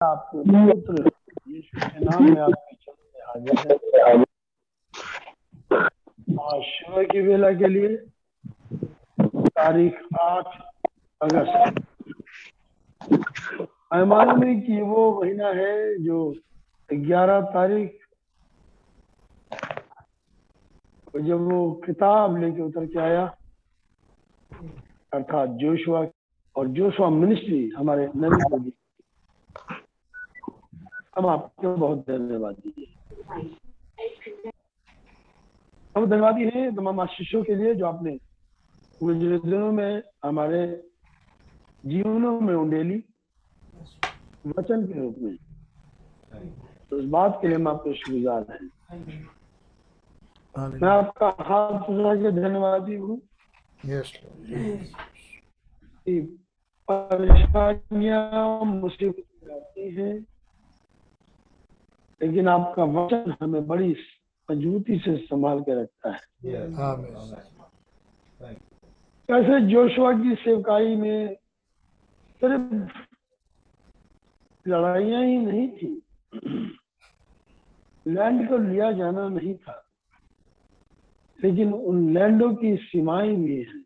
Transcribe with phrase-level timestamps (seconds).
[0.00, 0.38] आपके
[2.04, 2.36] नाम में
[7.04, 7.96] की वेला के लिए
[9.48, 10.46] तारीख आठ
[11.20, 11.80] अगस्त।
[13.92, 14.04] मैं
[14.46, 15.74] है कि वो महीना है
[16.04, 16.18] जो
[16.90, 17.98] ग्यारह तारीख
[21.16, 23.24] जब वो किताब लेके उतर के आया,
[25.12, 26.06] अर्थात जोशुआ
[26.56, 28.70] और जोशुआ मिनिस्ट्री हमारे नबी
[31.16, 32.56] हम आपको बहुत धन्यवाद
[35.96, 38.12] हम धन्यवादी हैं तमाम आशीषों के लिए जो आपने
[39.02, 40.60] गुजरे दिनों में हमारे
[41.86, 43.04] जीवनों में उंडेली
[44.46, 45.36] वचन के रूप में।
[46.90, 48.64] तो इस बात के लिए हम आपके शुक्रगुजार हैं।
[50.58, 53.20] मैं आपका हाथ उठा के धन्यवादी हूँ।
[53.86, 54.08] Yes.
[56.88, 60.35] परेशानियाँ मुसीबत आती हैं।
[62.22, 63.96] लेकिन आपका वचन हमें बड़ी
[64.50, 66.20] मजबूती से संभाल के रखता है।
[69.28, 71.34] कैसे जोशुआ की सेवकाई में
[72.42, 72.74] सिर्फ़
[74.68, 76.02] लड़ाइयाँ ही नहीं थी
[78.06, 79.82] लैंड को लिया जाना नहीं था
[81.40, 83.84] लेकिन उन लैंडों की सीमाएँ भी हैं।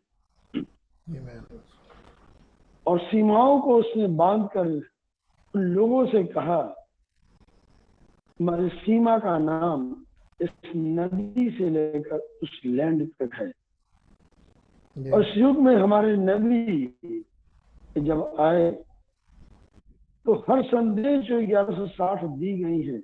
[2.85, 4.67] और सीमाओं को उसने बाँध कर
[5.53, 6.80] उन लोगों से कहा
[8.41, 9.81] हमारी सीमा का नाम
[10.39, 16.85] इस नदी से लेकर उस लैंड तक है। और इस युग में हमारे नबी
[17.97, 18.71] जब आए
[20.25, 22.97] तो हर संदेश जो ग्यारह सौ साठ दी गई है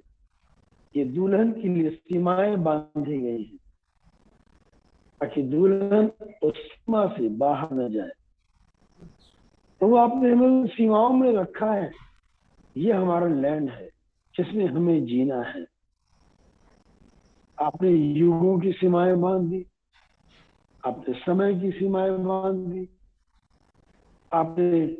[0.96, 3.58] ये दुल्हन के लिए सीमाएँ बांधी गई है
[5.22, 6.10] ताकि दुल्हन
[6.44, 8.12] उस सीमा से बाहर न जाए।
[9.82, 11.92] तो वो आपने हमें सीमाओं में रखा है
[12.76, 13.90] ये हमारा लैंड है।
[14.38, 15.66] जिसमें हमें जीना है?
[17.62, 19.66] आपने युगों की सीमाएँ बाँध दी
[20.88, 22.90] आपने समय की सीमाएँ बाँध दी
[24.34, 24.98] आपने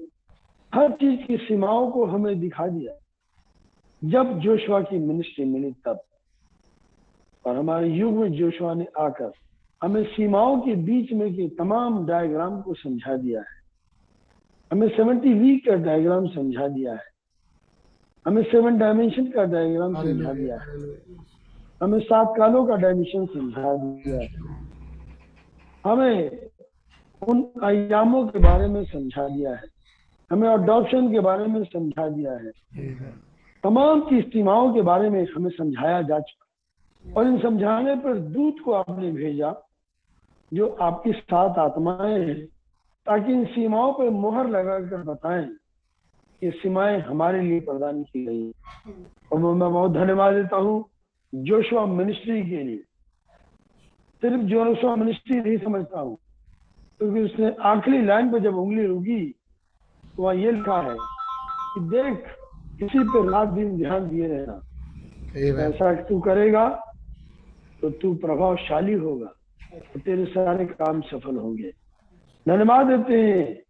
[0.76, 2.94] हर चीज़ की सीमाओं को हमें दिखा दिया।
[4.04, 6.02] जब जोशुआ की मिनिस्ट्री मिली तब।
[7.46, 9.32] और हमारे युग में जोशुआ ने आकर
[9.84, 13.58] हमें सीमाओं के बीच में के तमाम डायग्राम को समझा दिया है।
[14.72, 17.17] हमें सेवेंटी वीक का डायग्राम समझा दिया है।
[18.28, 20.98] हमें सेवन डायमेंशन का डायग्राम समझा दिया। है
[21.84, 24.44] हमें सात कालों का डायमेंशन समझा दिया।
[25.86, 26.48] हमें
[27.28, 29.64] उन आयामों के बारे में समझा दिया है।
[30.32, 32.52] हमें अडॉप्शन के बारे में समझा दिया है।
[33.64, 38.56] तमाम की सीमाओं के बारे में हमें समझाया जा चुका और इन समझाने पर दूत
[38.66, 39.56] को आपने भेजा
[40.54, 42.46] जो आपकी सात आत्माएँ हैं
[43.06, 45.50] ताकि इन सीमाओं पर मुहर लगाकर बताएँ
[46.42, 48.52] कि सीमाएँ हमारे लिए प्रदान की गई
[49.32, 50.86] और मैं बहुत धन्यवाद देता हूँ
[51.36, 52.84] जोशुआ मिनिस्ट्री के लिए।
[54.22, 56.18] सिर्फ़ जोशुआ मिनिस्ट्री नहीं समझता हूँ
[57.00, 59.32] क्योंकि तो उसने आखिरी लाइन पर जब उंगली रुकी
[60.18, 60.96] तो वहाँ ये लिखा है
[61.74, 62.24] कि देख
[62.80, 64.62] किसी पे रात दिन ध्यान दिए रहना.
[65.64, 66.68] ऐसा तू करेगा
[67.82, 69.34] तो तू प्रभावशाली होगा
[69.74, 71.72] तो तेरे सारे काम सफल होंगे।
[72.48, 73.62] धन्यवाद देते हैं।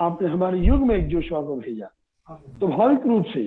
[0.00, 1.88] आपने हमारे युग में एक जोशुआ को भेजा।
[2.36, 3.44] स्वाभाविक रूप से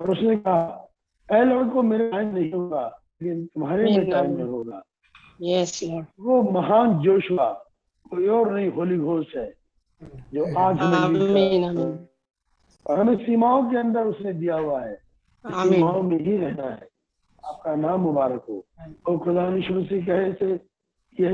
[0.00, 0.88] और उसने कहा
[1.28, 4.82] ए लॉर्ड को मेरे टाइम नहीं होगा लेकिन तुम्हारे में टाइम में होगा।
[5.42, 6.06] Yes, Lord.
[6.20, 7.48] वो महान जोशुआ
[8.10, 9.54] कोई और नहीं होली घोष है
[10.34, 12.06] जो आज हमें.
[12.86, 14.94] और हमें सीमाओं के अंदर उसने दिया हुआ है
[15.44, 16.88] सीमाओं में ही रहना है।
[17.44, 18.64] आपका नाम मुबारक हो।
[19.08, 20.48] और खुदा मसीह कहे से
[21.20, 21.30] यह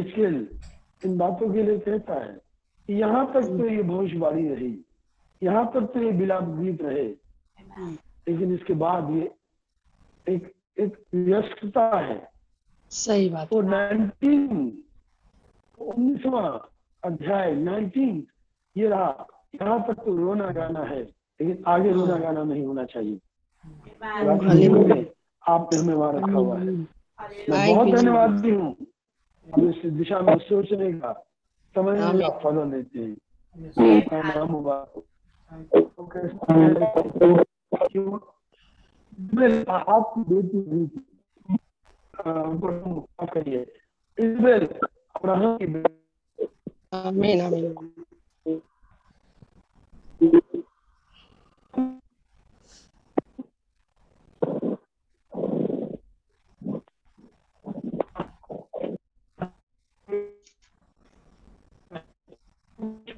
[1.05, 2.41] इन बातों के लिए कहता है
[2.89, 4.85] यहाँ तक तो ये भविष्यवाणी रही।
[5.43, 7.09] यहाँ तक तो ये बिलाप गीत रहे।
[8.29, 9.31] लेकिन इसके बाद ये
[10.27, 12.17] एक एक व्यस्तता है।
[12.91, 14.83] सही बात। वो नाइनटीन
[15.79, 16.43] उन्नीसवा
[17.03, 18.27] अध्याय नाइनटीन
[18.77, 23.21] ये रहा। यहाँ तक तो रोना गाना है लेकिन आगे रोना गाना नहीं होना चाहिए।
[25.45, 26.87] आपने हमें वहाँ रखा हुआ है। मैं
[27.49, 28.77] बहुत धन्यवादी हूँ।
[29.49, 31.13] इस दिशा में सोचने का
[31.75, 35.03] समझने का फल देते हैं। मुबारक
[35.53, 37.45] हो। तो कैसा है?
[37.87, 38.19] क्यों?
[39.35, 41.07] मेरे आपकी बेटी हुई थी।
[42.19, 43.73] अ, उनको माफ़ करिए
[44.19, 45.95] इजबेल अब्राहम की बेटी
[46.95, 47.41] Amen.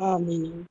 [0.00, 0.64] आमीन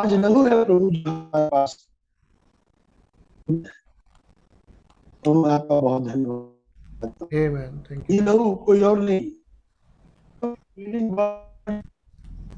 [0.00, 1.72] आज लघु है प्रभु हमारे पास
[5.24, 7.26] तुम आपका बहुत धन्यवाद.
[8.10, 9.30] ये लघु कोई और नहीं।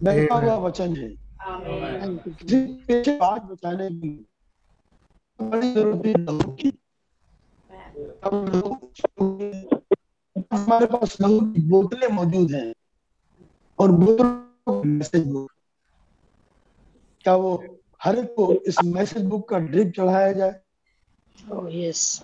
[0.05, 1.09] बैठा हुआ वचन है।
[3.19, 4.11] बात बचाने की
[5.39, 6.71] बड़ी ज़रूरत है लघु की।
[10.53, 12.73] हमारे पास लघु की बोतलें मौजूद हैं
[13.79, 15.27] और बोतलों मैसेज
[17.25, 17.53] क्या वो
[18.05, 20.61] हर एक को इस मैसेज बुक का ड्रिप चढ़ाया जाए।
[21.39, 22.23] ओह यस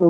[0.00, 0.08] ये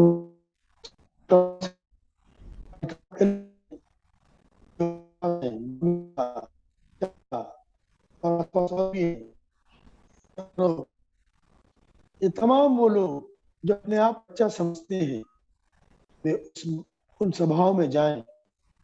[12.28, 13.30] तमाम वो लोग
[13.64, 15.22] जो अपने आप अच्छा समझते हैं,
[16.24, 16.84] वे उस,
[17.20, 18.24] उन सभाओं में जाएँ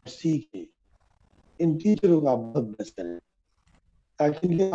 [0.07, 0.67] सीखें
[1.61, 3.19] इन टीचरों का बहुत बस करें
[4.19, 4.71] ताकि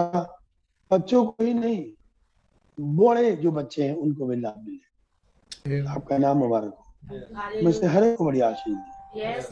[0.92, 1.92] बच्चों को ही नहीं,
[2.80, 4.87] बड़े जो बच्चे हैं, उनको भी लाभ मिले.
[5.88, 6.84] आपका नाम मुबारक हो।
[7.62, 8.78] मैं से हर एक को बड़ी आशीष.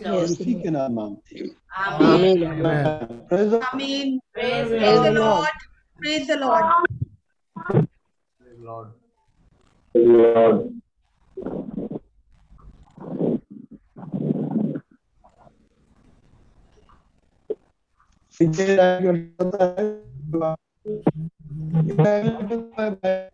[0.06, 1.38] उसी के नाम मांगते
[23.08, 23.30] हैं।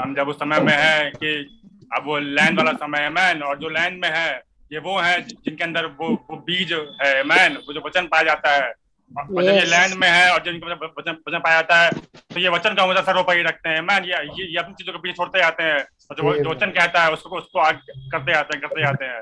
[0.00, 1.58] हम जब उस समय में है कि
[1.94, 4.30] अब वो लैंड वाला समय है मैन और जो लैंड में है
[4.72, 6.72] ये वो है जिनके अंदर वो वो बीज
[7.02, 8.72] है मैन वो जो वचन पाया जाता है।
[9.10, 12.74] जब ये लैंड में है और जिनके वचन वचन पाया जाता है तो ये वचन
[12.74, 15.80] का मुझे सर्वोपरि रखते हैं मैन ये ये, अपनी चीज़ों के पीछे छोड़ते जाते हैं।
[16.10, 19.20] और जो वचन कहता है उसको उसको आगे करते जाते हैं करते जाते हैं।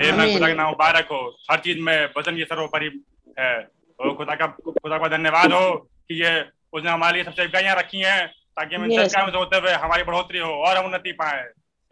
[0.00, 2.90] ए मैं खुदा का नाम मुबारक हो। हर चीज़ में वचन ये सर्वोपरि
[3.38, 3.54] है।
[3.98, 5.70] और खुदा का खुदा का धन्यवाद हो
[6.08, 10.02] कि ये उसने हमारे लिए सबसे इकाइयाँ रखी हैं ताकि हम इन होते हुए हमारी
[10.02, 11.42] बढ़ोतरी हो और हम उन्नति पाए।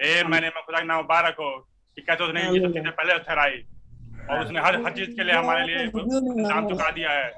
[0.00, 1.50] ए मैंने मैं खुदा का नाम मुबारक हो
[1.97, 3.59] कि उसने ये सब चीज़ें पहले ठहराई
[4.30, 5.85] और उसने हर हर चीज़ के लिए हमारे लिए
[6.49, 7.30] नाम चुका दिया है।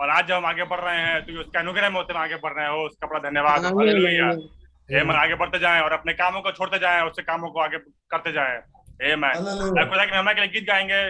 [0.00, 2.52] और आज जब हम आगे बढ़ रहे हैं तो उसके अनुग्रह में होते आगे बढ़
[2.52, 6.78] रहे हो। उसका बड़ा धन्यवाद। हो मैं आगे बढ़ते जाएँ और अपने कामों को छोड़ते
[6.78, 7.78] जाए उससे कामों को आगे
[8.10, 8.56] करते जाए।
[9.02, 11.02] ए मैं खुदा की महिमा के लिए गीत गाएँगे।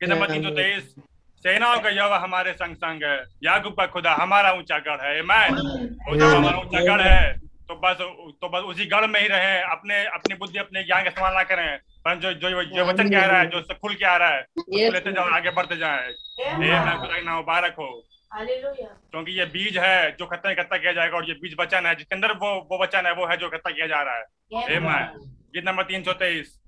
[0.00, 0.94] तीन सौ तेईस
[1.44, 5.26] सेनाओं का यहोवा हमारे संग संग है। याकूब का खुदा हमारा ऊँचा गढ़ है। वो
[6.26, 7.96] हमारा ऊँचा गढ़ है। तो बस
[8.42, 11.42] तो बस उसी गढ़ में ही रहे अपने अपनी बुद्धि अपने ज्ञान का इस्तेमाल ना
[11.42, 14.28] करें। पर जो जो जो वचन कह रहा है जो उससे खुल के आ रहा
[14.28, 16.10] है उसको लेते जाओ आगे बढ़ते जाए।
[17.24, 17.88] ना मुबारक हो।
[19.12, 22.14] क्योंकि ये बीज है जो खत्ता इकट्ठा किया जाएगा और ये बीज वचन है जिसके
[22.14, 24.24] अंदर वो वो वचन है वो है जो इकट्ठा किया जा रहा है।
[25.54, 26.58] गीत नंबर तीन सौ तेईस.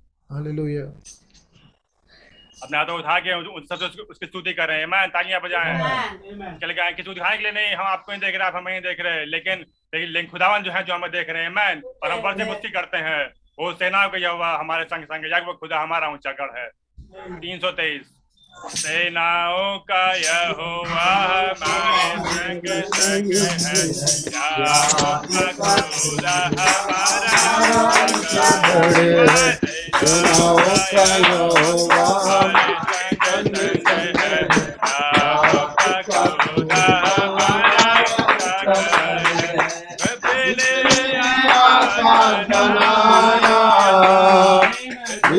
[2.65, 5.79] अपने हाथों उठा के सबसे उसकी- स्तुति कर रहे हैं। मैं तालियाँ बजाएँ।
[6.59, 8.73] चले गए किसी को दिखाने के लिए नहीं हम आपको नहीं देख रहे आप हमें
[8.73, 12.11] नहीं देख रहे। लेकिन लेकिन खुदावन जो है जो हमें देख रहे हैं। मैन और
[12.11, 16.09] हम वर्ष मुक्ति करते हैं। वो सेनाओं का यहोवा हमारे संग संग वो खुदा हमारा
[16.09, 16.71] ऊँचा गढ़ है।
[17.41, 18.14] तीन सौ तेईस।
[18.73, 21.09] सेनाओं का यहोवा
[21.61, 23.81] हमारे संग संग है
[26.65, 27.37] हमारा
[29.31, 29.51] है
[30.01, 33.74] सेनाओं का यहोवा हमारे संग संग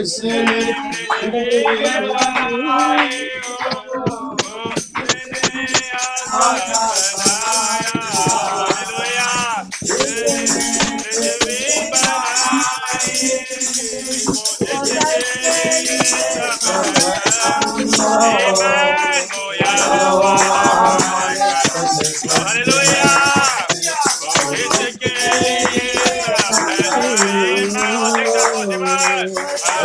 [0.08, 0.76] Amen.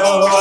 [0.01, 0.41] Krishna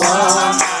[0.00, 0.77] Wow.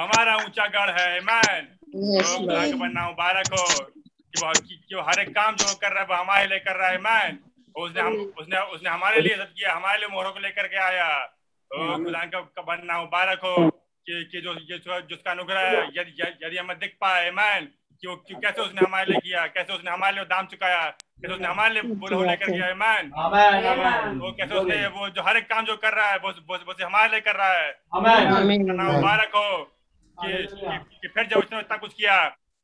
[0.00, 1.66] हमारा ऊँचा गढ़ है मैन
[2.72, 3.64] तो बनना मुबारक हो
[4.90, 7.36] जो हर एक काम जो कर रहा है वो हमारे लिए कर रहा है मैन
[7.36, 10.76] तो उसने हम उसने उसने हमारे लिए सब किया हमारे लिए मोहरों को लेकर के
[10.76, 11.18] आया।
[11.70, 13.70] तो खुदा का बनना मुबारक हो।
[14.08, 17.68] कि कि जो ये जो जिसका अनुग्रह यदि हमें दिख पाए मैन
[18.02, 20.84] कि वो कि कैसे उसने हमारे लिए किया कैसे उसने हमारे लिए दाम चुकाया
[21.20, 23.10] कैसे उसने हमारे लिए बुलहो लेकर किया मैन
[24.20, 26.84] वो कैसे उसने वो जो हर एक काम जो कर रहा है वो वो वो
[26.86, 27.72] हमारे लिए कर रहा है.
[28.92, 29.48] मुबारक हो
[30.18, 32.16] कि, कि, कि फिर जब उसने इतना कुछ किया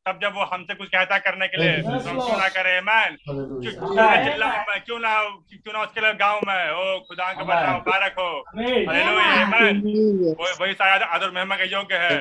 [0.07, 3.15] तब जब वो हमसे कुछ कहता करने के लिए तो हम क्यों ना करें मैन
[3.21, 5.13] क्यों क्यों ना चिल्ला क्यों ना
[5.53, 6.71] क्यों ना उसके लिए गाँव में?
[6.71, 9.81] ओ खुदा का बड़ा मुबारक हो। हालेलुया मैन
[10.61, 12.19] वही शायद आदर महिमा के योग्य है।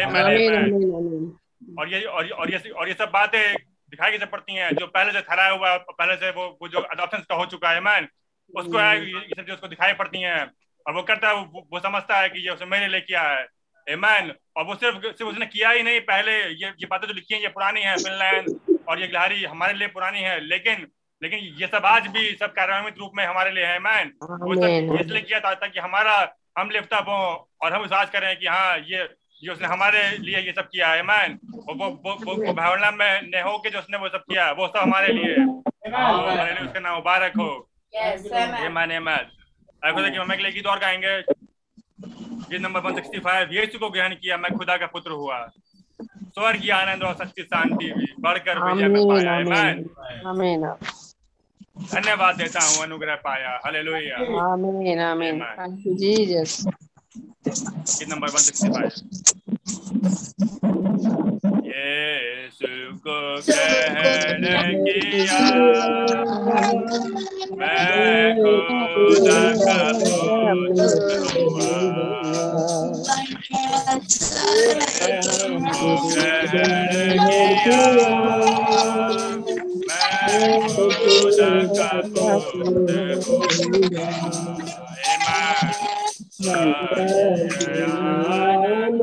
[0.00, 0.34] Amen.
[0.40, 1.30] Amen.
[1.78, 4.70] और ये और और ये और ये सब बातें दिखाई कैसे पड़ती हैं?
[4.74, 7.70] जो पहले से ठहराया हुआ है, पहले से वो वो जो अडॉप्शन का हो चुका
[7.70, 8.08] है मैन
[8.50, 10.44] उसको है ये ये सब जो उसको दिखाई पड़ती हैं।
[10.86, 13.46] और वो करता है वो, वो समझता है कि ये उसने मेरे लिए किया है।
[13.88, 14.30] Amen.
[14.56, 17.42] और वो सिर्फ़ सिर्फ़ उसने किया ही नहीं पहले ये ये बातें जो लिखी हैं
[17.42, 20.86] ये पुरानी है फिनलैंड और ये गिलहरी हमारे लिए पुरानी है लेकिन
[21.22, 25.00] लेकिन ये सब आज भी सब कार्यान्वित रूप में हमारे लिए है मैन वो सब
[25.00, 28.78] इसलिए किया था ताकि हमारा हम लिफ्ट अप हो और हम विश्वास करें कि हाँ
[28.78, 29.08] ये
[29.44, 32.90] ये उसने हमारे लिए ये सब किया है मैन वो वो वो वो, वो भावना
[32.90, 36.64] में ने हो के जो उसने वो सब किया वो सब हमारे लिए हमारे लिए
[36.64, 38.26] उसका नाम मुबारक हो। Yes,
[38.62, 38.68] ये.
[38.68, 39.30] माने मैन
[39.94, 41.43] खुदा की मम्मी के लिए गीत और गाएँगे।
[42.50, 45.38] गीत नंबर 165 यीशु को ग्रहण किया मैं खुदा का पुत्र हुआ।
[46.34, 50.72] स्वर्गीय आनंद और सच्ची शांति भी बढ़कर विजय में पाया.
[51.92, 54.16] धन्यवाद देता हूँ अनुग्रह पाया। Hallelujah
[58.08, 58.88] number one sixty five.
[58.88, 59.43] Number 165
[61.66, 64.42] यीशु को ग्रहण
[64.84, 65.38] किया
[67.58, 70.80] मैं खुदा का पुत्र
[71.30, 71.70] हुआ
[76.12, 77.80] ग्रहण किया
[79.88, 84.04] मैं खुदा का पुत्र हुआ
[87.84, 89.02] आनंद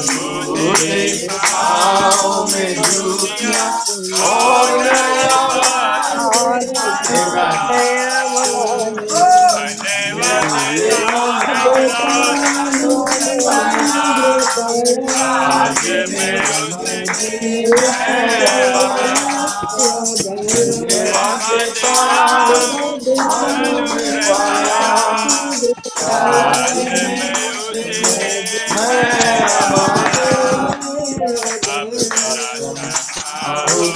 [0.00, 0.19] उसके
[0.70, 1.20] मैं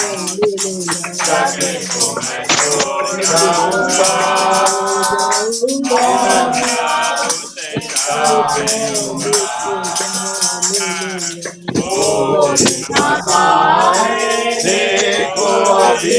[15.91, 16.13] अभी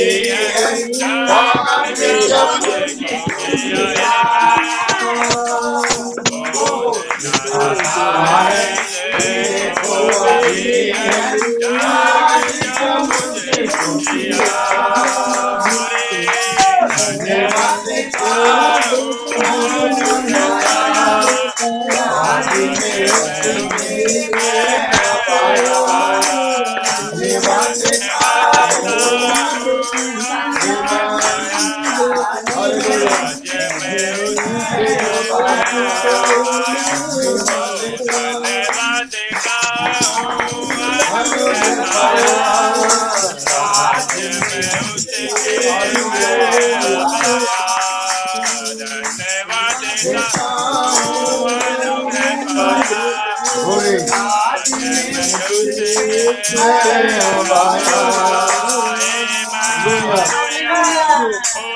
[1.94, 2.81] देखो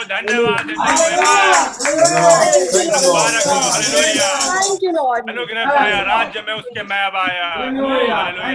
[0.09, 0.67] धन्यवाद.
[5.31, 7.47] अनुग्रह पाया राज्य में उसके मैं अब आया।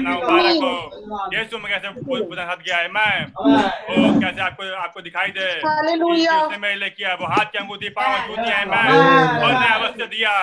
[0.10, 0.76] मुबारक हो
[1.34, 1.88] यीशु में कैसे
[2.42, 5.48] हाथ गया है मैं वो कैसे आपको आपको दिखाई दे।
[6.44, 8.86] उसने मेरे लिए किया वो हाथ की अंगूठी पाँव जूती है मैं
[9.46, 10.34] और वस्त्र दिया।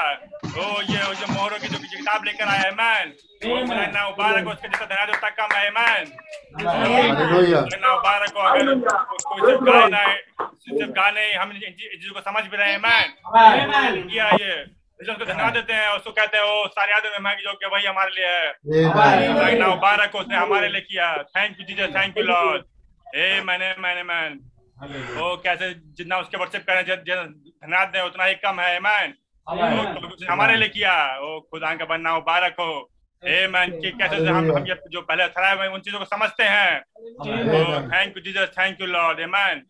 [0.59, 2.99] ओ ये जो मोहरों की जो किताब लेकर आया है मैं
[3.47, 5.97] मुबारक हो उसके जितना धन्यवाद उसका कम है मैं
[7.87, 12.57] मुबारक हो अगर कोई सिर्फ़ गाना है सिर्फ़ गाने हम इन चीज़ों को समझ भी
[12.57, 13.03] रहे हैं मैं
[14.09, 14.57] किया ये।
[15.01, 18.27] उसको धन्यवाद देते हैं उसको कहते हैं सारे आदमी में जो कि वही हमारे लिए
[18.29, 21.07] है। ना मुबारक हो। उसने हमारे लिए किया।
[21.37, 22.65] Thank you Jesus thank you Lord
[23.17, 24.39] ए मैंने मैंने मैन
[25.23, 29.15] ओ कैसे जितना उसके करें जितना धन्यवाद दें उतना ही कम है। मैन
[30.31, 32.91] हमारे लिए किया। ओ खुदा का बनना मुबारक हो।
[33.23, 36.45] ए मैन कि कैसे हम हम ये जो पहले हुए हैं, उन चीज़ों को समझते
[36.45, 36.81] हैं।
[37.89, 39.65] Thank you Jesus thank you Lord amen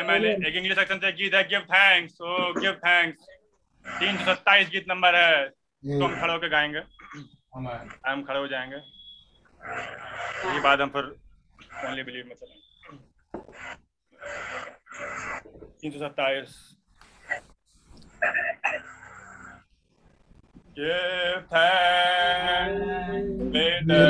[0.00, 3.26] amen एक इंग्लिश सेक्शन से गीत है give thanks O give thanks
[4.00, 6.82] तीन सौ सत्ताईस गीत नंबर है तो हम खड़े होकर गाएँगे।
[8.08, 8.76] हम खड़े हो जाएँगे।
[10.54, 11.04] ये बाद हम फिर
[11.88, 12.62] ओनली बिलीव में चलेंगे
[15.80, 16.50] तीन सौ सत्ताईस।
[20.78, 22.82] Give thanks
[23.54, 24.02] with the.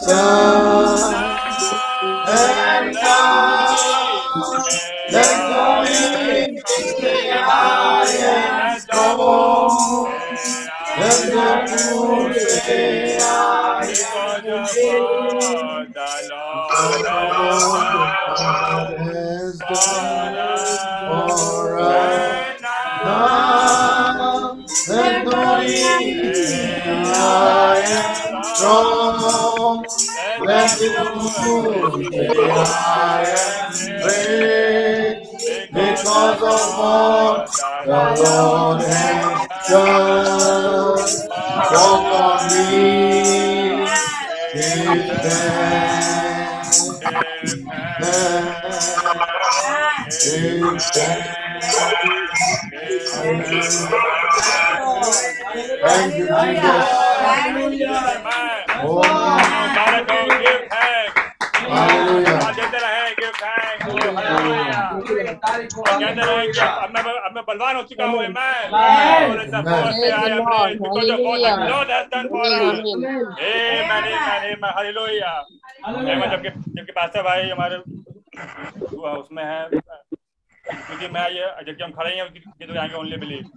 [0.09, 0.64] sun.
[35.73, 37.51] Because of what
[37.85, 40.99] the Lord has done
[42.49, 43.87] me.
[44.55, 48.64] Give thanks, give
[53.17, 54.75] Thank you.
[58.87, 59.01] Oh,
[67.49, 68.71] बलवान हो चुका हूँ मैं.
[76.31, 77.77] जबकि जबकि पास्टर भाई हमारे
[79.19, 83.51] उसमें है क्योंकि मैं ये जबकि हम खड़े हैं कि तो आएँगे only believe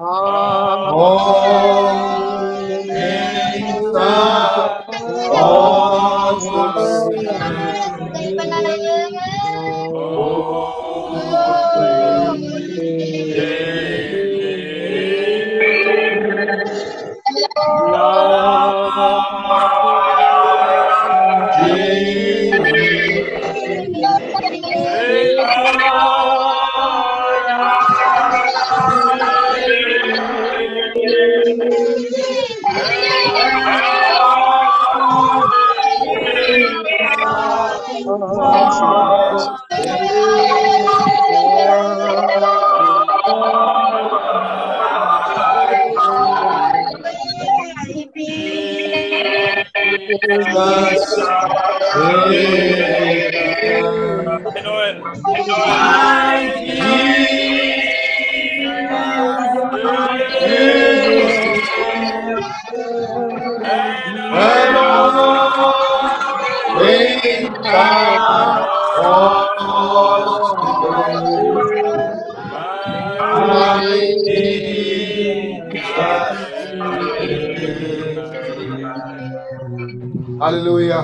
[0.00, 0.48] All
[5.36, 5.87] 哦。
[50.28, 51.48] Deixa.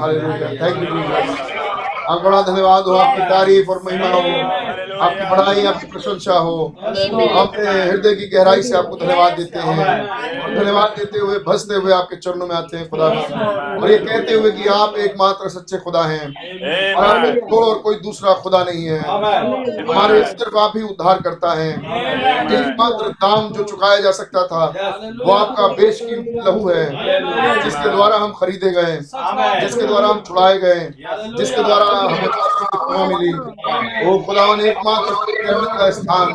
[0.02, 1.52] Hallelujah hallelujah thank you Jesus
[2.10, 4.22] आप बड़ा धन्यवाद हो आपकी तारीफ़ और महिमा हो
[4.96, 9.86] आपकी बड़ाई आपकी प्रशंसा हो। अपने हृदय की गहराई से आपको धन्यवाद देते हैं।
[10.40, 14.34] और धन्यवाद देते हुए भसते हुए आपके चरणों में आते हैं खुदा और ये कहते
[14.34, 18.98] हुए कि आप एकमात्र सच्चे खुदा हैं। और कोई और कोई दूसरा खुदा नहीं है।
[18.98, 24.64] हमारे सिर्फ़ आप ही उद्धार करता है। एकमात्र दाम जो चुकाया जा सकता था
[25.24, 28.96] वो आपका बेशकीमती लहू है जिसके द्वारा हम खरीदे गए
[29.60, 30.88] जिसके द्वारा हम छुड़ाए गए
[31.38, 33.32] जिसके द्वारा हमें मिली।
[34.04, 36.28] वो खुदावन एकमात्र का स्थान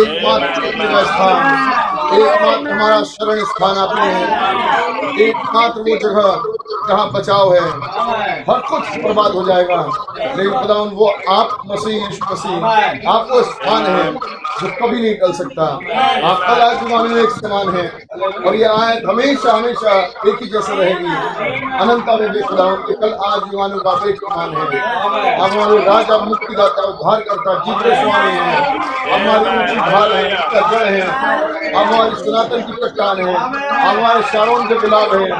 [0.00, 0.60] एकमात्र
[0.92, 6.42] का स्थान एकमात्र हमारा शरण स्थान आपने है। एकमात्र वो जगह
[6.88, 7.60] जहाँ बचाव है।
[8.50, 9.76] हर कुछ बर्बाद हो जाएगा।
[10.36, 14.12] लेकिन खुदावन वो आप मसीह यीशु मसीह आपको स्थान है
[14.54, 15.64] जो कभी नहीं टल सकता।
[16.28, 17.86] आप कल आज में एक समान है।
[18.46, 19.94] और ये आयत हमेशा हमेशा
[20.28, 21.14] एक ही जैसे रहेगी।
[21.78, 22.40] अनंता में भी
[22.82, 24.80] के कल आज जमाने का एक समान है।
[25.40, 30.24] आप हमारे राजा मुक्तिदाता उद्धार करता जीते स्वामी है। हमारी ऊँची ढाल है।
[30.70, 31.00] जड़ है।
[31.74, 33.34] हमारी सनातन की चट्टान है।
[33.88, 35.30] हमारे शारोन के गुलाब है।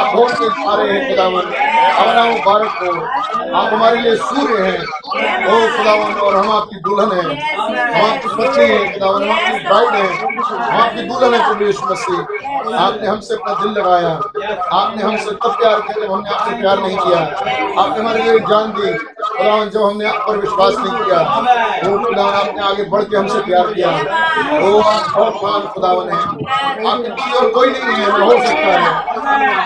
[0.00, 1.52] आप होश के सारे हैं खुदावन
[1.94, 4.78] हमारा मुबारक हो। आप हमारे लिए सूर्य हैं।
[5.46, 9.94] ओ खुदावन और हम आपकी दुल्हन हैं। हम आपकी पत्नी है खुदावन हम आपकी ब्राइड
[9.94, 12.18] है। हम आपकी दुल्हन है प्रभु यीशु मसीह।
[12.78, 14.10] आपने हमसे अपना दिल लगाया।
[14.72, 17.18] आपने हमसे तब प्यार किया जब हमने आपसे प्यार नहीं किया।
[17.82, 18.92] आपने हमारे लिए जान दी।
[19.24, 21.18] खुदावन जब हमने आप पर विश्वास नहीं किया।
[21.54, 23.90] खुदावन आपने आगे बढ़ के हमसे प्यार किया
[24.60, 26.18] वो आप बहुत महान खुदावन है।
[26.84, 28.90] आपके लिए और कोई नहीं है हो सकता है।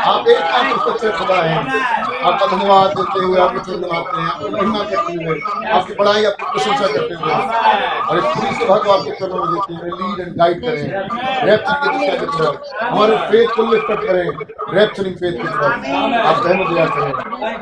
[0.09, 1.57] आप एक मात्र सच्चे खुदा है।
[2.21, 5.33] आपका धन्यवाद देते हुए आपके चरण बनाते हैं। आपकी महिमा करते हुए
[5.73, 7.33] आपकी बड़ाई आपकी प्रशंसा करते हुए।
[8.09, 10.85] और इस पूरी सभा को आपके चरणों में देते हुए लीड एंड गाइड करें।
[11.49, 14.27] रैप्चर की दिशा की तरफ़ हमारे फेथ को लिफ्ट अप करें।
[14.75, 15.75] रैप्चरिंग फेथ की तरफ़।
[16.19, 17.13] आप रहमत दिया करें।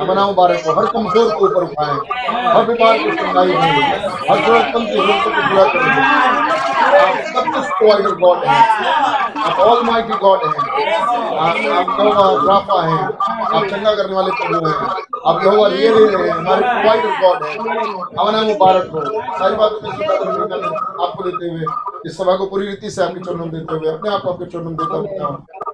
[0.01, 1.99] हम बनाओ मुबारक को हर कमज़ोर को ऊपर उठाएँ।
[2.47, 5.91] हर बीमार को चंगाई दें हर जरूरतमंद की जरूरतों को पूरा करें
[6.97, 8.57] आप सब कुछ प्रोवाइडर गॉड है।
[9.47, 10.51] आप ऑल माइटी गॉड है।
[11.37, 12.99] आप आप यहोवा राफा है।
[13.57, 14.77] आप चंगा करने वाले प्रभु हैं।
[15.27, 17.51] आप यहोवा रियल हैं। हमारे प्रोवाइडर गॉड है।
[18.21, 19.01] हमारा मुबारक हो।
[19.39, 19.89] सारी बातों में
[21.05, 21.65] आपको देते हुए
[22.07, 24.97] इस सभा को पूरी रीति से आपके चरणों देते हुए अपने आप आपके चरणों देता
[24.97, 25.07] हूँ।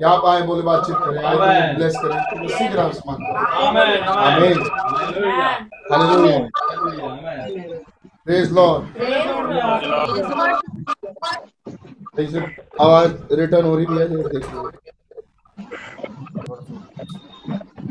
[0.02, 3.18] यहाँ आप आए बोले बातचीत करें। आए ब्लेस करें। समान
[4.18, 4.58] आमीन
[5.92, 6.38] हालेलुया
[8.28, 8.84] लॉर्ड
[12.20, 12.40] ऐसे
[12.80, 14.40] आवाज़ रिटर्न हो रही है देखिए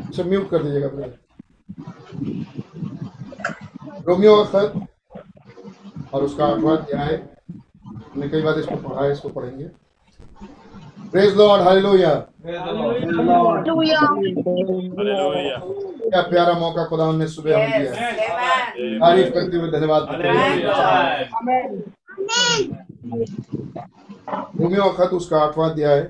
[0.06, 1.14] अच्छा म्यूट कर दीजिएगा प्लीज़
[4.08, 4.32] रोमियो
[6.14, 7.14] और उसका आठवां अध्याय
[7.52, 9.64] हमने कई बार इसको पढ़ा है, इसको पढ़ेंगे।
[11.12, 12.10] प्रेज लॉर्ड हालेलुया
[12.46, 14.00] हालेलुया
[16.04, 18.12] क्या प्यारा मौका खुदा ने सुबह हमें दिया। है
[19.00, 20.22] तारीफ़ करते हुए धन्यवाद। हैं
[24.58, 26.00] रोमियो का खत उसका आठवां अध्याय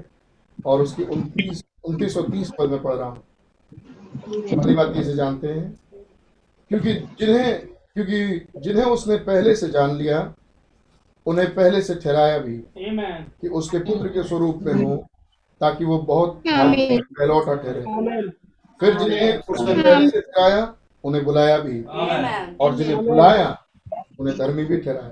[0.66, 3.22] और उसकी उनतीस उनतीस और तीस पद में पढ़ रहा हूँ।
[4.28, 5.66] पहली बात इसे जानते हैं।
[6.70, 7.52] क्योंकि जिन्हें
[7.94, 8.18] क्योंकि
[8.60, 10.18] जिन्हें उसने पहले से जान लिया
[11.26, 12.56] उन्हें पहले से ठहराया भी
[13.40, 14.96] कि उसके पुत्र के स्वरूप में हो
[15.61, 17.82] ताकि वो बहुत पहलौठा ठहरे।
[18.80, 21.82] फिर जिन्हें उसने पहले से ठहराया उन्हें बुलाया भी
[22.61, 23.56] और जिन्हें बुलाया
[24.20, 25.11] उन्हें धर्मी भी ठहराया।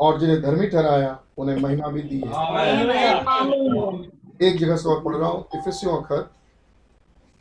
[0.00, 2.30] और जिन्हें धर्मी ठहराया उन्हें महिमा भी दी है।
[4.42, 6.30] एक जगह से और पढ़ रहा हूँ इफिसियों खत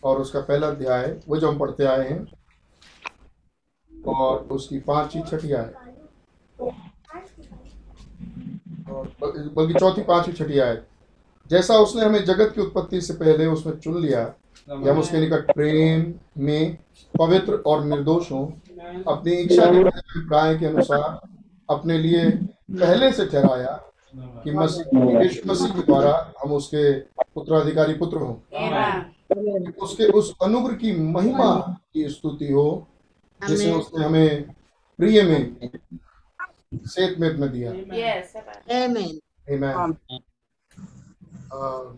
[0.04, 2.26] और उसका पहला अध्याय वो जो हम पढ़ते आए हैं
[3.92, 5.70] और उसकी पांचवी छठी आय
[8.92, 10.78] बल्कि चौथी पांचवी छठी आय
[11.50, 14.24] जैसा उसने हमें जगत की उत्पत्ति से पहले उसमें चुन लिया
[14.70, 16.14] कि हम उसके निकट प्रेम
[16.46, 16.78] में
[17.14, 18.46] पवित्र और निर्दोष हों
[19.08, 21.20] अपनी इच्छा के अभिप्राय के अनुसार
[21.70, 22.30] अपने लिए
[22.72, 23.80] पहले से ठहराया
[24.44, 26.84] कि मसीह मसीह के द्वारा हम उसके
[27.40, 28.36] उत्तराधिकारी पुत्र हों।
[29.84, 31.56] उसके उस अनुग्रह की महिमा
[31.94, 32.66] की स्तुति हो
[33.40, 34.44] जिसे उसने हमें
[35.00, 35.70] प्रिय में
[36.74, 37.72] सेत में में दिया।
[38.64, 39.10] Amen.
[39.52, 40.20] Amen.
[41.54, 41.94] अ,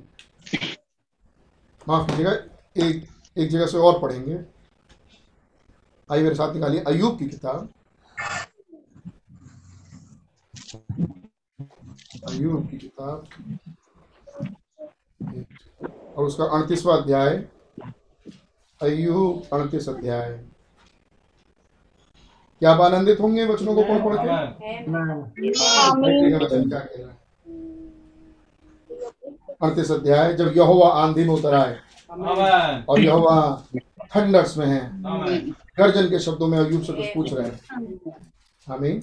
[1.87, 2.31] माफ़ कीजिएगा
[2.77, 3.07] एक
[3.37, 4.45] एक जगह से और पढ़ेंगे।
[6.11, 7.69] आइए मेरे साथ निकालिए अयूब की किताब।
[12.29, 13.27] अयूब की किताब।
[16.17, 17.45] और उसका अड़तीसवा अध्याय।
[18.81, 20.45] अयूब अड़तीस अध्याय।
[22.61, 24.29] क्या आप आनंदित होंगे वचनों को पढ़ पढ़ के?
[26.75, 27.11] है
[29.63, 31.75] अड़तीस अध्याय जब यहोवा आंधी में उतर आए
[32.89, 33.35] और यहोवा
[34.15, 34.79] थंडर्स में है
[35.77, 37.59] गर्जन के शब्दों में अयूब से कुछ पूछ रहे हैं।
[38.67, 39.01] हमें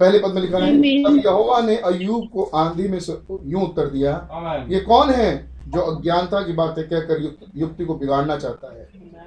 [0.00, 0.72] पहले पद में लिखा है
[1.04, 4.12] तब यहोवा ने अयूब को आंधी में से यूँ उत्तर दिया
[4.70, 5.55] ये कौन है?
[5.66, 8.84] जो अज्ञानता की बातें कहकर युक्ति, युक्ति को बिगाड़ना चाहता है।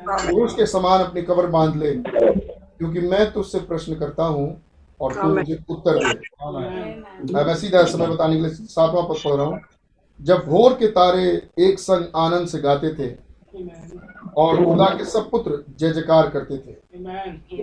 [0.08, 4.46] पुरुष के समान अपनी कब्र बाँध ले क्योंकि मैं तुझसे प्रश्न करता हूँ
[5.00, 6.14] और तू मुझे उत्तर दे।
[7.34, 9.60] मैं सीधा समय बताने के लिए सातवां पद पढ़ रहा हूँ।
[10.20, 11.26] जब भोर के तारे
[11.60, 13.10] एक संग आनंद से गाते थे
[14.38, 16.72] और खुदा के सब पुत्र जय जयकार करते थे।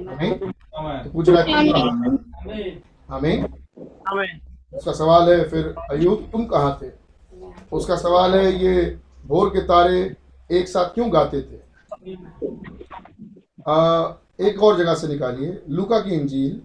[0.05, 1.47] आमीन तो पूछ रहा है?
[3.11, 3.45] आमीन
[4.73, 6.89] उसका सवाल है फिर अयूब तुम कहाँ थे?
[7.73, 8.85] उसका सवाल है ये
[9.27, 10.01] भोर के तारे
[10.51, 11.57] एक साथ क्यों गाते थे?
[13.69, 16.61] आ, एक और जगह से निकालिए लुका की इंजील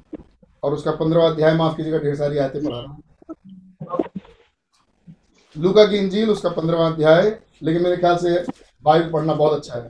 [0.63, 2.97] और उसका पंद्रहवा अध्याय माफ़ कीजिएगा ढेर सारी आयतें पढ़ा रहा
[5.55, 7.29] लूका की इंजील उसका पंद्रहवा अध्याय
[7.63, 8.33] लेकिन मेरे ख्याल से
[8.85, 9.89] बाइबल पढ़ना बहुत अच्छा है।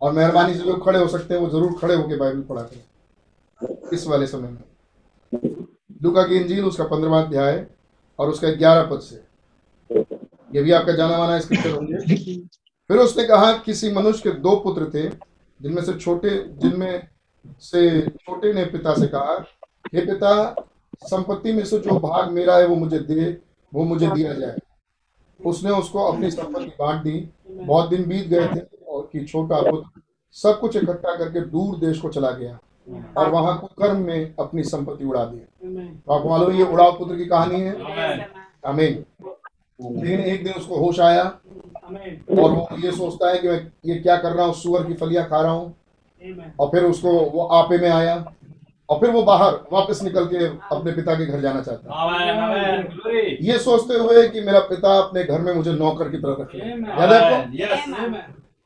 [0.00, 3.90] और मेहरबानी से जो खड़े हो सकते हैं वो ज़रूर खड़े होकर बाइबल पढ़ा करें
[3.92, 4.62] इस वाले समय में।
[6.02, 7.66] लुका की इंजील उसका पंद्रहवा अध्याय
[8.18, 9.22] और उसका ग्यारह पद से।
[9.90, 12.36] ये भी आपका जाना माना स्क्रिप्चर होंगे।
[12.90, 15.08] फिर उसने कहा किसी मनुष्य के दो पुत्र थे
[15.60, 17.08] जिनमें से छोटे जिनमें
[17.60, 19.34] से छोटे ने पिता से कहा
[19.94, 20.32] हे पिता
[21.04, 23.24] संपत्ति में से जो भाग मेरा है वो मुझे दे
[23.72, 24.56] वो मुझे दिया जाए।
[25.40, 30.00] उसने उसको अपनी संपत्ति बांट दी। बहुत दिन बीत गए थे और कि छोटा पुत्र
[30.36, 32.58] सब कुछ इकट्ठा करके दूर देश को चला गया
[33.16, 37.24] और वहाँ कुकर्म में अपनी संपत्ति उड़ा दी। तो आपको मालूम ये उड़ाव पुत्र की
[37.26, 38.28] कहानी है।
[38.66, 39.04] आमीन
[39.84, 44.16] लेकिन एक दिन उसको होश आया और वो ये सोचता है कि मैं ये क्या
[44.16, 45.74] कर रहा हूँ सुअर की फलियाँ खा रहा हूँ।
[46.60, 48.14] और फिर उसको वो आपे में आया
[48.88, 51.94] और फिर वो बाहर वापस निकल के अपने पिता के घर जाना चाहता है।
[53.42, 57.12] ये सोचते हुए कि मेरा पिता अपने घर में मुझे नौकर की तरह रखे याद
[57.12, 57.52] है आपको?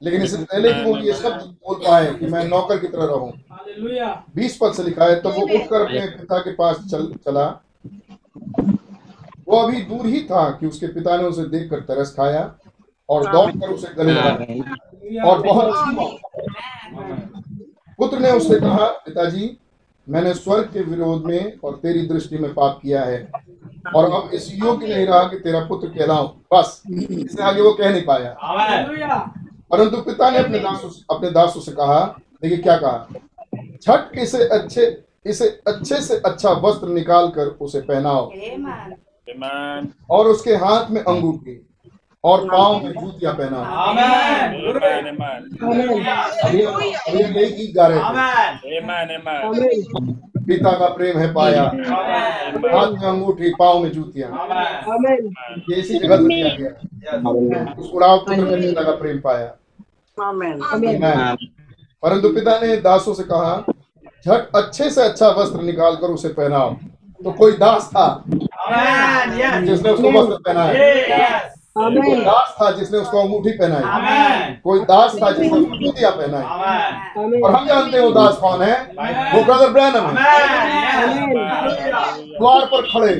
[0.03, 3.33] लेकिन इससे पहले कि वो ये सब बोल पाए कि मैं नौकर की तरह रहूँ।
[4.37, 7.47] बीस पद से लिखा है तो वो उठकर अपने पिता के पास चल चला।
[9.57, 12.41] वो अभी दूर ही था कि उसके पिता ने उसे देखकर तरस खाया
[13.09, 15.75] और दौड़कर उसे गले लगाया और बहुत
[17.99, 19.57] पुत्र ने उससे कहा पिताजी
[20.09, 23.17] मैंने स्वर्ग के विरोध में और तेरी दृष्टि में पाप किया है
[23.97, 27.91] और अब इस योग्य नहीं रहा कि तेरा पुत्र कहलाऊं। बस इससे आगे वो कह
[27.91, 28.31] नहीं पाया।
[29.71, 32.01] परंतु पिता ने अपने दासों अपने दासों से कहा
[32.43, 33.07] देखिए क्या कहा।
[33.57, 38.31] झट इसे अच्छे इसे अच्छे से अच्छा वस्त्र निकाल कर उसे पहनाओ.
[40.11, 41.63] और उसके हाथ में अंगूठी
[42.25, 43.35] और पाँव में जूतियाँ
[47.15, 49.11] यही गीत गा रहे थे। Amen.
[49.11, 49.43] Amen.
[50.47, 54.31] पिता का प्रेम है पाया। हाथ में अंगूठी पाँव में जूतियाँ।
[55.71, 56.71] ये इसी जगह किया गया।
[57.79, 59.57] उस उड़ाव पुत्र में पिता का प्रेम पाया।
[62.03, 63.65] परंतु पिता ने दासों से कहा
[64.27, 66.77] झट अच्छे से अच्छा वस्त्र निकाल कर उसे पहनाओ।
[67.25, 68.25] तो कोई दास था?
[69.61, 71.39] जिसने उसको वस्त्र पहनाया।
[71.79, 73.83] कोई दास था जिसने उसको अंगूठी पहनाई।
[74.65, 76.43] कोई दास था जिसने उसको जूतियाँ पहनाई।
[77.41, 78.81] और हम जानते हैं वो दास कौन है?
[79.35, 80.15] वो ब्रदर ब्रैनम है।
[82.39, 83.15] द्वार पर खड़े।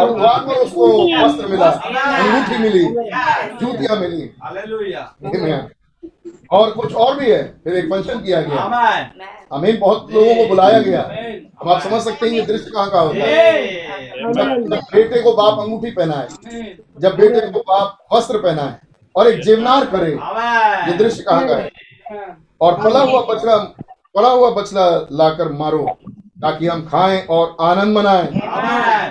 [0.00, 0.86] और द्वार पर उसको
[1.24, 2.84] वस्त्र मिला। अंगूठी मिली।
[3.60, 4.30] जूतियाँ मिली.
[6.52, 8.62] और कुछ और भी है। फिर एक फ़ंक्शन किया गया।
[9.52, 11.00] हमें बहुत लोगों को बुलाया गया।
[11.62, 15.32] अब आप समझ सकते हैं ये दृश्य कहाँ का होता है। जब जब बेटे को
[15.32, 16.28] बाप अंगूठी पहनाए
[17.00, 18.74] जब बेटे को बाप वस्त्र पहनाए
[19.14, 20.10] और एक जीवनार करे
[20.86, 21.70] ये दृश्य कहाँ का है?
[22.60, 23.56] और पला हुआ बछड़ा
[24.14, 25.84] पला हुआ बछड़ा लाकर मारो।
[26.42, 28.26] ताकि हम खाएँ और आनंद मनाएँ।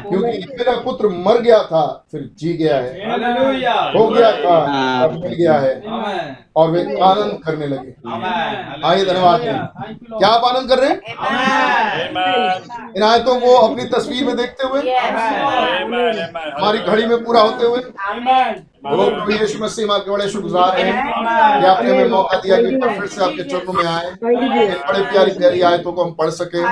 [0.09, 2.89] क्योंकि मेरा पुत्र मर गया था फिर जी गया है।
[3.93, 4.55] हो गया था
[5.03, 5.73] अब मिल गया है।
[6.55, 7.93] और वे आनंद करने लगे।
[8.87, 10.97] आइए धन्यवाद क्या आप आनंद कर रहे हैं.
[12.97, 14.81] इन आयतों को अपनी तस्वीर में देखते हुए.
[16.57, 17.79] हमारी घड़ी में पूरा होते हुए।
[18.85, 20.93] प्रभु यीशु मसीह हम आपके बड़े शुक्रगुजार हैं।
[21.61, 24.09] कि आपने हमें मौका दिया कि फिर से आपके चरणों में आए।
[24.87, 26.63] बड़े प्यारी प्यारी आयतों को हम पढ़ सके।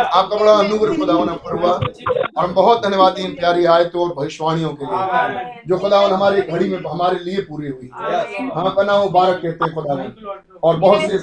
[0.00, 4.14] आपका बड़ा अनुग्रह खुदावन हम पर हुआ। और हम बहुत धन्यवादी इन प्यारी आयतों और
[4.14, 7.90] भविष्यवाणियों के लिए जो खुदावन हमारी घड़ी में हमारे लिए पूरी हुई।
[8.54, 10.12] हम अपना मुबारक कहते हैं खुदावन।
[10.64, 11.18] और बहुत सी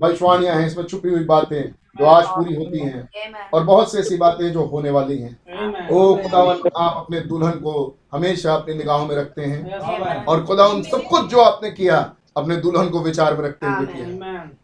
[0.00, 1.62] भविष्यवाणियाँ हैं इसमें छुपी हुई बातें।
[1.98, 3.08] जो आज पूरी होती हैं।
[3.54, 7.98] और बहुत सी ऐसी बातें जो होने वाली हैं। ओ खुदावन आप अपने दुल्हन को
[8.12, 12.88] हमेशा अपनी निगाहों में रखते हैं। और खुदावन सब कुछ जो आपने किया अपने दुल्हन
[12.88, 14.06] को विचार में रखते हुए किया।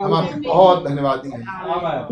[0.02, 1.44] हम आपके बहुत धन्यवादी हैं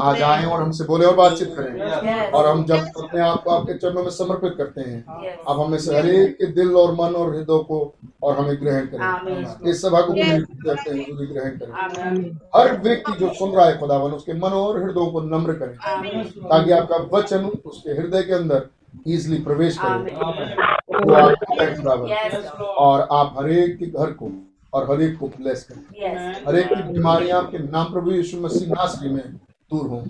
[0.03, 3.75] आज आए और हमसे बोले और बातचीत करें। और हम जब अपने आप को आपके
[3.75, 5.05] चरणों में समर्पित करते हैं
[5.49, 9.71] अब हमें से हरेक के दिल और मन और हृदय को और हमें ग्रहण करें।
[9.71, 11.73] इस सभा को करते हैं ग्रहण करें।
[12.57, 15.77] हर व्यक्ति जो सुन रहा है खुदावन उसके मन और हृदय को नम्र करें।
[16.43, 18.69] ताकि आपका वचन उसके हृदय के अंदर
[19.07, 20.15] इजिली प्रवेश करे।
[22.79, 24.31] और आप हरेक के घर को
[24.73, 25.83] और हर एक को ब्लेस करें
[26.49, 29.23] हरेक की बीमारियाँ आपके नाम प्रभु यीशु मसीह नासरी में
[29.71, 30.03] दूर हों।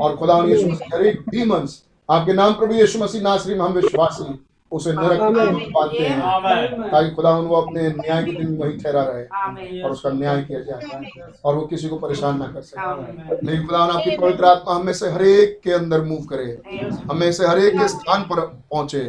[0.00, 4.38] और खुदा यीशु मसीह हरेक डीमंस आपके नाम प्रभु यीशु मसीह नासरी में हम विश्वासी
[4.72, 9.80] उसे नरक में पाते हैं। ताकि खुदा वो अपने न्याय के दिन वही ठहरा रहे
[9.82, 13.78] और उसका न्याय किया जाए और वो किसी को परेशान ना कर सके। लेकिन खुदा
[13.78, 16.60] आपकी पवित्र आत्मा हमें से हरेक के अंदर मूव करे
[17.10, 19.04] हमें से हरेक के स्थान पर पहुँचे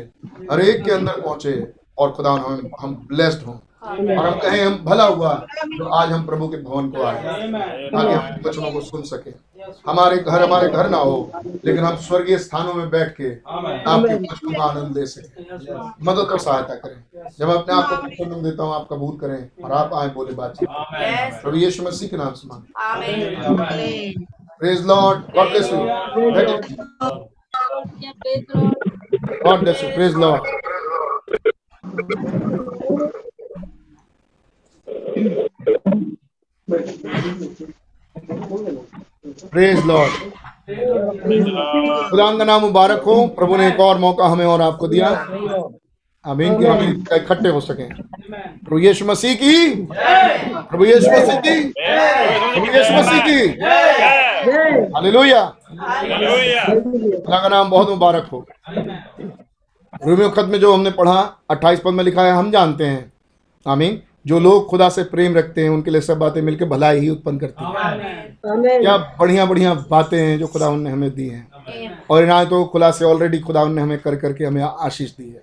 [0.51, 1.55] हरेक के अंदर पहुँचे
[1.97, 5.33] और खुदा हम हम ब्लेस्ड हों। और हम कहें हम भला हुआ
[5.77, 9.31] तो आज हम प्रभु के भवन को आए ताकि हम वचनों को सुन सके।
[9.88, 11.31] हमारे घर हमारे घर ना हो
[11.65, 15.43] लेकिन हम स्वर्गीय स्थानों में बैठ के आपके वचनों का आनंद ले सके।
[16.05, 19.71] मदद और सहायता करें। जब अपने आप को वचन देता हूँ आप कबूल करें और
[19.79, 20.69] आप आए बोले बातचीत
[21.41, 24.13] प्रभु यीशु मसीह के नाम से मांगे
[24.59, 25.79] praise Lord God bless you
[29.43, 30.43] God bless you praise Lord
[39.51, 40.11] praise Lord
[42.09, 45.09] खुदा का नाम मुबारक हो। प्रभु ने एक और मौका हमें और आपको दिया।
[46.26, 49.88] अमीन कि हम इकट्ठे हो सके। प्रभु यीशु मसीह की।
[50.70, 51.74] प्रभु यीशु मसीह की।
[52.55, 53.47] प्रभु यीशु मसीह की।
[54.95, 55.45] हालेलुया।
[57.20, 58.45] खुदा का नाम बहुत मुबारक हो।
[60.07, 63.13] रोमियो खत में जो हमने पढ़ा 28 पद में लिखा है, हम जानते हैं।
[63.68, 67.09] आमीन। जो लोग खुदा से प्रेम रखते हैं उनके लिए सब बातें मिलकर भलाई ही
[67.09, 67.71] उत्पन्न करती हैं।
[68.82, 71.47] क्या बढ़िया बढ़िया बातें हैं जो खुदा ने हमें दी हैं।
[72.11, 75.41] और इनायत तो खुदा से ऑलरेडी खुदा ने हमें कर करके हमें आशीष दी है।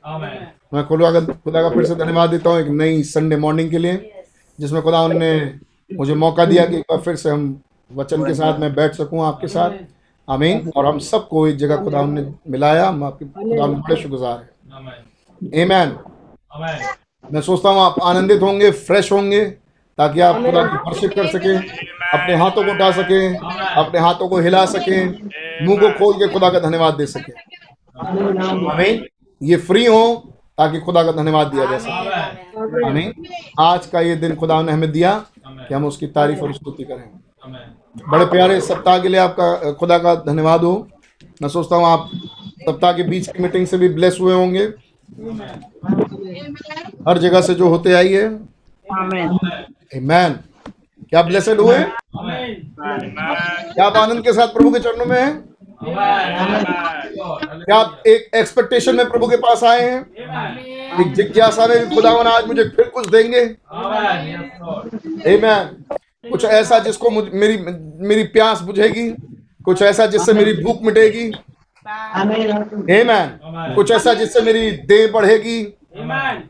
[0.75, 3.79] मैं खुदा का खुदा का फिर से धन्यवाद देता हूँ एक नई संडे मॉर्निंग के
[3.79, 4.25] लिए
[4.59, 5.33] जिसमें खुदा ने
[5.91, 7.61] मुझे मौका दिया कि एक बार फिर से हम
[7.91, 9.71] वचन के साथ मैं बैठ सकूँ आपके साथ।
[10.29, 14.51] आमीन। और हम सबको एक जगह खुदा ने मिलाया। हम आपके खुदा बड़े शुक्रगुजार हैं।
[14.77, 15.97] आमीन।
[17.25, 19.45] मैं सोचता हूँ आप आनंदित होंगे फ्रेश होंगे
[19.99, 24.39] ताकि आप खुदा की वर्शिप कर सकें अपने हाथों को उठा सकें अपने हाथों को
[24.39, 25.07] हिला सकें
[25.67, 27.33] मुँह को खोल के खुदा का धन्यवाद दे सकें।
[27.97, 29.05] आमीन।
[29.41, 30.15] ये फ्री हो
[30.59, 33.13] ताकि खुदा का धन्यवाद दिया जा सके। आमीन।
[33.61, 35.15] आज का ये दिन खुदा ने हमें दिया
[35.49, 37.09] कि हम उसकी तारीफ़ और स्तुति करें।
[38.09, 40.77] बड़े प्यारे सप्ताह के लिए आपका खुदा का धन्यवाद हो।
[41.43, 42.11] मैं सोचता हूँ आप
[42.69, 44.67] सप्ताह के बीच की मीटिंग से भी ब्लेस हुए होंगे।
[47.09, 48.29] हर जगह से जो होते आई है
[50.03, 50.33] मैन
[51.11, 51.79] क्या ब्लेसड हुए?
[52.19, 55.33] क्या आप आनंद के साथ प्रभु के चरणों में हैं?
[57.65, 60.01] क्या आप एक एक्सपेक्टेशन में प्रभु के पास आए हैं?
[61.01, 63.45] एक जिज्ञासा में भी खुदावन आज मुझे फिर कुछ देंगे।
[65.37, 65.65] Amen.
[66.31, 67.57] कुछ ऐसा जिसको मुझ, मेरी
[68.09, 69.09] मेरी प्यास बुझेगी
[69.65, 71.31] कुछ ऐसा जिससे मेरी भूख मिटेगी।
[71.87, 73.75] Amen.
[73.75, 75.79] कुछ ऐसा जिससे मेरी देह बढ़ेगी?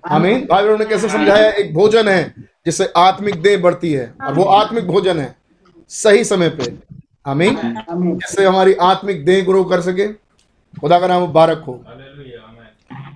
[0.09, 1.51] आमीन। भाई बहनों ने कैसे समझाया?
[1.51, 2.35] एक भोजन है
[2.67, 5.37] जिससे आत्मिक देह बढ़ती है। और वो आत्मिक भोजन है
[5.89, 6.77] सही समय पे।
[7.27, 7.57] आमीन।
[8.17, 10.09] जिससे हमारी आत्मिक देह ग्रो कर सके।
[10.81, 11.73] खुदा का नाम मुबारक हो।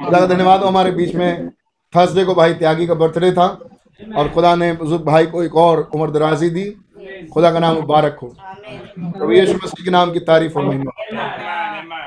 [0.05, 1.51] खुदा का धन्यवाद। हो हमारे बीच में
[1.97, 3.69] थर्सडे को भाई त्यागी का बर्थडे था।
[4.17, 6.77] और खुदा ने बुज़ुर्ग भाई को एक और उम्र दराजी दी।
[7.33, 8.37] खुदा का नाम मुबारक हो।
[8.99, 10.91] प्रभु यीशु मसीह के नाम की तारीफ़ और महिमा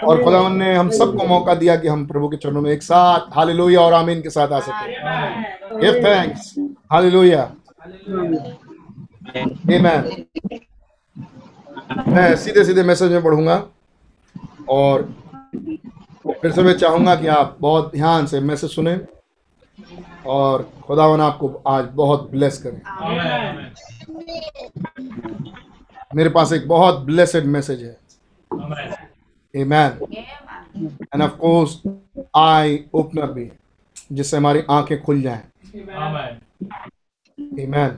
[0.03, 3.36] और खुदा ने हम सबको मौका दिया कि हम प्रभु के चरणों में एक साथ
[3.36, 6.53] हालेलुया और आमीन के साथ आ सके। Give thanks
[6.91, 7.41] hallelujah.
[9.38, 9.82] आमेन
[12.07, 13.63] मैं सीधे सीधे मैसेज में पढ़ूँगा
[14.70, 15.13] और
[16.41, 18.99] फिर से मैं चाहूँगा कि आप बहुत ध्यान से मैसेज सुने
[20.26, 22.82] और खुदावन आपको आज बहुत ब्लेस करें।
[26.15, 27.97] मेरे पास एक बहुत ब्लेसेड मैसेज है।
[29.54, 29.91] Amen.
[31.14, 31.82] And of course
[32.38, 33.52] eye opener भी
[34.12, 35.41] जिससे हमारी आँखें खुल जाएँ।
[37.66, 37.91] Amen.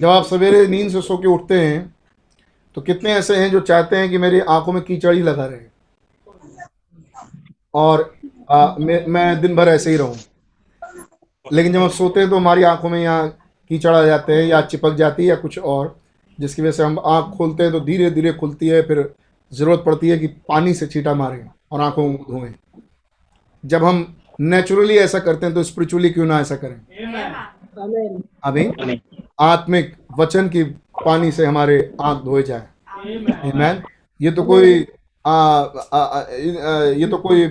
[0.00, 1.94] जब आप सवेरे नींद से सो के उठते हैं
[2.76, 5.60] तो कितने ऐसे हैं जो चाहते हैं कि मेरी आँखों में कीचड़ ही लगा रहे?
[7.74, 8.14] और
[8.50, 10.16] आ, मैं, मैं दिन भर ऐसे ही रहूँ।
[11.52, 13.28] लेकिन जब हम सोते हैं तो हमारी आँखों में यहाँ
[13.70, 15.96] कीचड़ आ जाते हैं या चिपक जाती है या कुछ और।
[16.40, 19.14] जिसकी वजह से हम आँख खोलते हैं तो धीरे धीरे खुलती है फिर
[19.52, 22.54] ज़रूरत पड़ती है कि पानी से छीटा मारें और आँखों को धोएँ।
[23.64, 26.80] जब हम नेचुरली ऐसा करते हैं तो स्पिरिचुअली क्यों ना ऐसा करें?
[28.44, 28.70] अभी
[29.40, 30.62] आत्मिक वचन की
[31.04, 32.66] पानी से हमारे आँख धोए जाए।
[33.50, 33.82] Amen.
[34.20, 34.86] ये तो कोई
[35.26, 36.22] आ, आ, आ,
[36.82, 37.46] ये तो कोई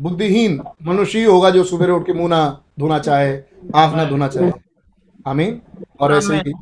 [0.00, 3.36] बुद्धिहीन मनुष्य ही होगा जो सुबह उठ के मुँह ना धोना चाहे
[3.74, 4.50] आँख ना धोना चाहे।
[5.26, 5.60] आमीन।
[6.00, 6.52] और ऐसे ही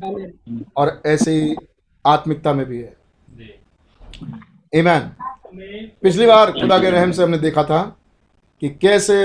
[0.77, 1.55] और ऐसे ही
[2.05, 2.93] आत्मिकता में भी है।
[4.75, 5.11] ईमान
[6.03, 7.81] पिछली बार खुदा के रहम से हमने देखा था
[8.61, 9.15] कि कैसे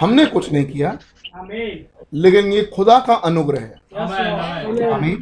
[0.00, 0.98] हमने कुछ नहीं किया
[2.14, 3.80] लेकिन ये खुदा का अनुग्रह है।
[4.92, 5.18] आमीन।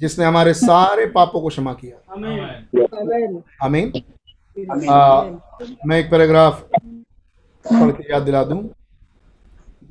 [0.00, 1.96] जिसने हमारे सारे पापों को क्षमा किया।
[3.64, 3.92] आमीन।
[5.86, 8.62] मैं एक पैराग्राफ पढ़ के याद दिला दूँ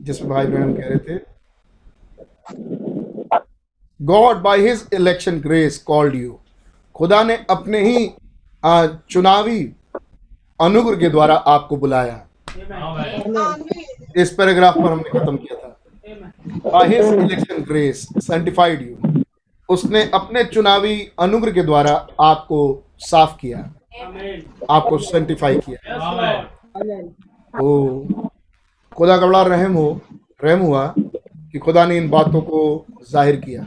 [0.02, 1.35] जिसमें भाई बहन कह रहे थे
[4.00, 6.38] God by his election grace called you
[6.96, 8.08] खुदा ने अपने ही
[9.10, 9.60] चुनावी
[10.60, 12.28] अनुग्रह के द्वारा आपको बुलाया।
[14.18, 15.70] इस पैराग्राफ पर हमने खत्म किया था।
[16.70, 19.24] By his election grace sanctified you
[19.70, 22.60] उसने अपने चुनावी अनुग्रह के द्वारा आपको
[23.00, 23.60] साफ़ किया।
[24.70, 25.78] आपको सेंटिफाई किया।
[27.54, 27.66] ओ
[28.98, 30.02] खुदा का बड़ा रहम हो
[30.44, 30.94] रहम हुआ।
[31.56, 33.66] कि खुदा ने इन बातों को ज़ाहिर किया।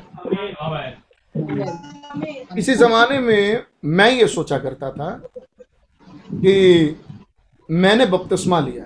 [2.58, 5.10] इसी जमाने में मैं ये सोचा करता था
[6.34, 6.96] कि
[7.68, 8.84] मैंने बपतिस्मा लिया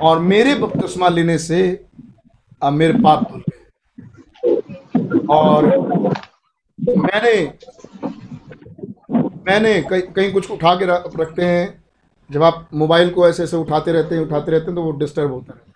[0.00, 1.60] और मेरे बपतिस्मा लेने से
[2.62, 3.60] अब मेरे पाप धुल गए।
[5.30, 5.66] और
[6.88, 7.34] मैंने
[9.46, 11.82] मैंने कहीं कहीं कुछ उठा के रखते हैं।
[12.30, 15.32] जब आप मोबाइल को ऐसे ऐसे उठाते रहते हैं, उठाते रहते हैं तो वो डिस्टर्ब
[15.32, 15.71] होता है। तो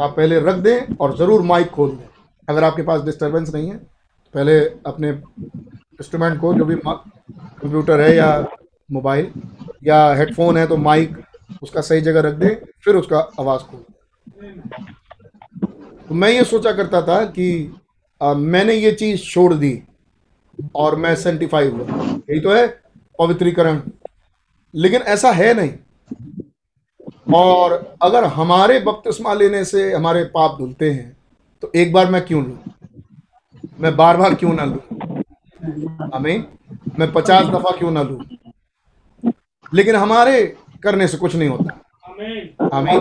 [0.00, 2.06] आप पहले रख दें और ज़रूर माइक खोल दें।
[2.48, 8.14] अगर आपके पास डिस्टरबेंस नहीं है तो पहले अपने इंस्ट्रूमेंट को जो भी कंप्यूटर है
[8.16, 8.28] या
[8.92, 9.30] मोबाइल
[9.84, 11.16] या हेडफोन है तो माइक
[11.62, 12.54] उसका सही जगह रख दें
[12.84, 13.84] फिर उसका आवाज़ खोल
[16.08, 17.48] तो मैं ये सोचा करता था कि
[18.20, 19.82] अ, मैंने ये चीज़ छोड़ दी
[20.74, 22.66] और मैं सेंटिफाई हुआ। यही तो है
[23.18, 23.80] पवित्रीकरण।
[24.74, 25.72] लेकिन ऐसा है नहीं।
[27.34, 27.72] और
[28.02, 31.16] अगर हमारे बपतिस्मा लेने से हमारे पाप धुलते हैं
[31.62, 32.58] तो एक बार मैं क्यों लूँ?
[33.80, 34.80] मैं बार बार क्यों ना लूँ?
[36.14, 36.44] हमें
[36.98, 38.20] मैं पचास दफ़ा क्यों ना लूँ?
[39.74, 41.80] लेकिन हमारे करने से कुछ नहीं होता।
[42.74, 42.96] हमें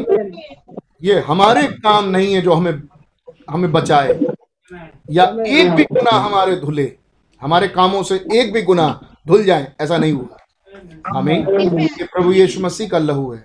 [1.03, 2.81] ये हमारे काम नहीं है जो हमें
[3.49, 4.19] हमें बचाए।
[5.11, 6.91] या एक भी गुना हमारे धुले,
[7.41, 8.87] हमारे कामों से एक भी गुना
[9.27, 10.37] धुल जाए, ऐसा नहीं हुआ।
[11.07, 11.37] हमें
[11.79, 13.43] ये प्रभु यीशु मसीह का लहू है।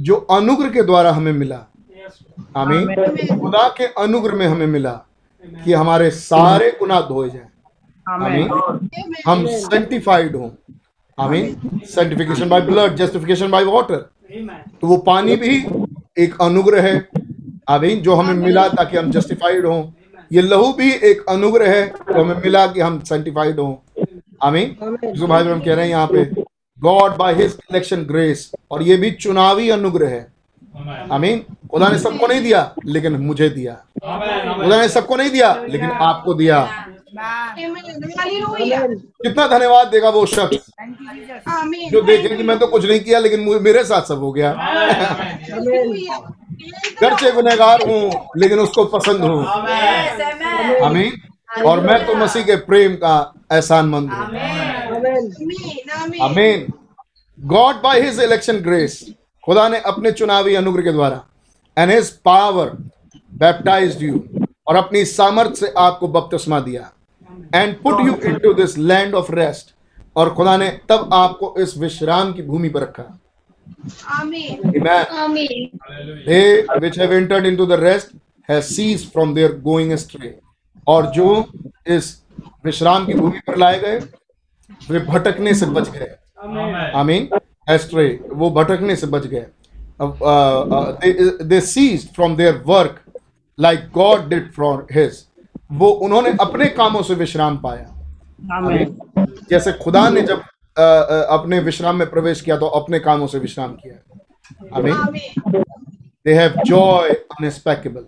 [0.00, 1.60] जो अनुग्रह के द्वारा हमें मिला।
[2.56, 2.86] हमें
[3.40, 4.92] खुदा के अनुग्रह में हमें मिला
[5.64, 7.48] कि हमारे सारे गुना धोए जाए।
[8.06, 8.48] हमें
[9.26, 10.50] हम सेंटिफाइड हों।
[11.18, 11.54] हमें
[11.84, 13.96] sanctification by blood justification by water
[14.80, 15.56] तो वो पानी भी
[16.18, 17.08] एक अनुग्रह है।
[17.68, 19.82] अभी जो हमें मिला ताकि हम जस्टिफाइड हों।
[20.32, 23.74] ये लहू भी एक अनुग्रह है। जो हमें मिला कि हम सेंटिफाइड हों।
[24.42, 26.24] आमीन। यीशु भाई हम कह रहे हैं यहाँ पे
[26.80, 30.26] God by his election grace और ये भी चुनावी अनुग्रह है।
[31.12, 35.90] आमीन। खुदा ने सबको नहीं दिया लेकिन मुझे दिया। खुदा ने सबको नहीं दिया लेकिन
[35.90, 36.60] आपको दिया।
[39.22, 40.70] कितना धन्यवाद देगा वो शख्स।
[41.90, 44.52] जो देखे कि मैं तो कुछ नहीं किया लेकिन मेरे साथ सब हो गया।
[47.02, 49.44] गर्चे गुनहगार हूँ लेकिन उसको पसंद हूँ।
[50.84, 51.12] आमीन।
[51.62, 54.24] और मैं तो मसीह के प्रेम का एहसान मंद हूँ।
[56.22, 56.72] आमीन।
[57.38, 59.04] God by his election grace
[59.44, 61.22] खुदा ने अपने चुनावी अनुग्रह के द्वारा
[61.76, 62.70] and his power
[63.34, 64.24] baptized you
[64.66, 66.90] और अपनी सामर्थ से आपको बपतिस्मा दिया
[67.54, 69.74] and put you into this land of rest
[70.16, 73.18] और खुदा ने तब आपको इस विश्राम की भूमि पर रखा।
[74.16, 74.60] Amen.
[76.26, 76.46] They
[76.82, 78.12] which have entered into the rest
[78.48, 80.34] have ceased from their going astray.
[80.86, 81.44] और जो
[81.86, 82.22] इस
[82.64, 83.98] विश्राम की भूमि पर लाए गए
[84.90, 86.08] वे भटकने से बच गए।
[86.94, 87.28] आमीन।
[87.70, 89.46] एस्ट्रे वो भटकने से बच गए।
[91.44, 93.00] They cease from their work
[93.58, 95.24] like God did from his
[95.72, 100.42] वो उन्होंने अपने कामों से विश्राम पाया। आमीन। जैसे खुदा ने जब
[100.76, 104.96] अपने विश्राम में प्रवेश किया तो अपने कामों से विश्राम किया। आमीन।
[106.26, 108.06] दे हैव जॉय अनएक्सपेक्टेबल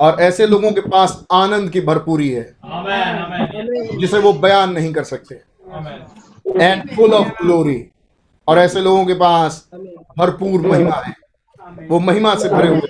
[0.00, 2.56] और ऐसे लोगों के पास आनंद की भरपूरी है।
[3.98, 5.34] जिसे वो बयान नहीं कर सकते।
[6.64, 7.88] एंड फुल ऑफ़ ग्लोरी
[8.48, 9.68] और ऐसे लोगों के पास
[10.18, 11.14] भरपूर महिमा है।
[11.88, 12.80] वो महिमा से भरे हुए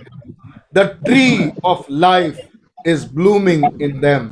[0.74, 2.38] the tree of life
[2.86, 4.30] is blooming in them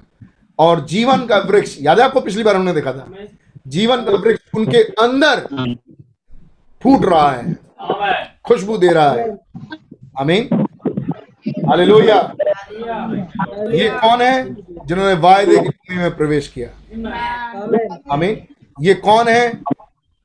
[0.58, 3.06] और जीवन का वृक्ष याद है आपको पिछली बार हमने देखा था?
[3.68, 5.46] जीवन का वृक्ष उनके अंदर
[6.82, 7.52] फूट रहा है।
[8.44, 9.38] खुशबू दे रहा है।
[10.20, 10.66] आमीन
[11.68, 12.16] हालेलुया
[13.72, 14.32] ये कौन है
[14.86, 16.68] जिन्होंने वायदे की भूमि में प्रवेश किया?
[18.12, 18.46] आमीन
[18.80, 19.52] ये कौन है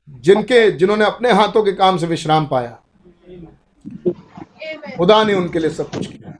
[0.08, 2.78] जिनके जिन्होंने अपने हाथों के काम से विश्राम पाया?
[4.96, 6.30] खुदा ने उनके लिए सब कुछ किया।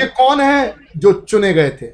[0.00, 1.86] ये कौन है जो चुने गए थे?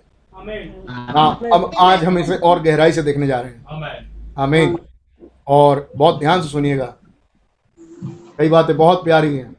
[0.88, 4.78] हाँ अब आज हम इसे और गहराई से देखने जा रहे हैं। आमीन
[5.46, 6.94] और बहुत ध्यान से सुनिएगा।
[8.38, 9.54] कई बातें बहुत प्यारी हैं।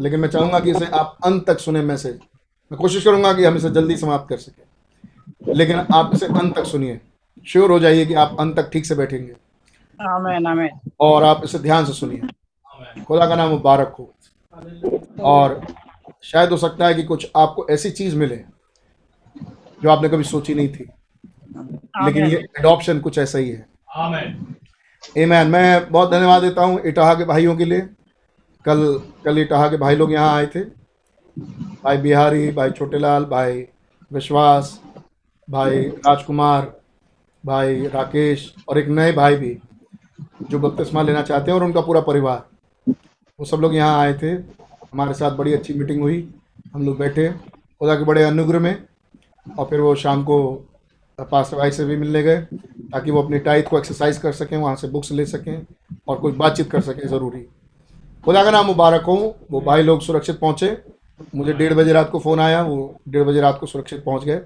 [0.00, 2.20] लेकिन मैं चाहूँगा कि इसे आप अंत तक सुने मैसेज
[2.72, 6.64] मैं कोशिश करूँगा कि हम इसे जल्दी समाप्त कर सकें। लेकिन आप इसे अंत तक
[6.64, 7.00] सुनिए।
[7.46, 9.32] श्योर हो जाइए कि आप अंत तक ठीक से बैठेंगे।
[10.00, 12.22] आमेन आमेन। और आप इसे ध्यान से सुनिए।
[13.04, 14.14] खुदा का नाम मुबारक हो।
[15.20, 15.66] और
[16.22, 18.36] शायद हो सकता है कि कुछ आपको ऐसी चीज़ मिले
[19.82, 20.88] जो आपने कभी सोची नहीं थी।
[22.04, 23.66] लेकिन ये एडॉप्शन कुछ ऐसा ही है।
[25.16, 27.88] एमैन मैं बहुत धन्यवाद देता हूँ इटाहा के भाइयों के लिए।
[28.66, 30.60] कल कल इटाहा के भाई लोग यहाँ आए थे।
[31.84, 33.66] भाई बिहारी, भाई छोटेलाल, भाई
[34.12, 34.80] विश्वास,
[35.48, 36.72] भाई राजकुमार,
[37.44, 39.58] भाई राकेश और एक नए भाई भी,
[40.50, 42.44] जो बपतिस्मा लेना चाहते हैं और उनका पूरा परिवार।
[43.38, 46.34] वो सब लोग यहाँ आए थे। हमारे साथ बड़ी अच्छी मीटिंग हुई।
[46.74, 48.84] हम लोग बैठे। खुदा के बड़े अनुग्रह में।
[49.58, 50.52] और फिर वो शाम को
[51.18, 52.40] पास भाई से भी मिलने गए,
[52.92, 55.66] ताकि वो अपनी टाइट को एक्सरसाइज कर सकें, वहाँ से बुक्स ले सकें
[56.08, 57.46] और कुछ बातचीत कर सकें ज़रूरी।
[58.26, 60.76] खुदा का नाम मुबारक हो, वो भाई लोग सुरक्षित पहुँचे।
[61.34, 64.38] मुझे डेढ़ बजे रात को फ़ोन आया, वो डेढ़ बजे रात को सुरक्षित पहुँच गए।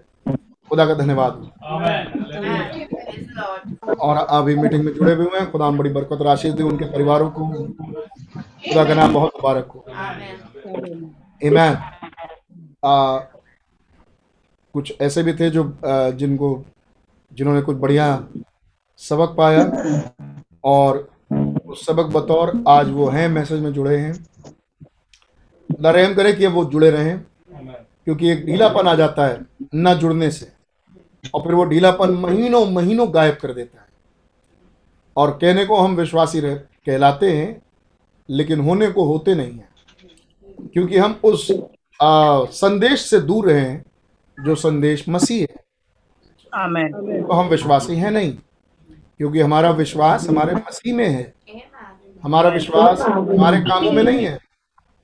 [0.68, 1.50] खुदा का धन्यवाद।
[4.00, 7.48] और अभी मीटिंग में जुड़े हुए हैं। खुदा बड़ी बरकत राशि दी उनके परिवारों को।
[7.48, 9.84] खुदा का नाम बहुत मुबारक हो।
[11.44, 11.76] ईमैन
[14.74, 16.64] कुछ ऐसे भी थे जो जिनको,
[17.32, 18.24] जिन्होंने कुछ बढ़िया
[19.00, 19.64] सबक पाया।
[20.64, 21.09] और
[21.70, 24.12] उस सबक बतौर आज वो हैं मैसेज में जुड़े हैं।
[25.70, 27.18] खुदा रहम करे कि वो जुड़े रहें
[28.06, 29.40] क्योंकि एक ढीलापन आ जाता है
[29.74, 30.50] न जुड़ने से
[31.34, 33.88] और फिर वो ढीलापन महीनों महीनों गायब कर देता है।
[35.16, 37.62] और कहने को हम विश्वासी रह कहलाते हैं
[38.28, 41.50] लेकिन होने को होते नहीं हैं क्योंकि हम उस
[42.00, 43.84] आ, संदेश से दूर रहे हैं
[44.38, 45.46] जो संदेश मसीह है।
[47.22, 48.32] तो हम विश्वासी हैं नहीं
[49.18, 51.32] क्योंकि हमारा विश्वास हमारे मसीह में है।
[52.24, 54.38] हमारा विश्वास हमारे कामों में नहीं है।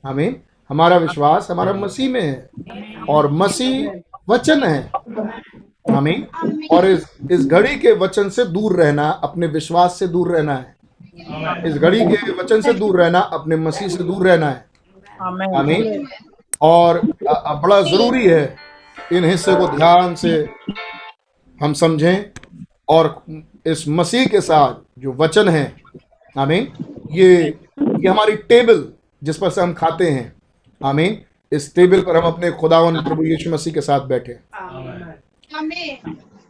[0.04, 0.40] हमें
[0.70, 3.90] हमारा विश्वास हमारा मसीह में है और मसीह
[4.28, 4.90] वचन है।
[5.90, 6.26] हमें
[6.72, 10.74] और इस इस घड़ी के वचन से दूर रहना अपने विश्वास से दूर रहना है।
[11.66, 14.64] इस घड़ी के वचन से दूर रहना अपने मसीह से दूर रहना है।
[15.56, 16.04] हमें
[16.62, 18.56] और बड़ा ज़रूरी है
[19.12, 20.48] इन हिस्से को ध्यान से
[21.58, 22.24] हम समझें
[22.88, 23.24] और
[23.66, 25.64] इस मसीह के साथ जो वचन है
[26.36, 26.72] हमें
[27.10, 28.84] ये ये हमारी टेबल
[29.22, 30.32] जिस पर से हम खाते हैं।
[30.80, 34.38] हमें इस टेबल पर हम अपने खुदावन प्रभु यीशु मसीह के साथ बैठे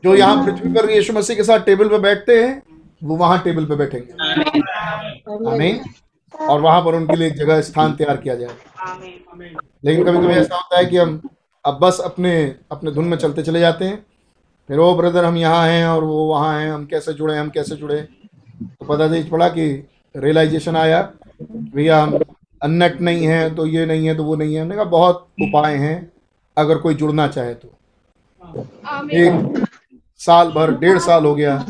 [0.04, 2.62] जो यहाँ पृथ्वी पर यीशु मसीह के साथ टेबल पर बैठते हैं,
[3.04, 4.12] वो वहाँ टेबल पर बैठेंगे।
[5.50, 5.80] आमीन।
[6.34, 8.48] और वहाँ पर उनके लिए जगह, स्थान तैयार किया जाए।
[9.84, 11.20] लेकिन कभी कभी ऐसा होता है कि हम
[11.64, 12.34] अब बस अपने
[12.72, 14.04] अपने धुन में चलते चले जाते हैं।
[14.68, 17.76] फिर वो ब्रदर, हम यहाँ हैं और वो वहाँ हैं, हम कैसे जुड़े, हम कैसे
[17.76, 18.06] जुड़े?
[18.62, 19.68] तो पता चल पड़ा कि
[20.14, 21.00] रियलाइजेशन आया।
[21.42, 22.18] भैया हम
[22.62, 25.74] अननेट नहीं है तो ये नहीं है तो वो नहीं है। हमने कहा बहुत उपाय
[25.76, 26.12] हैं
[26.56, 27.68] अगर कोई जुड़ना चाहे तो।
[29.12, 29.66] एक
[30.20, 31.64] साल भर डेढ़ साल हो गया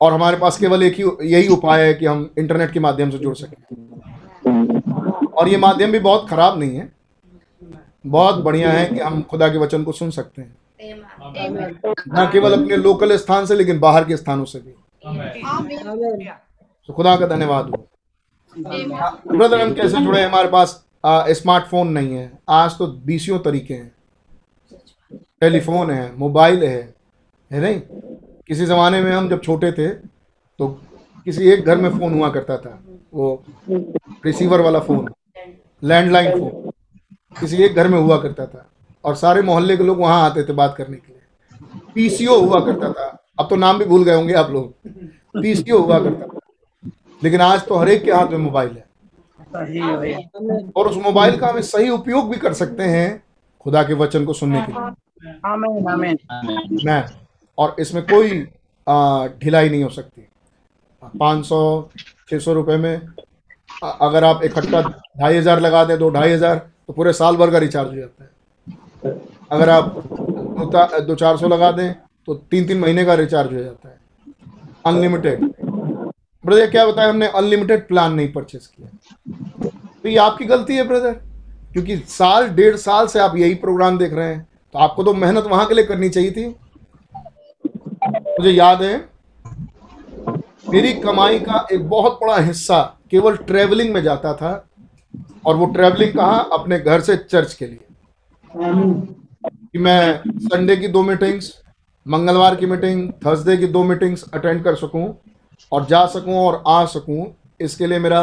[0.00, 3.18] और हमारे पास केवल एक ही यही उपाय है कि हम इंटरनेट के माध्यम से
[3.18, 3.62] जुड़ सकें।
[5.28, 6.92] और ये माध्यम भी बहुत खराब नहीं है।
[8.06, 10.56] बहुत बढ़िया है कि हम खुदा के वचन को सुन सकते हैं।
[12.08, 14.74] न केवल अपने लोकल स्थान से लेकिन बाहर के स्थानों से भी।
[16.88, 20.28] तो खुदा का धन्यवाद। हो ब्रदर हम कैसे जुड़े हैं?
[20.28, 23.92] हमारे पास स्मार्टफ़ोन नहीं है। आज तो बीसियों तरीके हैं।
[25.40, 26.94] टेलीफोन है मोबाइल है।
[27.50, 27.80] है नहीं?
[28.48, 30.68] किसी ज़माने में हम जब छोटे थे तो
[31.24, 32.78] किसी एक घर में फ़ोन हुआ करता था।
[33.14, 33.44] वो
[34.24, 35.08] रिसीवर वाला फ़ोन
[35.82, 36.70] लैंडलाइन फ़ोन
[37.40, 38.70] किसी एक घर में हुआ करता था।
[39.04, 41.22] और सारे मोहल्ले के लोग वहाँ आते थे बात करने के लिए।
[41.94, 44.72] पीसीओ हुआ करता था। अब तो नाम भी भूल गए होंगे आप लोग।
[45.34, 46.38] पीसीओ हुआ करता
[47.22, 48.86] लेकिन आज तो हर एक के हाथ में मोबाइल है।
[50.76, 53.22] और उस मोबाइल का हमें सही उपयोग भी कर सकते हैं
[53.60, 54.80] खुदा के वचन को सुनने के लिए।
[56.84, 57.04] मैं
[57.58, 58.40] और इसमें कोई
[59.40, 60.26] ढिलाई नहीं हो सकती।
[61.14, 61.90] पाँच सौ
[62.30, 63.00] छः सौ रुपये में
[63.82, 67.58] अगर आप इकट्ठा ढाई हज़ार लगा दें दो ढाई हज़ार तो पूरे साल भर का
[67.58, 68.30] रिचार्ज हो जाता है।
[69.50, 69.94] अगर आप
[71.02, 71.94] दो चार सौ लगा दें
[72.28, 73.98] तो तीन तीन महीने का रिचार्ज हो जाता है।
[74.86, 75.44] अनलिमिटेड
[76.46, 77.26] ब्रदर क्या बताया हमने?
[77.26, 78.88] अनलिमिटेड प्लान नहीं परचेस किया।
[80.02, 81.12] तो ये आपकी गलती है ब्रदर
[81.72, 85.44] क्योंकि साल, डेढ़ साल से आप यही प्रोग्राम देख रहे हैं। तो आपको तो मेहनत
[85.44, 86.46] वहाँ के लिए करनी चाहिए थी।
[88.06, 89.08] मुझे याद है,
[90.70, 94.68] मेरी कमाई का एक बहुत बड़ा हिस्सा केवल ट्रेवलिंग में जाता था।
[95.46, 96.38] और वो ट्रेवलिंग कहा?
[96.52, 97.80] अपने घर से चर्च के लिए।
[99.72, 101.67] कि मैं संडे की दो मीटिंग्स
[102.08, 105.14] मंगलवार की मीटिंग, थर्सडे की दो मीटिंग्स अटेंड कर सकूँ
[105.72, 107.26] और जा सकूँ और आ सकूँ,
[107.60, 108.20] इसके लिए मेरा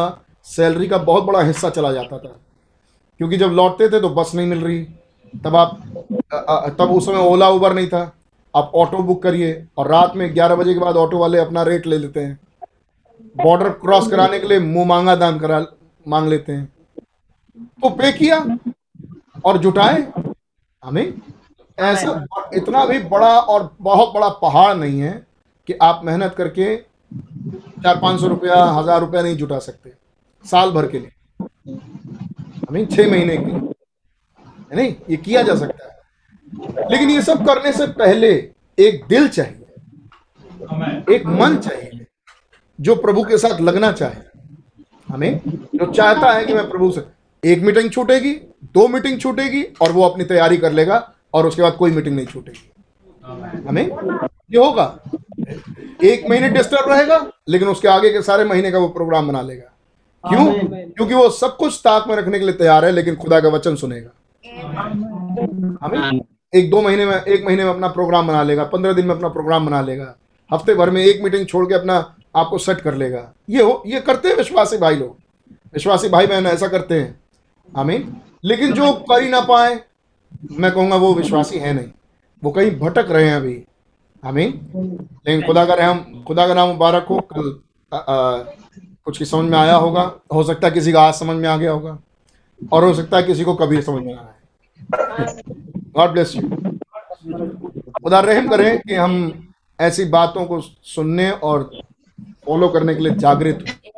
[0.47, 2.35] सैलरी का बहुत बड़ा हिस्सा चला जाता था।
[3.19, 4.79] क्योंकि जब लौटते थे तो बस नहीं मिल रही,
[5.33, 5.79] तब आप
[6.79, 8.11] तब उस समय ओला उबर नहीं था।
[8.53, 11.87] आप ऑटो बुक करिए और रात में ग्यारह बजे के बाद ऑटो वाले अपना रेट
[11.87, 12.39] ले लेते हैं।
[13.35, 15.65] बॉर्डर क्रॉस कराने के लिए मुँह मांगा, दान करा,
[16.05, 16.65] मांग लेते हैं।
[17.81, 18.45] तो पे किया
[19.45, 20.07] और जुटाए,
[20.83, 21.13] हमें
[21.77, 25.11] ऐसा इतना भी बड़ा और बहुत बड़ा पहाड़ नहीं है
[25.69, 29.93] कि आप मेहनत करके चार पाँच सौ रुपया हज़ार रुपया नहीं जुटा सकते
[30.45, 31.11] साल भर के लिए।
[32.69, 34.95] हमें छह महीने के लिए। है नहीं?
[35.09, 38.29] ये किया जा सकता है। लेकिन ये सब करने से पहले
[38.77, 39.61] एक दिल चाहिए
[41.15, 42.05] एक मन चाहिए
[42.79, 44.21] जो प्रभु के साथ लगना चाहे।
[45.07, 47.03] हमें जो चाहता है कि मैं प्रभु से
[47.43, 48.33] एक मीटिंग छूटेगी
[48.73, 50.97] दो मीटिंग छूटेगी और वो अपनी तैयारी कर लेगा।
[51.35, 52.71] और उसके बाद कोई मीटिंग नहीं छूटेगी।
[53.67, 53.83] हमें?
[54.51, 54.85] ये होगा।
[56.03, 57.17] एक महीने डिस्टर्ब रहेगा
[57.49, 59.71] लेकिन उसके आगे के सारे महीने का वो प्रोग्राम बना लेगा।
[60.23, 60.45] क्यों?
[60.87, 63.75] क्योंकि वो सब कुछ ताक में रखने के लिए तैयार है लेकिन खुदा का वचन
[63.75, 64.11] सुनेगा।
[65.85, 66.19] हमें
[66.53, 69.27] एक दो महीने में एक महीने में अपना प्रोग्राम बना लेगा पंद्रह दिन में अपना
[69.27, 70.15] प्रोग्राम बना लेगा।
[70.53, 73.99] हफ़्ते भर में एक मीटिंग छोड़ के अपना आपको सेट कर लेगा। ये हो ये
[73.99, 75.17] करते हैं विश्वासी भाई लोग।
[75.73, 77.19] विश्वासी भाई बहन ऐसा करते हैं।
[77.69, 79.79] आमीन। लेकिन जो कर ही ना पाए
[80.51, 81.87] मैं कहूँगा वो विश्वासी है नहीं।
[82.43, 83.63] वो कहीं भटक रहे हैं अभी।
[84.25, 84.49] आमीन।
[85.27, 87.59] लेकिन खुदा का रहम, खुदा का नाम मुबारक हो, कल
[89.05, 91.57] कुछ की समझ में आया होगा। हो सकता है किसी का आज समझ में आ
[91.57, 91.99] गया होगा।
[92.71, 94.35] और हो सकता है किसी को कभी समझ में आया
[95.19, 95.33] है
[95.95, 96.41] गॉड ब्लेस यू
[98.03, 99.47] खुदा रहम करें कि हम
[99.79, 101.71] ऐसी बातों को सुनने और
[102.45, 103.94] फॉलो करने के लिए जागृत हो।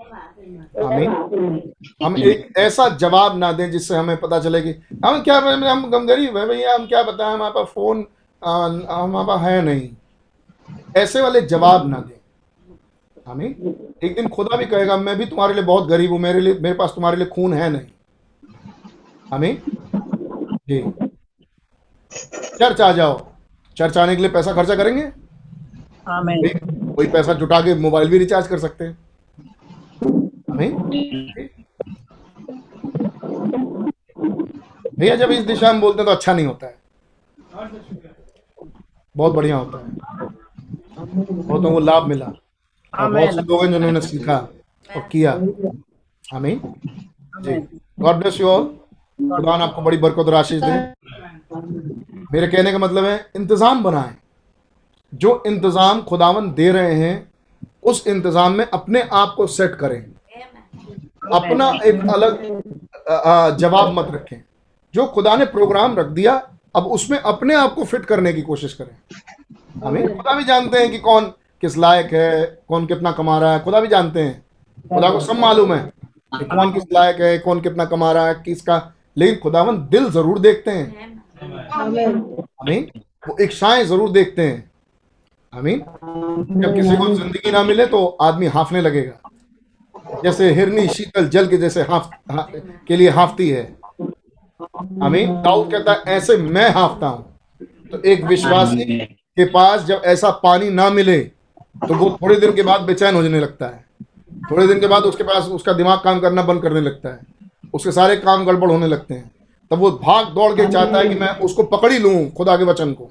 [0.78, 1.72] आमीन।
[2.04, 4.70] हम एक ऐसा जवाब ना दें जिससे हमें पता चले कि
[5.06, 8.06] हम क्या हम हम गरीब है भैया हम क्या बताएँ हमारे पास फ़ोन
[8.42, 9.90] हमारे पास है नहीं।
[10.98, 12.16] ऐसे वाले जवाब ना दें।
[13.32, 16.54] आमीन। एक दिन खुदा भी कहेगा मैं भी तुम्हारे लिए बहुत गरीब हूँ मेरे लिए
[16.62, 17.88] मेरे पास तुम्हारे लिए खून है नहीं।
[19.34, 19.62] आमीन।
[20.70, 20.82] जी।
[22.60, 23.20] चर्च आ जाओ।
[23.78, 25.02] चर्च आने के लिए पैसा खर्चा करेंगे?
[26.96, 28.98] कोई पैसा जुटा के मोबाइल भी रिचार्ज कर सकते हैं।
[35.00, 36.76] भैया जब इस दिशा में बोलते हैं तो अच्छा नहीं होता है।
[39.16, 39.86] बहुत बढ़िया होता है।
[41.32, 42.26] बहुतों को लाभ मिला।
[42.94, 44.38] और बहुत से लोग हैं जिन्होंने सीखा
[44.90, 45.32] और किया।
[46.36, 46.62] आमीन।
[47.44, 47.56] जी।
[48.00, 48.64] गॉड ब्लेस यू ऑल
[49.20, 50.94] खुदा आपको बड़ी बरकत और आशीष दे।
[52.32, 54.16] मेरे कहने का मतलब है इंतज़ाम बनाएँ।
[55.14, 57.32] जो इंतज़ाम खुदावन दे रहे हैं
[57.84, 60.17] उस इंतज़ाम में अपने आप को सेट करें।
[61.34, 64.42] अपना एक अलग जवाब मत रखें।
[64.94, 66.34] जो खुदा ने प्रोग्राम रख दिया
[66.76, 68.96] अब उसमें अपने आप को फिट करने की कोशिश करें।
[69.84, 71.32] हमें खुदा भी जानते हैं कि कौन
[71.64, 74.42] किस लायक है कौन कितना कमा रहा है। खुदा भी जानते हैं।
[74.90, 75.80] खुदा को सब मालूम है
[76.34, 78.82] कि कौन किस लायक है कौन कितना कमा रहा है किसका।
[79.18, 81.22] लेकिन खुदावन दिल ज़रूर देखते हैं।
[81.74, 82.90] आमीन?
[83.28, 84.70] वो इच्छाएँ ज़रूर देखते हैं।
[85.54, 85.80] आमीन?
[85.80, 89.27] जब किसी को ज़िंदगी ना मिले तो आदमी हाफने लगेगा।
[90.24, 92.48] जैसे हिरनी शीतल जल के जैसे हाफ़ हा,
[92.88, 93.64] के लिए हाफती है।
[95.04, 97.26] आमीन। दाऊद कहता है ऐसे मैं हाफता हूँ।
[97.92, 101.20] तो एक विश्वासी के पास जब ऐसा पानी ना मिले
[101.88, 103.86] तो वो थोड़े दिन के बाद बेचैन होने लगता है।
[104.52, 107.20] थोड़े दिन के बाद उसके पास उसका दिमाग काम करना बंद करने लगता है।
[107.74, 109.32] उसके सारे काम गड़बड़ होने लगते हैं।
[109.72, 112.64] तब वो भाग दौड़ के चाहता है कि मैं उसको पकड़ ही लूँ खुदा के
[112.64, 113.10] वचन को।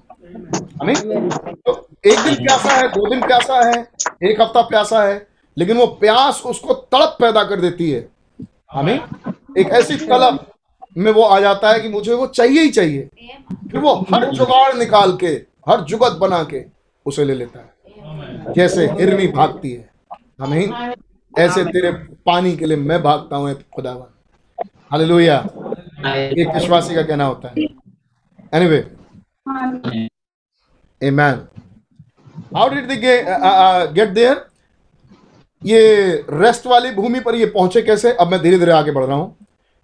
[0.82, 1.72] हमें तो
[2.06, 3.86] एक दिन प्यासा है दो दिन प्यासा है
[4.30, 5.16] एक हफ़्ता प्यासा है
[5.58, 8.08] लेकिन वो प्यास उसको तड़प पैदा कर देती है।
[8.72, 9.00] हमें
[9.58, 10.46] एक ऐसी तलब
[10.96, 13.08] में वो आ जाता है कि मुझे वो चाहिए ही चाहिए।
[13.70, 15.28] फिर वो हर जुगाड़ निकाल के
[15.68, 16.64] हर जुगत बना के
[17.06, 17.74] उसे ले लेता है।
[18.52, 19.90] जैसे हिरनी भागती है।
[20.40, 20.94] हमें
[21.38, 21.92] ऐसे तेरे
[22.26, 24.06] पानी के लिए मैं भागता हूँ खुदावन।
[24.92, 25.38] हालेलुया।
[26.16, 27.64] एक विश्वासी का कहना होता है।
[28.54, 28.90] Anyway
[31.04, 31.40] Amen.
[32.54, 34.36] How did they get, uh, uh, get there?
[35.64, 38.12] ये रेस्ट वाली भूमि पर ये पहुँचे कैसे?
[38.12, 39.36] अब मैं धीरे धीरे आगे बढ़ रहा हूँ।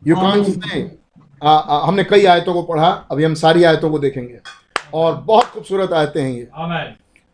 [0.03, 0.81] यू कांट से
[1.43, 4.39] हमने कई आयतों को पढ़ा अभी हम सारी आयतों को देखेंगे।
[4.95, 6.49] और बहुत खूबसूरत आयतें हैं ये।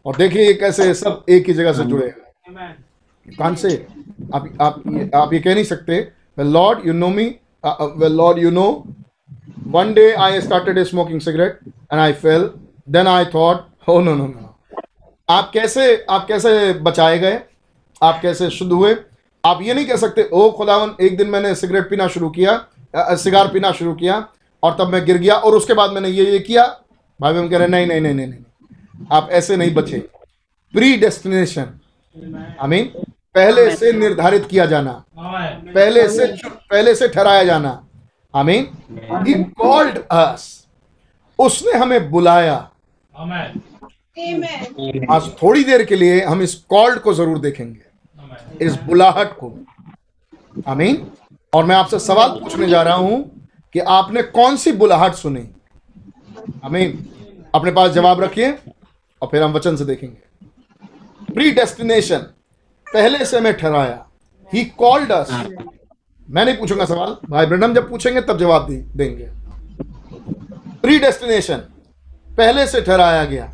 [0.07, 2.74] और देखिए ये कैसे सब एक ही जगह से जुड़े हैं।
[3.39, 3.70] कान से
[4.34, 6.01] आप आप ये, आप ये कह नहीं सकते।
[6.39, 7.26] Well lord you know me
[7.64, 8.70] uh, uh, well lord you know
[9.72, 11.57] one day i started smoking cigarette
[11.91, 12.45] and i fell.
[12.97, 14.47] Then i thought oh no no no
[15.28, 17.41] आप कैसे आप कैसे बचाए गए?
[18.01, 18.94] आप कैसे शुद्ध हुए?
[19.44, 23.49] आप ये नहीं कह सकते ओ खुदावन एक दिन मैंने सिगरेट पीना शुरू किया सिगार
[23.49, 24.16] पीना शुरू किया
[24.62, 26.64] और तब मैं गिर गया और उसके बाद मैंने ये ये किया।
[27.20, 29.99] भाई बहन कह रहे नहीं नहीं नहीं नहीं नहीं आप ऐसे नहीं बचे।
[30.74, 31.78] प्री डेस्टिनेशन
[32.61, 32.84] आई मीन
[33.34, 37.72] पहले से निर्धारित किया जाना। पहले से पहले से ठहराया जाना।
[38.34, 38.66] आई मीन
[39.26, 40.46] ही कॉल्ड अस
[41.38, 42.57] उसने हमें बुलाया।
[45.11, 47.86] आज थोड़ी देर के लिए हम इस कॉल्ड को ज़रूर देखेंगे।
[48.62, 49.53] इस बुलाहट को।
[50.68, 51.11] आमीन।
[51.55, 55.49] और मैं आपसे सवाल पूछने जा रहा हूँ कि आपने कौन सी बुलाहट सुनी?
[56.64, 57.07] आमीन।
[57.55, 58.51] अपने पास जवाब रखिए
[59.22, 62.18] और फिर हम वचन से देखेंगे। प्री डेस्टिनेशन
[62.86, 64.05] पहले से मैं ठहराया।
[64.53, 65.30] ही कॉल्ड अस
[66.30, 69.28] मैं नहीं पूछूँगा सवाल। भाई ब्रनम जब पूछेंगे तब जवाब दे, देंगे।
[70.82, 71.57] प्री डेस्टिनेशन
[72.36, 73.45] पहले से ठहराया गया।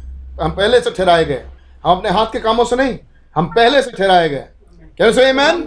[0.43, 1.45] हम पहले से ठहराए गए।
[1.85, 2.99] हम अपने हाथ के कामों से नहीं।
[3.37, 4.49] हम पहले से ठहराए गए।
[4.99, 5.63] Can say amen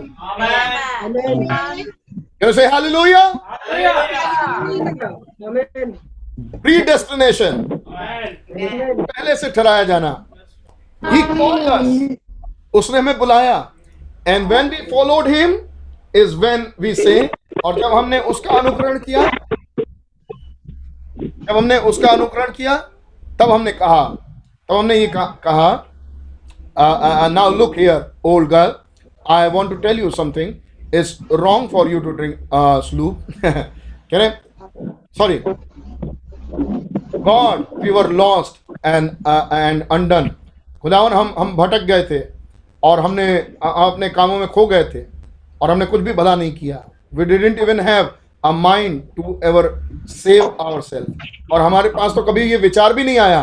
[2.41, 3.23] can say hallelujah
[6.88, 7.63] predestination
[8.51, 10.11] पहले से ठहराया जाना।
[11.01, 12.17] ही कॉल्ड अस
[12.80, 13.57] उसने हमें बुलाया।
[14.28, 15.57] And when we followed him
[16.21, 17.19] is when we say
[17.65, 19.30] और जब हमने उसका अनुकरण किया
[21.21, 22.75] जब हमने उसका अनुकरण किया
[23.39, 24.03] तब हमने कहा
[24.69, 28.73] तब हमने ये कहा- कहा now look here old girl
[29.30, 30.53] I want to tell you something
[30.95, 32.49] it's wrong for you to drink
[32.89, 34.30] slop कह रहे
[35.17, 35.38] sorry
[37.15, 40.30] God we were lost and and undone
[40.82, 42.19] खुदावन, हम हम भटक गए थे
[42.84, 45.03] और हमने अपने कामों में खो गए थे
[45.61, 46.84] और हमने कुछ भी भला नहीं किया।
[47.15, 48.09] We didn't even have
[48.45, 49.69] a mind to ever
[50.09, 53.41] save our self और हमारे पास तो कभी ये विचार भी नहीं आया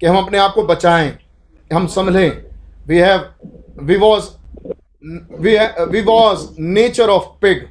[0.00, 1.10] कि हम अपने आप को बचाएँ,
[1.70, 2.30] हम संभलें।
[2.88, 3.24] We have
[3.82, 4.24] we was
[5.06, 7.66] we was nature of pig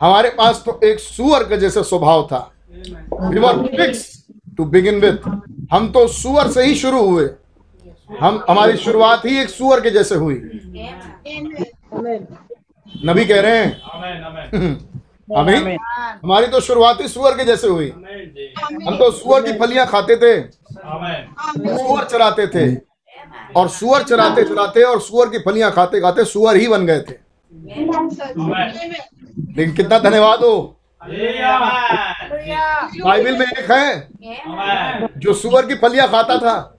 [0.00, 2.38] हमारे पास तो एक सुअर के जैसे स्वभाव था।
[3.22, 4.24] We were pigs
[4.56, 5.28] to begin with
[5.72, 7.28] हम तो सुअर से ही शुरू हुए।
[8.20, 10.34] हम हमारी शुरुआत ही एक सुअर के जैसे हुई।
[13.04, 13.70] नबी कह रहे हैं?
[15.30, 20.16] अभी हमारी तो शुरुआत ही सुअर के जैसे हुई। हम तो सुअर की फलियाँ खाते
[20.16, 22.89] थे। सुअर चराते थे।
[23.56, 27.14] और सुअर चराते चराते और सुअर की फलियाँ खाते खाते सुअर ही बन गए थे।
[29.56, 30.76] लेकिन कितना धन्यवाद हो।
[33.04, 34.08] बाइबिल में एक है,
[35.16, 36.78] जो सुअर की फलियाँ खाता था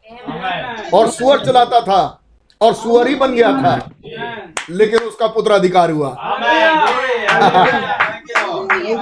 [0.93, 2.20] और सुअर चलाता था।
[2.61, 3.75] और सुअर ही बन गया था।
[4.69, 6.09] लेकिन उसका पुत्र अधिकार हुआ।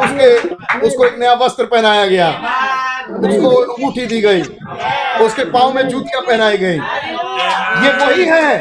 [0.03, 0.27] उसके
[0.87, 2.29] उसको एक नया वस्त्र पहनाया गया।
[3.09, 4.41] उसको अंगूठी दी गई।
[5.25, 6.77] उसके पाँव में जूतियाँ पहनाई गई।
[7.83, 8.59] ये वही है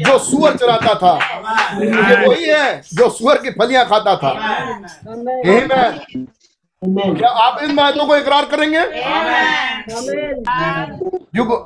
[0.00, 1.14] जो सुअर चलाता था।
[1.82, 4.30] ये वही है जो सुअर की फलियाँ खाता था.
[6.84, 8.80] क्या आप इन बातों को इकरार करेंगे?
[11.36, 11.56] You go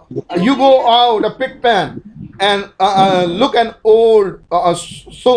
[0.45, 2.01] you go out a pig pen
[2.41, 4.75] and uh, uh, look an old uh,
[5.19, 5.35] so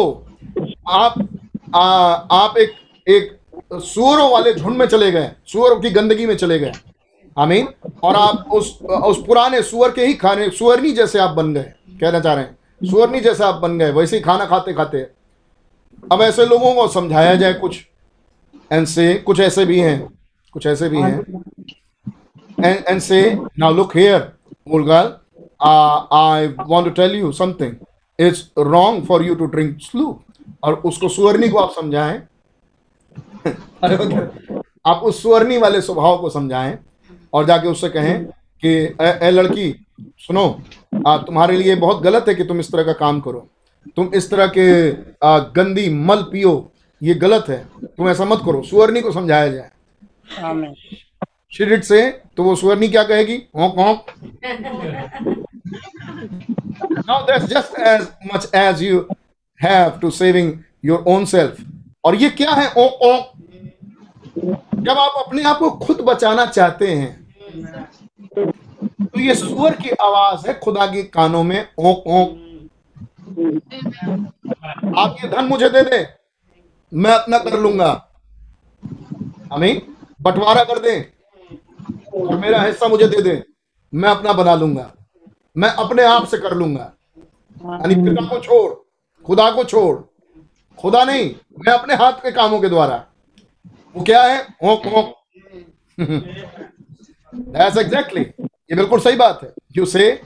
[0.89, 2.71] आप uh, आप एक
[3.07, 3.37] एक
[3.73, 6.71] सुअरों वाले झुंड में चले गए सुअरों की गंदगी में चले गए।
[7.37, 7.67] आमीन।
[8.03, 12.19] और आप उस उस पुराने सुअर के ही खाने सुअरनी जैसे आप बन गए कहना
[12.19, 15.01] चाह रहे हैं। सुअरनी जैसे आप बन गए वैसे ही खाना खाते खाते।
[16.11, 17.79] अब ऐसे लोगों को समझाया जाए कुछ।
[18.71, 19.99] एंड से कुछ ऐसे भी हैं
[20.53, 21.43] कुछ ऐसे भी हैं
[22.57, 24.33] and, and say, Now look here,
[24.67, 25.21] girl,
[25.59, 27.79] uh, I want to tell you something.
[28.19, 30.23] It's wrong for you to drink sloop.
[30.63, 32.21] और उसको सुअरनी को आप समझाएँ
[34.87, 36.77] आप उस सुअरनी वाले स्वभाव को समझाएँ
[37.33, 38.25] और जाके उससे कहें
[38.63, 38.69] कि
[39.01, 39.73] ए, ए लड़की
[40.27, 40.45] सुनो
[41.07, 43.47] आ, तुम्हारे लिए बहुत गलत है कि तुम इस तरह का काम करो
[43.95, 44.67] तुम इस तरह के
[45.27, 46.53] आ, गंदी मल पियो
[47.01, 49.69] ये गलत है। तुम ऐसा मत करो। सुवर्णी को समझाया जाए।
[51.51, 53.35] शिरिट से तो वो सुवर्णी क्या कहेगी?
[53.55, 54.05] Honk honk.
[57.07, 58.97] Now that's just as much as you
[59.59, 60.49] have to saving
[60.85, 61.61] your own self.
[62.05, 62.67] और ये क्या है?
[62.77, 63.23] ओंक ओंक
[64.77, 67.27] जब आप अपने आप को खुद बचाना चाहते हैं
[68.35, 72.29] तो ये सुअर की आवाज़ है खुदा के कानों में ओंक ओंक
[74.97, 76.03] आप ये धन मुझे दे दे।
[76.93, 78.07] मैं अपना कर लूँगा।
[79.53, 79.81] हमें
[80.21, 81.03] बंटवारा कर दें
[82.21, 83.41] और मेरा हिस्सा मुझे दे दें।
[83.93, 84.91] मैं अपना बना लूँगा।
[85.57, 86.93] मैं अपने आप से कर लूँगा।
[87.65, 88.73] यानी पिता को छोड़
[89.25, 89.97] खुदा को छोड़।
[90.77, 93.05] खुदा नहीं मैं अपने हाथ के कामों के द्वारा।
[93.95, 94.47] वो क्या है?
[94.63, 95.13] ओंक ओंक।
[97.55, 98.25] That's exactly
[98.69, 100.21] ये बिल्कुल सही बात है। यू से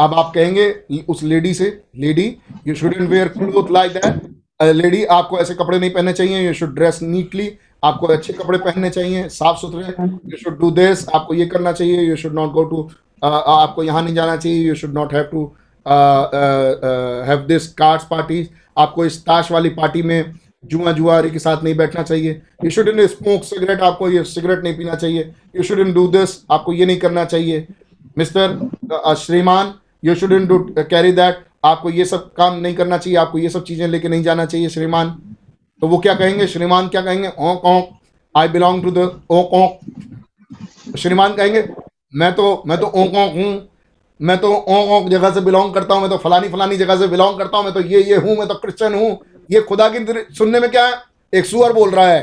[0.00, 2.36] अब आप कहेंगे उस लेडी से lady
[2.66, 6.74] you shouldn't wear cloth like that lady, आपको ऐसे कपड़े नहीं पहनने चाहिए यू शुड
[6.74, 7.50] ड्रेस नीटली
[7.84, 9.82] आपको अच्छे कपड़े पहनने चाहिए साफ़ सुथरे
[10.30, 12.88] यू शुड डू दिस आपको ये करना चाहिए you should not go to
[13.22, 15.44] आपको यहाँ नहीं जाना चाहिए you should not have to
[17.28, 18.48] have this cards party
[18.78, 20.32] आपको इस ताश वाली पार्टी में
[20.64, 22.40] जुआ जुआरी के साथ नहीं बैठना चाहिए.
[22.64, 25.32] You should in smoke cigarette आपको ये सिगरेट नहीं पीना चाहिए.
[25.56, 27.66] You should in do this आपको ये नहीं करना चाहिए.
[28.18, 33.18] मिस्टर श्रीमान you should in do carry that आपको ये सब काम नहीं करना चाहिए
[33.18, 35.10] आपको ये सब चीज़ें लेके नहीं जाना चाहिए श्रीमान।
[35.82, 36.46] तो वो क्या कहेंगे?
[36.46, 37.28] श्रीमान क्या कहेंगे?
[37.28, 37.88] Oink oink.
[38.34, 38.98] I belong to the
[39.30, 40.96] oink oink.
[40.98, 41.68] श्रीमान कहेंगे
[42.14, 43.68] मैं तो मैं तो ओंक ओंक हूँ।
[44.20, 47.06] मैं तो ओंक ओंक जगह से बिलोंग करता हूँ। मैं तो फलानी फलानी जगह से
[47.08, 49.18] बिलोंग करता हूँ। मैं तो ये ये हूँ। मैं तो क्रिश्चियन हूँ।
[49.50, 49.98] ये खुदा की
[50.34, 50.94] सुनने में क्या है?
[51.32, 52.22] एक सुअर बोल रहा है।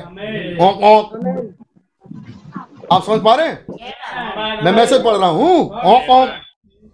[0.62, 1.56] ओंक ओंक।
[2.91, 4.62] आप समझ पा रहे हैं?
[4.64, 6.30] मैं मैसेज पढ़ रहा हूँ। Oink oink.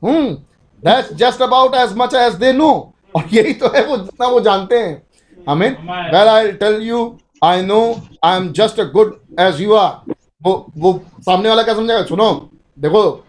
[0.02, 0.49] हूँ।
[0.84, 2.72] That's just about as much as they know
[3.16, 5.02] और यही तो है वो जितना वो जानते हैं।
[5.48, 5.70] हमें
[6.12, 7.00] well I tell you
[7.44, 7.80] I know
[8.26, 12.04] I am just a good as you are वो वो सामने वाला क्या समझेगा?
[12.04, 13.26] सुनो देखो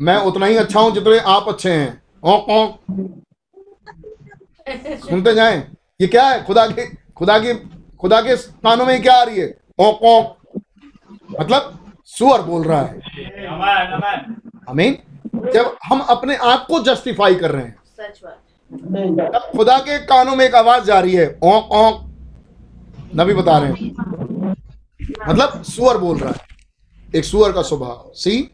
[0.00, 2.70] मैं उतना ही अच्छा हूँ जितने आप अच्छे हैं। ओंक ओंक।
[5.00, 5.56] सुनते जाएँ।
[6.00, 6.42] ये क्या है?
[6.44, 6.86] खुदा के
[7.16, 7.54] खुदा के
[8.00, 9.46] खुदा के कानों में क्या आ रही है?
[9.78, 10.36] ओंक ओंक।
[11.40, 11.78] मतलब
[12.08, 13.00] सुअर बोल रहा है।
[14.70, 14.96] आमीन
[15.54, 18.40] जब हम अपने आप को जस्टिफाई कर रहे हैं। सच बात।
[19.34, 22.00] तब खुदा के कानों में एक आवाज़ जा रही है ओंक ओंक।
[23.16, 24.54] नबी बता रहे हैं।
[25.28, 28.50] मतलब सुअर बोल रहा है। एक सुअर का स्वभाव। See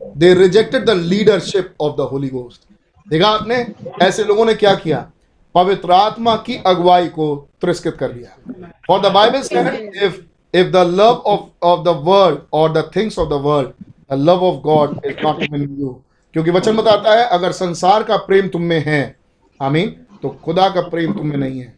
[0.00, 2.60] they rejected the leadership of the Holy Ghost
[3.06, 3.66] देखा आपने
[4.02, 5.06] ऐसे लोगों ने क्या किया?
[5.54, 10.20] पवित्र आत्मा की अगुवाई को तिरस्कृत कर दिया for the Bible said if
[10.54, 13.68] if the love of of the world और the things of the world
[14.12, 16.00] the love of God is not in you
[16.34, 19.16] क्योंकि वचन बताता है अगर संसार का प्रेम तुम में है
[19.60, 19.90] आमीन
[20.22, 21.74] तो खुदा का प्रेम तुम में नहीं है।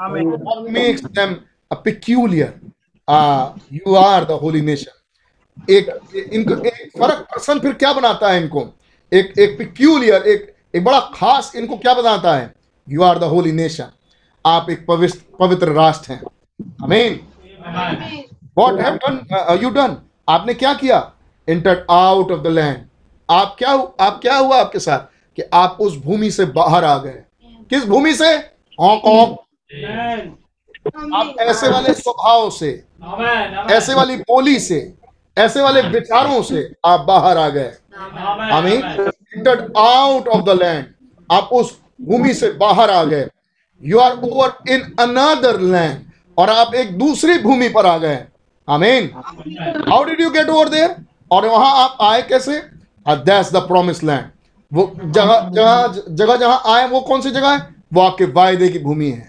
[0.00, 1.30] what makes them
[1.70, 2.52] a peculiar.
[3.08, 4.94] Uh, you are the holy nation.
[5.70, 5.88] एक
[6.32, 8.60] इनको एक फ़र्क पर्सन फिर क्या बनाता है इनको?
[9.12, 12.52] एक एक पिक्यूलियर एक एक बड़ा खास इनको क्या बनाता है?
[12.88, 13.90] You are the holy nation
[14.44, 16.22] आप एक पवित्र पवित्र राष्ट्र हैं।
[16.84, 17.20] आमीन।
[18.58, 19.96] What have done you done
[20.28, 21.12] आपने क्या किया?
[21.48, 22.84] Entered out of the land
[23.30, 23.70] आप क्या
[24.00, 24.98] आप क्या हुआ आपके साथ?
[25.36, 27.22] कि आप उस भूमि से बाहर आ गए।
[27.70, 28.36] किस भूमि से?
[28.78, 29.38] औंक
[31.14, 32.68] आप ऐसे वाले स्वभाव से
[33.70, 34.94] ऐसे वाली बोली से
[35.38, 37.72] ऐसे वाले विचारों से आप बाहर आ गए।
[38.52, 38.82] आमीन।
[39.76, 40.86] आउट ऑफ़ द लैंड
[41.32, 43.28] आप उस भूमि से बाहर आ गए।
[43.82, 46.00] You are over in another land
[46.38, 48.24] और आप एक दूसरी भूमि पर आ गए।
[48.68, 49.10] आमीन।
[49.92, 50.96] How did you get over there
[51.30, 52.75] और वहाँ आप आए कैसे?
[53.06, 54.24] दैट्स द प्रॉमिस लैंड
[54.72, 57.74] वो जगह जगह जगह जहाँ आए वो कौन सी जगह है?
[57.94, 59.28] वो आपके वायदे की भूमि है।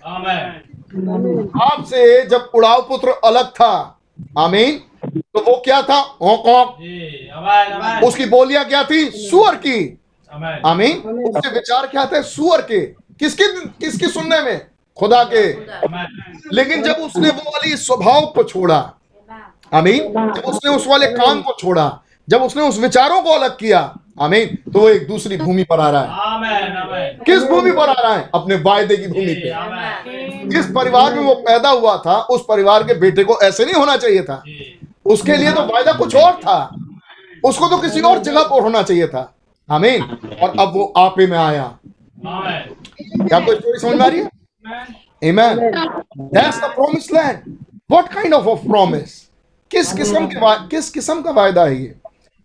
[1.63, 3.99] आपसे जब उड़ाव पुत्र अलग था
[4.38, 5.99] आमीन तो वो क्या था?
[6.21, 9.09] ओंक ओंक उसकी बोलियाँ क्या थी?
[9.09, 9.99] सुअर की।
[10.65, 10.97] आमीन।
[11.30, 12.21] उसके विचार क्या थे?
[12.23, 12.80] सुअर के।
[13.19, 14.59] किसके किसकी सुनने में?
[14.97, 15.45] खुदा के।
[16.55, 18.78] लेकिन जब उसने वो वाली स्वभाव को छोड़ा
[19.73, 20.03] आमीन
[20.34, 21.88] जब उसने उस वाले काम को छोड़ा
[22.30, 23.80] जब उसने उस विचारों को अलग किया
[24.21, 26.09] आमीन तो वो एक दूसरी भूमि पर आ रहा है।
[27.25, 28.30] किस भूमि पर आ रहा है?
[28.36, 32.93] अपने वायदे की भूमि पे। जिस परिवार में वो पैदा हुआ था उस परिवार के
[32.93, 34.43] बेटे को ऐसे नहीं होना चाहिए था।
[35.05, 36.75] उसके लिए तो वायदा कुछ और था।
[37.45, 39.34] उसको तो किसी और जगह पर होना चाहिए था।
[39.71, 40.03] आमीन।
[40.43, 41.78] और अब वो आपे में आया।
[42.25, 44.30] क्या कोई स्टोरी समझ में आ रही है?
[45.23, 45.59] Amen.
[46.36, 47.38] That's the promised land.
[47.91, 49.11] What kind of a promise?
[49.71, 51.95] किस किस्म के किस किस्म का वायदा है ये?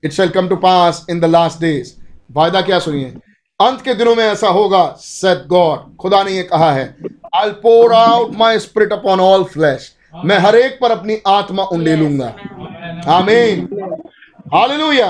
[0.03, 1.93] It shall come to pass in the last days
[2.33, 3.15] वायदा क्या सुनिए?
[3.61, 6.85] अंत के दिनों में ऐसा होगा सेट गॉड खुदा ने ये कहा है
[7.37, 9.93] I pour out my spirit upon all flesh
[10.25, 12.35] मैं हर एक पर अपनी आत्मा उंडेलूँगा
[13.09, 13.69] आमीन।
[14.55, 15.07] हालेलुया।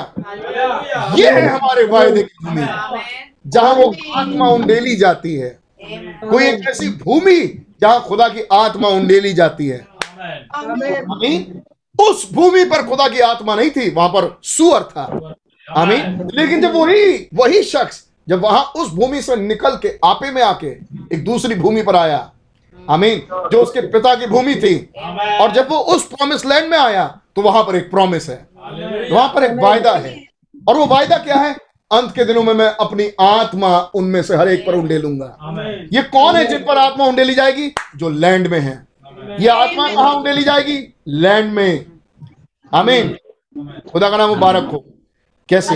[1.17, 2.67] ये है हमारे वायदे की भूमि
[3.47, 5.49] जहाँ वो आत्मा उंडेली जाती है।
[6.23, 7.41] कोई एक ऐसी भूमि
[7.81, 9.79] जहाँ खुदा की आत्मा उंडेली जाती है।
[10.55, 11.61] आमीन।
[11.99, 15.03] उस भूमि पर खुदा की आत्मा नहीं थी वहाँ पर सुअर था।
[15.67, 20.43] आमीन। लेकिन जब वही वही शख्स जब वहाँ उस भूमि से निकल के आपे में
[20.43, 20.67] आके
[21.15, 22.31] एक दूसरी भूमि पर आया
[22.91, 23.23] आमीन
[23.53, 24.75] जो उसके पिता की भूमि थी
[25.41, 27.05] और जब वो उस प्रॉमिस लैंड में आया
[27.37, 28.37] तो वहाँ पर एक प्रॉमिस है।
[29.13, 30.15] वहाँ पर एक वायदा है।
[30.69, 31.53] और वो वायदा क्या है?
[31.91, 35.37] अंत के दिनों में मैं अपनी आत्मा उनमें से हर एक पर उंडे लूँगा
[35.93, 37.69] ये कौन है जिन पर आत्मा उंडेली जाएगी?
[37.97, 38.75] जो लैंड में है।
[39.31, 40.95] ये आत्मा कहाँ उंडेली जाएगी?
[41.09, 41.87] लैंड में।
[42.75, 43.17] आमीन।
[43.91, 44.85] खुदा का नाम मुबारक हो।
[45.49, 45.75] कैसे?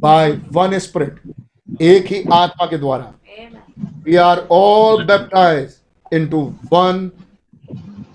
[0.00, 1.20] By one spirit.
[1.82, 3.12] एक ही आत्मा के द्वारा।
[4.04, 5.76] We are all baptize
[6.12, 6.40] into
[6.72, 7.10] one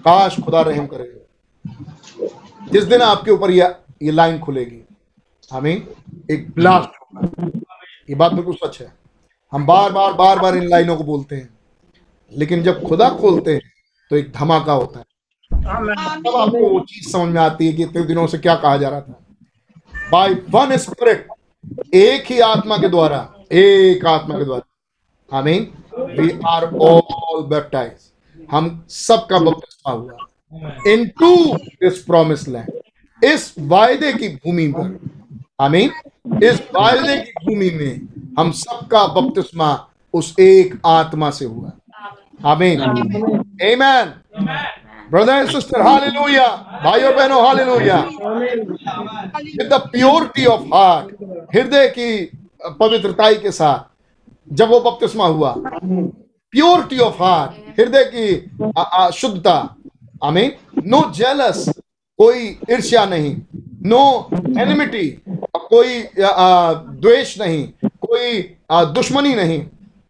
[0.06, 2.28] काश खुदा रहम करेगा
[2.72, 3.72] जिस दिन आपके ऊपर ये
[4.03, 4.82] ये लाइन खुलेगी।
[5.53, 5.76] हमें
[6.32, 6.90] एक ब्लास्ट
[8.10, 8.91] ये बात बिल्कुल सच है।
[9.52, 11.49] हम बार बार बार बार इन लाइनों को बोलते हैं।
[12.38, 13.61] लेकिन जब खुदा खोलते हैं
[14.10, 15.06] तो एक धमाका होता है।
[15.52, 18.90] तब आपको वो चीज़ समझ में आती है कि इतने दिनों से क्या कहा जा
[18.90, 19.19] रहा था।
[20.11, 21.27] बाय वन स्पिरिट
[21.95, 23.19] एक ही आत्मा के द्वारा
[23.52, 25.68] एक आत्मा के द्वारा। आमीन
[26.19, 28.11] वी आर ऑल बैप्टाइज
[28.52, 34.98] हम सबका बपतिस्मा हुआ। इनटू दिस प्रॉमिस लैंड इस वायदे की भूमि पर।
[35.61, 35.91] आमीन
[36.44, 39.69] इस वायदे की भूमि में हम सबका बपतिस्मा
[40.14, 41.72] उस एक आत्मा से हुआ।
[42.45, 44.14] आमीन amen
[45.11, 47.98] brother and sister hallelujah और बहनों hallelujah
[49.38, 51.16] with the purity of heart
[51.56, 52.10] हृदय की
[52.80, 53.88] पवित्रताई के साथ
[54.52, 55.53] जब वो बपतिस्मा हुआ
[56.53, 59.57] प्योरिटी ऑफ़ हार्ट हृदय की शुद्धता
[60.22, 60.52] आमीन
[60.88, 61.68] नो जेलस
[62.20, 63.36] कोई ईर्ष्या नहीं
[63.86, 64.03] नो
[64.60, 65.07] एनिमिटी
[65.56, 67.66] कोई द्वेष नहीं
[68.02, 68.41] कोई
[68.94, 69.64] दुश्मनी नहीं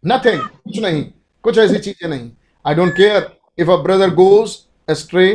[0.04, 1.04] नथिंग कुछ नहीं
[1.44, 2.30] कुछ ऐसी चीज़ें नहीं।
[2.64, 4.56] I don't care if a brother goes
[4.88, 5.28] astray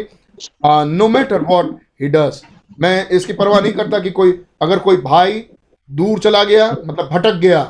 [0.64, 1.72] no matter what
[2.02, 2.42] he does
[2.80, 5.44] मैं इसकी परवाह नहीं करता कि कोई अगर कोई भाई
[5.90, 7.62] दूर चला गया मतलब भटक गया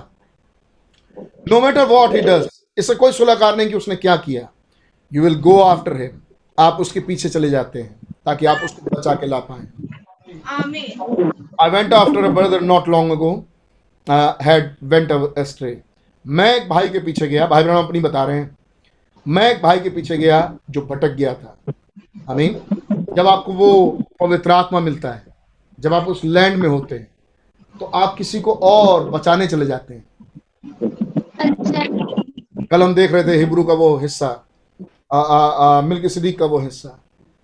[1.49, 2.47] no matter what he does
[2.77, 4.47] इससे कोई सुलाकार नहीं कि उसने क्या किया।
[5.11, 6.21] You will go after him
[6.57, 9.67] आप उसके पीछे चले जाते हैं ताकि आप उसको बचा के ला पाए।
[11.61, 13.33] I went after a brother not long ago
[14.43, 15.71] had went astray
[16.25, 18.57] मैं एक भाई के पीछे गया भाई बहन अपनी बता रहे हैं।
[19.25, 20.39] मैं एक भाई के पीछे गया
[20.69, 21.73] जो भटक गया था।
[22.29, 22.59] हमीन
[23.15, 25.23] जब आपको वो पवित्र आत्मा मिलता है
[25.79, 27.07] जब आप उस लैंड में होते हैं
[27.75, 30.03] तो आप किसी को और बचाने चले जाते हैं।
[32.71, 34.29] कल हम देख रहे थे हिब्रू का वो हिस्सा
[35.83, 36.99] मिल्क सिद्दीक का वो हिस्सा।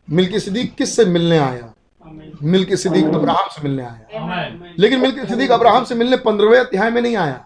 [0.08, 1.74] मिल्क सिद्दीक किस से मिलने आया?
[2.44, 7.02] मिल्क सिद्दीक अब्राहम से मिलने आया। लेकिन मिल्क सिद्दीक अब्राहम से मिलने पंद्रहवें अध्याय में
[7.02, 7.46] नहीं आया।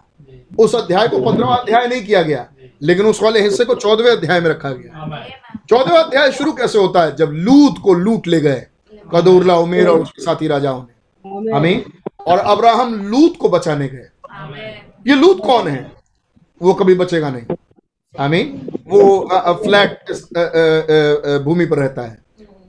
[0.58, 2.46] उस अध्याय को पंद्रहवा अध्याय नहीं किया गया
[2.82, 5.24] लेकिन उस वाले हिस्से को चौदहवें अध्याय में रखा गया।
[5.68, 7.14] चौदहवा अध्याय शुरू कैसे होता है?
[7.16, 8.66] जब लूत को लूट ले गए
[9.14, 11.84] कदूरला उमेर और उसके साथी राजाओं ने। हमें
[12.26, 14.08] और अब्राहम लूत को बचाने गए।
[15.06, 15.92] ये लूत कौन है?
[16.60, 17.56] वो कभी बचेगा नहीं।
[18.14, 18.54] हमें
[18.88, 20.10] वो फ्लैट
[21.44, 22.18] भूमि पर रहता है।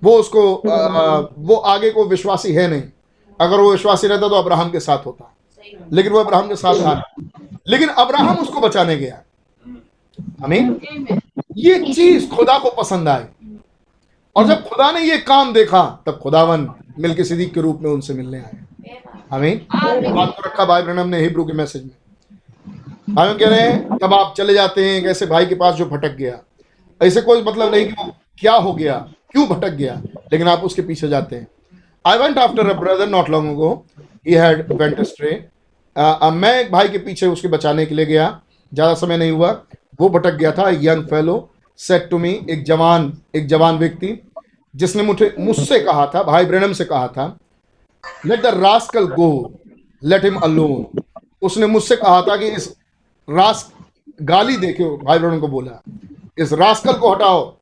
[0.01, 0.41] वो उसको
[1.39, 2.83] वो आगे को विश्वासी है नहीं।
[3.39, 5.33] अगर वो विश्वासी रहता तो अब्राहम के साथ होता।
[5.93, 7.01] लेकिन वो अब्राहम के साथ था
[7.67, 9.21] लेकिन अब्राहम उसको बचाने गया।
[10.41, 10.79] हमें
[11.57, 13.23] ये चीज़ खुदा को पसंद आई।
[14.35, 16.67] और जब खुदा ने ये काम देखा तब खुदावन
[16.99, 18.57] मिल के सिद्दीक के रूप में उनसे मिलने आए।
[19.31, 21.95] हमें बात को रखा भाई ब्रनम ने हिब्रू के मैसेज में।
[23.09, 26.15] भाई कह रहे हैं तब आप चले जाते हैं ऐसे भाई के पास जो भटक
[26.15, 26.39] गया।
[27.01, 28.97] ऐसे कोई मतलब नहीं कि वो क्या हो गया
[29.31, 30.01] क्यों भटक गया
[30.33, 31.47] लेकिन आप उसके पीछे जाते हैं।
[32.05, 33.85] I went after a brother not long ago
[34.27, 35.31] he had went stray
[35.97, 38.29] मैं एक भाई के पीछे उसके बचाने के लिए गया।
[38.71, 39.51] ज़्यादा समय नहीं हुआ।
[40.01, 41.49] वो भटक गया था young fellow
[41.79, 44.17] said to me एक जवान एक जवान व्यक्ति
[44.73, 47.25] जिसने मुझे मुझसे कहा था भाई ब्रनम से कहा था
[48.25, 49.29] let the rascal go
[50.03, 51.01] let him alone
[51.41, 52.67] उसने मुझसे कहा था कि इस
[53.27, 53.69] रास
[54.21, 55.81] गाली देखे भाई ब्रनम को बोला
[56.37, 57.55] इस रास्कल को हटाओ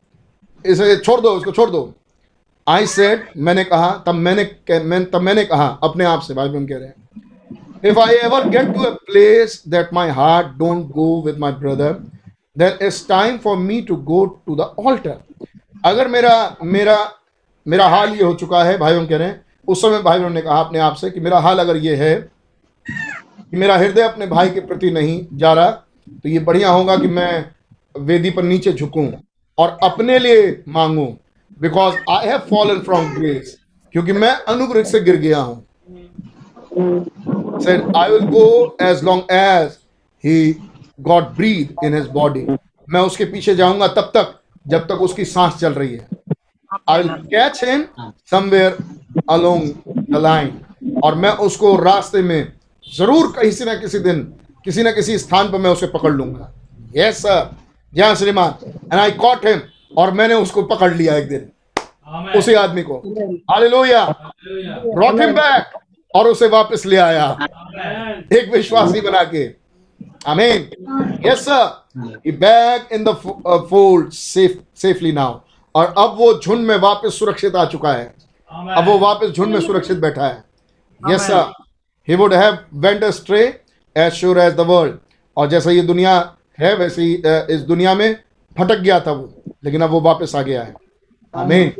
[0.66, 1.94] इसे छोड़ दो इसको छोड़ दो.
[2.68, 6.66] आई सेड मैंने कहा तब मैंने मैं, तब मैंने कहा अपने आप से भाई ब्रनम
[6.68, 7.24] कह रहे हैं।
[7.86, 12.02] If I ever get to a place that my heart don't go with my brother,
[12.56, 15.18] then it's time for me to go to the altar.
[15.86, 16.36] अगर मेरा
[16.66, 16.98] मेरा
[17.66, 20.60] मेरा हाल ये हो चुका है भाइयों कह रहे हैं उस समय भाइयों ने कहा
[20.60, 22.14] अपने आप से कि मेरा हाल अगर ये है
[22.86, 25.70] कि मेरा हृदय अपने भाई के प्रति नहीं जा रहा
[26.24, 27.34] तो ये बढ़िया होगा कि मैं
[28.08, 29.08] वेदी पर नीचे झुकूं
[29.58, 31.08] और अपने लिए मांगूं
[31.62, 33.56] because I have fallen from grace
[33.96, 35.64] क्योंकि मैं अनुग्रह से गिर गया हूँ
[37.60, 39.80] said, I will go as long as
[40.24, 40.56] he
[41.02, 42.46] got breathe in his body.
[42.88, 46.08] मैं उसके पीछे जाऊँगा तब तक जब तक उसकी सांस चल रही है।
[46.90, 47.86] I will catch him
[48.32, 48.78] somewhere
[49.32, 49.70] along
[50.12, 52.52] the line और मैं उसको रास्ते में
[52.86, 54.22] ज़रूर किसी ना किसी दिन
[54.66, 56.52] किसी ना किसी स्थान पर मैं उसे पकड़ लूँगा।
[56.96, 57.50] यस सर
[57.94, 59.62] जय श्रीमान एंड आई कॉट हिम
[59.98, 61.52] और मैंने उसको पकड़ लिया एक दिन।
[62.38, 62.98] उसी आदमी को।
[63.52, 65.74] हालेलुया ब्रॉट हिम बैक
[66.16, 67.26] और उसे वापस ले आया।
[68.34, 69.46] एक विश्वासी बना के।
[70.28, 70.70] आमीन
[71.26, 73.14] yes sir back in the
[73.70, 75.40] fold safe safely now
[75.76, 78.14] और अब वो झुंड में वापस सुरक्षित आ चुका है।
[78.52, 80.44] अब वो वापस झुंड में सुरक्षित बैठा है।
[81.02, 81.52] Yes sir
[82.08, 83.42] he would have went stray
[83.96, 84.98] as sure as the world
[85.38, 86.14] और जैसा ये दुनिया
[86.60, 87.14] है वैसे ही
[87.56, 88.16] इस दुनिया में
[88.58, 89.34] भटक गया था वो।
[89.64, 90.74] लेकिन अब वो वापस आ गया है।
[91.34, 91.72] आमीन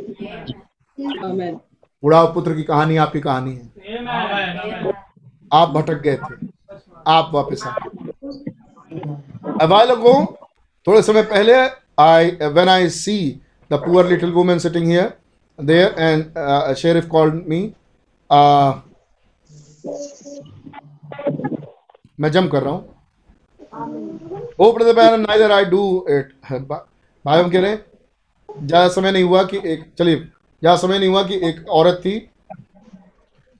[2.02, 3.62] उड़ाव पुत्र की कहानी आपकी कहानी है।
[5.50, 6.34] आप भटक गए थे।
[7.08, 7.70] आप वापस आ
[9.62, 10.14] अवाइल अगो
[10.86, 11.54] थोड़े समय पहले
[12.02, 13.18] I when I see
[13.70, 15.12] the poor little women sitting here
[15.58, 17.60] there and sheriff called me
[22.20, 22.94] मैं जम कर रहा हूँ।
[24.60, 27.84] ओ brother neither I do it भाई हम कह रहे हैं,
[28.48, 30.16] ज़्यादा समय नहीं हुआ कि एक, चलिए
[30.66, 32.14] ज़्यादा समय नहीं हुआ कि एक औरत थी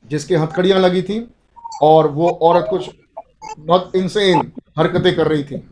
[0.05, 1.19] जिसके हथकड़ियाँ लगी थी
[1.83, 2.89] और वो औरत कुछ
[3.59, 4.41] बहुत इंसेन
[4.78, 5.62] हरकतें कर रही थी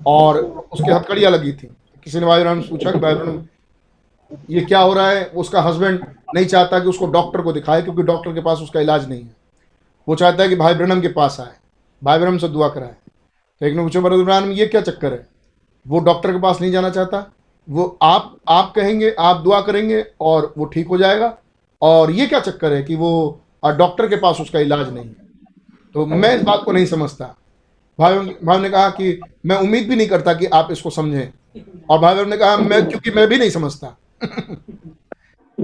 [0.00, 1.68] और उसके हथकड़ियाँ लगी थी।
[2.06, 3.14] किसी ने भाई बहन पूछा कि भाई
[4.50, 5.24] ये क्या हो रहा है?
[5.26, 6.04] उसका हस्बैंड
[6.34, 9.36] नहीं चाहता कि उसको डॉक्टर को दिखाए क्योंकि डॉक्टर के पास उसका इलाज नहीं है।
[10.08, 11.52] वो चाहता है कि भाई ब्रनम के पास आए,
[12.02, 12.94] भाई ब्रहणम से दुआ कराए।
[13.60, 15.26] तो एक ने पूछा ब्रदर ब्रहणम ये क्या चक्कर है?
[15.86, 17.26] वो डॉक्टर के पास नहीं जाना चाहता।
[17.68, 21.36] वो आप आप कहेंगे आप दुआ करेंगे और वो ठीक हो जाएगा।
[21.82, 25.26] और ये क्या चक्कर है कि वो डॉक्टर के पास उसका इलाज नहीं है।
[25.94, 27.34] तो मैं इस बात को नहीं समझता।
[27.98, 31.98] भाई भाई ने कहा कि मैं उम्मीद भी नहीं करता कि आप इसको समझें। और
[31.98, 33.96] भाई ने कहा मैं क्योंकि मैं भी नहीं समझता।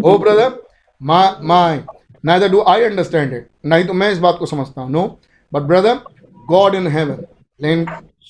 [0.04, 0.62] ओ brother
[1.00, 1.80] my
[2.24, 5.06] neither do I understand it नहीं तो मैं इस बात को समझता हूँ। No
[5.52, 6.00] but brother
[6.48, 7.24] God in heaven
[7.60, 7.86] लेकिन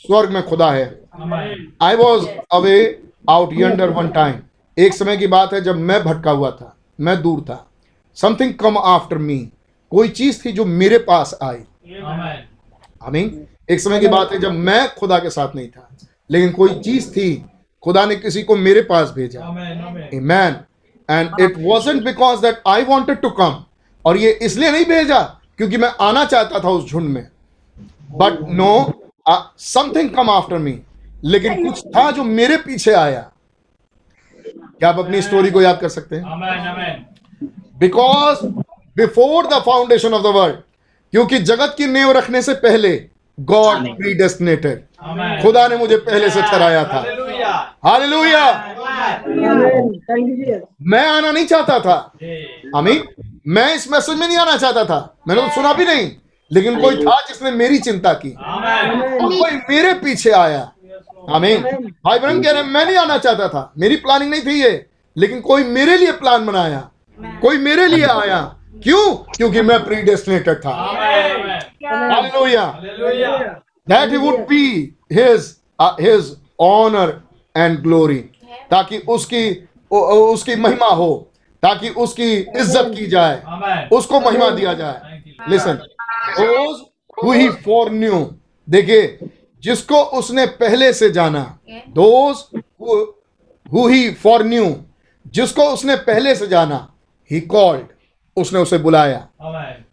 [0.06, 0.84] स्वर्ग में खुदा है।
[1.82, 2.76] I was away
[3.30, 4.40] out yonder one time
[4.76, 7.66] एक समय की बात है जब मैं भटका हुआ था मैं दूर था।
[8.16, 9.38] समथिंग कम आफ्टर मी
[9.92, 11.58] कोई चीज़ थी जो मेरे पास आई।
[13.06, 15.88] आमीन एक समय की बात है जब मैं खुदा के साथ नहीं था
[16.30, 17.44] लेकिन कोई चीज़ थी
[17.82, 19.50] खुदा ने किसी को मेरे पास भेजा।
[20.22, 20.56] Man
[21.08, 23.62] and it wasn't because that I wanted to come
[24.04, 25.20] और ये इसलिए नहीं भेजा
[25.58, 27.26] क्योंकि मैं आना चाहता था उस झुंड में।
[28.12, 28.92] But no
[29.58, 30.72] something come after me
[31.24, 33.30] लेकिन कुछ था जो मेरे पीछे आया।
[34.78, 36.22] क्या आप अपनी स्टोरी को याद कर सकते हैं?
[37.78, 38.46] Because
[38.96, 40.56] before the foundation of the world
[41.10, 43.06] क्योंकि जगत की नींव रखने से पहले
[43.40, 44.84] गॉड प्रीडेस्टिनेटेड
[45.42, 47.00] खुदा ने मुझे पहले से ठहराया था।
[47.84, 48.74] हालेलुया
[50.82, 52.12] मैं आना नहीं चाहता था।
[52.76, 53.04] आमीन।
[53.48, 56.10] मैं इस मैसेज में नहीं आना चाहता था। मैंने तो सुना भी नहीं।
[56.52, 58.30] लेकिन कोई था जिसने मेरी चिंता की।
[59.26, 60.72] कोई मेरे पीछे आया।
[61.30, 61.62] आमीन
[62.04, 64.86] भाई बहन कह रहे हैं, मैं नहीं आना चाहता था। मेरी प्लानिंग नहीं थी ये।
[65.16, 66.78] लेकिन कोई मेरे लिए प्लान बनाया।
[67.42, 68.40] कोई मेरे लिए आया।
[68.82, 69.14] क्यों?
[69.36, 70.70] क्योंकि मैं प्रीडेस्टिनेटेड था।
[71.84, 72.64] Hallelujah
[73.88, 74.64] that he would be
[75.12, 75.46] his
[75.78, 76.28] uh, his
[76.58, 77.08] honor
[77.54, 77.86] and
[78.70, 81.30] ताकि उसकी उसकी महिमा हो।
[81.62, 85.78] ताकि उसकी इज़्ज़त की जाए। उसको महिमा दिया जाए। Listen
[86.38, 86.78] those
[87.18, 88.24] who he foreknew
[88.68, 89.02] देखिए
[89.64, 91.58] जिसको उसने पहले से जाना
[91.98, 92.96] those who,
[93.72, 94.72] who he foreknew
[95.26, 96.94] जिसको उसने पहले से जाना
[97.30, 97.86] ही कॉल्ड
[98.36, 99.28] उसने उसे बुलाया।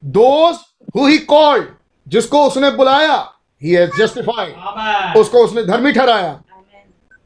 [0.06, 0.58] Those
[0.96, 1.66] who he called
[2.08, 6.42] जिसको उसने बुलाया he has justified उसको उसने धर्मी ठहराया।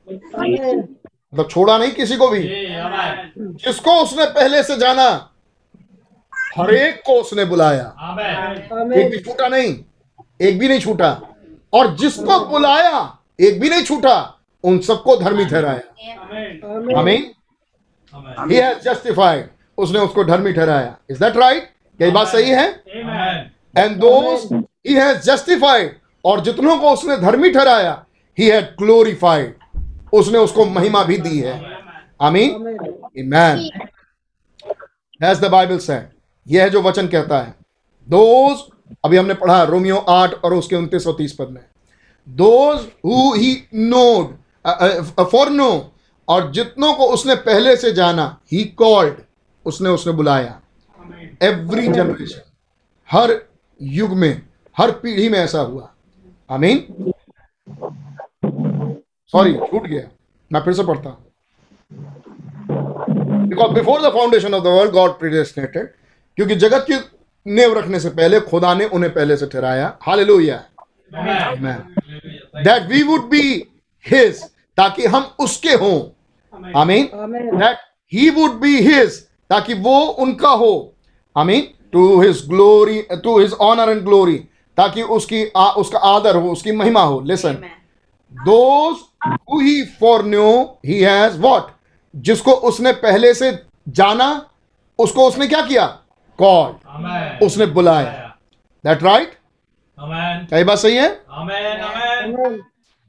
[0.09, 2.43] मतलब छोड़ा नहीं किसी को भी।
[3.39, 5.29] जिसको उसने पहले से जाना
[6.57, 7.85] हर एक को उसने बुलाया।
[8.93, 9.75] एक भी छूटा नहीं
[10.41, 11.09] एक भी नहीं छूटा।
[11.73, 14.17] और जिसको बुलाया एक भी नहीं छूटा
[14.63, 17.31] उन सबको धर्मी ठहराया। आमीन
[18.49, 21.63] ही हैज़ जस्टिफाइड उसने उसको धर्मी ठहराया। इज़ दैट राइट
[21.99, 22.67] क्या बात सही है?
[23.77, 28.05] And those he has justified और जितनों को उसने धर्मी ठहराया
[28.37, 29.55] ही हैड ग्लोरीफाइड
[30.13, 31.59] उसने उसको महिमा भी दी है।
[32.21, 32.51] आमीन
[33.19, 33.69] amen
[35.21, 36.07] as the Bible said
[36.47, 37.55] यह है जो वचन कहता है।
[38.07, 38.57] दोज
[39.05, 41.61] अभी हमने पढ़ा रोमियो आठ और उसके उनतीस और तीस पद में।
[42.27, 43.31] Those who
[43.79, 45.69] knowed for no
[46.27, 49.21] और जितनों को उसने पहले से जाना ही कॉल्ड
[49.65, 50.61] उसने उसने बुलाया।
[51.43, 52.41] एवरी जनरेशन
[53.09, 53.35] हर
[53.81, 54.41] युग में,
[54.77, 55.89] हर पीढ़ी में ऐसा हुआ।
[56.49, 57.11] आमीन।
[59.33, 60.07] सॉरी छूट गया।
[60.51, 61.23] मैं फिर से पढ़ता हूँ।
[63.47, 65.87] Because before the foundation of the world God predestinated
[66.37, 66.97] क्योंकि जगत की
[67.45, 70.57] नींव रखने से पहले खुदा ने उन्हें पहले से ठहराया। Hallelujah
[72.57, 73.41] that we would be
[74.05, 74.41] his
[74.77, 75.99] ताकि हम उसके हों।
[76.77, 77.09] आमीन
[77.59, 77.77] that
[78.11, 79.19] he would be his
[79.49, 80.93] ताकि वो उनका हो।
[81.35, 84.37] आमीन to his glory to his honour and glory
[84.77, 87.53] ताकि उसकी आ, उसका आदर हो उसकी महिमा हो। Listen
[88.33, 88.95] those
[89.27, 89.83] who he
[90.25, 90.49] foreknew
[90.85, 91.67] he has what
[92.13, 93.51] जिसको उसने पहले से
[93.89, 94.27] जाना
[94.99, 95.85] उसको उसने क्या किया?
[96.39, 98.35] कॉल उसने बुलाया।
[98.83, 99.37] दैट राइट
[99.97, 101.09] क्या बात सही है?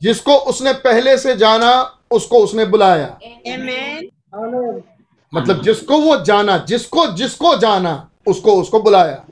[0.02, 1.70] जिसको उसने पहले से जाना
[2.10, 3.06] उसको उसने बुलाया।
[5.32, 9.24] मतलब जिसको वो जाना जिसको जिसको जाना उसको उसको बुलाया।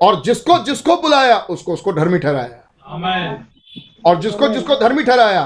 [0.00, 2.60] और जिसको जिसको बुलाया उसको उसको धर्मी ठहराया।
[4.06, 5.42] और जिसको जिसको धर्मी ठहराया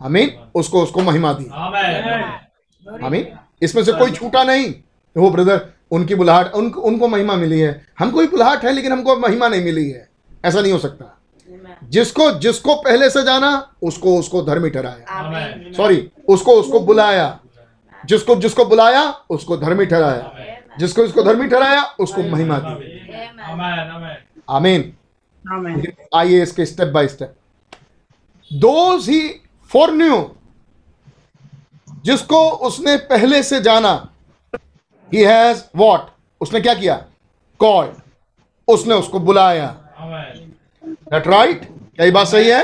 [0.00, 1.48] आमीन उसको उसको महिमा दी।
[3.06, 4.72] आमीन इसमें से कोई छूटा नहीं।
[5.16, 5.58] वो ब्रदर
[5.90, 9.64] उनकी बुलाहट उन, उनको महिमा मिली है। हमको भी बुलाहट है लेकिन हमको महिमा नहीं
[9.64, 10.08] मिली है।
[10.44, 11.16] ऐसा नहीं हो सकता।
[11.84, 17.40] जिसको जिसको पहले से जाना उसको उसको धर्मी ठहराया। सॉरी उसको उसको बुलाया।
[18.06, 20.32] जिसको जिसको बुलाया उसको धर्मी ठहराया।
[20.78, 22.72] जिसको इसको धर्मी ठहराया उसको महिमा दी।
[24.50, 24.96] आमीन।
[26.14, 27.34] आइए इसके step by step
[28.52, 29.28] those he
[29.90, 30.34] foreknew
[32.04, 34.09] जिसको उसने पहले से जाना
[35.14, 36.06] ही हैज़ वॉट
[36.40, 36.94] उसने क्या किया?
[37.60, 37.92] कॉल्ड
[38.68, 39.66] उसने उसको बुलाया।
[40.84, 42.62] दैट राइट क्या ये बात सही है?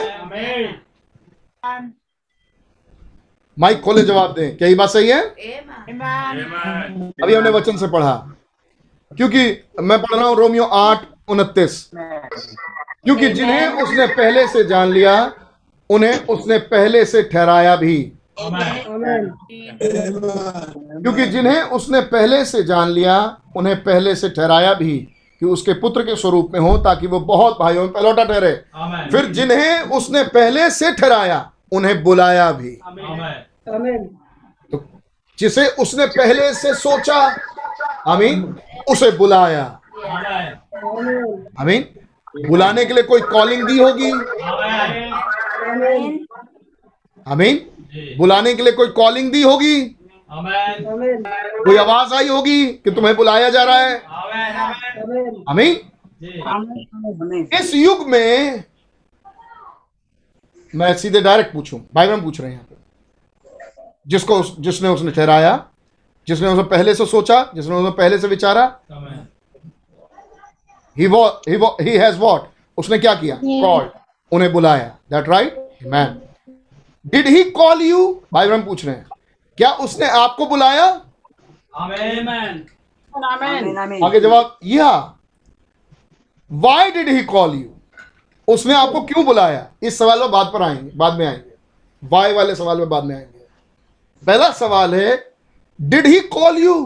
[3.57, 5.21] माइक खोले, जवाब दें। क्या ये बात सही है?
[7.23, 8.15] अभी हमने वचन से पढ़ा।
[9.13, 9.45] क्योंकि
[9.81, 15.33] मैं पढ़ रहा हूँ रोमियो आठ, उनतीस। क्योंकि जिन्हें उसने पहले से जान लिया,
[15.91, 18.13] उन्हें उसने पहले से ठहराया भी।
[21.03, 23.17] क्योंकि जिन्हें उसने पहले से जान लिया
[23.57, 24.97] उन्हें पहले से ठहराया भी
[25.41, 28.53] कि उसके पुत्र के स्वरूप में हो ताकि वो बहुत भाइयों में पहलौटा ठहरे।
[29.11, 34.05] फिर जिन्हें उसने पहले से ठहराया उन्हें बुलाया भी। आमीन
[34.73, 34.85] तो
[35.39, 37.19] जिसे उसने पहले से सोचा
[38.09, 38.57] आमीन
[38.89, 39.65] उसे बुलाया।
[41.61, 41.85] आमीन
[42.49, 44.11] बुलाने के लिए कोई कॉलिंग दी होगी?
[47.27, 47.57] आमीन
[48.19, 49.81] बुलाने के लिए कोई कॉलिंग दी होगी?
[50.31, 53.97] कोई आवाज़ आई होगी कि तुम्हें बुलाया जा रहा है?
[55.49, 55.77] आमीन
[56.49, 58.65] आमीन इस युग में
[60.75, 62.67] मैं सीधे डायरेक्ट पूछूँ भाई बहन पूछ रहे हैं यहाँ
[64.07, 65.53] जिसको जिसने उसने ठहराया
[66.29, 68.65] जिसने उसे पहले से सोचा जिसने उसे पहले से विचारा
[70.97, 72.49] ही वो ही वो ही हैज़ व्हाट
[72.79, 73.37] उसने क्या किया?
[73.37, 73.91] कॉल्ड
[74.33, 75.57] उन्हें बुलाया। That right
[75.87, 76.21] man
[77.07, 79.07] did he call you भाई बहन पूछ रहे हैं।
[79.59, 80.87] क्या उसने आपको बुलाया?
[84.07, 84.91] आगे जवाब या
[86.51, 87.71] why did he call you
[88.49, 89.67] उसने आपको क्यों बुलाया?
[89.83, 91.55] इस सवाल में बाद पर आएँगे बाद में आएँगे।
[92.03, 93.47] वाई वाले सवाल में बाद में आएँगे।
[94.27, 95.33] पहला सवाल है
[95.81, 96.85] डिड ही कॉल यू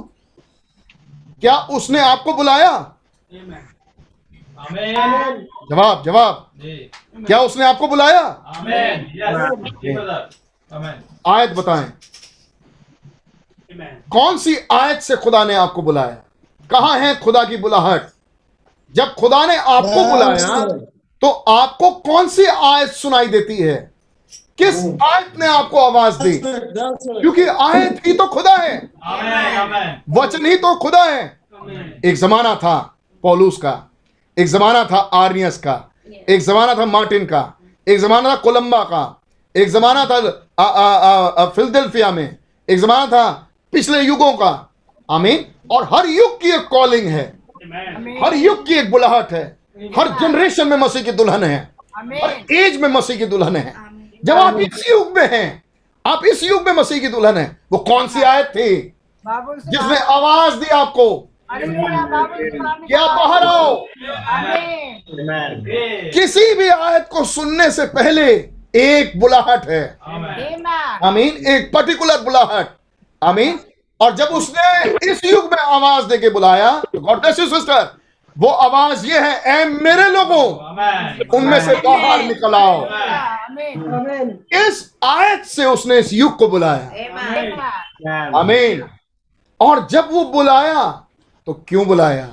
[1.40, 2.72] क्या उसने आपको बुलाया?
[5.70, 6.50] जवाब जवाब।
[7.26, 8.20] क्या उसने आपको बुलाया?
[11.26, 11.92] आयत बताएँ।
[14.10, 16.16] कौन सी आयत से खुदा ने आपको बुलाया?
[16.70, 18.08] कहा है खुदा की बुलाहट?
[18.94, 20.66] जब खुदा ने आपको बुलाया
[21.22, 23.90] तो आपको कौन सी आयत सुनाई देती है?
[24.58, 26.40] किस आयत ने आपको आवाज़ दी?
[27.20, 28.76] क्योंकि आयत ही तो खुदा है।
[30.10, 31.40] वचन ही तो खुदा है।
[32.04, 32.78] एक जमाना था
[33.22, 33.89] पौलूस का।
[34.40, 35.90] एक जमाना था आर्नियस का
[36.28, 37.58] एक जमाना था मार्टिन का
[37.88, 39.20] एक जमाना था कोलंबा का
[39.56, 42.36] एक जमाना था आ, आ, आ, आ, फिलडेल्फिया में
[42.70, 44.72] एक जमाना था पिछले युगों का।
[45.10, 47.38] आमीन। और हर युग की एक कॉलिंग है।
[48.24, 49.58] हर युग की एक बुलाहट है।
[49.98, 53.74] हर जनरेशन में मसीह की दुल्हन है। हर एज में मसीह की दुल्हन है।
[54.24, 55.62] जब आप इस युग में हैं
[56.06, 58.92] आप इस युग में मसीह की दुल्हन है वो कौन सी आयत थी?
[59.66, 63.74] जिसने आवाज़ दी आपको क्या बाहर आओ?
[66.14, 68.26] किसी भी आयत को सुनने से पहले
[68.80, 69.82] एक बुलाहट है।
[71.04, 72.68] आमीन एक पर्टिकुलर बुलाहट।
[73.22, 73.58] आमीन
[74.00, 77.82] और जब उसने इस युग में आवाज़ देके बुलाया तो गॉड ब्लेस यू सिस्टर
[78.36, 80.44] वो आवाज़ ये है ए मेरे लोगों
[81.38, 82.78] उनमें से बाहर निकल आओ।
[84.60, 86.86] इस आयत से उसने इस युग को बुलाया।
[88.38, 88.82] आमीन
[89.60, 91.06] और जब वो बुलाया
[91.46, 92.26] तो क्यों बुलाया?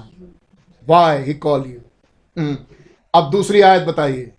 [0.88, 2.55] वाई ही कॉल यू
[3.13, 4.31] अब दूसरी आयत बताइए।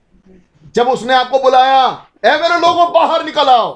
[0.75, 1.85] जब उसने आपको बुलाया
[2.25, 3.75] ए मेरे लोगों बाहर निकल आओ।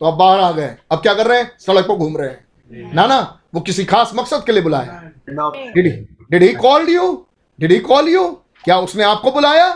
[0.00, 1.50] तो अब बाहर आ गए। अब क्या कर रहे हैं?
[1.58, 3.18] सड़क पर घूम रहे हैं। ना ना
[3.54, 5.92] वो किसी खास मकसद के लिए बुलाया। Did he
[6.30, 7.26] did he call you
[7.58, 8.26] did he call you
[8.64, 9.68] क्या उसने आपको बुलाया?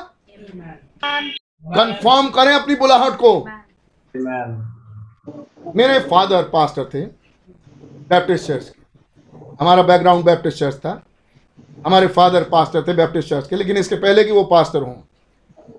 [1.05, 3.39] कंफर्म करें अपनी बुलाहट को।
[5.77, 7.05] मेरे फादर पास्टर थे
[8.09, 8.84] बैप्टिस्ट चर्च के।
[9.61, 11.03] हमारा बैकग्राउंड बैप्टिस्ट चर्च था।
[11.87, 14.95] हमारे फादर पास्टर थे बैप्टिस्ट चर्च के, लेकिन इसके पहले कि वो पास्टर हों,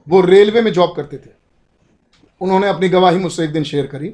[0.10, 1.30] वो रेलवे में जॉब करते थे।
[2.42, 4.14] उन्होंने अपनी गवाही मुझसे एक दिन शेयर करी।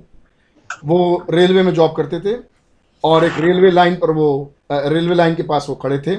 [0.85, 2.35] वो रेलवे में जॉब करते थे
[3.03, 6.17] और एक रेलवे लाइन पर वो रेलवे लाइन के पास वो खड़े थे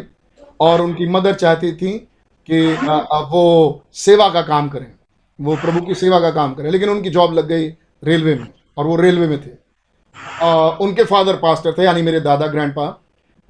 [0.60, 1.92] और उनकी मदर चाहती थी
[2.48, 2.60] कि
[3.30, 4.86] वो सेवा का काम करें।
[5.38, 7.68] वो प्रभु की सेवा का काम करें, लेकिन उनकी जॉब लग गई
[8.02, 8.46] रेलवे में
[8.76, 9.50] और वो रेलवे में थे।
[10.84, 12.86] उनके फादर पास्टर थे, यानी मेरे दादा ग्रैंडपा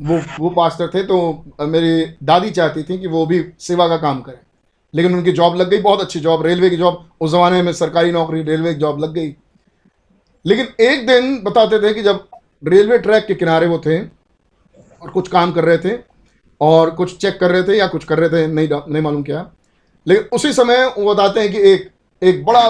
[0.03, 1.16] वो वो पास्टर थे तो
[1.62, 4.39] मेरी दादी चाहती थी कि वो भी सेवा का काम करें।
[4.95, 8.12] लेकिन उनकी जॉब लग गई, बहुत अच्छी जॉब रेलवे की जॉब उस ज़माने में सरकारी
[8.12, 9.35] नौकरी रेलवे की जॉब लग गई।
[10.45, 12.27] लेकिन एक दिन बताते थे कि जब
[12.66, 15.99] रेलवे ट्रैक के किनारे वो थे, और कुछ काम कर रहे थे,
[16.61, 19.51] और कुछ चेक कर रहे थे या कुछ कर रहे थे, नहीं नहीं मालूम क्या।
[20.07, 21.91] लेकिन उसी समय वो बताते हैं कि एक
[22.23, 22.69] एक बड़ा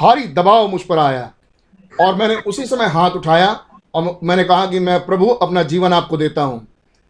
[0.00, 1.32] भारी दबाव मुझ पर आया।
[1.92, 3.60] और मैंने उसी समय हाथ उठाया,
[3.94, 6.66] और मैंने कहा कि मैं प्रभु, अपना जीवन आपको देता हूँ।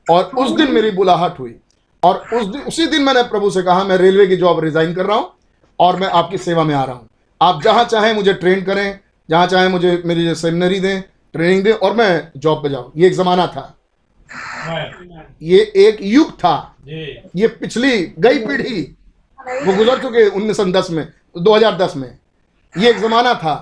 [0.06, 1.54] और उस दिन मेरी बुलाहट हुई।
[2.02, 5.06] और उस दिन उसी दिन मैंने प्रभु से कहा मैं रेलवे की जॉब रिजाइन कर
[5.06, 5.30] रहा हूँ
[5.78, 7.08] और मैं आपकी सेवा में आ रहा हूँ।
[7.40, 8.98] आप जहाँ चाहें मुझे ट्रेन करें
[9.28, 11.00] जहाँ चाहें मुझे मेरी सेमिनरी दें
[11.34, 13.62] ट्रेनिंग दें और मैं जॉब पे जाऊँ। ये एक ज़माना था।
[15.42, 18.82] ये एक युग था। ये पिछली गई पीढ़ी
[19.66, 21.06] वो गुजर चुके उन्नीस सौ दस में
[21.38, 22.18] 2010 में।
[22.74, 23.54] ये एक ज़माना था।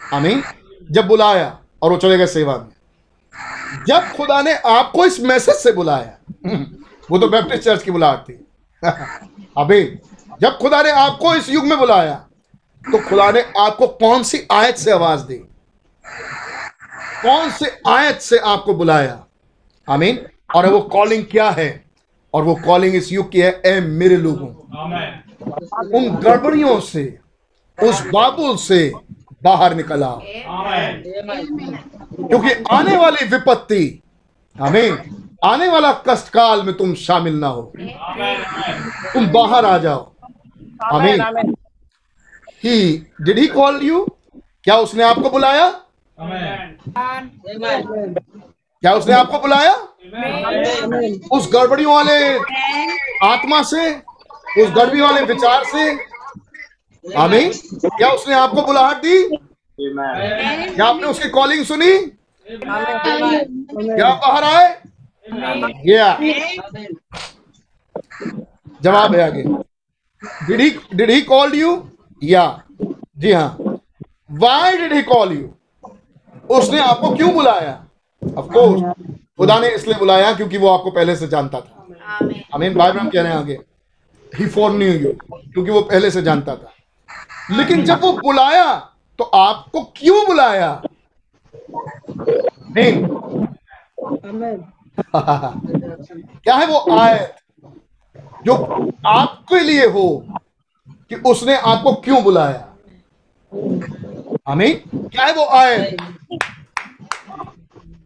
[0.00, 0.42] आमीन।
[0.90, 2.75] जब बुलाया और वो चले गए सेवा में।
[3.86, 6.18] जब खुदा ने आपको इस मैसेज से बुलाया
[7.10, 8.34] वो तो बैप्टिस्ट चर्च की बुलाहट थी।
[9.58, 9.84] अभी
[10.40, 12.14] जब खुदा ने आपको इस युग में बुलाया
[12.84, 15.36] तो खुदा ने आपको कौन सी आयत से आवाज़ दी?
[17.22, 19.26] कौन से आयत से आपको बुलाया?
[19.88, 21.84] आमीन। और वो कॉलिंग क्या है?
[22.34, 24.48] और वो कॉलिंग इस युग की है ए मेरे लोगों
[25.94, 27.18] उन गड़बड़ियों से
[27.82, 28.92] उस बाबुल से
[29.46, 30.02] बाहर निकल
[32.28, 33.84] क्योंकि आने वाली विपत्ति
[34.56, 34.88] हमें
[35.44, 37.62] आने वाला कष्ट काल में तुम शामिल ना हो।
[39.12, 40.00] तुम बाहर आ जाओ।
[40.84, 41.16] हमें
[42.64, 42.76] he
[43.20, 44.04] did he call you
[44.64, 45.68] क्या उसने आपको बुलाया?
[48.82, 49.74] क्या उसने आपको बुलाया?
[51.32, 52.18] उस गड़बड़ियों वाले
[53.26, 53.82] आत्मा से,
[54.62, 55.92] उस गड़बड़ी वाले विचार से
[57.14, 57.52] आमीन।
[57.86, 59.22] क्या उसने आपको बुलाहट दी?
[59.80, 61.92] क्या आपने उसकी कॉलिंग सुनी?
[62.46, 64.68] क्या आप बाहर आए?
[65.86, 66.18] या।
[68.82, 69.42] जवाब है आगे।
[70.48, 71.90] Did he did he called you
[72.22, 72.62] या।
[73.18, 73.56] जी हाँ।
[74.32, 75.48] Why did he call you
[76.50, 77.84] उसने आपको क्यों बुलाया?
[78.38, 78.82] ऑफ़ कोर्स
[79.38, 81.86] खुदा ने इसलिए बुलाया क्योंकि वो आपको पहले से जानता था।
[82.54, 83.58] अमीन बाइबल में कह रहे हैं आगे।
[84.32, 86.72] ही फॉर न्यू यू क्योंकि वो पहले से जानता था।
[87.50, 88.74] लेकिन जब वो बुलाया
[89.18, 90.82] तो आपको क्यों बुलाया?
[92.76, 92.92] नहीं।
[96.42, 97.36] क्या है वो आयत?
[98.44, 98.54] जो
[99.06, 100.24] आपके लिए हो
[101.08, 102.66] कि उसने आपको क्यों बुलाया?
[104.48, 105.96] हमें क्या है वो आयत?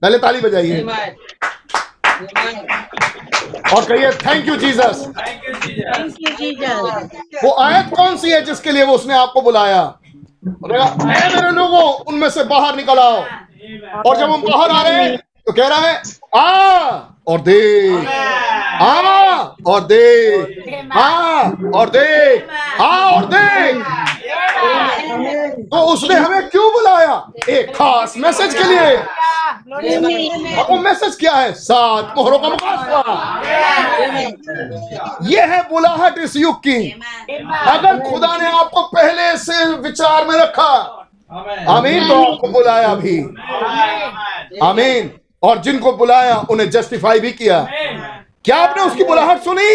[0.03, 0.83] पहले ताली बजाइए।
[3.75, 7.45] और कहिए thank you Jesus Thank you, Jesus.
[7.45, 9.83] वो आयत कौन सी है जिसके लिए वो उसने आपको बुलाया?
[10.47, 13.25] उन्होंने कहा, "ऐ मेरे लोगों उनमें से बाहर निकल आओ।
[14.07, 16.03] और जब हम बाहर आ रहे हैं तो कह रहा है
[16.37, 16.89] आ
[17.29, 18.09] और देख
[18.83, 19.37] आ
[19.67, 21.41] और देख आ
[21.75, 22.47] और देख
[22.81, 23.85] आ और देख
[25.65, 27.31] तो उसने हमें क्यों बुलाया?
[27.49, 28.97] एक खास मैसेज के लिए।
[30.57, 31.53] और वो मैसेज क्या है?
[31.53, 33.43] सात मोहरों का मुकाबला।
[35.23, 36.91] ये है बुलाहट इस युग की।
[37.67, 40.97] अगर खुदा ने आपको पहले से विचार में रखा.
[41.69, 43.19] आमीन तो आपको बुलाया भी।
[44.63, 45.11] आमीन।
[45.43, 47.67] और जिनको बुलाया, उन्हें जस्टिफाई भी किया।
[48.45, 49.75] क्या आपने उसकी बुलाहट सुनी?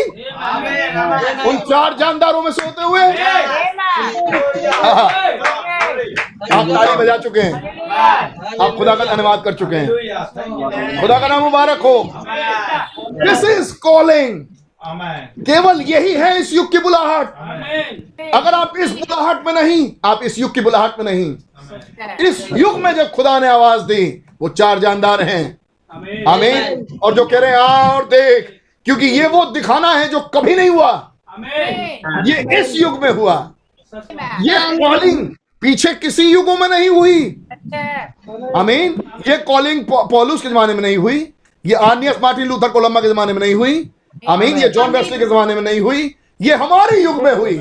[1.50, 3.02] उन चार जानदारों में से होते हुए?
[6.52, 7.90] आप ताली बजा चुके हैं।
[8.62, 12.12] आप खुदा का धन्यवाद कर चुके हैं। खुदा का नाम मुबारक हो।
[13.12, 14.46] दिस इज़ कॉलिंग
[15.46, 17.28] केवल यही है इस युग की बुलाहट।
[18.34, 21.36] अगर आप इस बुलाहट में नहीं, आप इस युग की बुलाहट में नहीं।
[22.28, 25.58] इस युग में जब खुदा ने आवाज़ दी, वो चार जानदार हैं।
[26.28, 28.55] आमीन। और जो कह रहे हैं और देख।
[28.86, 30.91] क्योंकि ये वो दिखाना है जो कभी नहीं हुआ।
[32.28, 33.36] ये इस युग में हुआ।
[34.41, 35.28] ये कॉलिंग
[35.62, 37.24] पीछे किसी युगों में नहीं हुई।
[38.56, 41.18] अमीन ये कॉलिंग पौलुस के जमाने में नहीं हुई।
[41.66, 43.90] ये आर्नियस मार्टिन लूथर कोलम्बा के जमाने में नहीं हुई।
[44.30, 47.56] अमीन ये जॉन वेस्ली के जमाने में नहीं हुई। ये हमारे युग में हुई।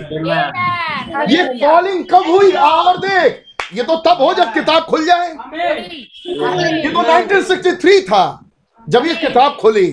[1.30, 2.50] ये कॉलिंग कब हुई?
[2.52, 3.42] और देख
[3.74, 8.24] ये तो तब हो जब किताब खुल जाए। ये तो 1963 था
[8.86, 9.86] जब ये किताब खुली।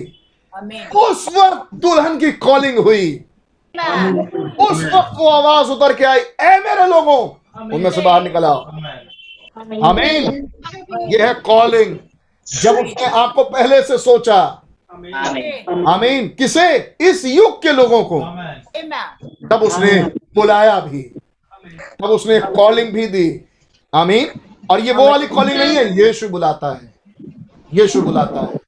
[0.96, 3.24] उस वक्त दुल्हन की कॉलिंग हुई।
[4.60, 7.18] उस वक्त वो आवाज़ उतर के आई ए मेरे लोगों
[7.74, 8.60] उनमें से बाहर निकल आओ।
[9.84, 10.52] आमीन
[11.12, 11.96] ये है कॉलिंग
[12.46, 14.40] जब उसने आपको पहले से सोचा
[15.88, 16.96] आमीन। किसे?
[17.00, 18.20] इस युग के लोगों को।
[19.48, 19.92] तब उसने
[20.34, 21.02] बुलाया भी।
[22.00, 23.28] तब उसने कॉलिंग भी दी।
[23.92, 24.30] आमीन।
[24.70, 26.94] और ये वो वाली कॉलिंग नहीं है यीशु बुलाता है।
[27.74, 28.61] यीशु बुलाता है।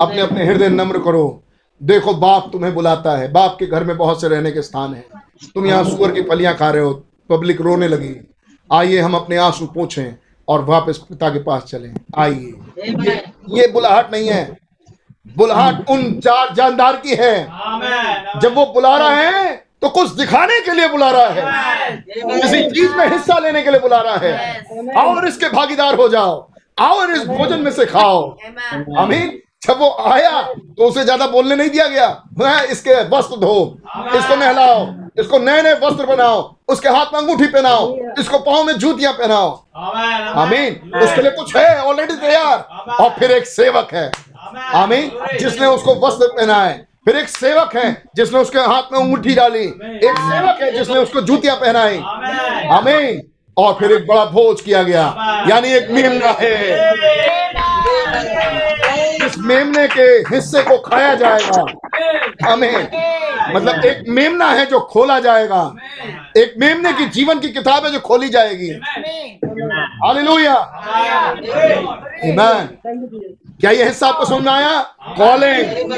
[0.00, 1.42] अपने अपने हृदय नम्र करो।
[1.80, 5.04] देखो बाप तुम्हें बुलाता है। बाप के घर में बहुत से रहने के स्थान है।
[5.54, 6.92] तुम यहाँ सुअर की फलियाँ खा रहे हो
[7.30, 8.14] पब्लिक रोने लगी।
[8.70, 10.14] आइए हम अपने आँसू पोछें
[10.48, 13.14] और वापस पिता के पास चलें। आइए। ये,
[13.50, 14.56] ये बुलाहट नहीं है।
[15.36, 17.34] बुलाहट उन चार जानदार की है।
[18.40, 22.94] जब वो बुला रहा है तो कुछ दिखाने के लिए बुला रहा है। किसी चीज़
[22.94, 24.60] में हिस्सा लेने के लिए बुला रहा है।
[24.98, 26.48] और इसके भागीदार हो जाओ।
[26.78, 28.22] आओ और इस भोजन में से खाओ।
[28.98, 32.06] आमीन जब वो आया तो उसे ज़्यादा बोलने नहीं दिया गया।
[32.38, 33.54] वह इसके वस्त्र धो
[34.16, 34.86] इसको नहलाओ
[35.20, 39.50] इसको नए नए वस्त्र बनाओ उसके हाथ में अंगूठी पहनाओ इसको पाओ में जूतियाँ पहनाओ।
[40.36, 42.58] आमीन उसके लिए कुछ है ऑलरेडी तैयार।
[43.00, 44.10] और फिर एक सेवक है।
[44.74, 45.10] आमीन।
[45.40, 50.18] जिसने उसको वस्त्र पहनाए। फिर एक सेवक है जिसने उसके हाथ में अंगूठी डाली। एक
[50.20, 51.98] सेवक है जिसने उसको जूतियाँ पहनाई।
[52.72, 53.22] आमीन।
[53.56, 55.04] और फिर एक बड़ा भोज किया गया।
[55.48, 57.67] यानी एक मेमना है।
[59.26, 60.02] इस मेमने के
[60.34, 61.64] हिस्से को खाया जाएगा
[62.50, 62.88] हमें
[63.54, 65.62] मतलब एक मेमना है जो खोला जाएगा।
[66.36, 68.70] एक मेमने की जीवन की किताब है जो खोली जाएगी।
[70.04, 70.54] हालेलुया
[72.14, 72.40] आमीन
[73.60, 74.82] क्या ये हिस्सा आपको में आया?
[75.18, 75.92] कॉलिंग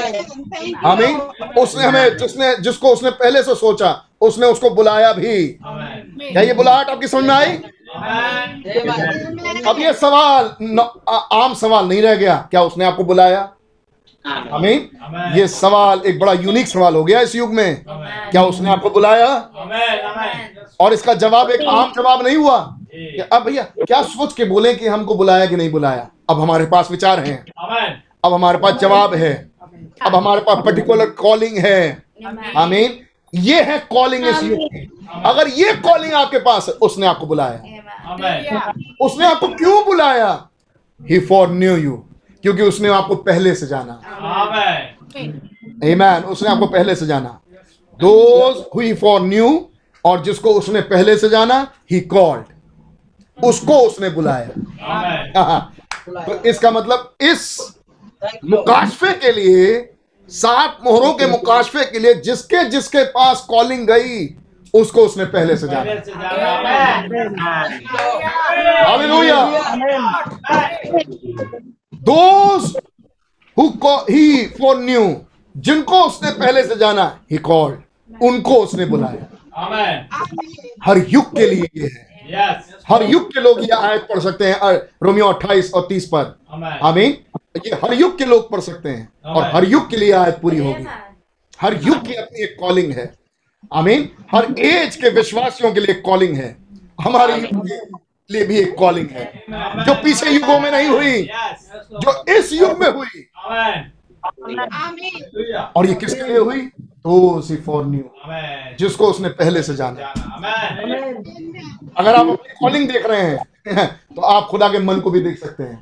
[0.86, 1.20] आमीन
[1.58, 6.90] उसने हमें जिसने जिसको उसने पहले से सोचा उसने उसको बुलाया भी। क्या ये बुलाहट
[6.90, 7.52] आपकी समझ में आई?
[9.66, 13.52] अब ये सवाल न, आ, आम सवाल नहीं रह गया। क्या उसने आपको बुलाया?
[14.26, 14.80] Amen.
[15.38, 17.84] ये सवाल एक बड़ा यूनिक सवाल हो गया इस युग में।
[18.30, 19.50] क्या उसने आपको बुलाया.
[20.80, 22.76] और इसका जवाब एक आम जवाब नहीं हुआ?
[23.32, 26.10] अब भैया क्या सोच के बोले कि हमको बुलाया कि नहीं बुलाया?
[26.30, 27.44] अब हमारे पास विचार हैं.
[28.24, 29.50] अब हमारे पास जवाब है।
[30.02, 32.02] अब हमारे पास पर्टिकुलर कॉलिंग है।
[32.56, 32.98] आमीन
[33.34, 34.90] ये है कॉलिंग इस युग की
[35.24, 37.62] अगर ये कॉलिंग आपके पास है उसने आपको बुलाया।
[39.00, 40.48] उसने आपको क्यों बुलाया?
[41.00, 41.92] ही फॉर न्यू यू
[42.42, 44.00] क्योंकि उसने आपको पहले से जाना.
[45.84, 46.24] Amen.
[46.24, 47.40] उसने आपको पहले से जाना।
[48.00, 49.66] दोज हुई फॉर न्यू
[50.04, 52.44] और जिसको उसने पहले से जाना ही कॉल्ड
[53.44, 54.48] उसको उसने बुलाया.
[56.26, 57.74] तो इसका मतलब इस
[58.44, 59.94] मुकाशफे के लिए
[60.28, 64.36] सात मोहरों के मुकाशफे के लिए जिसके जिसके पास कॉलिंग गई
[64.74, 65.92] उसको उसने पहले से जाना.
[68.84, 69.40] Hallelujah.
[71.94, 72.76] Those
[73.56, 73.68] who
[74.10, 74.46] he
[74.76, 75.16] foreknew
[75.56, 79.26] जिनको उसने पहले से जाना ही कॉल्ड उनको उसने बुलाया।
[80.84, 82.56] हर युग के लिए ये है। Yes.
[82.88, 86.24] हर युग के लोग ये आयत पढ़ सकते हैं रोमियो 28 और 30 पर।
[86.54, 86.82] Amen.
[86.82, 87.16] आमीन?
[87.66, 90.58] ये हर युग के लोग पढ़ सकते हैं और हर युग के लिए आयत पूरी
[90.58, 90.84] होगी।
[91.60, 93.12] हर युग की अपनी एक कॉलिंग है।
[93.72, 94.08] आमीन?
[94.34, 96.56] हर एज के विश्वासियों के लिए कॉलिंग है।
[97.00, 97.76] हमारे युग के
[98.30, 99.24] लिए भी एक कॉलिंग है।
[99.84, 101.22] जो पीछे युगों में नहीं हुई
[101.96, 103.26] जो इस युग में हुई।
[105.76, 106.60] और ये किसके लिए हुई?
[107.04, 108.04] तो सी फॉर न्यू
[108.78, 110.12] जिसको उसने पहले से जाना.
[111.98, 113.38] अगर आप अपनी कॉलिंग देख रहे हैं
[114.16, 115.78] तो आप खुदा के मन को भी देख सकते हैं।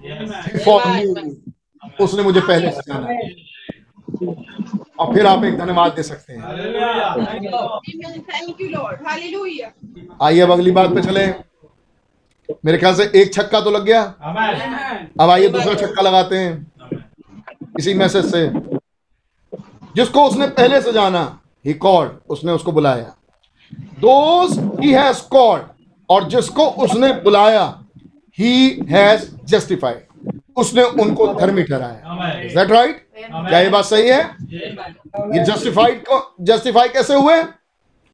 [2.01, 3.07] उसने मुझे पहले से जाना
[4.99, 6.43] और फिर आप एक धन्यवाद दे सकते हैं.
[10.23, 11.27] आइए अब अगली बात पे चले।
[12.65, 14.03] मेरे ख्याल से एक छक्का तो लग गया।
[15.21, 16.73] अब आइए दूसरा छक्का लगाते हैं।
[17.79, 18.49] इसी मैसेज से।
[19.97, 23.15] जिसको उसने पहले से जाना ही कॉल्ड उसने उसको बुलाया।
[24.01, 25.65] दोज ही हैज़ कॉल्ड
[26.11, 27.65] और जिसको उसने बुलाया
[28.39, 28.53] ही
[28.91, 30.07] हैज़ जस्टिफाइड
[30.57, 34.19] उसने उनको धर्मी ठहराया। इज़ दैट राइट क्या ये बात सही है?
[34.19, 37.43] ये जस्टिफाइड को जस्टिफाई कैसे हुए?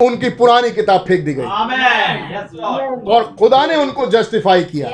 [0.01, 2.23] उनकी पुरानी किताब फेंक दी गई। Amen.
[2.31, 3.09] Yes, Lord.
[3.09, 4.89] और खुदा ने उनको जस्टिफाई किया।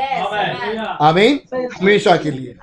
[1.00, 2.54] आमीन। हमेशा के लिए।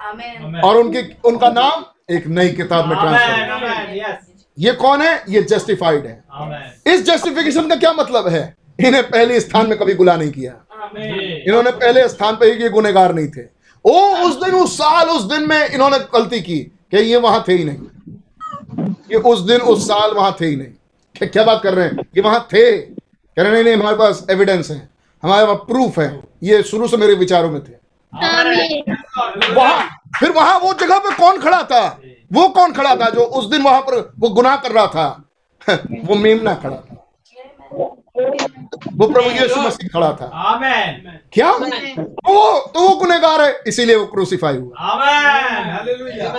[0.62, 1.84] और उनकी उनका नाम
[2.16, 3.10] एक नई किताब में Amen.
[3.10, 4.18] ट्रांसफ़र
[4.60, 5.24] ये कौन है?
[5.30, 6.24] ये जस्टिफाइड है।
[6.88, 8.56] इस जस्टिफिकेशन का क्या मतलब है?
[8.86, 10.52] इन्हें पहले स्थान में कभी गुला नहीं किया।
[11.48, 13.42] इन्होंने पहले स्थान पर ही ये गुनेगार नहीं थे।
[13.86, 17.54] ओ उस दिन उस साल उस दिन में इन्होंने गलती की कि ये वहाँ थे
[17.54, 17.78] ही नहीं।
[19.12, 20.68] ये उस दिन उस साल वहाँ थे ही नहीं।
[21.16, 21.98] क्या, क्या बात कर रहे हैं?
[22.00, 24.90] ये वहाँ थे। कह रहे नहीं नहीं हमारे पास एविडेंस है।
[25.24, 27.74] हमारे पास प्रूफ है। ये शुरू से मेरे विचारों में थे।
[29.54, 29.90] वहाँ
[30.20, 32.02] फिर वहाँ वो जगह पे कौन खड़ा था?
[32.34, 35.24] वो कौन खड़ा था जो उस दिन वहाँ पर वो गुनाह कर रहा था?
[36.06, 36.76] वो मेमना खड़ा
[38.18, 40.94] वो प्रभु यीशु मसीह खड़ा था Amen.
[41.34, 45.64] क्या वो तो वो गुनहगार है इसीलिए वो क्रूसीफाई हुआ Amen.
[45.76, 46.32] Hallelujah.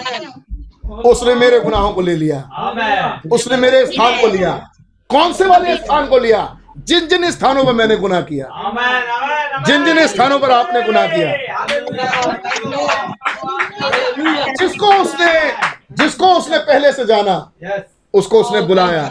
[1.06, 2.38] उसने मेरे गुनाहों को ले लिया
[3.32, 4.52] उसने मेरे स्थान को लिया
[5.10, 6.40] कौन से वाले स्थान को लिया
[6.88, 8.46] जिन जिन स्थानों पर मैंने गुनाह किया.
[9.66, 11.32] जिन जिन स्थानों पर आपने गुनाह किया
[14.60, 15.32] जिसको उसने
[16.02, 17.36] जिसको उसने पहले से जाना.
[18.14, 19.05] उसको उसने बुलाया।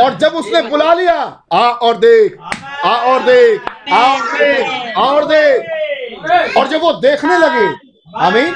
[0.00, 1.14] और जब उसने बुला लिया
[1.52, 2.36] आ और देख
[2.84, 3.60] आ और देख
[3.92, 7.66] आ और देख आ और देख। और जब वो देखने लगे
[8.18, 8.54] आमीन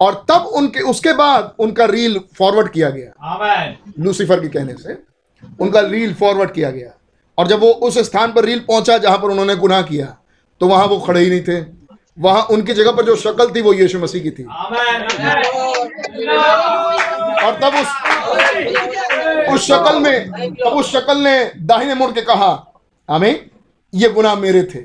[0.00, 3.12] और तब उनके उसके बाद उनका रील फॉरवर्ड किया गया।
[3.98, 4.96] लूसीफर के कहने से
[5.60, 6.90] उनका रील फॉरवर्ड किया गया।
[7.38, 10.06] और जब वो उस स्थान पर रील पहुँचा जहाँ पर उन्होंने गुनाह किया
[10.60, 11.60] तो वहाँ वो खड़े ही नहीं थे।
[12.18, 14.44] वहाँ उनकी जगह पर जो शक्ल थी वो यीशु मसीह की थी.
[17.44, 17.88] और तब उस
[19.52, 22.50] उस शक्ल में तब उस शक्ल ने दाहिने मुड़ के कहा
[23.08, 23.50] हमें
[23.92, 24.78] ये गुनाह मेरे थे।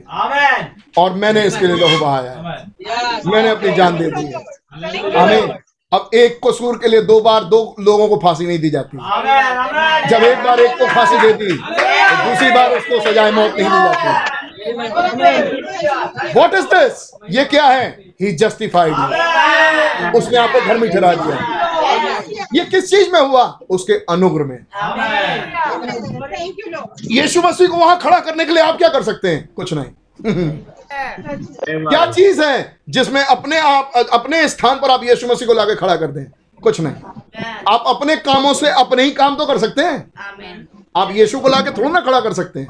[0.98, 2.34] और मैंने इसके लिए लहू बहाया
[3.26, 4.34] मैंने अपनी जान दे दी है.
[5.18, 5.58] हमें
[5.92, 8.98] अब एक कसूर के लिए दो बार दो लोगों को फांसी नहीं दी जाती.
[10.10, 13.70] जब एक बार एक को फांसी दे दी तो दूसरी बार उसको सजाए मौत नहीं
[13.70, 14.37] दी जाती।
[16.36, 17.88] व्हाट इज़ दिस ये क्या है?
[18.22, 18.94] ही जस्टिफाइड
[20.16, 21.36] उसने आपको घर में ठहरा दिया।
[22.56, 23.44] ये किस चीज़ में हुआ?
[23.70, 24.60] उसके अनुग्रह में.
[27.12, 29.50] यीशु मसीह को वहाँ खड़ा करने के लिए आप क्या कर सकते हैं?
[29.56, 29.92] कुछ नहीं।
[31.86, 35.96] क्या चीज़ है जिसमें अपने आप, अपने स्थान पर आप यीशु मसीह को लाके खड़ा
[35.96, 36.26] कर दें?
[36.64, 36.96] कुछ नहीं।
[37.70, 40.12] आप अपने कामों से अपने ही काम तो कर सकते हैं।
[40.96, 42.68] आप यीशु को लाके थोड़ा ना खड़ा कर सकते हैं।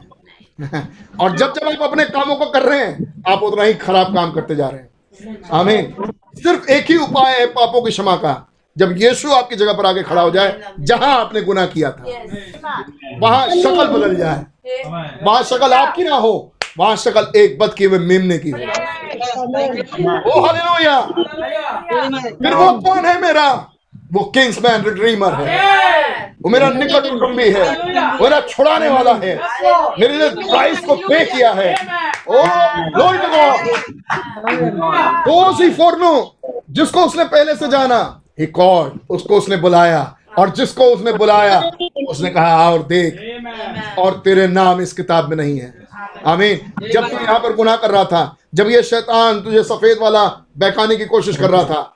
[1.21, 4.31] और जब जब आप अपने कामों को कर रहे हैं आप उतना ही खराब काम
[4.31, 5.93] करते जा रहे हैं। आमीन।
[6.37, 8.33] सिर्फ़ एक ही उपाय है पापों की क्षमा का।
[8.77, 12.03] जब यीशु आपकी जगह पर आके खड़ा हो जाए जहाँ आपने गुना किया था
[13.19, 14.45] वहाँ शक्ल बदल जाए।
[15.23, 16.33] वहाँ शक्ल आपकी ना हो
[16.79, 20.99] वहाँ शक्ल एक बद किए हुए मेमने की हो। Oh hallelujah.
[22.31, 23.49] फिर वो कौन है मेरा?
[24.13, 29.35] वो किंग्समैन रिडीमर है। वो मेरा निकट कुटुंबी है। वो मेरा छुड़ाने वाला है।
[29.99, 32.43] मेरे लिए प्राइस को पे किया है। ओ
[32.93, 33.57] glory to God
[35.27, 36.13] those he foreknow
[36.69, 37.99] जिसको उसने पहले से जाना?
[38.39, 41.59] ही कॉल्ड उसको उसने बुलाया। और जिसको उसने बुलाया
[42.09, 45.73] उसने कहा और देख। और तेरे नाम इस किताब में नहीं है।
[46.25, 50.25] आमीन। जब तू यहाँ पर गुनाह कर रहा था जब ये शैतान तुझे सफ़ेद वाला
[50.57, 51.93] बहकाने की कोशिश कर रहा था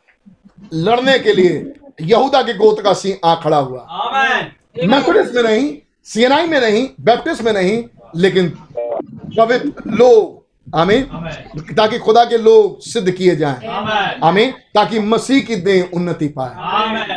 [0.73, 1.59] लड़ने के लिए
[2.01, 3.79] यहूदा के गोत का सिंह आ खड़ा हुआ।
[4.87, 7.83] मेथोडिस्ट में नहीं सीएनआई में नहीं बैप्टिस्ट में नहीं
[8.15, 8.49] लेकिन
[9.37, 10.41] पवित्र लोग
[10.75, 11.03] आमीन
[11.59, 13.67] ताकि खुदा के लोग सिद्ध किए जाएँ।
[14.23, 16.49] आमीन। ताकि मसीह की देह उन्नति पाए।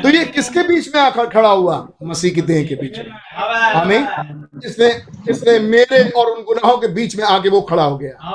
[0.03, 1.89] तो ये किसके बीच में आकर खड़ा हुआ?
[2.03, 3.11] मसीह की देह के बीच में।
[3.73, 4.07] आमीन।
[4.57, 4.95] जिसने
[5.27, 8.29] जिसने मेरे और उन गुनाहों के बीच में आके वो खड़ा हो गया।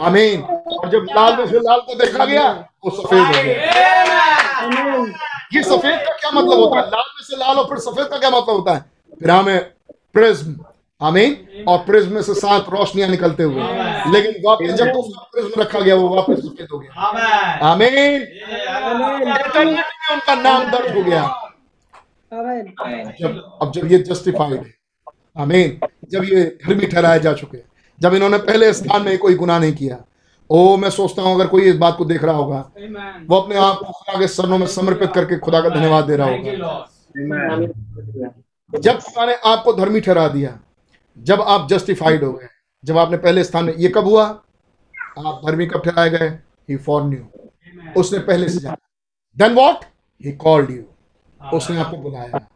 [0.00, 2.48] आमीन। और जब लाल में से लाल को देखा गया
[2.84, 6.86] वो सफ़ेद हो गया। ये सफ़ेद का क्या मतलब होता है?
[6.86, 8.84] लाल में से लाल और फिर सफ़ेद का क्या मतलब होता है?
[9.20, 9.60] फिर हमें
[10.12, 10.56] प्रिज्म
[11.00, 13.62] आमीन और प्रिज्म में से सात रोशनियाँ निकलते हुए।
[14.12, 16.92] लेकिन वापस जब उसका प्रिज्म रखा गया वो वापस सफ़ेद हो गया।
[17.62, 18.26] आमीन।
[19.66, 21.22] में उनका नाम दर्ज हो गया।
[23.20, 24.74] जब अब जब ये जस्टिफाइड है।
[25.38, 27.64] आमीन। जब ये धर्मी ठहराए जा चुके हैं।
[28.00, 29.96] जब इन्होंने पहले स्थान में कोई गुनाह नहीं किया।
[30.50, 32.58] ओ मैं सोचता हूँ अगर कोई इस बात को देख रहा होगा
[33.28, 36.28] वो अपने आप को खुदा के चरणों में समर्पित करके खुदा का धन्यवाद दे रहा
[36.28, 36.78] होगा।
[38.72, 40.58] जब खुदा ने आपको धर्मी ठहरा दिया
[41.18, 42.48] जब आप जस्टिफाइड हो गए
[42.84, 44.24] जब आपने पहले स्थान में ये कब हुआ?
[44.24, 46.28] आप धर्मी कब ठहराए गए?
[46.68, 47.24] ही फॉर न्यू
[47.96, 48.76] उसने पहले से जाना।
[49.36, 49.84] Then what
[50.20, 50.82] he called you
[51.40, 52.46] उसने आपको बुलाया।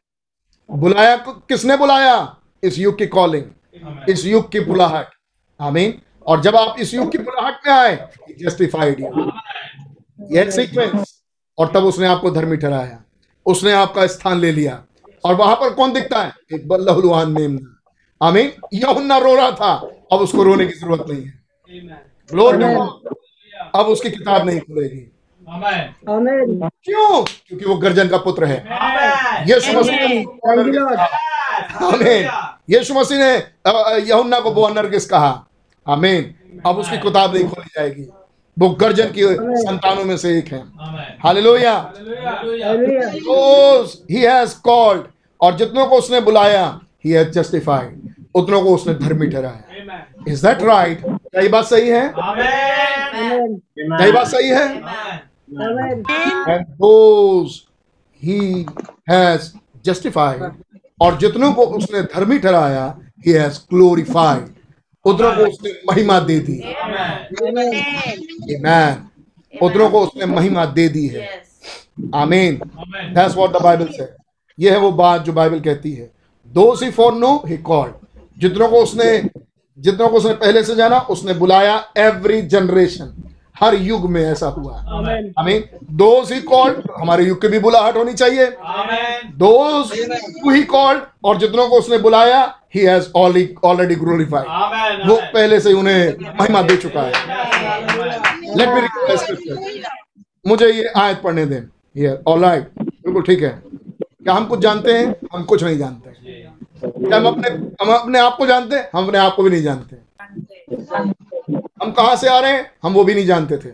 [0.71, 2.37] बुलाया किसने बुलाया?
[2.62, 3.45] इस युग की कॉलिंग
[4.09, 5.07] इस युग की बुलाहट।
[5.61, 8.09] आमीन। और जब आप इस युग की बुलाहट में आए
[8.43, 9.01] जस्टिफाइड
[10.33, 11.23] यह सीक्वेंस
[11.59, 13.05] और तब उसने आपको धर्मी ठहराया।
[13.47, 14.83] उसने आपका स्थान ले लिया।
[15.25, 16.33] और वहाँ पर कौन दिखता है?
[16.55, 17.81] एक बल्लहुलवान मेमना।
[18.27, 19.75] आमीन। यहुन्ना रो रहा था।
[20.13, 21.45] अब उसको रोने की ज़रूरत नहीं है।
[23.75, 25.11] अब उसकी किताब नहीं खुलेगी।
[26.85, 27.25] क्यों?
[27.25, 28.69] क्योंकि वो गर्जन का पुत्र है।
[29.51, 30.19] यीशु मसीह ने
[32.79, 35.47] यीशु मसीह ने अ, को वो नरगिस कहा।
[35.89, 36.35] आमीन।
[36.66, 38.06] अब उसकी किताब नहीं खोली जाएगी।
[38.56, 39.23] वो गर्जन की
[39.62, 40.62] संतानों में से एक है।
[41.24, 41.93] हालेलुया।
[44.11, 45.02] He has called
[45.40, 47.90] और जितनों को उसने बुलाया he has justified
[48.35, 49.62] उतनों को उसने धर्मी ठहराया।
[50.28, 52.12] इज़ दैट राइट क्या ये बात सही है?
[52.16, 54.66] क्या बात सही है?
[56.52, 57.51] And those
[58.23, 58.40] he
[59.11, 59.40] has
[59.86, 60.51] justified
[61.01, 62.86] और जितनों को उसने धर्मी ठहराया
[63.27, 64.54] he has glorified
[65.05, 66.59] उतनों को उसने महिमा दे दी।
[68.55, 68.95] Amen.
[69.55, 71.29] उतनों को उसने महिमा दे दी है।
[72.15, 74.09] आमीन दैट्स व्हाट द बाइबल से
[74.59, 76.11] ये है वो बात जो बाइबल कहती है।
[76.51, 77.93] दो सी फॉर नो ही कॉल्ड
[78.39, 79.23] जितनों को उसने
[79.79, 83.15] जितनों को उसने पहले से जाना उसने बुलाया एवरी जनरेशन
[83.57, 84.77] हर युग में ऐसा हुआ
[85.39, 88.47] आमीन दो ही कॉल्ड हमारे युग की भी बुलाहट होनी चाहिए।
[89.37, 89.93] दोज
[90.49, 92.45] ही कॉल्ड और जितनों को उसने बुलाया
[92.75, 97.13] ही हैज़ ऑलरेडी ग्लोरीफाइड वो पहले से ही उन्हें महिमा दे चुका है।
[98.57, 99.33] लेट मी रिक्वेस्ट
[100.45, 101.61] मुझे ये आयत पढ़ने दें।
[101.97, 105.15] ये ऑलराइट बिल्कुल ठीक है। क्या हम कुछ जानते हैं?
[105.35, 106.11] हम कुछ नहीं जानते।
[106.83, 107.49] क्या हम अपने
[107.83, 108.89] हम अपने आप को जानते हैं?
[108.95, 109.97] हम अपने आप को भी नहीं जानते।
[111.83, 112.71] हम कहाँ से आ रहे हैं?
[112.83, 113.73] हम वो भी नहीं जानते थे।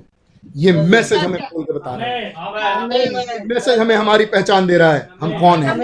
[0.57, 5.09] ये मैसेज हमें खोल के बता रहा है। मैसेज हमें हमारी पहचान दे रहा है।
[5.21, 5.75] हम कौन है?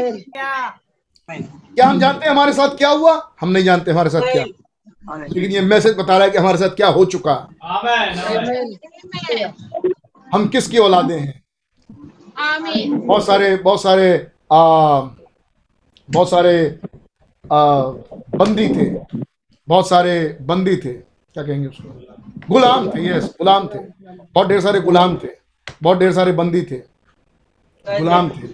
[1.31, 3.33] क्या हम जानते हैं हमारे साथ क्या हुआ?
[3.41, 6.59] हम नहीं जानते हमारे साथ क्या। हुआ। लेकिन ये मैसेज बता रहा है कि हमारे
[6.59, 7.35] साथ क्या हो चुका।
[10.35, 11.43] हम किसकी औलादे हैं?
[13.07, 15.01] बहुत सारे बहुत सारे आ,
[16.11, 16.81] बहुत सारे
[17.53, 17.83] आ,
[18.37, 19.21] बंदी थे।
[19.69, 21.89] बहुत सारे बंदी थे। क्या कहेंगे उसको?
[22.51, 23.79] गुलाम थे यस गुलाम थे।
[24.35, 25.29] बहुत ढेर सारे गुलाम थे।
[25.83, 26.77] बहुत ढेर सारे बंदी थे।
[27.87, 28.49] गुलाम थे।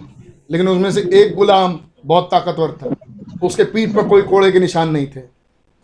[0.51, 2.95] लेकिन उसमें से एक गुलाम बहुत ताकतवर था।
[3.43, 5.21] उसके पीठ पर कोई कोड़े के निशान नहीं थे।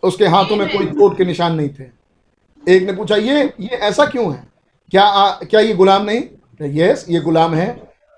[0.02, 1.84] उसके हाथों में कोई चोट के निशान नहीं थे।
[2.64, 4.46] एक ने पूछा ये ये ऐसा क्यों है?
[4.92, 6.22] क्या आ, क्या ये गुलाम नहीं?
[6.60, 7.66] यस ये गुलाम है।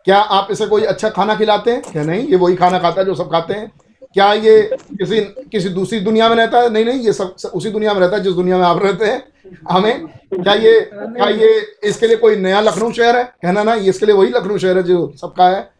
[0.07, 1.83] क्या आप इसे कोई अच्छा खाना खिलाते हैं?
[1.83, 3.71] क्या नहीं ये वही खाना खाता है जो सब खाते हैं।
[4.15, 5.21] क्या ये किसी
[5.53, 6.71] किसी दूसरी दुनिया में रहता है?
[6.71, 9.23] नहीं नहीं ये सब, उसी दुनिया में रहता है जिस दुनिया में आप रहते हैं।
[9.71, 11.49] हमें क्या ये क्या ये
[11.85, 13.25] इसके लिए कोई नया लखनऊ शहर है?
[13.25, 15.71] कहना ना ये इसके लिए वही लखनऊ शहर है जो सबका है।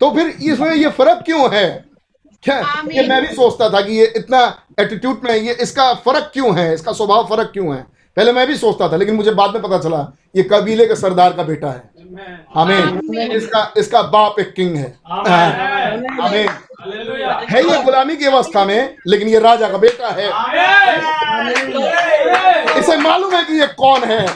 [0.00, 1.84] तो फिर इसमें ये फ़र्क क्यों है?
[2.44, 2.58] क्या
[2.92, 4.40] ये मैं भी सोचता था कि ये इतना
[4.80, 6.72] एटीट्यूड में ये इसका फ़र्क क्यों है?
[6.74, 7.82] इसका स्वभाव फ़र्क क्यों है?
[8.16, 10.00] पहले मैं भी सोचता था लेकिन मुझे बाद में पता चला
[10.36, 11.82] ये कबीले के सरदार का बेटा है।
[12.54, 14.94] हमें इसका इसका बाप एक किंग है।
[16.20, 16.46] हमें
[16.86, 20.28] है ये गुलामी की अवस्था में लेकिन ये राजा का बेटा है।
[22.78, 24.26] इसे मालूम है कि ये कौन है?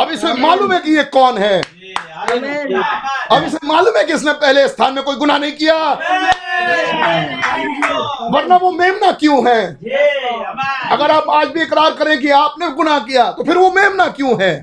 [0.00, 1.60] अब इसे मालूम है कि ये कौन है?
[3.32, 5.76] अब इसे मालूम है कि इसने पहले स्थान में कोई गुनाह नहीं किया।
[8.32, 9.60] वरना वो मेमना क्यों है?
[10.92, 14.34] अगर आप आज भी इकरार करें कि आपने गुनाह किया तो फिर वो मेमना क्यों
[14.42, 14.54] है?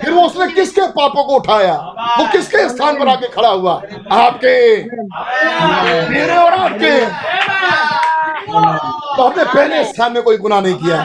[0.00, 1.74] फिर वो उसने किसके पापों को उठाया?
[2.18, 3.74] वो किसके स्थान पर आके खड़ा हुआ?
[4.12, 4.56] आपके।
[6.10, 6.90] मेरे और आपके।
[9.16, 10.98] तो हमने पहले स्थान में कोई गुनाह नहीं किया।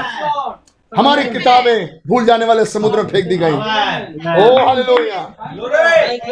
[0.91, 5.21] हमारी किताबें भूल जाने वाले समुद्र में फेंक दी गई। ओ hallelujah.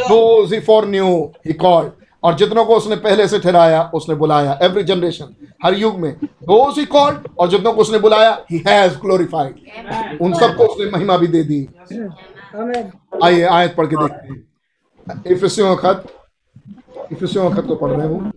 [0.09, 1.11] those he foreknew
[1.47, 1.53] he
[2.23, 5.35] और जितनों को उसने पहले से ठहराया उसने बुलाया। एवरी जनरेशन
[5.65, 6.15] हर युग में
[6.49, 11.17] those he called और जितनों को उसने बुलाया he has glorified उन सबको उसने महिमा
[11.17, 11.67] भी दे दी।
[13.23, 16.03] आइए आयत पढ़ के देखते हैं। इफिसियों खत।
[17.11, 18.31] इफिसियों खत को पढ़ रहे हूँ।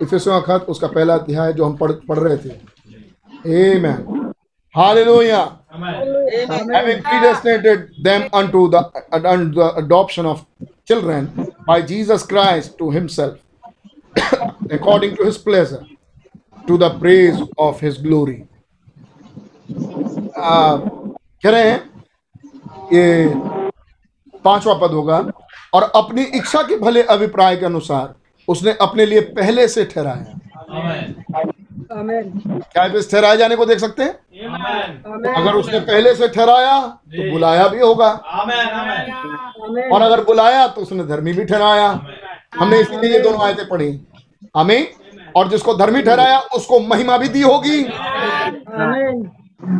[0.00, 2.50] इफिसियों खत उसका पहला अध्याय जो हम पढ़ पढ़ रहे थे।
[3.46, 4.32] A man
[12.26, 13.38] Christ to himself
[14.72, 15.84] according to his pleasure
[16.68, 16.82] to the
[17.58, 18.42] of his glory
[20.38, 21.78] कह रहे हैं
[22.92, 23.34] ये
[24.44, 25.18] पांचवा पद होगा।
[25.72, 28.14] और अपनी इच्छा के भले अभिप्राय के अनुसार
[28.48, 30.38] उसने अपने लिए पहले से ठहराया
[31.92, 34.12] क्या आप इस ठहराए जाने को देख सकते हैं?
[35.34, 38.10] अगर उसने पहले से ठहराया तो बुलाया भी होगा।
[39.92, 41.88] और अगर बुलाया तो उसने धर्मी भी ठहराया।
[42.54, 44.00] हमने इसलिए ये दोनों आयतें पढ़ी।
[44.56, 44.86] हमें
[45.36, 47.82] और जिसको धर्मी ठहराया उसको महिमा भी दी होगी।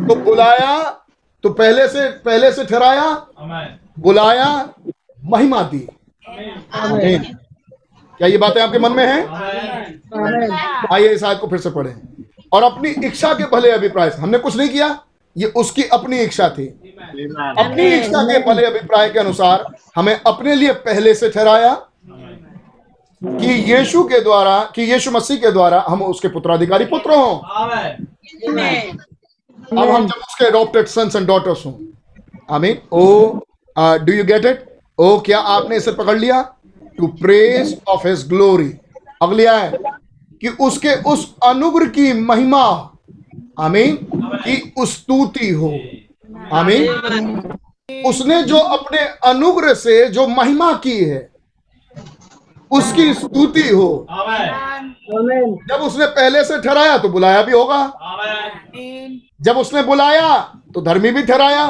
[0.07, 0.81] तो बुलाया
[1.43, 3.11] तो पहले से पहले से ठहराया।
[3.99, 4.49] बुलाया
[5.21, 5.87] महिमा दी।
[6.75, 7.23] आमीन।
[8.19, 9.25] क्या ये बातें आपके मन में हैं?
[10.93, 11.93] आइए इस आयत को फिर से पढ़ें।
[12.53, 14.87] और अपनी इच्छा के भले अभिप्राय से हमने कुछ नहीं किया
[15.35, 19.65] ये उसकी अपनी इच्छा थी। अपनी इच्छा के भले अभिप्राय के अनुसार
[19.95, 21.73] हमें अपने लिए पहले से ठहराया
[23.21, 27.37] कि यीशु के द्वारा कि यीशु मसीह के द्वारा हम उसके पुत्राधिकारी पुत्र हों।
[29.71, 31.73] अब हम जब उसके अडॉप्टेड सन्स एंड डॉटर्स हों।
[32.51, 33.03] I mean oh
[33.77, 34.65] do you get it
[35.01, 36.41] oh क्या आपने इसे पकड़ लिया?
[36.97, 38.73] To praise of his glory
[39.21, 39.71] अगली आय
[40.41, 42.63] कि उसके उस अनुग्र की महिमा
[43.59, 43.97] आमीन
[44.37, 45.69] की स्तुति हो।
[46.53, 47.57] आमीन।
[48.05, 48.99] उसने जो अपने
[49.29, 51.29] अनुग्रह से जो महिमा की है
[52.71, 54.07] उसकी स्तुति हो।
[55.69, 57.83] जब उसने पहले से ठहराया तो बुलाया भी होगा।
[59.41, 60.37] जब उसने बुलाया
[60.73, 61.65] तो धर्मी भी ठहराया।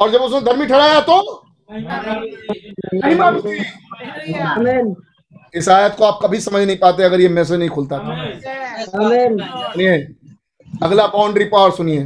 [0.00, 1.45] और जब उसने धर्मी ठहराया तो।
[5.54, 8.14] इस आयत को आप कभी समझ नहीं पाते अगर ये मैसेज नहीं खुलता था
[8.82, 9.96] सुनिए
[10.82, 12.04] अगला बाउंड्री पावर सुनिए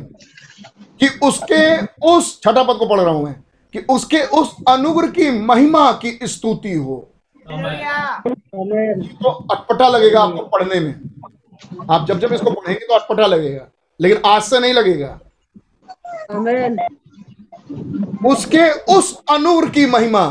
[1.00, 1.60] कि उसके
[2.06, 3.34] उस छठा पद को पढ़ रहा हूँ मैं
[3.74, 6.96] कि उसके उस अनुग्रह की महिमा की स्तुति हो।
[7.46, 10.94] तो अटपटा लगेगा आपको पढ़ने में।
[11.90, 13.66] आप जब जब इसको पढ़ेंगे तो अटपटा लगेगा
[14.00, 15.18] लेकिन आज से नहीं लगेगा।
[18.26, 20.24] उसके उस अनूर की महिमा।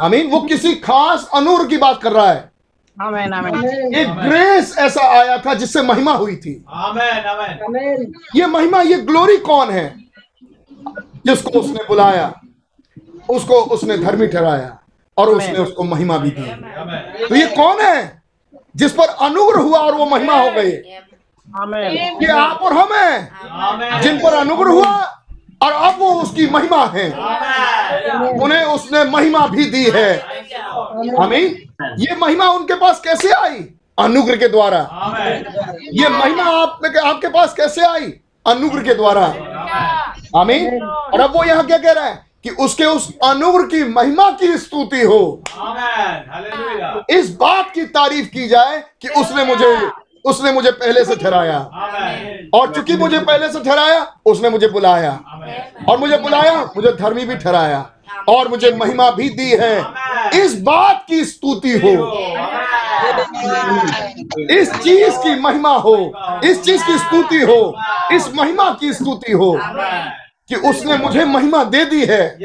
[0.00, 2.50] आमीन वो किसी खास अनूर की बात कर रहा है।
[2.96, 6.52] आमेन आमेन। एक ग्रेस ऐसा आया था जिससे महिमा हुई थी।
[8.36, 9.86] ये महिमा ये ग्लोरी कौन है?
[11.26, 12.32] जिसको उसने बुलाया
[13.28, 14.78] उसको उसने धर्मी ठहराया
[15.16, 18.22] और उसने उसको महिमा भी दी। तो ये कौन है
[18.76, 20.70] जिस पर अनुग्रह हुआ और वो महिमा हो गई?
[22.22, 25.23] ये आप और हम हैं। जिन पर अनुग्रह हुआ
[25.64, 27.10] और अब वो उसकी महिमा है।
[28.42, 30.20] उन्हें उसने महिमा भी दी है।
[31.20, 33.68] आमीन। ये महिमा उनके पास कैसे आई?
[33.98, 34.78] अनुग्रह के द्वारा।
[35.92, 38.12] ये महिमा आप आपके पास कैसे आई?
[38.46, 39.24] अनुग्रह के द्वारा।
[40.36, 42.34] आमीन। और अब वो यहाँ क्या कह रहा है?
[42.44, 45.42] कि उसके उस अनुग्रह की महिमा की स्तुति हो।
[47.10, 49.76] इस बात की तारीफ़ की जाए कि उसने मुझे
[50.24, 51.58] उसने मुझे पहले से ठहराया।
[52.54, 55.20] और चूँकि मुझे पहले से ठहराया उसने मुझे बुलाया।
[55.88, 57.90] और मुझे बुलाया मुझे धर्मी भी ठहराया।
[58.28, 59.84] और मुझे महिमा भी दी है।
[60.44, 62.12] इस बात की स्तुति हो।
[64.50, 66.12] इस चीज़ की महिमा हो।
[66.44, 67.76] इस चीज़ की स्तुति हो।
[68.12, 69.60] इस महिमा की स्तुति हो।
[70.48, 72.38] कि उसने मुझे महिमा दे दी है.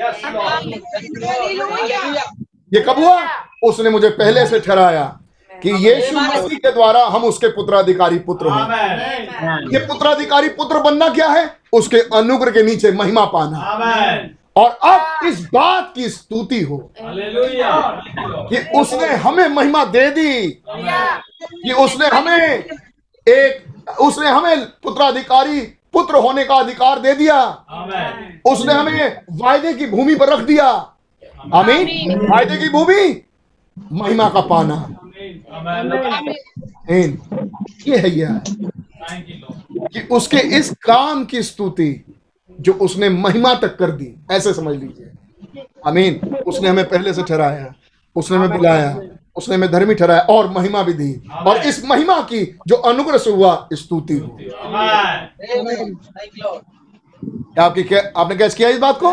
[2.74, 3.24] ये कब हुआ?
[3.64, 5.20] उसने मुझे पहले से ठहराया।
[5.64, 8.60] कि यीशु मसीह के द्वारा हम उसके पुत्राधिकारी पुत्र हैं।
[9.74, 11.58] ये पुत्राधिकारी पुत्र बनना क्या है?
[11.74, 13.58] उसके अनुग्रह के नीचे महिमा पाना।
[14.58, 16.92] और अब इस बात की स्तुति हो.
[18.50, 20.52] कि उसने हमें महिमा दे दी।
[21.64, 22.64] कि उसने हमें
[23.28, 23.70] एक
[24.02, 25.62] उसने हमें पुत्राधिकारी
[25.94, 27.42] पुत्र होने का अधिकार दे दिया।
[28.46, 30.66] उसने हमें वायदे की भूमि पर रख दिया।
[31.54, 33.22] आमीन। वायदे की भूमि
[33.92, 34.96] महिमा का पाना।
[37.88, 38.42] ये है यह
[39.10, 39.92] Thank you, Lord.
[39.94, 42.06] कि उसके इस काम की स्तुति
[42.60, 45.12] जो उसने महिमा तक कर दी ऐसे समझ लीजिए।
[45.86, 47.74] अमीन उसने हमें पहले से ठहराया
[48.16, 49.02] उसने हमें बुलाया
[49.36, 51.14] उसने हमें धर्मी ठहराया और महिमा भी दी।
[51.48, 54.28] और इस महिमा की जो अनुग्रह से हुआ स्तुति हो
[57.54, 59.12] क्या आपकी क्या आपने कैसे किया इस बात को.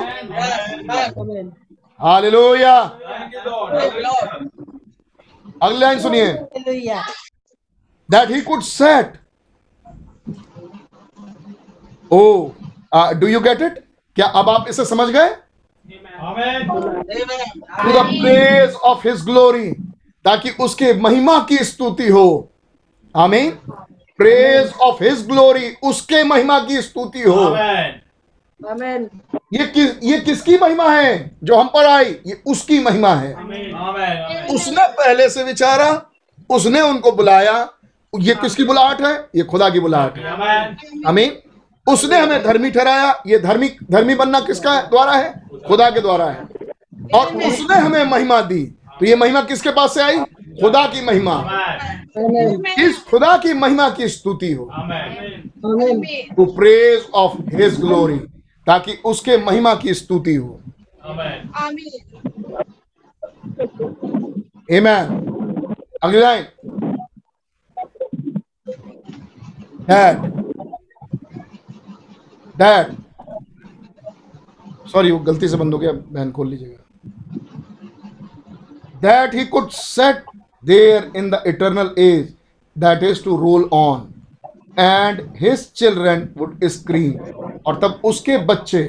[2.00, 3.42] Hallelujah Thank you,
[4.04, 4.65] Lord.
[5.62, 6.32] अगली लाइन सुनिए।
[8.08, 9.12] That he could set
[12.10, 12.50] oh
[13.20, 13.84] do you get it
[14.16, 15.28] क्या अब आप इसे समझ गए?
[16.62, 19.70] To the praise of his glory
[20.24, 22.28] ताकि उसके महिमा की स्तुति हो।
[23.14, 23.50] आमीन
[24.18, 28.05] प्रेज ऑफ़ हिज ग्लोरी उसके महिमा की स्तुति हो। Amen.
[28.64, 29.02] Amen.
[29.54, 32.04] ये किस ये किसकी महिमा है जो हम पर आई?
[32.04, 34.54] ये उसकी महिमा है। Amen.
[34.54, 36.10] उसने पहले से विचारा
[36.50, 37.70] उसने उनको बुलाया।
[38.20, 39.28] ये किसकी बुलाहट है?
[39.36, 41.06] ये खुदा की बुलाहट है। Amen.
[41.06, 41.36] आमीन।
[41.92, 45.48] उसने हमें धर्मी ठहराया। ये धर्मी धर्मी बनना किसका द्वारा है?
[45.68, 46.42] खुदा के द्वारा है।
[47.14, 48.62] और उसने हमें महिमा दी।
[49.00, 50.18] तो ये महिमा किसके पास से आई?
[50.60, 51.34] खुदा की महिमा।
[52.18, 52.78] Amen.
[52.78, 54.70] इस खुदा की महिमा की स्तुति हो.
[56.36, 58.20] To praise of his glory
[58.66, 60.60] ताकि उसके महिमा की स्तुति हो।
[61.10, 61.48] Amen.
[64.70, 65.06] Amen.
[66.02, 66.44] अगली लाइन।
[69.88, 70.16] डैड
[72.54, 72.96] डैड
[74.92, 76.82] सॉरी वो गलती से बंद हो गया। बहन खोल लीजिएगा।
[79.02, 80.24] That he could set
[80.64, 82.34] there in the eternal age
[82.76, 84.12] that is to roll on
[84.76, 87.12] and his children would scream
[87.66, 88.82] और तब उसके बच्चे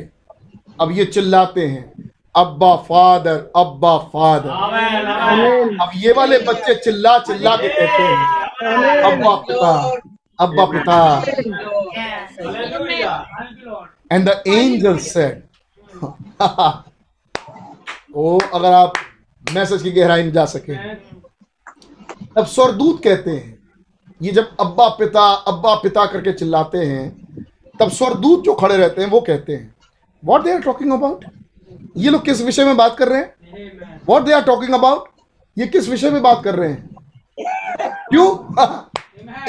[0.81, 4.49] अब ये चिल्लाते हैं, अब्बा फादर अब्बा फादर.
[5.81, 8.17] अब ये वाले बच्चे चिल्ला चिल्ला के कहते हैं,
[9.03, 9.71] अब्बा पिता
[10.39, 10.97] अब्बा पिता.
[14.11, 15.43] And the angel said
[18.15, 18.93] oh, अगर आप
[19.45, 20.73] मैसेज की गहराई में जा सके
[22.37, 23.56] अब स्वरदूत कहते हैं
[24.21, 27.35] ये जब अब्बा पिता अब्बा पिता करके चिल्लाते हैं
[27.79, 29.75] तब स्वरदूत जो खड़े रहते हैं वो कहते हैं
[30.23, 31.25] what they are talking about
[31.97, 33.33] ये लोग किस विषय में बात कर रहे हैं?
[34.07, 35.07] What they are talking about
[35.57, 36.89] ये किस विषय में बात कर रहे हैं?
[38.09, 38.37] क्यों?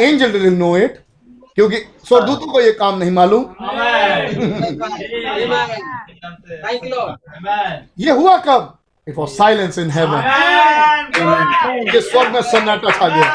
[0.01, 0.99] एंजल डिडंट नो इट
[1.55, 1.77] क्योंकि
[2.09, 3.45] स्वरदूतों को ये काम नहीं मालूम।
[7.99, 8.79] ये हुआ कब?
[9.07, 10.23] It was silence in heaven
[11.95, 13.33] ये स्वर्ग में सन्नाटा छा गया।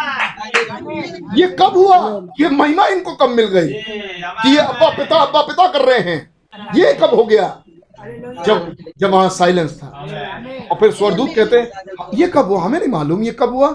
[1.37, 1.97] ये कब हुआ?
[2.39, 3.73] ये महिमा इनको कब मिल गई?
[3.73, 6.19] कि ये अब्बा पिता अब्बा पिता कर रहे हैं।
[6.75, 7.47] ये कब हो गया?
[8.45, 9.87] जब जब वहाँ साइलेंस था।
[10.71, 11.67] और फिर स्वरदूत कहते हैं
[12.13, 12.61] ये कब हुआ?
[12.61, 13.69] हमें नहीं मालूम ये कब हुआ?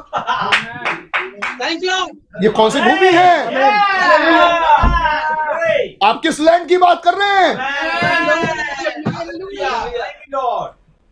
[2.43, 3.33] ये कौन सी भूमि है?
[6.05, 7.57] आप किस लैंड की बात कर रहे हैं?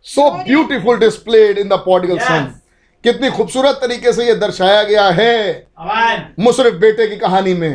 [0.05, 2.53] So beautiful displayed in the prodigal son
[3.03, 5.65] कितनी खूबसूरत तरीके से ये दर्शाया गया है।
[6.39, 7.71] मुशरफ बेटे की कहानी में।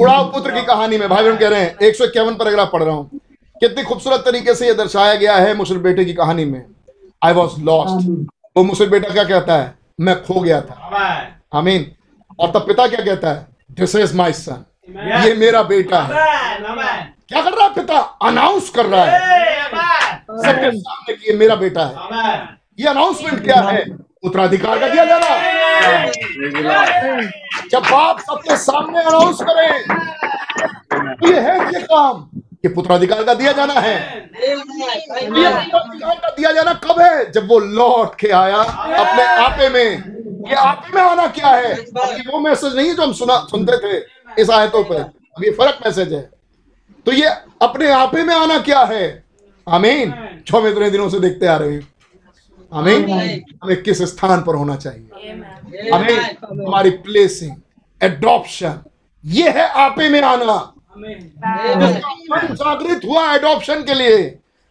[0.00, 2.82] उड़ाव पुत्र की कहानी में भाई बहन कह रहे हैं एक सौ इक्यावन पैराग्राफ पढ़
[2.82, 3.20] रहा हूँ।
[3.60, 6.64] कितनी खूबसूरत तरीके से ये दर्शाया गया है मुशरफ बेटे की कहानी में।
[7.22, 8.08] आई वॉज़ लॉस्ट
[8.56, 9.74] वो मुशरफ बेटा क्या कहता है?
[10.00, 10.74] मैं खो गया था।
[11.54, 11.90] आमीन।
[12.40, 13.46] और तब पिता क्या कहता है?
[13.70, 14.64] दिस इज़ माई सन
[15.24, 16.08] ये मेरा बेटा है।
[17.28, 17.98] क्या कर रहा है पिता?
[18.22, 19.18] अनाउंस कर रहा है।
[20.20, 23.84] सबके सामने कि ये मेरा बेटा है। ये अनाउंसमेंट क्या है?
[24.24, 25.28] उत्तराधिकार का दिया जाना
[27.68, 29.72] जब बाप सबके सामने अनाउंस करें
[31.14, 32.28] तो ये है ये काम
[32.62, 33.98] कि पुत्राधिकार का दिया जाना है।
[34.30, 37.30] पुत्राधिकार का दिया जाना कब है?
[37.32, 41.72] जब वो लौट के आया अपने आपे में। ये आप में आना क्या है?
[41.72, 45.50] ये वो मैसेज नहीं है जो हम सुना, सुनते थे इस आयतों पर। अब ये
[45.50, 46.20] फ़र्क मैसेज है।
[47.06, 47.28] तो ये
[47.62, 49.24] अपने आपे में आना क्या है?
[49.66, 50.14] आमीन।
[50.46, 51.86] जो हम इतने दिनों से देखते आ रहे हैं।
[52.72, 53.10] आमीन
[53.62, 55.90] हमें किस स्थान पर होना चाहिए?
[55.92, 56.16] हमें
[56.66, 57.56] हमारी प्लेसिंग
[58.00, 58.78] एडॉप्शन
[59.24, 60.54] ये है आपे में आना।
[60.98, 64.18] मन जागृत हुआ एडॉप्शन के लिए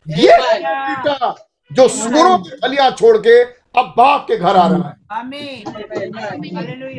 [0.08, 1.36] ये बेटा
[1.72, 3.42] जो सुरों की फलियाँ छोड़ के
[3.80, 4.96] अब बाप के घर आ रहा है।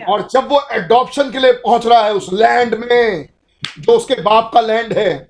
[0.05, 3.29] और जब वो एडॉप्शन के लिए पहुँच रहा है उस लैंड में
[3.79, 5.27] जो उसके बाप का लैंड है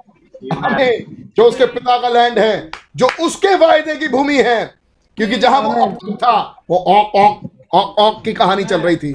[0.54, 1.04] हमें
[1.36, 4.77] जो उसके पिता का लैंड है जो उसके वायदे की भूमि है
[5.18, 6.32] क्योंकि जहाँ वो था
[6.70, 9.12] वो औक औक औक औक की कहानी चल रही थी।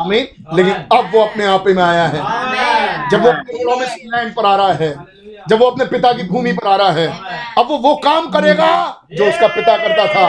[0.00, 2.20] आमीन। लेकिन अब वो अपने आप में आया है।
[3.10, 4.94] जब वो अपने प्रॉमिस लैंड पर आ रहा है
[5.48, 7.08] जब वो अपने पिता की भूमि पर आ रहा है
[7.58, 8.68] अब वो वो काम करेगा
[9.12, 10.26] जो उसका पिता करता था।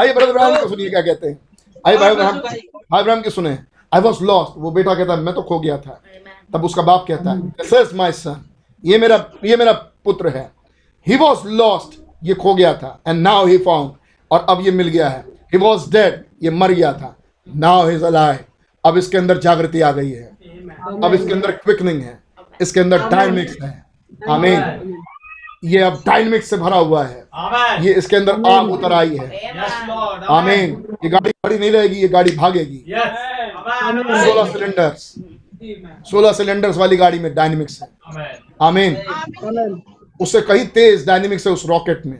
[0.00, 1.38] आइए ब्रदर ब्राह्मण को सुनिए क्या कहते हैं।
[1.86, 3.58] आइए भाई ब्राह्मण भाई ब्राह्मण की सुने।
[3.92, 6.00] आई वॉज़ लॉस्ट वो बेटा कहता है मैं तो खो गया था।
[6.54, 8.44] तब उसका बाप कहता है माई सन
[8.84, 9.72] ये मेरा ये मेरा
[10.04, 10.50] पुत्र है।
[11.08, 13.92] ही वॉज़ लॉस्ट ये खो गया था एंड नाउ ही फाउंड
[14.30, 17.16] और अब ये मिल गया है। ही वॉज़ डेड ये मर गया था।
[17.46, 18.38] नाउ हिज अलाइव
[18.84, 20.24] अब इसके अंदर जागृति आ गई है।
[21.04, 22.18] अब इसके अंदर क्विकनिंग है।
[22.60, 23.84] इसके अंदर डायनेमिक्स है।
[24.30, 24.94] आमीन
[25.64, 27.84] ये अब डायनेमिक्स से भरा हुआ है। Amen.
[27.84, 32.08] ये इसके अंदर आग उतर आई है। Yes, आमीन ये गाड़ी खड़ी नहीं रहेगी ये
[32.08, 33.08] गाड़ी भागेगी। Yes.
[34.24, 35.14] सोलह सिलेंडर्स
[36.10, 38.62] सोलह सिलेंडर्स वाली गाड़ी में डायनेमिक्स है। Amen.
[38.62, 38.96] आमीन
[40.20, 42.18] उससे कहीं तेज डायनेमिक्स है उस रॉकेट में।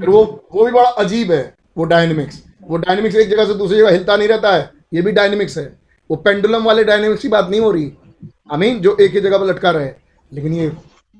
[0.00, 0.22] फिर वो
[0.54, 4.16] वो भी बड़ा अजीब है वो डायनेमिक्स वो डायनेमिक्स एक जगह से दूसरी जगह हिलता
[4.16, 5.64] नहीं रहता है ये भी डायनेमिक्स है।
[6.10, 7.92] वो पेंडुलम वाले डायनेमिक्स की बात नहीं हो रही।
[8.52, 9.90] आमीन जो एक ही जगह पर लटका रहे
[10.32, 10.70] लेकिन ये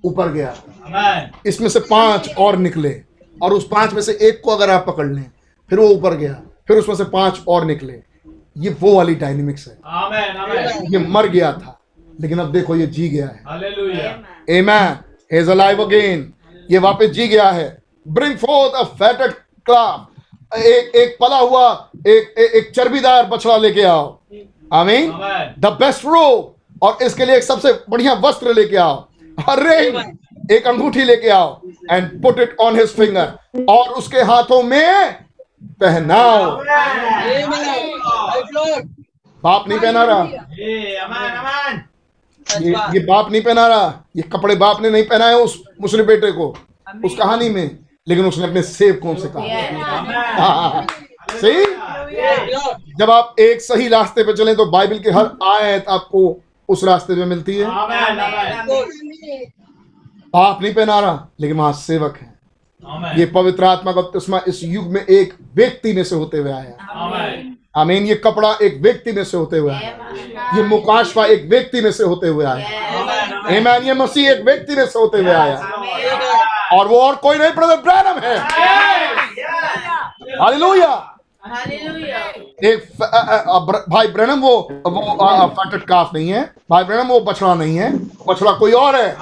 [0.05, 0.55] ऊपर गया।
[1.47, 3.01] इसमें से पाँच और निकले
[3.36, 5.24] और उस पाँच में से एक को अगर आप पकड़ लें
[5.70, 6.32] फिर वो ऊपर गया
[6.69, 8.03] फिर उसमें से पाँच और निकले।
[8.57, 10.36] ये वो वाली डायनेमिक्स है। Amen.
[10.43, 10.93] Amen.
[10.93, 11.78] ये मर गया था
[12.19, 14.12] लेकिन अब देखो ये जी गया है। Hallelujah.
[14.49, 14.99] Amen.
[15.31, 16.23] He is alive again.
[16.71, 17.66] ये वापस जी गया है.
[18.09, 19.33] Bring forth a fatted
[19.66, 21.69] calf एक एक पला हुआ
[22.07, 24.07] एक एक, एक चर्बीदार बछड़ा लेके आओ.
[24.73, 25.59] आमीन Amen.
[25.59, 28.97] द बेस्ट रोब और इसके लिए एक सबसे बढ़िया वस्त्र लेके आओ.
[29.49, 29.79] अरे
[30.57, 31.61] एक अंगूठी लेके आओ.
[31.91, 35.12] And put it on his finger और उसके हाथों में
[35.81, 36.45] पहनाओ.
[39.43, 40.23] बाप नहीं पहना रहा.
[42.61, 46.31] ये ये बाप नहीं पहना रहा ये कपड़े बाप ने नहीं पहनाए उस मुस्लिम बेटे
[46.33, 46.49] को
[47.05, 49.43] उस कहानी में लेकिन उसने अपने सेवकों से कहा।
[50.43, 50.87] हाँ,
[51.33, 51.65] सही?
[52.99, 56.21] जब आप एक सही रास्ते पे चले तो बाइबल के हर आयत आपको
[56.69, 57.66] उस रास्ते में मिलती है.
[60.35, 62.33] बाप नहीं पहना रहा लेकिन वहाँ सेवक है।
[63.19, 66.77] ये पवित्र आत्मा का बपतिस्मा इस युग में एक व्यक्ति में से होते हुए आया.
[67.77, 71.93] आमीन ये कपड़ा एक व्यक्ति में से होते हुए आया ये मुकाशवा एक व्यक्ति में
[71.93, 73.69] से होते हुए आया Amen.
[73.69, 75.57] आमीन ये मसीह एक व्यक्ति में से होते हुए आया
[76.73, 78.39] और वो और कोई नहीं ब्रदर ब्रैनम है।
[80.41, 81.11] हालेलुया।
[82.65, 82.87] एक
[83.91, 87.93] भाई ब्रैनम वो वो फटट काफ नहीं है। भाई ब्रैनम वो बछड़ा नहीं है।
[88.29, 89.17] बछड़ा कोई और है।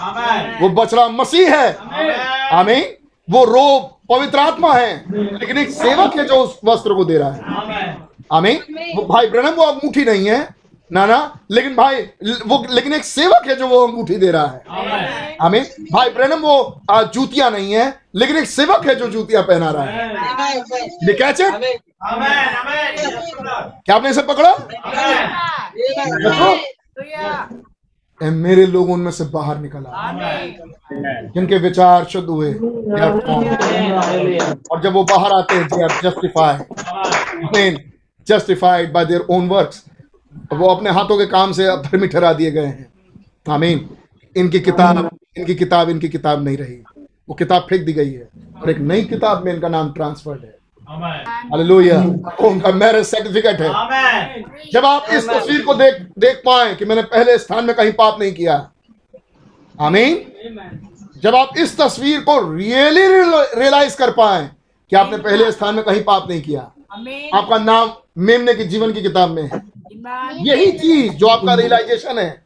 [0.60, 2.52] वो बछड़ा मसीह है। Amen.
[2.52, 2.84] आमीन
[3.30, 7.30] वो रोब पवित्र आत्मा है। लेकिन एक सेवक है जो उस वस्त्र को दे रहा
[7.30, 8.11] है। Amen.
[8.32, 8.58] आमीन?
[8.96, 10.48] वो भाई ब्रैनम वो अंगूठी नहीं है
[10.90, 11.18] ना ना
[11.50, 12.02] लेकिन भाई
[12.46, 15.36] वो लेकिन एक सेवक है जो वो अंगूठी दे रहा है.
[15.42, 17.84] आमीन। भाई ब्रैनम वो आ, जूतियाँ नहीं है
[18.14, 19.90] लेकिन एक सेवक है जो जूतियाँ पहना रहा है।
[21.04, 21.50] ये कैच है.
[23.84, 24.52] क्या आपने इसे पकड़ा?
[26.18, 26.54] देखो
[28.20, 30.48] मेरे लोग उनमें से बाहर निकल आए
[31.34, 32.52] जिनके विचार शुद्ध हुए.
[34.70, 35.90] और जब वो बाहर आते हैं they are
[38.28, 39.84] justified by their own works
[40.52, 42.86] वो अपने हाथों के काम से धर्मी ठहरा दिए गए हैं।
[43.48, 43.88] आमीन।
[44.36, 46.82] इनकी किताब इनकी किताब इनकी किताब नहीं रही।
[47.28, 48.28] वो किताब फेंक दी गई है।
[48.62, 50.56] और एक नई किताब में इनका नाम ट्रांसफर्ड है।
[50.88, 51.98] हालेलुया
[52.48, 53.68] उनका मैरिज सर्टिफिकेट है।
[54.72, 58.20] जब आप इस तस्वीर को देख देख पाए कि मैंने पहले स्थान में कहीं पाप
[58.20, 58.70] नहीं किया।
[59.80, 60.14] आमीन।
[61.22, 63.06] जब आप इस तस्वीर को रियली
[63.60, 64.50] रियलाइज़ कर पाए
[64.90, 66.60] कि आपने पहले स्थान में कहीं पाप नहीं किया।
[67.34, 69.42] आपका नाम मेमने के जीवन की किताब में।
[70.46, 72.42] यही चीज़ जो आपका रियलाइजेशन है।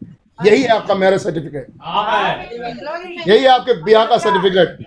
[0.46, 1.66] यही है आपका मैरिज सर्टिफिकेट
[3.28, 4.78] यही है आपके ब्याह का सर्टिफिकेट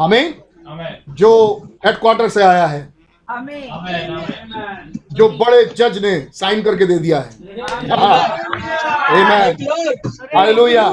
[0.00, 0.34] हमें
[1.08, 1.30] जो
[1.86, 2.92] हेडक्वार्टर से आया है।
[3.32, 3.62] Amen.
[3.72, 4.98] Amen.
[5.12, 7.30] जो बड़े जज ने साइन करके दे दिया है।
[10.36, 10.84] हालेलुया.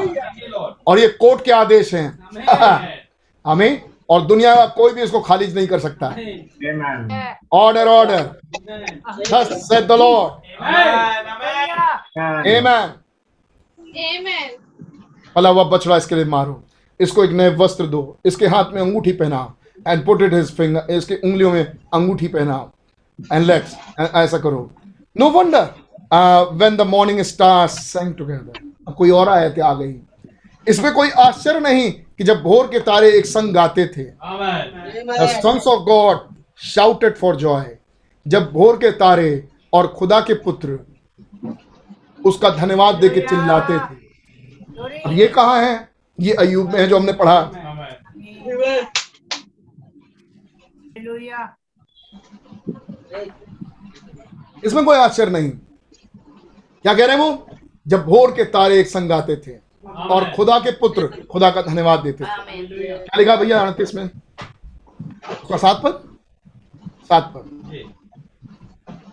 [0.88, 2.20] और ये कोर्ट के आदेश हैं।
[3.46, 6.08] हमें और दुनिया का कोई भी इसको खारिज नहीं कर सकता।
[7.54, 8.24] Order order.
[15.36, 16.64] पला हुआ बछड़ा इसके लिए मारो।
[17.00, 19.52] इसको एक नए वस्त्र दो। इसके हाथ में अंगूठी पहनाओ
[19.88, 22.70] and put it his finger इसके उंगलियों में अंगूठी पहनाओ
[23.34, 24.70] एंड लेट्स ऐसा करो।
[25.16, 25.70] No wonder
[26.54, 29.94] when the morning stars sang together अब कोई और आयत आ गई।
[30.70, 34.04] इसमें कोई आश्चर्य नहीं कि जब भोर के तारे एक संग गाते थे।
[35.34, 36.28] Sons of God
[36.64, 37.78] shouted for joy
[38.26, 40.80] जब भोर के तारे और खुदा के पुत्र
[42.26, 45.90] उसका धन्यवाद दे के चिल्लाते थे। अब ये कहा है?
[46.20, 47.40] ये अयूब में है जो हमने पढ़ा।
[54.66, 57.48] इसमें कोई आश्चर्य नहीं। क्या कह रहे हैं वो?
[57.88, 59.69] जब भोर के तारे एक संग आते थे।
[60.12, 64.04] और खुदा के पुत्र खुदा का धन्यवाद देते थे क्या लिखा भैया अड़तीस में?
[64.04, 66.04] उसका सात पद?
[67.10, 67.44] सात पद।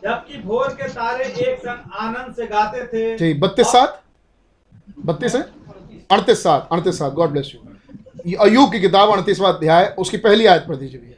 [0.04, 4.02] जबकि भोर के तारे एक संग आनंद से गाते थे। जी बत्तीस सात?
[5.06, 5.42] बत्तीस है?
[6.10, 7.60] अड़तीस सात अड़तीस सात। गॉड ब्लेस यू
[8.26, 11.14] ये अयूब की किताब अड़तीसवा अध्याय उसकी पहली आयत पढ़ दीजिए भैया।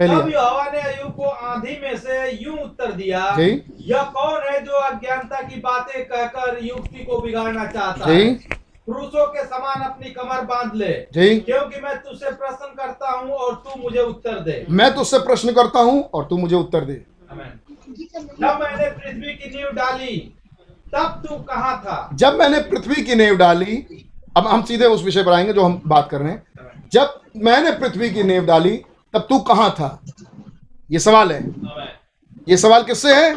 [0.00, 3.48] तब यहोवा ने अय्यूब को आंधी में से यूँ उत्तर दिया जी।
[3.86, 8.34] यह कौन है जो अज्ञानता की बातें कहकर युक्ति को बिगाड़ना चाहता जी। है?
[8.88, 13.54] पुरुषों के समान अपनी कमर बाँध ले जी। क्योंकि मैं तुझसे प्रश्न करता हूँ और
[13.56, 17.02] तू मुझे उत्तर दे। मैं तुझसे प्रश्न करता हूँ और तू मुझे उत्तर दे।
[17.32, 20.16] जब मैंने पृथ्वी की नींव डाली
[20.94, 22.10] तब तू कहाँ था?
[22.14, 23.76] जब मैंने पृथ्वी की नींव डाली
[24.36, 27.70] अब हम सीधे उस विषय पर आएँगे जो हम बात कर रहे हैं। जब मैंने
[27.72, 28.80] पृथ्वी की नींव डाली
[29.14, 30.00] तब तू कहाँ था?
[30.90, 31.40] ये सवाल है।
[32.48, 33.30] ये सवाल किससे है।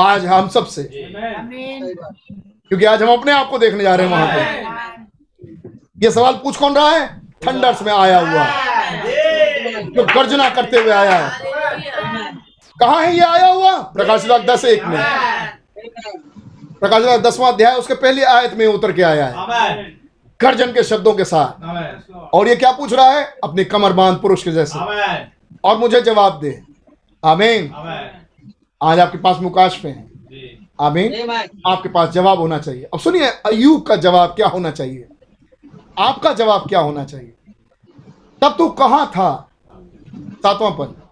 [0.00, 0.82] आज हम सबसे
[2.68, 4.42] क्योंकि आज हम अपने आप को देखने जा रहे हैं वहाँ पर
[6.04, 7.06] ये सवाल पूछ कौन रहा है?
[7.46, 8.44] थंडर्स में आया हुआ।
[9.86, 11.30] जो गर्जना करते हुए आया है।
[12.80, 13.76] कहा है ये आया हुआ?
[13.92, 14.98] प्रकाश विभाग दस एक में।
[16.80, 19.97] प्रकाश विभाग दसवां अध्याय, उसके पहली आयत में उतर के आया है।
[20.42, 21.62] गर्जन के शब्दों के साथ।
[22.34, 23.36] और ये क्या पूछ रहा है?
[23.44, 24.78] अपने कमर बाँध पुरुष के जैसे।
[25.64, 26.62] और मुझे जवाब दे।
[27.24, 28.52] आमीन आमीन।
[28.82, 31.30] आज आपके पास मुकाश पे है। जी। आमीन
[31.66, 35.08] आपके पास जवाब होना चाहिए। अब सुनिए अयूब का जवाब क्या होना चाहिए?
[35.98, 37.34] आपका जवाब क्या होना चाहिए?
[38.42, 39.48] तब तू कहा था?
[40.14, 41.02] सातवां पद।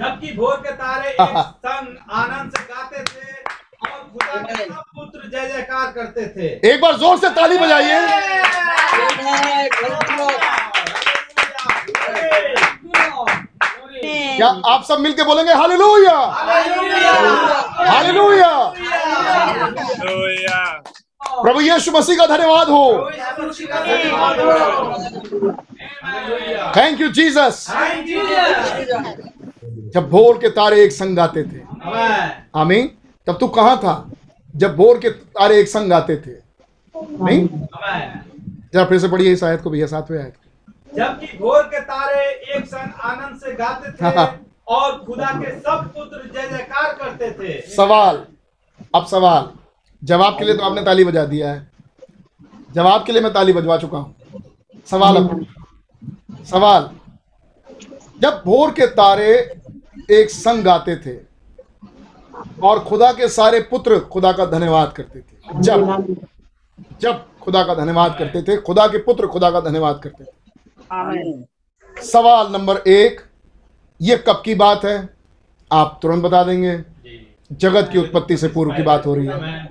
[0.00, 3.49] जबकि भोर के तारे एक संग आनंद से गाते थे
[3.82, 7.98] और खुदा के सब पुत्र जय जयकार करते थे। एक बार ज़ोर से ताली बजाइए।
[14.36, 16.18] क्या आप सब मिलके बोलेंगे हालेलुया?
[16.36, 17.20] हालेलुया।
[17.90, 18.58] Hallelujah.
[21.42, 23.10] प्रभु यीशु मसीह का धन्यवाद हो।
[26.76, 27.66] थैंक यू जीसस
[29.94, 31.60] जब भोर के तारे एक संग गाते थे।
[32.60, 32.90] आमीन
[33.26, 34.10] तब तू कहाँ था?
[34.56, 36.32] जब भोर के तारे एक संग गाते थे।
[36.94, 37.46] नहीं?
[38.74, 42.24] जरा फिर से पढ़िए इस आयत को भैया सातवें आयत को। जबकि भोर के तारे
[42.56, 44.26] एक संग आनंद से गाते थे
[44.68, 48.24] और खुदा के सब पुत्र जय जयकार करते थे। सवाल।
[48.94, 49.50] अब सवाल।
[50.02, 51.70] जवाब के लिए तो आपने ताली बजा दिया है।
[52.74, 54.42] जवाब के लिए मैं ताली बजवा चुका हूँ।
[54.90, 55.46] सवाल अब।
[56.50, 56.90] सवाल।
[58.20, 59.32] जब भोर के तारे
[60.10, 61.29] एक संग गाते थे
[62.62, 66.16] और खुदा के सारे पुत्र खुदा का धन्यवाद करते थे। जब
[67.00, 70.30] जब खुदा का धन्यवाद करते थे खुदा के पुत्र खुदा का धन्यवाद करते थे।
[72.02, 73.20] सवाल नंबर एक
[74.00, 75.08] ये कब की बात है?
[75.72, 76.84] आप तुरंत बता देंगे।
[77.52, 79.68] जगत की उत्पत्ति से पूर्व की बात हो रही है।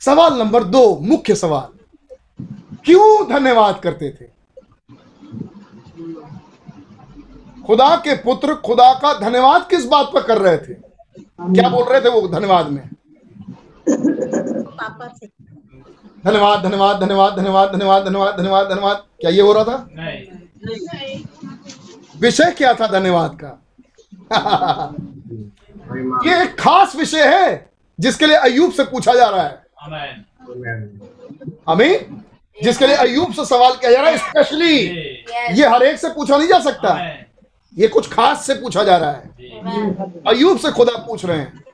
[0.00, 1.68] सवाल नंबर दो मुख्य सवाल।
[2.84, 4.24] क्यों धन्यवाद करते थे?
[7.66, 10.87] खुदा के पुत्र खुदा का धन्यवाद किस बात पर कर रहे थे?
[11.40, 12.88] क्या बोल रहे थे वो धन्यवाद में?
[16.24, 19.88] धन्यवाद धन्यवाद धन्यवाद धन्यवाद धन्यवाद धन्यवाद धन्यवाद धन्यवाद। क्या ये हो रहा था?
[19.92, 21.24] नहीं।
[22.20, 23.50] विषय क्या था धन्यवाद का?
[26.26, 30.24] ये एक खास विषय है जिसके लिए अयूब से पूछा जा रहा है। आमीन
[31.68, 32.22] हमें
[32.56, 34.76] जिसके लिए अयूब से सवाल किया जा रहा है स्पेशली
[35.58, 36.94] ये हर एक से पूछा नहीं जा सकता।
[37.76, 39.30] ये कुछ खास से पूछा जा रहा है।
[40.26, 41.64] अयूब से खुदा पूछ रहे हैं।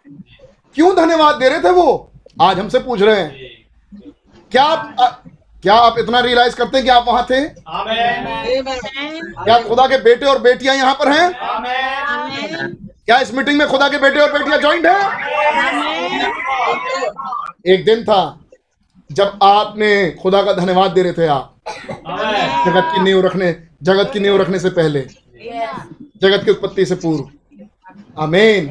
[0.74, 2.10] क्यों धन्यवाद दे रहे थे वो?
[2.42, 3.30] आज हमसे पूछ रहे हैं।
[4.52, 5.08] क्या आप अ,
[5.62, 7.40] क्या आप इतना रियलाइज़ करते हैं कि आप वहाँ थे?
[9.44, 11.30] क्या खुदा के बेटे और बेटियाँ यहाँ पर हैं?
[13.06, 15.00] क्या इस मीटिंग में खुदा के बेटे और बेटियाँ ज्वाइंट हैं?
[17.66, 18.40] एक दिन था
[19.12, 21.54] जब आपने खुदा का धन्यवाद दे रहे थे आप।
[22.66, 25.06] जगत की नींव रखने जगत की नींव रखने से पहले।
[26.22, 27.28] जगत की उत्पत्ति से पूर्व।
[28.22, 28.68] अमेन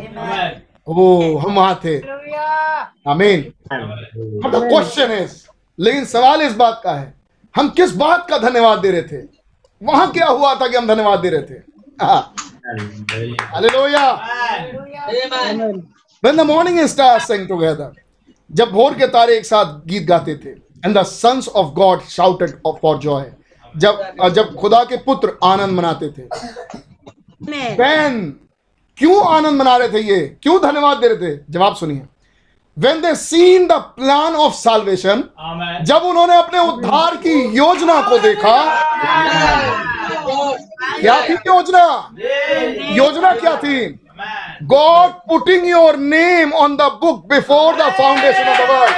[0.87, 1.97] वो हम वहाँ थे।
[3.11, 5.35] अमेन द क्वेश्चन इज़
[5.79, 7.13] लेकिन सवाल इस बात का है
[7.55, 9.21] हम किस बात का धन्यवाद दे रहे थे?
[9.81, 11.61] वहाँ क्या हुआ था कि हम धन्यवाद दे रहे थे?
[13.43, 14.05] Hallelujah
[15.13, 15.73] Amen.
[16.23, 17.89] When the morning stars sang together,
[18.49, 20.49] जब भोर के तारे एक साथ गीत गाते थे
[20.85, 22.51] and the sons of God shouted
[22.81, 23.23] for joy
[23.77, 26.23] जब जब खुदा के पुत्र आनंद मनाते थे।
[27.75, 28.19] बहन
[28.97, 30.19] क्यों आनंद मना रहे थे ये?
[30.43, 31.37] क्यों धन्यवाद दे रहे थे?
[31.49, 32.01] जवाब सुनिए।
[32.77, 35.23] When they seen the plan of salvation
[35.85, 38.57] जब उन्होंने अपने उद्धार की योजना को देखा
[40.99, 41.85] क्या थी योजना?
[42.95, 43.99] योजना क्या थी?
[44.63, 48.97] God putting your name on the book before the foundation of the world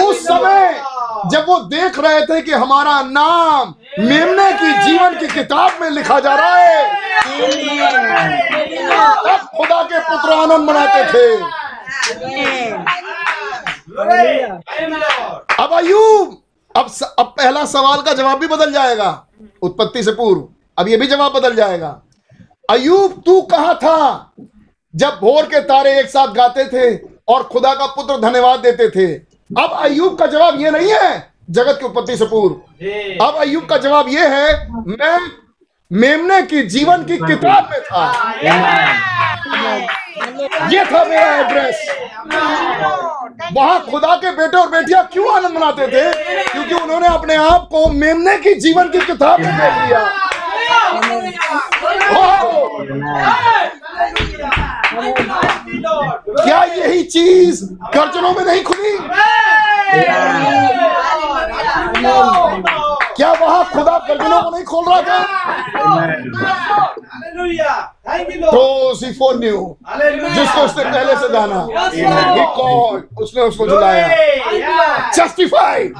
[0.00, 0.82] उस समय
[1.30, 6.18] जब वो देख रहे थे कि हमारा नाम मेमने की जीवन की किताब में लिखा
[6.20, 6.82] जा रहा है
[9.24, 11.26] तब खुदा के पुत्र आनंद मनाते थे।
[15.62, 16.40] अब अयूब
[16.74, 19.26] अब स, अब पहला सवाल का जवाब भी बदल जाएगा
[19.62, 20.48] उत्पत्ति से पूर्व।
[20.78, 22.00] अब ये भी जवाब बदल जाएगा।
[22.70, 24.32] अयूब तू कहा था
[24.94, 26.96] जब भोर के तारे एक साथ गाते थे
[27.28, 29.33] और खुदा का पुत्र धन्यवाद देते थे?
[29.50, 33.76] अब अयुब का जवाब ये नहीं है जगत की उत्पत्ति से पूर्व। अब अयुब का
[33.78, 35.18] जवाब ये है मैं
[35.90, 38.04] मेमने की जीवन की किताब में था।
[40.70, 41.86] ये था मेरा एड्रेस
[43.52, 46.12] वहाँ खुदा के बेटे और बेटियाँ क्यों आनंद मनाते थे?
[46.44, 50.00] क्योंकि उन्होंने अपने आप को मेमने की जीवन की किताब में देख लिया
[56.36, 58.96] क्या यही चीज़ गर्जनों में नहीं खुली?
[63.16, 65.18] क्या वहाँ खुदा गर्जनों को नहीं खोल रहा था?
[68.50, 68.62] तो
[69.38, 69.76] न्यू
[70.34, 71.60] जिसको उसने पहले से जाना
[73.22, 74.06] उसने उसको जुलाया।
[75.16, 75.94] जस्टिफाइड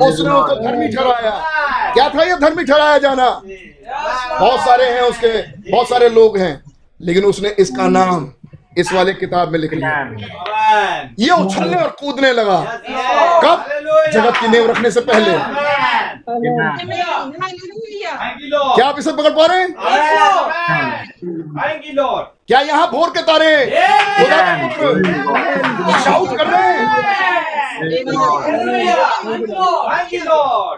[0.00, 1.30] उसने उसको धर्मी ठहराया।
[1.94, 3.28] क्या था ये धर्मी ठहराया जाना?
[4.40, 5.30] बहुत सारे हैं उसके
[5.70, 6.60] बहुत सारे लोग हैं
[7.00, 8.32] लेकिन उसने इसका नाम
[8.78, 9.88] इस वाले किताब में लिख लिया।
[11.18, 12.58] ये उछलने और कूदने लगा।
[13.44, 13.64] कब?
[14.12, 15.32] जगत की नींव रखने से पहले।
[18.74, 19.68] क्या आप इसे पकड़ पा रहे हैं?
[22.48, 23.54] क्या यहाँ भोर के तारे?
[24.18, 26.86] खुदा के पुत्र शाउट कर रहे हैं।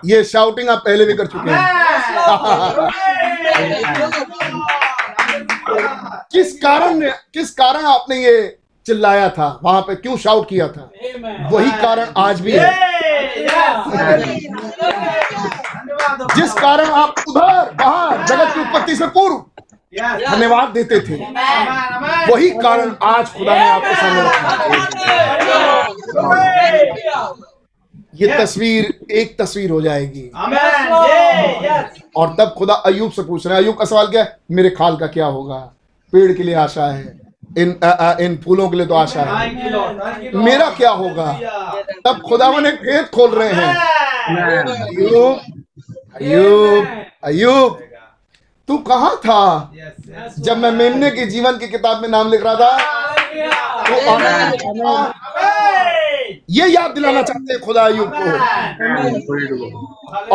[0.05, 1.59] ये शाउटिंग आप पहले भी कर चुके हैं।
[6.33, 7.01] किस कारण
[7.35, 8.57] किस कारण आपने ये
[8.87, 9.59] चिल्लाया था?
[9.63, 10.91] वहाँ पे क्यों शाउट किया था?
[11.51, 12.71] वही कारण आज भी है।
[16.35, 19.45] जिस कारण आप उधर वहाँ जगत की उत्पत्ति से पूर्व
[19.93, 21.17] धन्यवाद देते थे,
[22.33, 24.49] वही कारण आज खुदा ने आपके सामने रखा
[28.15, 28.41] ये yes.
[28.41, 30.31] तस्वीर एक तस्वीर हो जाएगी।
[32.17, 34.37] और तब खुदा अयूब से पूछ रहे हैं अयूब का सवाल क्या है?
[34.51, 35.59] मेरे खाल का क्या होगा?
[36.13, 37.21] पेड़ के लिए आशा है।
[37.59, 41.33] इन आ, आ, इन फूलों के लिए तो आशा है। मेरा क्या होगा?
[42.05, 43.77] तब खुदा ने भेद खोल रहे हैं।
[44.81, 45.41] अयूब
[46.23, 47.79] अयूब अयूब
[48.69, 49.73] तू कहाँ था?
[50.39, 52.79] जब मैं मेमने के जीवन की किताब में नाम लिख रहा था
[53.83, 54.19] तो
[54.75, 56.00] था।
[56.51, 58.23] ये याद दिलाना चाहते हैं खुदा अयूब को।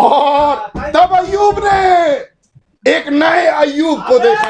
[0.02, 0.56] और
[0.92, 1.80] तब अयूब ने
[2.92, 4.50] एक नए अयूब को देखा।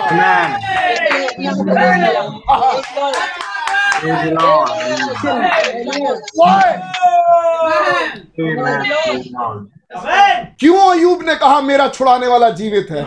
[10.59, 13.03] क्यों अयूब ने कहा मेरा छुड़ाने वाला जीवित है?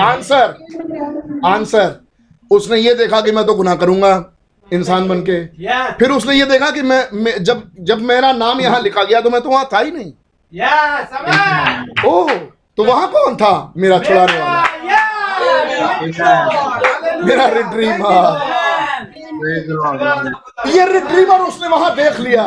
[0.00, 0.46] आंसर
[1.46, 1.88] आंसर
[2.50, 4.12] उसने ये देखा कि मैं तो गुनाह करूँगा।
[4.72, 5.38] इंसान बन के।
[5.98, 9.30] फिर उसने ये देखा कि मैं, मैं जब जब मेरा नाम यहाँ लिखा गया तो
[9.30, 10.12] मैं तो वहाँ था ही नहीं।
[12.06, 12.32] ओह
[12.78, 14.62] तो वहाँ कौन था मेरा छुड़ाने वाला
[17.24, 18.48] मेरा रिड्रीमर
[20.66, 22.44] ये रिट्रीवर उसने वहाँ देख लिया।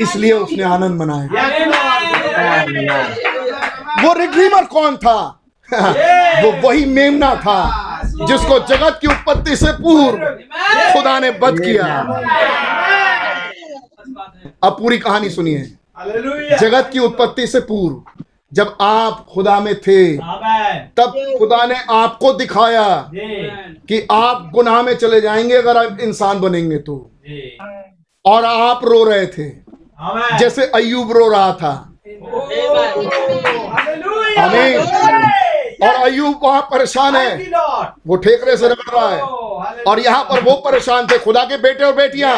[0.00, 1.28] इसलिए उसने आनंद मनाया।
[4.02, 5.16] वो रिट्रीवर कौन था?
[6.42, 7.58] वो वही मेमना था।
[8.26, 10.18] जिसको जगत की उत्पत्ति से पूर्व
[10.92, 11.86] खुदा ने बद किया।
[14.62, 15.58] अब पूरी कहानी सुनिए।
[16.60, 18.02] जगत की उत्पत्ति से पूर्व
[18.52, 20.16] जब आप खुदा में थे
[20.96, 23.10] तब खुदा ने आपको दिखाया
[23.88, 26.96] कि आप गुनाह में चले जाएँगे अगर आप इंसान बनेंगे तो।
[28.24, 29.48] और आप रो रहे थे
[30.38, 31.72] जैसे अयूब रो रहा था।
[33.68, 35.51] हालेलुया आमीन।
[35.82, 37.36] और अयूब वहाँ परेशान है।
[38.06, 39.22] वो ठेकरे से रगड़ रहा है।
[39.84, 42.34] और यहाँ पर वो परेशान थे खुदा के बेटे और बेटियाँ।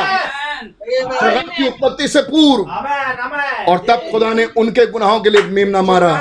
[0.64, 5.42] जगत की उत्पत्ति से पूर्व। आमेन आमेन और तब खुदा ने उनके गुनाहों के लिए
[5.42, 6.14] मेमना मारा।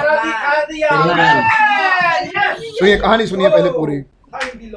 [2.59, 4.01] सुनिए कहानी सुनिए पहले पूरी।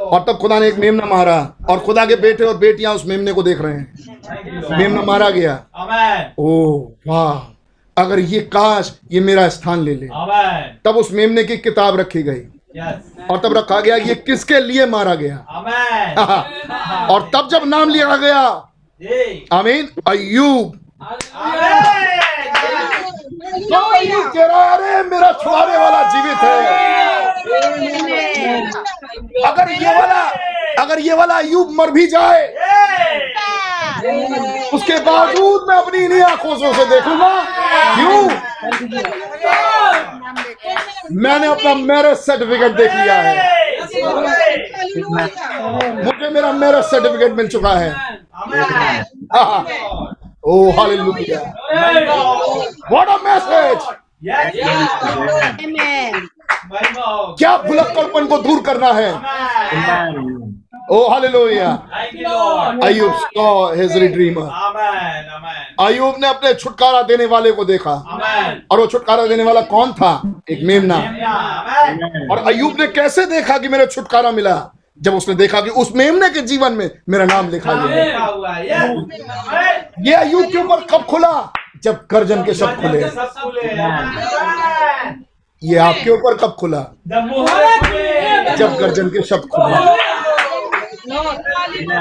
[0.01, 1.36] और तब खुदा ने एक मेमना मारा।
[1.70, 5.55] और खुदा के बेटे और बेटियाँ उस मेमने को देख रहे हैं। मेमना मारा गया।
[6.39, 6.78] ओ
[7.09, 7.56] वाह।
[7.98, 10.06] अगर ये काश ये मेरा स्थान ले ले।
[10.85, 12.40] तब उस मेमने की किताब रखी गई।
[13.31, 15.36] और तब रखा गया ये किसके लिए मारा गया।
[17.10, 18.43] और तब जब नाम लिया गया।
[19.52, 21.73] आमीन। अयूब आमेन
[23.70, 26.56] तो अरे मेरा छुड़ाने वाला जीवित है।
[29.47, 30.23] अगर ये वाला
[30.82, 32.43] अगर ये वाला अयूब मर भी जाए
[34.74, 37.31] उसके बावजूद मैं अपनी इन्हीं आँखों से उसे देखूँगा।
[37.97, 38.23] क्यों?
[41.23, 43.35] मैंने अपना मैरिज सर्टिफिकेट देख लिया है।
[46.05, 47.90] मुझे मेरा मैरिज सर्टिफिकेट मिल चुका है।
[50.47, 51.39] Oh hallelujah
[52.90, 53.78] what a message
[57.39, 59.10] क्या भुलक्कड़पन को दूर करना है?
[60.90, 61.70] ओ हालेलुया
[62.85, 64.48] अयूब सॉ हिज रिडीमर
[65.86, 67.94] अयूब ने अपने छुटकारा देने वाले को देखा।
[68.70, 70.12] और वो छुटकारा देने वाला कौन था?
[70.51, 70.97] एक मेमना।
[72.32, 74.56] और अयूब ने कैसे देखा कि मेरा छुटकारा मिला?
[75.01, 78.05] जब उसने देखा कि उस मेमने के जीवन में मेरा नाम लिखा गया
[80.01, 81.52] ये अयूब के ऊपर कब खुला?
[81.82, 82.98] जब गर्जन के शब्द खुले।
[85.62, 86.81] ये आपके ऊपर कब खुला?
[88.56, 89.74] जब गर्जन के शब्द खुले।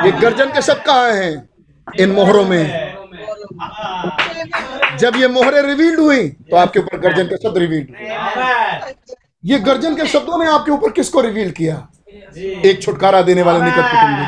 [0.06, 1.50] ये गर्जन के शब्द कहाँ हैं?
[1.88, 2.96] इन मोहरों में।
[5.00, 8.94] जब ये मोहरे रिवील्ड हुई तो आपके ऊपर गर्जन के शब्द रिवील्ड हुए।
[9.44, 11.76] ये गर्जन के शब्दों ने आपके ऊपर किसको रिवील किया?
[12.66, 14.24] एक छुटकारा देने वाले निकट कुटुंबी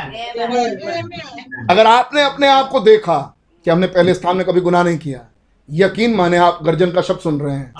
[1.71, 3.17] अगर आपने अपने आप को देखा
[3.65, 5.19] कि हमने पहले स्थान में कभी गुनाह नहीं किया
[5.69, 7.73] यकीन माने आप गर्जन का शब्द सुन रहे हैं।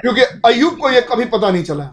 [0.00, 1.84] क्योंकि अयूब को यह कभी पता नहीं चला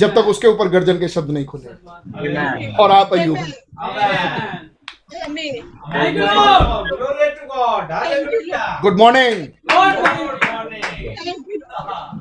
[0.00, 3.38] जब तक उसके ऊपर गर्जन के शब्द नहीं खुले। और आप Ayub
[8.82, 9.46] good morning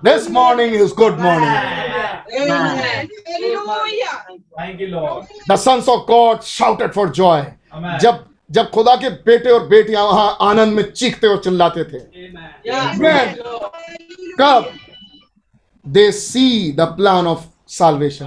[0.04, 1.54] this morning is good morning
[4.58, 5.26] Thank you, Lord.
[5.50, 7.98] The sons of God shouted for joy Amen.
[8.02, 12.00] जब जब खुदा के बेटे और बेटियाँ वहाँ आनंद में चीखते और चिल्लाते थे।
[14.42, 14.72] कब?
[15.86, 17.44] They see the plan of
[17.74, 18.26] salvation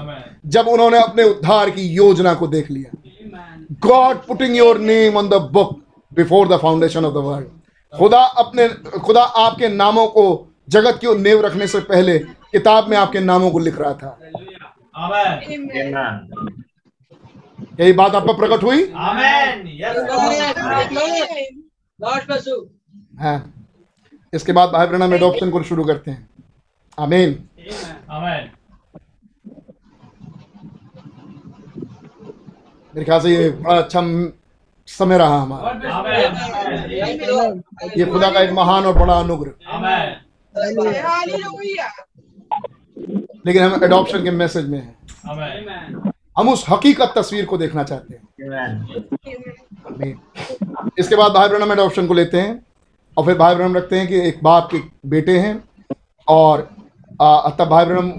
[0.57, 2.91] जब उन्होंने अपने उद्धार की योजना को देख लिया।
[3.81, 5.79] God putting your name on the book
[6.13, 7.47] before the foundation of the world
[7.93, 8.69] खुदा अपने
[8.99, 10.25] खुदा आपके नामों को
[10.69, 12.19] जगत की नेव रखने से पहले
[12.53, 14.19] किताब में आपके नामों को लिख रहा था।
[17.81, 18.83] यही बात आप पर प्रकट हुई?
[19.09, 19.67] Amen.
[19.81, 19.97] Yes,
[22.01, 22.69] Lord.
[23.19, 23.53] हाँ।
[24.33, 26.29] इसके बाद भाई ब्रहणम एडॉप्शन को शुरू करते हैं।
[26.99, 27.49] आमीन
[28.11, 28.58] Amen.
[32.99, 34.01] मेरे ख्याल से ये बड़ा अच्छा
[34.89, 35.71] समय रहा हमारा।
[37.97, 39.53] ये खुदा का एक महान और बड़ा अनुग्रह।
[43.47, 48.21] लेकिन हम एडॉप्शन के मैसेज में हैं। हम उस हकीकत तस्वीर को देखना चाहते हैं।
[50.99, 52.67] इसके बाद भाई ब्रहणम एडॉप्शन को लेते हैं।
[53.17, 55.55] और फिर भाई ब्रहणम रखते हैं कि एक बाप के बेटे हैं।
[56.29, 56.69] और
[57.59, 58.13] तब भाई ब्रहणम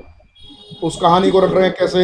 [0.83, 2.03] उस कहानी को रख रहे हैं कैसे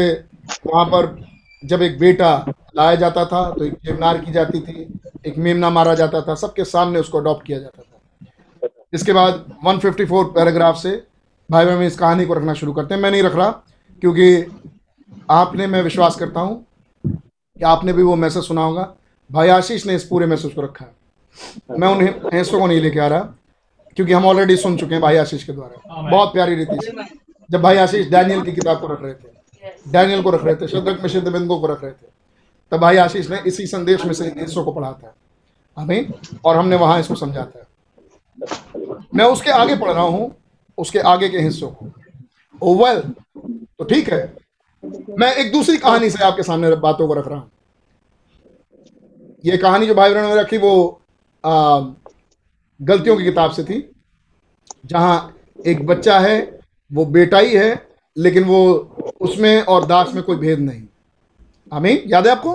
[0.68, 1.35] वहाँ पर
[1.66, 2.30] जब एक बेटा
[2.78, 6.64] लाया जाता था तो एक जेवनार की जाती थी, एक मेमना मारा जाता था, सबके
[6.66, 10.92] सामने उसको अडॉप्ट किया जाता था। इसके बाद 154 पैराग्राफ से
[11.50, 13.50] भाई ब्रहणम इस कहानी को रखना शुरू करते हैं। मैं नहीं रख रहा,
[14.02, 14.46] क्योंकि
[15.30, 16.66] आपने, मैं विश्वास करता हूँ
[17.04, 18.94] कि आपने भी वो मैसेज सुना होगा।
[19.30, 23.00] भाई आशीष ने इस पूरे मैसेज को रखा है। मैं उन हिस्सों को नहीं लेके
[23.00, 23.20] आ रहा,
[23.98, 26.92] क्योंकि हम ऑलरेडी सुन चुके हैं भाई आशीष के द्वारा। बहुत प्यारी रीति से।
[27.50, 29.34] जब भाई आशीष डैनियल की किताब को रख रहे थे
[29.88, 32.08] डैनियल को रख रहे थे शद्रक में बिंदु को रख रहे थे।
[32.72, 35.14] तब भाई आशीष ने इसी संदेश में से हिस्सों को पढ़ा था
[35.78, 36.14] हमें
[36.46, 37.66] और हमने वहाँ इसको समझा था
[39.16, 40.36] मैं उसके आगे पढ़ रहा हूँ
[40.78, 41.92] उसके आगे के हिस्सों को।
[42.62, 43.00] ओ वेल
[43.80, 44.34] तो ठीक है।
[45.20, 47.52] मैं एक दूसरी कहानी से आपके सामने बातों को रख रहा हूँ।
[49.46, 51.02] ये कहानी जो भाई बहनों ने रखी वो
[51.44, 51.80] आ,
[52.80, 53.80] गलतियों की किताब से थी
[54.86, 55.36] जहाँ
[55.66, 56.60] एक बच्चा है
[56.92, 57.88] वो बेटा ही है
[58.18, 60.84] लेकिन वो उसमें और दास में कोई भेद नहीं।
[61.72, 62.02] आमीन?
[62.07, 62.53] याद है आपको?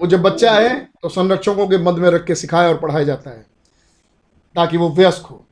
[0.00, 3.30] वो जब बच्चा है तो संरक्षकों के मध्य में रख के सिखाया और पढ़ाया जाता
[3.30, 3.44] है
[4.54, 5.44] ताकि वो व्यस्क हो।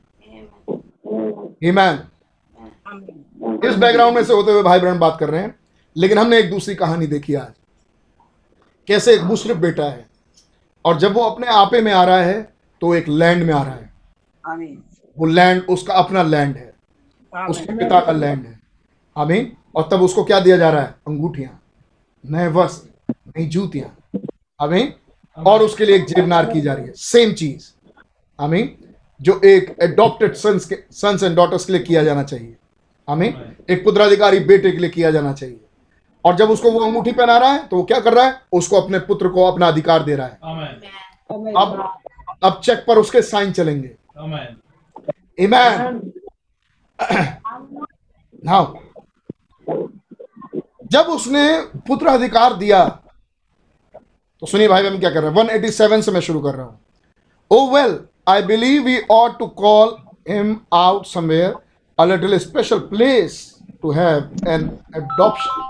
[1.63, 2.01] ईमान
[3.63, 5.55] इस बैकग्राउंड में से होते हुए भाई बहन बात कर रहे हैं
[5.95, 7.51] लेकिन हमने एक दूसरी कहानी देखी आज।
[8.87, 10.05] कैसे एक मुशरफ बेटा है
[10.85, 12.41] और जब वो अपने आपे में आ रहा है
[12.81, 13.91] तो एक लैंड में आ रहा है।
[15.17, 16.73] वो लैंड उसका अपना लैंड है।
[17.33, 18.59] उसके पिता का लैंड है।
[19.17, 20.95] आमीन। और तब उसको क्या दिया जा रहा है?
[21.07, 21.59] अंगूठियाँ।
[22.23, 24.19] नए वस्त्र नई जूतियाँ।
[24.61, 24.93] आमीन।
[25.37, 27.71] और उसके लिए एक जेबनार की जा रही है। सेम चीज़।
[28.39, 28.75] आमीन।
[29.21, 32.55] जो एक एडॉप्टेड सन्स के सन्स एंड डॉटर्स के लिए किया जाना चाहिए।
[33.09, 35.59] आमीन। एक पुत्राधिकारी बेटे के लिए किया जाना चाहिए।
[36.25, 38.41] और जब उसको वो अंगूठी पहना रहा है तो वो क्या कर रहा है?
[38.53, 40.33] उसको अपने पुत्र को अपना अधिकार दे रहा है।
[41.53, 41.97] अब
[42.43, 43.91] अब चेक पर उसके साइन चलेंगे।
[45.39, 46.11] ईमान
[48.45, 48.73] नाउ
[50.91, 51.45] जब उसने
[51.87, 52.85] पुत्र अधिकार दिया
[54.41, 55.59] तो सुनिए भाई, हम क्या कर रहे हैं?
[55.59, 56.79] 187 से मैं शुरू कर रहा हूँ।
[57.51, 59.95] ओ well I believe we ought to call
[60.29, 61.55] him out somewhere
[61.97, 63.39] a little special place
[63.81, 65.61] to have an adoption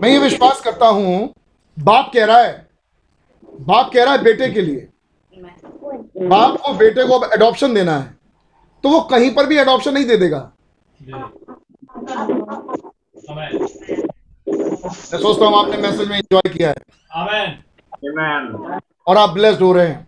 [0.00, 1.32] मैं ये विश्वास करता हूँ,
[1.76, 2.66] बाप कह रहा है,
[3.60, 4.88] बाप कह रहा है बेटे के लिए।
[6.28, 8.15] बाप को बेटे को अब एडॉप्शन देना है।
[8.86, 10.38] तो वो कहीं पर भी एडॉप्शन नहीं दे देगा।
[13.28, 16.74] मैं सोचता हूँ आपने मैसेज में एंजॉय किया है।
[19.06, 20.06] और आप ब्लेस्ड हो रहे हैं।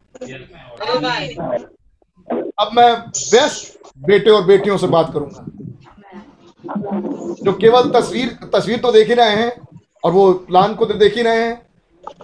[2.58, 5.44] अब मैं बेस्ट बेटे और बेटियों से बात करूँगा।
[7.42, 9.52] जो केवल तस्वीर तस्वीर तो देख ही रहे हैं
[10.04, 11.54] और वो प्लान को तो देख ही रहे हैं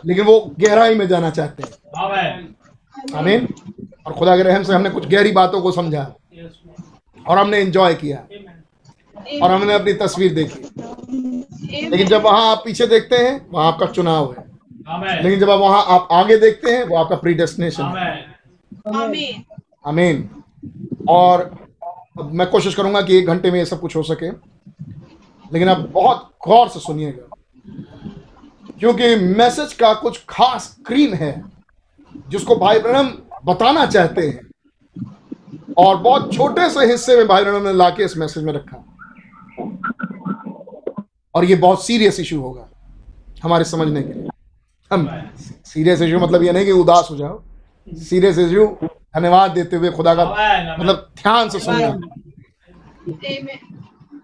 [0.06, 1.72] लेकिन वो गहराई में जाना चाहते हैं।
[3.16, 3.48] आमीन
[4.06, 6.12] और खुदा के रहम से हमने कुछ गहरी बातों को समझा।
[7.28, 8.26] और हमने एंजॉय किया।
[9.42, 14.32] और हमने अपनी तस्वीर देखी। लेकिन जब वहाँ आप पीछे देखते हैं वहाँ आपका चुनाव
[14.32, 19.44] है। लेकिन जब आप वहाँ आप आगे देखते हैं वो आपका प्री डेस्टिनेशन है आमीन
[19.86, 20.28] आमीन
[21.08, 21.40] और
[22.20, 24.30] अब मैं कोशिश करूँगा कि एक घंटे में ये सब कुछ हो सके।
[25.52, 27.36] लेकिन आप बहुत गौर से सुनिएगा।
[28.78, 31.44] क्योंकि मैसेज का कुछ खास क्रीम है
[32.28, 33.08] जिसको भाई ब्रहणम
[33.44, 34.40] बताना चाहते हैं।
[35.78, 38.84] और बहुत छोटे से हिस्से में भाई ने लाके इस मैसेज में रखा।
[41.34, 42.68] और ये बहुत सीरियस इशू होगा
[43.44, 44.28] हमारे समझने के लिए।
[44.90, 45.08] हम
[45.66, 47.42] सीरियस इशू मतलब ये नहीं कि उदास हो जाओ।
[48.00, 50.24] सीरियस इशू धन्यवाद देते हुए खुदा का
[50.78, 51.88] मतलब ध्यान से सुनना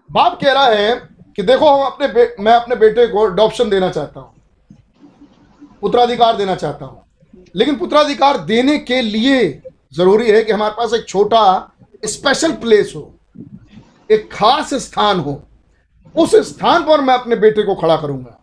[0.09, 0.95] बाप कह रहा है
[1.35, 4.33] कि देखो हम अपने मैं अपने बेटे को अडॉप्शन देना चाहता हूँ।
[5.81, 7.03] पुत्राधिकार देना चाहता हूँ।
[7.55, 9.61] लेकिन पुत्राधिकार देने के लिए
[9.93, 11.71] ज़रूरी है कि हमारे पास एक छोटा
[12.05, 13.13] स्पेशल प्लेस हो
[14.09, 15.41] एक खास स्थान हो।
[16.15, 18.37] उस स्थान पर मैं अपने बेटे को खड़ा करूँगा।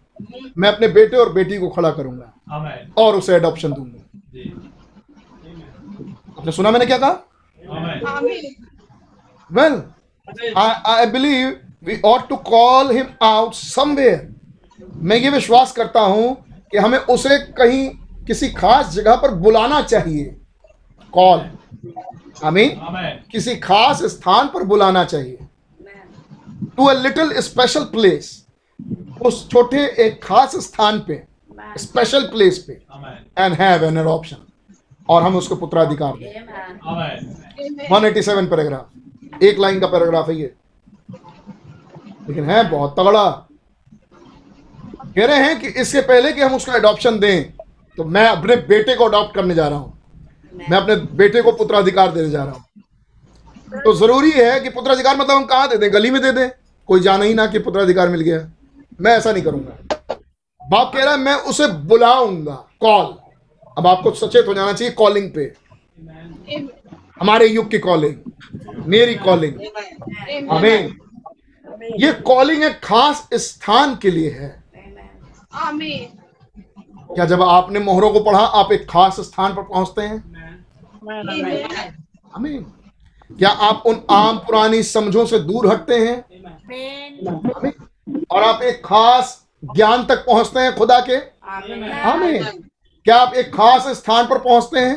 [0.59, 3.99] मैं अपने बेटे और बेटी को खड़ा करूँगा और उसे अडॉप्शन दूँगा।
[6.39, 7.11] आपने सुना मैंने क्या कहा?
[9.51, 9.83] Well
[10.29, 13.55] I I, I believe we ought to call him out
[15.03, 16.37] मैं ये विश्वास करता हूँ
[16.73, 17.89] कि हमें उसे कहीं
[18.27, 20.37] किसी खास जगह पर बुलाना चाहिए।
[21.13, 21.39] कॉल
[22.45, 22.69] हमें
[23.33, 25.39] किसी खास स्थान पर बुलाना चाहिए।
[26.77, 28.47] To a little special place
[29.23, 31.23] उस छोटे एक खास स्थान पे।
[31.79, 32.73] स्पेशल प्लेस पे।
[33.39, 34.37] एंड हैव एन ऑप्शन
[35.09, 36.33] और हम उसको पुत्राधिकार दें।
[37.89, 40.55] 187 पैराग्राफ एक लाइन का पैराग्राफ है ये।
[42.29, 43.31] लेकिन है बहुत तगड़ा।
[45.07, 47.53] कह रहे हैं कि इससे पहले कि हम उसका अडॉप्शन दें
[47.99, 49.98] तो मैं अपने बेटे को अडॉप्ट करने जा रहा हूँ।
[50.55, 52.65] मैं अपने बेटे को पुत्राधिकार देने जा रहा हूँ।
[53.85, 56.49] तो ज़रूरी है कि पुत्राधिकार मतलब हम कहाँ दे दें गली में दे दें।
[56.89, 58.39] कोई जाना ही ना कि पुत्राधिकार मिल गया।
[59.01, 59.97] मैं ऐसा नहीं करूँगा।
[60.61, 63.15] बाप कह रहा है, मैं उसे बुलाऊँगा। कॉल।
[63.79, 65.53] अब आपको सचेत हो जाना चाहिए कॉलिंग पे।
[67.21, 69.55] हमारे युग की कॉलिंग। मेरी कॉलिंग।
[70.51, 70.95] हमें
[72.01, 74.49] ये कॉलिंग एक खास स्थान के लिए है।
[77.15, 80.19] क्या जब आपने मोहरों को पढ़ा आप एक खास स्थान पर पहुँचते हैं?
[82.35, 82.65] हमें
[83.39, 86.17] क्या आप उन आम पुरानी समझों से दूर हटते हैं?
[88.31, 91.17] और आप एक खास ज्ञान तक पहुँचते हैं खुदा के?
[91.93, 92.45] हमें
[93.05, 94.97] क्या आप एक खास स्थान पर पहुँचते हैं?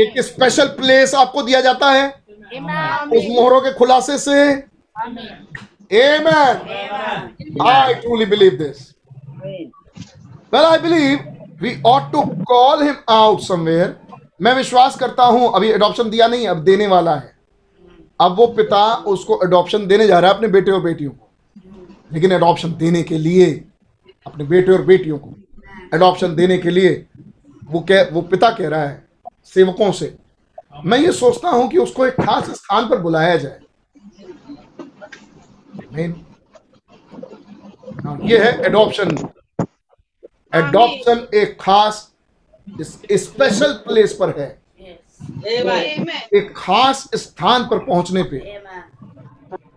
[0.00, 2.08] एक स्पेशल प्लेस आपको दिया जाता है?
[2.08, 4.36] उस मोहरों के खुलासे से?
[5.92, 6.60] Amen.
[7.60, 8.94] I truly believe this.
[10.52, 11.20] Well, I believe
[11.60, 13.86] we ought to call him out somewhere.
[14.42, 17.32] मैं विश्वास करता हूँ अभी एडॉप्शन दिया नहीं अब देने वाला है।
[18.20, 21.28] अब वो पिता उसको एडॉप्शन देने जा रहा है अपने बेटे और बेटियों को।
[22.12, 23.48] लेकिन एडॉप्शन देने के लिए
[24.26, 25.34] अपने बेटे और बेटियों को
[25.94, 26.94] एडॉप्शन देने के लिए
[27.70, 29.04] वो कह वो पिता कह रहा है
[29.54, 30.14] सेवकों से।
[30.84, 33.60] मैं ये सोचता हूँ कि उसको एक खास स्थान पर बुलाया जाए।
[38.04, 39.16] हाँ, ये है एडॉप्शन
[40.54, 42.08] एडॉप्शन एक खास
[43.12, 44.48] स्पेशल प्लेस पर है।
[46.34, 48.36] एक खास स्थान पर पहुँचने पे।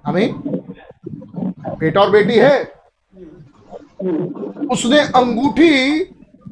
[0.06, 0.34] हमें
[1.80, 2.64] बेटा और बेटी है।
[4.72, 6.00] उसने अंगूठी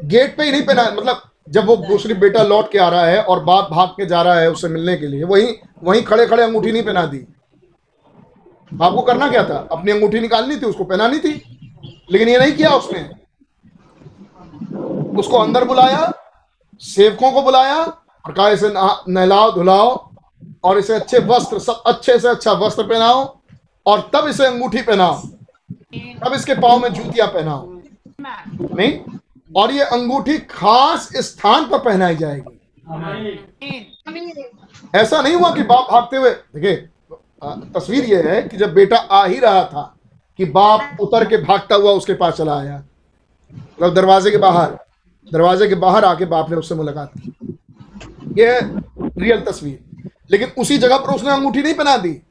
[0.06, 3.22] गेट पे ही नहीं पहना मतलब जब वो दूसरी बेटा लौट के आ रहा है
[3.24, 6.44] और बाप भाग के जा रहा है उसे मिलने के लिए वहीं वहीं खड़े खड़े
[6.44, 7.18] अंगूठी नहीं पहना दी।
[8.72, 9.68] बाप को करना क्या था?
[9.72, 11.32] अपनी अंगूठी निकालनी थी उसको पहनानी थी
[12.12, 13.10] लेकिन ये नहीं किया उसने।
[15.16, 16.12] उसको अंदर बुलाया,
[16.82, 20.12] सेवकों को बुलाया और कहा, इसे नहलाओ, धुलाओ
[20.64, 23.24] और इसे अच्छे वस्त्र, सब अच्छे से अच्छा वस्त्र पहनाओ
[23.86, 25.16] और तब इसे अंगूठी पहनाओ,
[26.24, 27.72] तब इसके पाँव में जूतियाँ पहनाओ।
[28.20, 29.00] नहीं,
[29.50, 32.60] और ये अंगूठी खास स्थान पर पहनाई जाएगी।
[34.96, 36.76] ऐसा नहीं हुआ कि बाप भागते हुए, देखिए
[37.76, 39.94] तस्वीर ये है कि जब बेटा आ ही रहा था
[40.40, 42.84] कि बाप उतर के भागता हुआ उसके पास चला आया
[43.54, 44.78] मतलब दरवाजे के बाहर
[45.28, 47.58] दरवाजे के बाहर आके बाप ने उससे मुलाकात की।
[48.38, 48.60] ये है
[49.18, 52.22] रियल तस्वीर। लेकिन उसी जगह पर उसने अंगूठी नहीं पहना दी।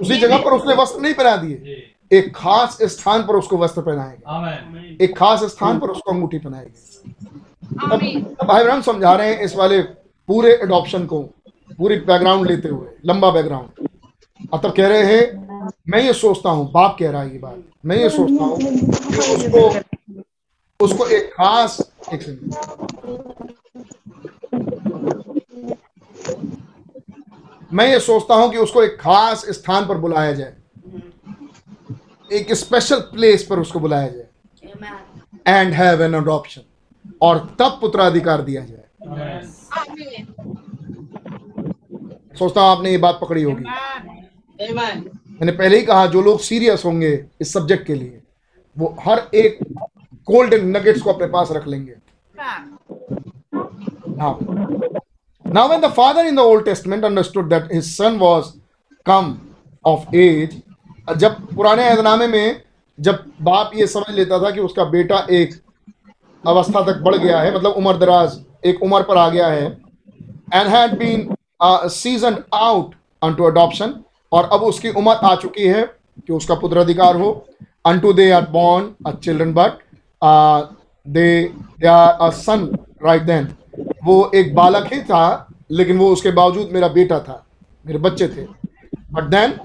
[0.00, 4.96] उसी जगह पर उसने वस्त्र नहीं पहना दिए। एक खास स्थान पर उसको वस्त्र पहनाएगा
[5.00, 7.14] एक खास स्थान पर उसको अंगूठी पहनाएगी
[7.84, 7.92] अब
[8.40, 9.80] अब भाई ब्रह्म समझा रहे हैं इस वाले
[10.28, 11.20] पूरे एडॉप्शन को
[11.78, 13.88] पूरी बैकग्राउंड लेते हुए लंबा बैकग्राउंड
[14.54, 17.62] अब तब कह रहे हैं मैं ये सोचता हूँ बाप कह रहा है ये बात।
[17.84, 18.56] मैं ये सोचता हूँ
[19.34, 19.68] उसको
[20.80, 21.78] उसको एक खास
[22.14, 22.22] एक
[27.72, 30.54] मैं ये सोचता हूँ कि उसको एक खास स्थान पर बुलाया जाए।
[32.30, 34.26] एक स्पेशल प्लेस पर उसको बुलाया जाए।
[35.48, 36.62] एंड हैव एन अडॉप्शन
[37.22, 38.84] और तब पुत्राधिकार दिया जाए.
[42.38, 43.64] सोचता हूँ आपने ये बात पकड़ी होगी।
[44.62, 48.22] मैंने पहले ही कहा जो लोग सीरियस होंगे इस सब्जेक्ट के लिए
[48.76, 49.58] वो हर एक
[50.28, 51.94] गोल्डन नगेट्स को अपने पास रख लेंगे।
[55.44, 58.56] Now when the father in the Old Testament understood that his son was
[59.06, 59.28] come
[59.84, 60.54] of age,
[61.16, 62.62] जब पुराने ऐदनामे में
[62.98, 65.54] जब बाप ये समझ लेता था कि उसका बेटा एक
[66.44, 69.66] अवस्था तक बढ़ गया है मतलब उम्र दराज एक उम्र पर आ गया है
[70.54, 73.94] and had been season out unto adoption
[74.32, 75.82] और अब उसकी उम्र आ चुकी है
[76.26, 77.30] कि उसका पुत्र अधिकार हो
[78.00, 79.82] unto they are born a children but
[82.32, 82.68] son
[83.04, 83.48] right then
[84.04, 87.44] वो एक बालक ही था, लेकिन वो उसके बावजूद मेरा बेटा था,
[87.84, 88.46] मेरे बच्चे थे।
[89.12, 89.58] But then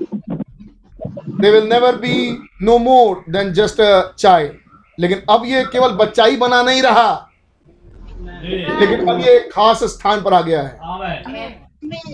[1.42, 4.54] they will never be no more than just a child
[4.98, 7.28] लेकिन अब ये केवल बच्चा ही बना नहीं रहा।
[8.44, 10.80] लेकिन अब ये खास स्थान पर आ गया है।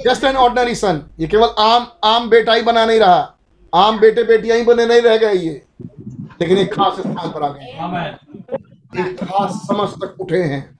[0.06, 3.34] जस्ट एन ऑर्डनरी सन ये केवल आम आम बेटा ही बना नहीं रहा।
[3.74, 5.62] आम बेटे बेटियाँ ही बने नहीं रह गए ये।
[6.42, 7.66] लेकिन एक खास स्थान पर आ गए
[9.02, 10.80] एक खास समझ तक उठे हैं।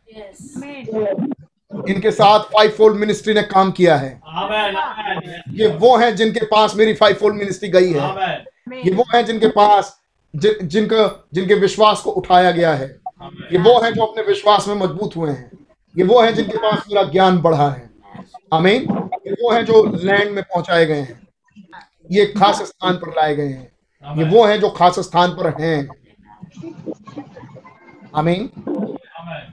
[1.90, 4.10] इनके साथ फाइव फोल्ड मिनिस्ट्री ने काम किया है।
[5.52, 8.10] ये वो हैं जिनके पास मेरी फाइव फोल्ड मिनिस्ट्री गई है।
[8.86, 10.00] ये वो हैं जिनके पास
[10.34, 12.88] जि, जिनका जिनके विश्वास को उठाया गया है।
[13.52, 15.52] ये वो हैं जो अपने विश्वास में मज़बूत हुए हैं।
[15.96, 17.90] ये वो हैं जिनके पास मेरा ज्ञान बढ़ा है।
[18.54, 18.82] आमीन
[19.28, 21.28] ये वो हैं जो लैंड में पहुँचाए गए हैं।
[22.12, 23.72] ये खास स्थान पर लाए गए हैं।
[24.04, 25.88] ये वो हैं जो खास स्थान पर हैं।
[28.16, 28.50] आमीन।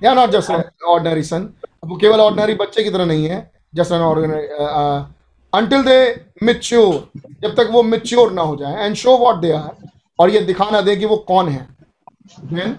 [0.04, 0.50] या नॉट जस्ट
[0.84, 1.52] ऑर्डिनरी सन
[1.84, 3.38] वो केवल ऑर्डिनरी बच्चे की तरह नहीं है
[3.74, 4.46] just an ordinary
[5.52, 5.98] until they
[6.42, 10.40] mature जब तक वो मिच्योर ना हो जाए and show what they are और ये
[10.42, 11.66] दिखा ना दे कि वो कौन है।
[12.52, 12.70] Then,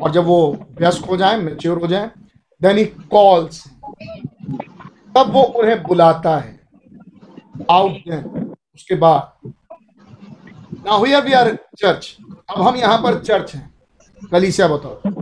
[0.00, 0.36] और जब वो
[0.78, 2.10] व्यस्क हो जाए मेच्योर हो जाए
[2.60, 3.64] देन ही कॉल्स
[5.14, 6.60] तब वो उन्हें बुलाता है।
[7.70, 9.52] आउट देन उसके बाद।
[10.86, 11.48] Now here we are
[11.80, 12.16] church
[12.50, 15.12] अब हम यहाँ पर चर्च हैं कलीसिया बताओ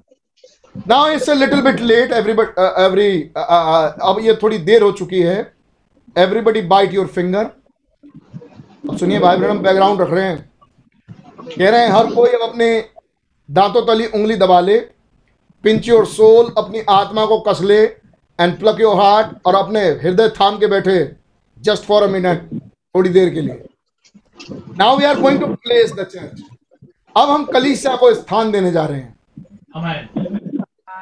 [0.89, 5.53] now it's a little bit late everybody every अब ये थोड़ी देर हो चुकी है.
[6.17, 7.45] एवरीबडी बाइट योर फिंगर
[8.91, 10.51] अब सुनिए भाई बहन बैकग्राउंड रख रहे हैं.
[11.59, 12.69] कह रहे हैं, हर कोई अब अपने
[13.49, 14.79] दांतों तली उंगली दबा ले.
[15.65, 20.29] पिंच योर सोल अपनी आत्मा को कस ले एंड प्लक योर हार्ट और अपने हृदय
[20.41, 20.97] थाम के बैठे
[21.59, 22.49] जस्ट फॉर अ मिनट
[22.95, 23.65] थोड़ी देर के लिए.
[24.79, 26.43] Now we are going to place the church
[27.17, 29.15] अब हम कलीसिया को स्थान देने जा रहे हैं।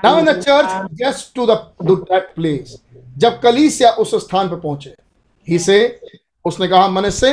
[0.05, 2.25] Now in the church, just to the to that
[3.19, 4.95] जब कलीसिया उस स्थान पर पहुँचे
[5.49, 5.79] ही से
[6.45, 7.31] उसने कहा Manasseh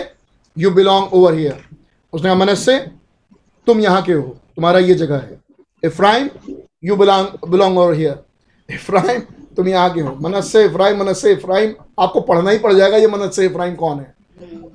[0.57, 1.63] you belong over here
[2.13, 2.77] उसने कहा मनस्से
[3.67, 5.39] तुम यहाँ के हो तुम्हारा ये जगह है।
[5.83, 6.29] Ephraim
[6.83, 8.23] you belong belong over here
[8.69, 9.21] Ephraim
[9.57, 13.45] तुम यहाँ के हो। मनस्से इफ्राइम मनस्से इफ्राइम आपको पढ़ना ही पड़ जाएगा ये मनस्से
[13.45, 14.13] इफ्राइम कौन है?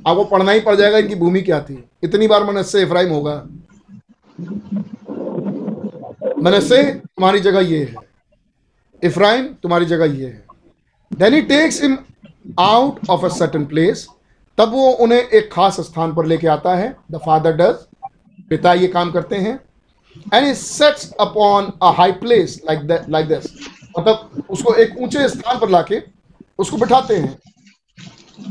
[0.06, 3.34] आपको पढ़ना ही पड़ जाएगा इनकी भूमि क्या थी। इतनी बार मनस्से इफ्राइम होगा।
[6.42, 7.94] मनस्से तुम्हारी जगह ये है।
[9.02, 10.44] इफ्राइम तुम्हारी जगह ये है।
[11.10, 11.98] Then he takes him
[12.60, 14.06] out of a certain place
[14.58, 18.08] तब वो उन्हें एक खास स्थान पर लेके आता है। द फादर डज
[18.50, 19.58] पिता ये काम करते हैं।
[20.34, 23.52] And he sets upon a high place like like this
[23.98, 26.02] मतलब उसको एक ऊँचे स्थान पर लाके
[26.58, 27.38] उसको बिठाते हैं।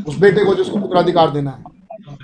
[0.08, 1.64] उस बेटे को जिसको उत्तराधिकार देना है।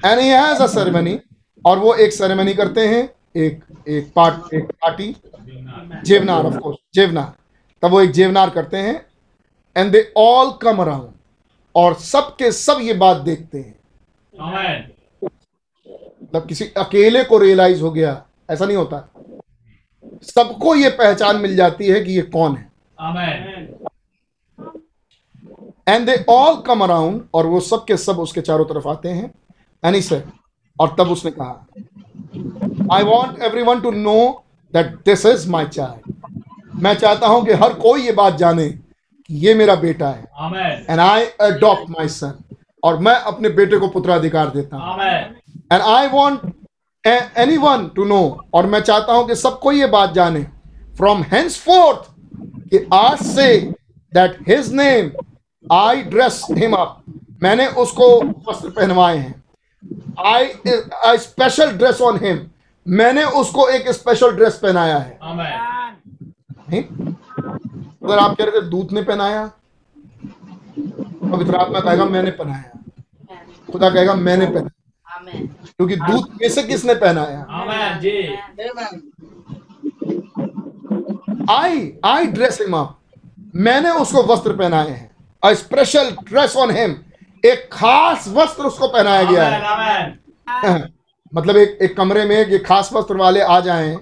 [0.05, 1.19] And he has a ceremony
[1.65, 5.15] और वो एक सेरेमनी करते हैं एक एक पार्ट एक पार्टी
[6.05, 7.33] जेवनार ऑफ़ कोर्स जेवनार।
[7.83, 8.95] तब वो एक जेवनार करते हैं
[9.75, 11.09] and they all come around
[11.75, 13.75] और सब के सब ये बात देखते हैं।
[16.23, 18.21] मतलब किसी अकेले को रियलाइज़ हो गया
[18.51, 19.07] ऐसा नहीं होता।
[20.25, 22.71] सबको ये पहचान मिल जाती है कि ये कौन है।
[25.87, 29.31] And they all come around और वो सब के सब उसके चारों तरफ़ आते हैं।
[29.83, 30.23] एनी से
[30.79, 34.19] और तब उसने कहा I want everyone to know
[34.73, 39.35] that this is my child मैं चाहता हूँ कि हर कोई ये बात जाने कि
[39.37, 40.23] ये मेरा बेटा है।
[40.89, 42.33] एंड आई अडॉप्ट माई सन
[42.83, 45.05] और मैं अपने बेटे को पुत्राधिकार देता हूँ।
[45.71, 46.41] And I want
[47.57, 48.19] anyone to know
[48.53, 50.43] और मैं चाहता हूँ कि सबको ये बात जाने
[50.97, 52.09] फ्रॉम हेंस फोर्थ
[52.69, 53.49] कि आज से
[54.13, 55.11] that his name
[55.65, 57.03] I dress him up
[57.43, 58.07] मैंने उसको
[58.49, 59.43] वस्त्र पहनवाए हैं।
[60.25, 60.45] I
[61.05, 62.39] I special dress on him
[62.85, 65.17] मैंने उसको एक स्पेशल ड्रेस पहनाया है।
[68.03, 69.45] अगर आप कह रहे थे दूत ने पहनाया
[70.77, 72.71] पवित्र आत्मा कहेगा मैंने पहनाया।
[73.71, 74.69] खुदा कहेगा मैंने पहनाया।
[75.67, 77.45] क्योंकि दूत में से किसने पहनाया?
[81.51, 82.97] I I dress him up
[83.55, 85.06] मैंने उसको वस्त्र पहनाए हैं।
[85.43, 86.95] स्पेशल ड्रेस ऑन हिम
[87.43, 90.83] एक खास वस्त्र उसको पहनाया गया है।
[91.35, 93.95] मतलब एक एक कमरे में एक खास वस्त्र वाले आ जाएँ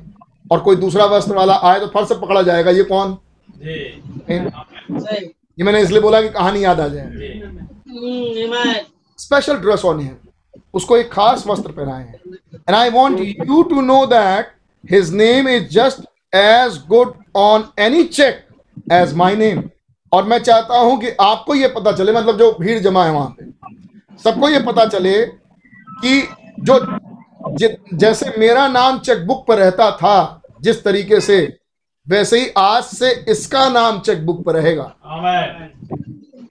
[0.51, 3.17] और कोई दूसरा वस्त्र वाला आए तो फ़र्स्ट से पकड़ा जाएगा। ये कौन?
[5.57, 8.83] ये मैंने इसलिए बोला कि कहानी याद आ जाए।
[9.19, 10.15] स्पेशल ड्रेस ऑन हिम
[10.73, 12.19] उसको एक खास वस्त्र पहनाए। हैं
[12.53, 14.51] and I want you to know that
[14.91, 16.05] his name is just
[16.35, 18.45] as good on any check
[18.93, 19.63] as my name
[20.11, 23.35] और मैं चाहता हूँ कि आपको ये पता चले मतलब जो भीड़ जमा है वहाँ
[23.39, 23.45] पे।
[24.19, 26.21] सबको ये पता चले कि
[26.61, 26.79] जो
[27.95, 31.37] जैसे मेरा नाम चेकबुक पर रहता था जिस तरीके से
[32.07, 34.93] वैसे ही आज से इसका नाम चेकबुक पर रहेगा।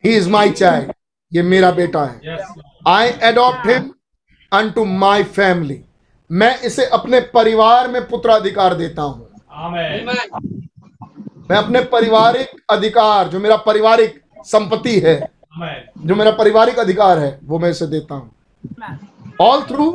[0.05, 0.93] ही इज़ माई चाइल्ड
[1.33, 2.37] ये मेरा बेटा है।
[2.89, 3.91] I adopt him
[4.71, 5.81] unto my family
[6.31, 9.29] मैं इसे अपने परिवार में पुत्राधिकार देता हूँ।
[11.51, 15.17] मैं अपने पारिवारिक अधिकार जो मेरा पारिवारिक संपत्ति है
[16.07, 18.31] जो मेरा पारिवारिक अधिकार है वो मैं इसे देता हूँ।
[19.41, 19.91] All through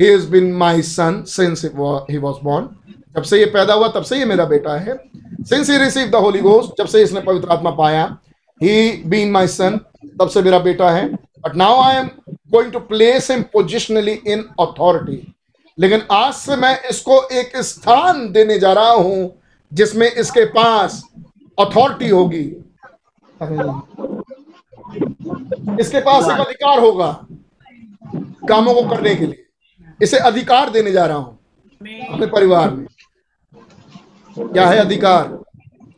[0.00, 2.68] he is been my son since he was born
[3.16, 4.96] जब से ये पैदा हुआ तब से ये मेरा बेटा है।
[5.44, 8.04] Since he receive the holy ghost जब से इसने पवित्र आत्मा पाया
[8.60, 9.78] ही बीन माई सन
[10.20, 12.08] तब से मेरा बेटा है। But now I am
[12.52, 15.22] going to place him positionally in authority
[15.78, 19.32] लेकिन आज से मैं इसको एक स्थान देने जा रहा हूँ
[19.72, 21.02] जिसमें इसके पास
[21.58, 22.44] अथॉरिटी होगी।
[25.80, 27.10] इसके पास एक अधिकार होगा
[28.48, 29.44] कामों को करने के लिए।
[30.02, 31.38] इसे अधिकार देने जा रहा हूँ
[32.10, 32.86] अपने परिवार में।
[34.36, 35.28] क्या है अधिकार?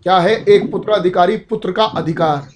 [0.02, 1.36] क्या है एक पुत्र अधिकारी?
[1.36, 2.54] पुत्र का अधिकार।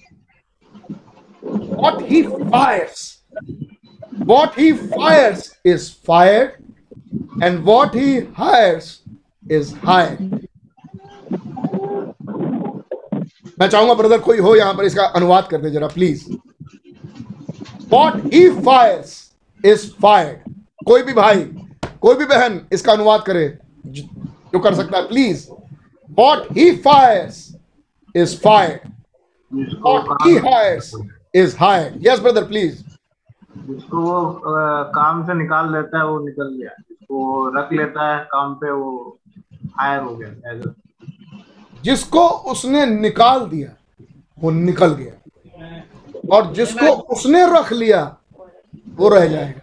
[1.81, 2.19] What he
[2.51, 2.99] fires,
[4.31, 6.51] what he fires is fired
[7.41, 8.89] and what he hires
[9.49, 10.47] is hired
[13.59, 16.23] मैं चाहूँगा ब्रदर कोई हो यहाँ पर इसका अनुवाद कर दे जरा please
[17.91, 19.13] what he fires
[19.63, 20.53] is fired
[20.85, 21.43] कोई भी भाई
[22.01, 23.47] कोई भी बहन इसका अनुवाद करे
[23.87, 25.47] जो कर सकता है please
[26.19, 27.47] what he fires
[28.15, 28.89] is fired
[29.85, 30.91] what he hires
[31.35, 32.81] is hired yes brother please
[33.67, 38.19] जिसको वो अ, काम से निकाल लेता है वो निकल गया। जिसको रख लेता है
[38.31, 38.91] काम पे वो
[39.79, 40.53] हायर हो गया
[41.83, 43.69] जिसको उसने निकाल दिया
[44.39, 45.13] वो निकल गया।
[46.33, 48.01] और जिसको उसने रख लिया
[48.95, 49.61] वो रह जाएगा।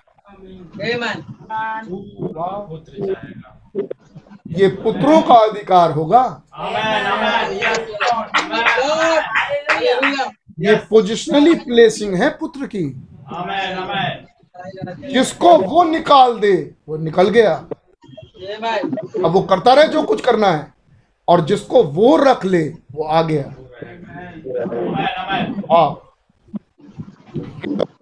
[4.49, 6.23] ये पुत्रों का अधिकार होगा।
[10.61, 12.85] ये पोजिशनली प्लेसिंग है पुत्र की।
[13.35, 16.55] आमेन आमेन जिसको वो निकाल दे
[16.89, 17.53] वो निकल गया।
[19.25, 20.78] अब वो करता रहे जो कुछ करना है।
[21.29, 23.55] और जिसको वो रख ले, वो आ गया।
[25.73, 26.05] हाँ।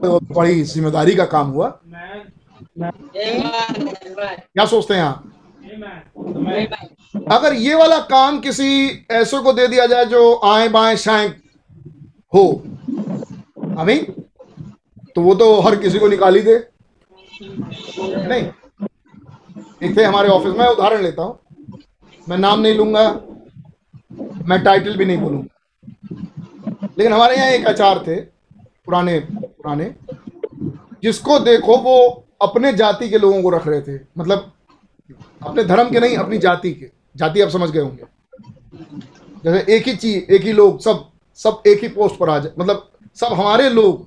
[0.04, 1.68] बड़ी ज़िम्मेदारी का काम हुआ।
[4.52, 5.32] क्या सोचते हैं आप?
[7.32, 8.68] अगर ये वाला काम किसी
[9.10, 11.28] ऐसे को दे दिया जाए जो आए बाएँ शाएँ
[12.34, 12.62] हो।
[13.78, 13.98] अभी
[15.16, 16.58] तो वो तो हर किसी को निकाल ही दे।
[17.42, 18.44] नहीं।
[19.82, 21.38] एक हमारे ऑफ़िस में, उदाहरण लेता हूँ।
[22.28, 23.08] मैं नाम नहीं लूँगा
[24.48, 28.16] मैं टाइटल भी नहीं बोलूँगा। लेकिन हमारे यहाँ एक आचार थे
[28.86, 29.94] पुराने पुराने
[31.02, 34.52] जिसको देखो वो अपने जाति के लोगों को रख रहे थे। मतलब
[35.42, 38.04] अपने धर्म के नहीं अपनी जाति के। जाति आप समझ गए होंगे।
[39.44, 41.04] जैसे एक ही चीज़ एक ही लोग सब
[41.38, 44.06] सब एक ही पोस्ट पर आ जाए मतलब सब हमारे लोग।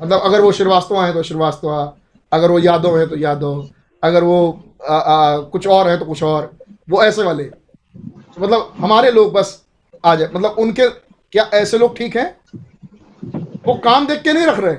[0.00, 1.92] मतलब अगर वो श्रीवास्तव हैं तो श्रीवास्तव
[2.32, 3.68] अगर वो यादव हैं तो यादव
[4.02, 4.38] अगर वो
[4.88, 6.50] आ, आ, कुछ और है तो कुछ और।
[6.90, 9.64] वो ऐसे वाले। तो मतलब हमारे लोग बस
[10.04, 10.88] आ जाए। मतलब उनके,
[11.32, 12.36] क्या ऐसे लोग ठीक हैं?
[13.66, 14.76] वो काम देख के नहीं रख रहे।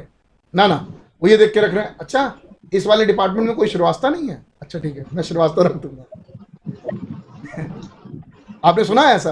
[0.55, 0.87] ना ना,
[1.23, 2.33] वो ये देख के रख रहे हैं अच्छा
[2.73, 4.45] इस वाले डिपार्टमेंट में कोई श्रीवास्तव नहीं है?
[4.61, 6.05] अच्छा ठीक है, मैं श्रीवास्तव रख दूँगा।
[8.65, 9.31] आपने सुना है ऐसा?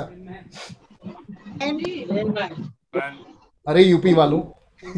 [3.67, 4.41] अरे, यूपी वालों।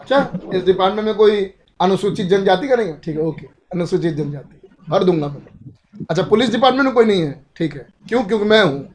[0.00, 3.00] अच्छा इस डिपार्टमेंट में कोई अनुसूचित जनजाति का नहीं है?
[3.00, 7.44] ठीक है, ओके। अनुसूचित जनजाति भर दूँगा मैं। अच्छा पुलिस डिपार्टमेंट में कोई नहीं है?
[7.56, 8.22] ठीक है। क्यों?
[8.24, 8.88] क्योंकि मैं हूँ।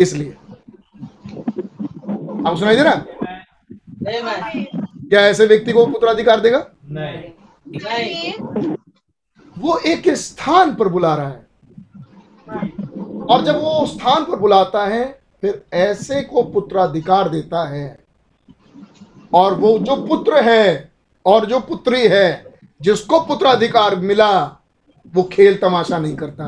[0.00, 0.30] इसलिए।
[2.46, 2.94] आप सुनाई दे रहा
[5.10, 6.66] क्या ऐसे व्यक्ति को पुत्राधिकार देगा?
[6.84, 8.32] नहीं।
[9.56, 11.46] वो एक स्थान पर बुला रहा है।
[13.30, 15.04] और जब वो स्थान पर बुलाता है
[15.40, 17.98] फिर ऐसे को पुत्राधिकार देता है।
[19.34, 20.92] और वो जो पुत्र है
[21.26, 22.47] और जो पुत्री है
[22.82, 24.30] जिसको पुत्राधिकार मिला
[25.14, 26.44] वो खेल तमाशा नहीं करता।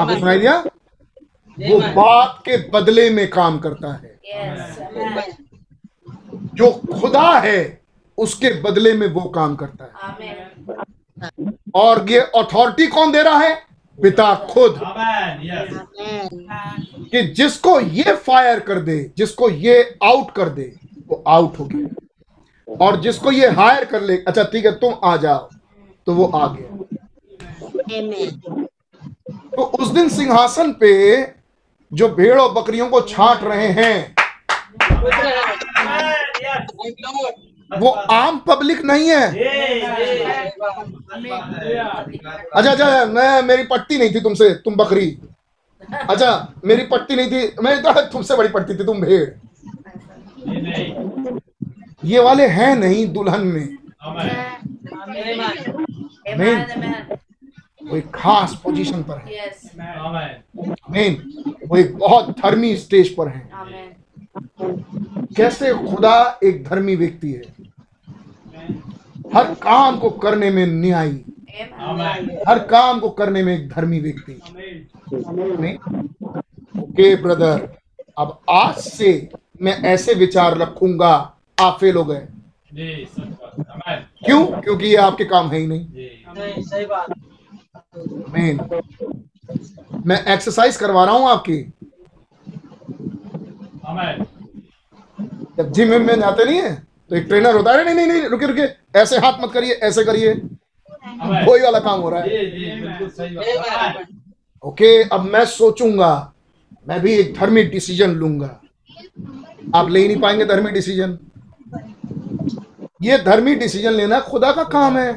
[0.00, 0.64] आपको सुनाई दिया?
[1.70, 4.20] वो बाप के बदले में काम करता है।
[6.54, 6.70] जो
[7.00, 7.82] खुदा है
[8.18, 9.90] उसके बदले में वो काम करता है।
[11.74, 13.54] और ये अथॉरिटी कौन दे रहा है?
[14.02, 14.80] पिता खुद।
[17.10, 22.05] कि जिसको ये फायर कर दे जिसको ये आउट कर दे वो आउट हो गया।
[22.68, 25.48] और जिसको ये हायर कर ले अच्छा ठीक है, तुम आ जाओ।
[26.06, 26.68] तो वो आ गया।
[29.56, 30.92] तो उस दिन सिंहासन पे
[31.92, 34.14] जो भेड़ और बकरियों को छांट रहे हैं,
[37.70, 39.26] वो आम पब्लिक नहीं है।
[42.52, 45.08] अच्छा अच्छा मैं, मेरी पट्टी नहीं थी तुमसे, तुम बकरी।
[45.88, 49.28] अच्छा मेरी पट्टी नहीं थी, मैं तो तुमसे बड़ी पट्टी थी, तुम भेड़।
[52.06, 53.76] ये वाले हैं नहीं दुल्हन में।
[57.82, 60.44] वो एक खास पोजीशन पर है।
[60.90, 61.12] मेन
[61.68, 63.50] वो एक बहुत धर्मी स्टेज पर है।
[65.36, 67.42] कैसे खुदा एक धर्मी व्यक्ति है?
[69.34, 71.24] हर काम को करने में न्यायी।
[72.48, 74.32] हर काम को करने में एक धर्मी व्यक्ति।
[76.80, 77.68] Okay brother.
[78.18, 79.28] अब आज से
[79.62, 82.26] मैं ऐसे विचार रखूँगा आप फेल हो गए।
[82.74, 84.46] जी सच बात। आमेन क्यों?
[84.62, 86.24] क्योंकि ये आपके काम है ही नहीं। जी।
[88.32, 88.58] मेन
[90.06, 91.60] मैं एक्सरसाइज करवा रहा हूँ आपकी।
[95.56, 96.74] जब जिम में जाते नहीं है
[97.10, 98.62] तो एक ट्रेनर होता है नहीं नहीं नहीं रुके रुके
[99.00, 103.08] ऐसे हाथ मत करिए ऐसे करिए। वही वाला काम हो रहा है। जी जी बिल्कुल
[103.08, 103.44] सही बात।
[103.86, 104.06] आमेन
[104.64, 106.12] ओके अब मैं सोचूँगा
[106.86, 108.60] मैं भी एक धर्मी डिसीज़न लूँगा।
[109.74, 111.18] आप ले ही नहीं पाएँगे धर्मी डिसीज़न
[113.02, 115.12] ये धर्मी डिसीज़न लेना खुदा का काम है।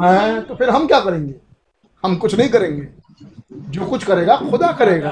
[0.00, 1.34] हाँ, तो फिर हम क्या करेंगे?
[2.04, 2.86] हम कुछ नहीं करेंगे।
[3.52, 5.10] जो कुछ करेगा खुदा करेगा।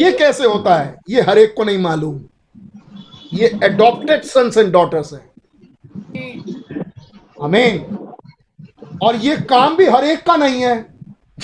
[0.00, 0.96] ये कैसे होता है?
[1.10, 2.20] ये हर एक को नहीं मालूम।
[3.34, 5.20] ये एडॉप्टेड सन्स एंड डॉटर्स है।
[7.42, 7.86] हमें
[9.02, 10.76] और ये काम भी हर एक का नहीं है।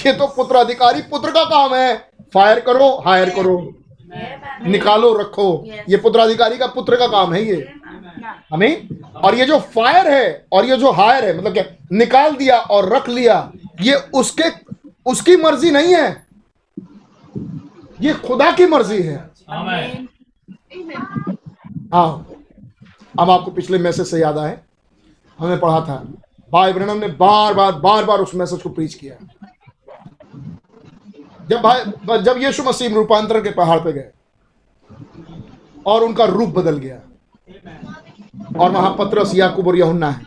[0.06, 1.96] ये तो पुत्राधिकारी पुत्र का काम है।
[2.34, 3.56] फायर करो हायर करो।
[4.66, 5.46] निकालो रखो।
[5.88, 7.56] ये पुत्राधिकारी का पुत्र का काम है ये।
[8.52, 12.58] हमें और ये जो फायर है और ये जो हायर है मतलब क्या निकाल दिया
[12.58, 14.50] और रख लिया ये उसके
[15.06, 16.26] उसकी मर्ज़ी नहीं है।
[18.00, 19.16] ये खुदा की मर्ज़ी है।
[21.94, 22.26] हाँ।
[23.20, 24.58] अब आपको पिछले मैसेज से याद आए।
[25.38, 25.96] हमने पढ़ा था।
[26.52, 29.14] भाई ब्रनम ने बार बार बार बार उस मैसेज को प्रीच किया।
[31.50, 34.10] जब भाई जब यीशु मसीह रूपांतरण के पहाड़ पे गए
[35.86, 37.00] और उनका रूप बदल गया
[38.58, 40.22] और वहाँ पतरस, याकूब और यूहन्ना है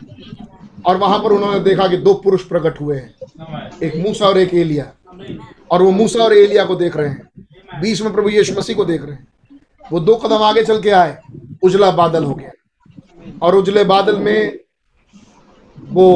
[0.86, 3.14] और वहाँ पर उन्होंने देखा कि दो पुरुष प्रकट हुए हैं।
[3.82, 4.92] एक मूसा और एक एलिया।
[5.70, 8.84] और वो मूसा और एलिया को देख रहे हैं। बीच में प्रभु यीशु मसीह को
[8.84, 9.26] देख रहे हैं।
[9.92, 11.18] वो दो कदम आगे चल के आए,
[11.62, 12.50] उजला बादल हो गया।
[13.42, 14.58] और उजले बादल में
[15.88, 16.08] वो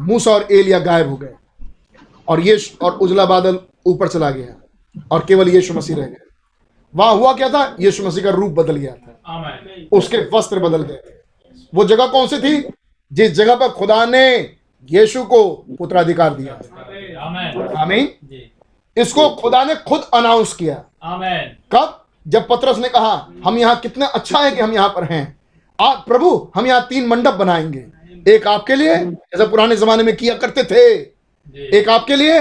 [0.00, 1.34] मूसा और एलिया गायब हो गए।
[2.28, 4.54] और ये और उजला बादल ऊपर चला गया
[5.10, 6.16] और केवल यीशु मसीह रह गए।
[6.94, 7.76] वहाँ हुआ क्या था?
[7.80, 9.20] यीशु मसीह का रूप बदल गया था।
[9.92, 11.14] उसके वस्त्र बदल गए। थे
[11.74, 12.68] वो जगह कौन सी थी?
[13.12, 14.56] जिस जगह पर खुदा ने
[14.90, 16.54] यीशु को पुत्राधिकार दिया
[17.82, 18.08] आमीन।
[18.96, 20.84] इसको खुदा ने खुद अनाउंस किया।
[21.72, 22.00] कब?
[22.28, 23.14] जब पतरस ने कहा
[23.46, 25.36] हम यहाँ कितने अच्छा है कि हम यहाँ पर हैं।
[25.80, 27.86] आप प्रभु हम यहाँ तीन मंडप बनाएँगे।
[28.28, 31.13] एक आपके लिए जैसे पुराने जमाने में किया करते थे।
[31.56, 32.38] एक आपके लिए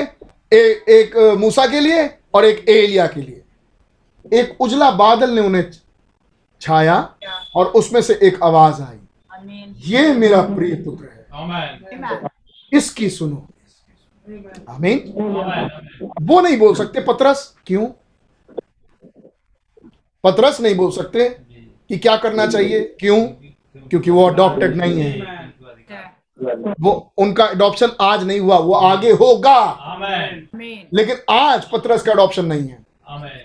[0.53, 3.41] ए, एक मूसा के लिए और एक एलिया के लिए।
[4.33, 5.71] एक उजला बादल ने उन्हें
[6.61, 7.15] छाया
[7.55, 8.97] और उसमें से एक आवाज़ आई।
[9.77, 11.25] ये मेरा प्रिय पुत्र है।
[12.73, 13.47] इसकी सुनो।
[14.69, 15.13] आमीन।
[16.21, 17.85] वो नहीं बोल सकते पतरस क्यों?
[20.23, 21.29] पतरस नहीं बोल सकते
[21.89, 23.25] कि क्या करना चाहिए क्यों?
[23.89, 25.42] क्योंकि वो अडॉप्टेड नहीं है।
[26.81, 29.59] वो उनका एडॉप्शन आज नहीं हुआ वो आगे होगा।
[30.93, 32.81] लेकिन आज पत्रस का अडॉप्शन नहीं है।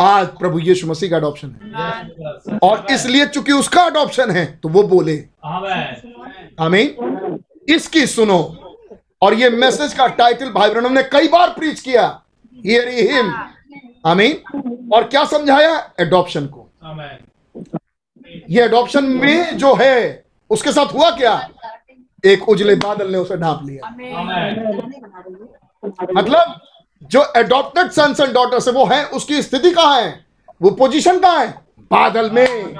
[0.02, 4.82] आज प्रभु यीशु मसीह का अडॉप्शन है। और इसलिए चूँकि उसका अडॉप्शन है तो वो
[4.84, 5.16] बोले।
[6.60, 8.40] आमीन इसकी सुनो।
[9.22, 12.06] और ये मैसेज का टाइटल भाई ब्रणम ने कई बार प्रीच किया।
[12.66, 13.32] हियर हिम
[14.06, 15.76] आमीन और क्या समझाया?
[16.00, 16.68] एडॉप्शन को।
[18.50, 21.34] ये एडॉप्शन में जो है उसके साथ हुआ क्या?
[22.24, 23.90] एक उजले बादल ने उसे ढांप लिया।
[26.16, 26.60] मतलब
[27.02, 30.24] जो एडॉप्टेड सन्स एंड डॉटर्स है वो है उसकी स्थिति कहाँ है?
[30.62, 31.48] वो पोजीशन कहाँ है?
[31.90, 32.76] बादल में।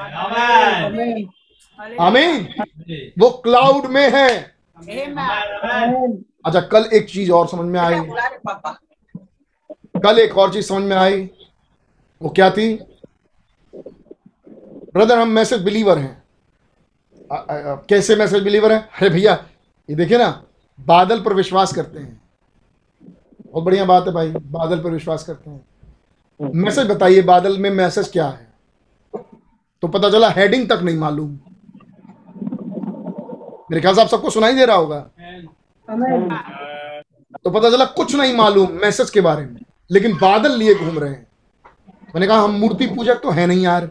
[2.00, 2.48] आमीन
[3.18, 4.28] वो क्लाउड में है।
[6.46, 8.00] अच्छा कल एक चीज़ और समझ में आई।
[10.02, 11.28] कल एक और चीज़ समझ में आई।
[12.22, 12.74] वो क्या थी?
[14.94, 16.22] ब्रदर हम मैसेज बिलीवर हैं।
[17.32, 18.78] आ, आ, आ, कैसे मैसेज बिलीवर है?
[18.78, 19.32] अरे भैया
[19.90, 20.44] ये देखिए ना
[20.80, 22.20] बादल पर विश्वास करते हैं।
[23.46, 25.66] बहुत बढ़िया बात है भाई बादल पर विश्वास करते हैं।
[26.54, 28.52] मैसेज बताइए बादल में मैसेज क्या है?
[29.82, 31.38] तो पता चला हेडिंग तक नहीं मालूम।
[33.70, 35.00] मेरे ख्याल से आप सबको सुनाई दे रहा होगा।
[37.44, 41.10] तो पता चला कुछ नहीं मालूम मैसेज के बारे में। लेकिन बादल लिए घूम रहे
[41.10, 41.26] हैं।
[42.14, 43.90] मैंने कहा हम मूर्ति पूजक तो है नहीं यार।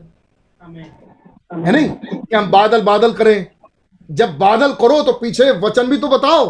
[1.51, 1.89] है नहीं?
[1.89, 3.45] कि हम बादल बादल करें।
[4.09, 6.49] जब बादल करो तो पीछे वचन भी तो बताओ।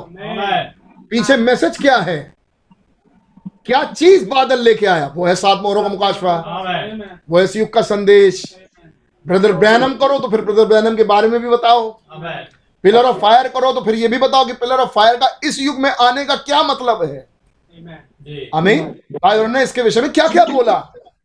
[1.11, 2.17] पीछे मैसेज क्या है?
[3.65, 5.07] क्या चीज़ बादल लेके आया?
[5.15, 6.35] वो है सात मोहरों का मुकाशवा।
[7.29, 8.43] वो है युग का संदेश।
[9.25, 11.89] ब्रदर ब्रैनम करो तो फिर ब्रदर ब्रैनम के बारे में भी बताओ।
[12.83, 15.59] पिलर ऑफ़ फायर करो तो फिर ये भी बताओ कि पिलर ऑफ़ फायर का इस
[15.59, 17.27] युग में आने का क्या मतलब है?
[18.53, 18.85] अमीन
[19.15, 20.75] भाई ने इसके विषय में क्या क्या बोला?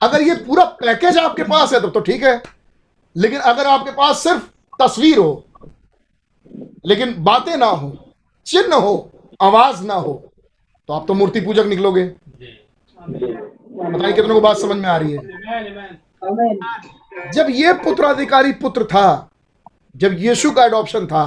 [0.03, 2.41] अगर ये पूरा पैकेज आपके पास है तो ठीक है।
[3.17, 4.49] लेकिन अगर आपके पास सिर्फ़
[4.83, 5.45] तस्वीर हो,
[6.87, 7.97] लेकिन बातें ना हो,
[8.47, 9.11] चिन्ह हो,
[9.43, 10.13] आवाज़ ना हो
[10.89, 12.05] तो आप तो मूर्ति पूजक निकलोगे।
[12.99, 15.19] बताइए, कितनों को बात समझ में आ रही है?
[17.33, 19.29] जब ये पुत्राधिकारी पुत्र था,
[19.97, 21.25] जब यीशु का एडॉप्शन था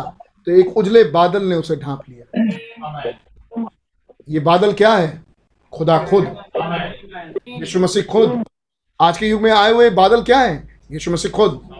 [0.47, 2.23] तो एक उजले बादल ने उसे ढांप लिया।
[4.29, 5.23] ये बादल क्या है?
[5.73, 6.25] खुदा खुद।
[7.49, 8.43] यीशु मसीह खुद।
[8.99, 10.77] आज के युग में आए हुए बादल क्या है?
[10.91, 11.74] यीशु मसीह खुद।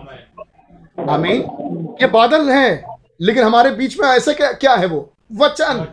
[0.98, 2.84] आमीन। ये बादल है
[3.22, 5.12] लेकिन हमारे बीच में ऐसे क्या क्या है वो?
[5.34, 5.86] वचन।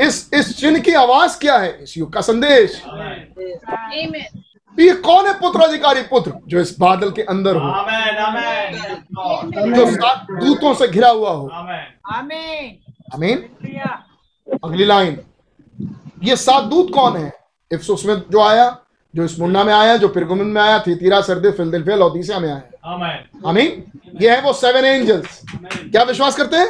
[0.00, 1.70] इस इस चिन्ह की आवाज़ क्या है?
[1.82, 2.82] इस युग का संदेश।
[4.76, 7.70] ये कौन है पुत्र अधिकारी पुत्र जो इस बादल के अंदर हो?
[9.74, 11.46] जो सात दूतों से घिरा हुआ हो।
[13.14, 13.38] आमीन।
[14.64, 15.20] अगली लाइन।
[16.24, 17.32] ये सात दूत कौन है?
[17.70, 18.68] इफ्सुस में जो आया
[19.14, 22.48] जो इस स्मुन्ना में आया जो पिरगुमन में आया थी थीतीरा सरदे फिलदिल्फिया लौदीसिया में
[22.50, 22.62] आया
[23.46, 23.82] आमीन।
[24.22, 26.66] ये है वो सेवन एंजल्स क्या विश्वास करते हैं?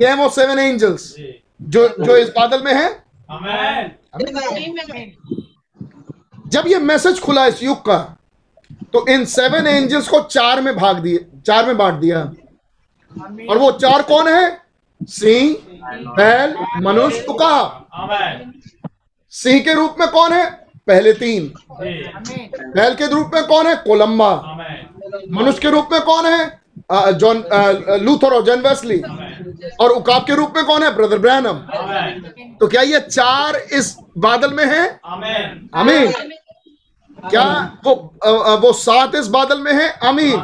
[0.00, 1.14] ये है वो सेवन एंजल्स
[1.62, 2.88] जो। जो इस बादल में है।
[6.48, 7.98] जब ये मैसेज खुला इस युग का
[8.92, 12.18] तो इन सेवन एंजल्स को चार में भाग दिए चार में बांट दिया।
[13.50, 14.58] और वो चार कौन है?
[15.00, 15.56] सिंह
[16.16, 17.54] बैल मनुष्य उका
[19.32, 20.50] सिंह के रूप में कौन है?
[20.86, 21.52] पहले तीन।
[22.76, 23.74] बैल के रूप में कौन है?
[23.76, 24.32] कोलम्बा।
[25.30, 26.60] मनुष्य के रूप में कौन है?
[27.14, 27.44] जॉन
[28.02, 28.98] लूथर और जॉन वेस्ली।
[29.80, 30.94] और उकाब के रूप में कौन है?
[30.96, 31.58] Brother Branham.
[32.60, 35.00] तो क्या ये चार इस बादल में है?
[35.04, 36.12] आमेन। आमीन।
[37.30, 37.44] क्या
[37.84, 37.94] वो
[38.62, 39.88] वो सात इस बादल में है?
[40.08, 40.40] आमीन।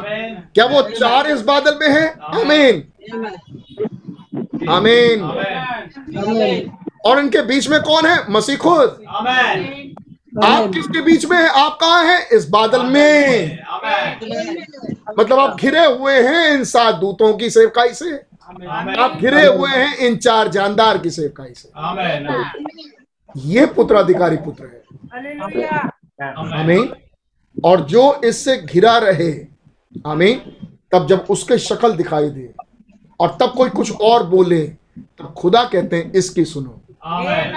[0.55, 2.07] क्या वो चार इस बादल में है?
[2.35, 2.83] आमीन।
[4.69, 5.23] आमीन।
[6.19, 6.71] आमेन।
[7.05, 8.17] और इनके बीच में कौन है?
[8.31, 9.03] मसीह खुद।
[10.43, 11.47] आप किसके बीच में है?
[11.49, 12.27] आप कहा हैं?
[12.29, 13.59] इस बादल में।
[15.19, 18.11] मतलब आप घिरे हुए हैं इन सात दूतों की सेवकाई से।
[18.99, 21.69] आप घिरे हुए हैं इन चार जानदार की सेवकाई से।
[23.35, 24.81] ये पुत्राधिकारी पुत्र है।
[26.59, 26.93] आमीन।
[27.65, 29.31] और जो इससे घिरा रहे
[30.07, 30.39] आमीन
[30.91, 32.49] तब जब उसके शक्ल दिखाई दे
[33.19, 34.61] और तब कोई कुछ और बोले
[34.99, 37.55] तब खुदा कहते हैं इसकी सुनो। आमेन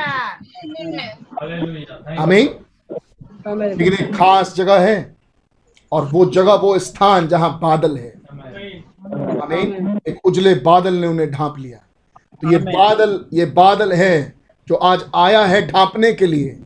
[1.39, 2.25] हालेलुया
[3.47, 5.17] लेकिन एक खास जगह है
[5.93, 8.11] और वो जगह वो स्थान जहाँ बादल है।
[9.43, 11.79] आमीन एक उजले बादल ने उन्हें ढांप लिया।
[12.43, 14.35] तो ये बादल ये बादल है
[14.69, 16.59] जो आज आया है ढांपने के लिए।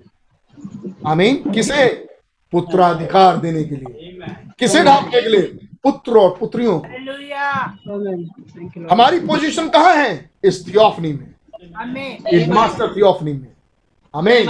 [1.07, 1.87] आमीन किसे?
[2.53, 4.13] पुत्राधिकार देने के लिए।
[4.59, 5.43] किसे ढांपने के लिए?
[5.83, 6.79] पुत्र और पुत्रियों
[8.91, 10.31] हमारी पोजीशन कहाँ है?
[10.45, 11.35] इस थियोफनी में।
[12.33, 13.53] इस मास्टर थियोफनी में
[14.15, 14.49] आमीन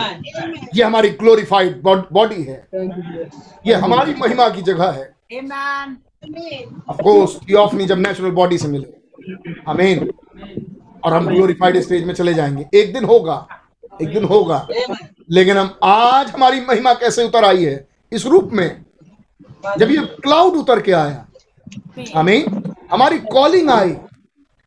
[0.74, 2.58] ये हमारी ग्लोरीफाइड बॉडी है
[3.66, 5.05] ये हमारी महिमा की जगह है
[6.88, 10.08] ऑफ़ कोर्स थियोफनी जब नेचुरल बॉडी से मिले आमीन
[11.05, 13.46] और हम ग्लोरीफाइड स्टेज में चले जाएँगे एक दिन होगा
[14.02, 14.66] एक दिन होगा
[15.30, 18.68] लेकिन हम आज हमारी महिमा कैसे उतर आई है इस रूप में
[19.78, 21.26] जब ये क्लाउड उतर के आया
[22.16, 23.96] आमीन हमारी कॉलिंग आई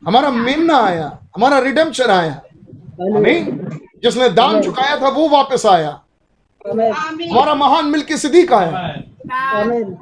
[0.03, 2.41] हमारा मेमना आया हमारा रिडेम्पशन आया
[3.01, 3.69] आमीन
[4.03, 6.01] जिसने दान चुकाया था वो वापस आया।
[7.31, 8.71] हमारा महान मिल्की सिद्दीक आया।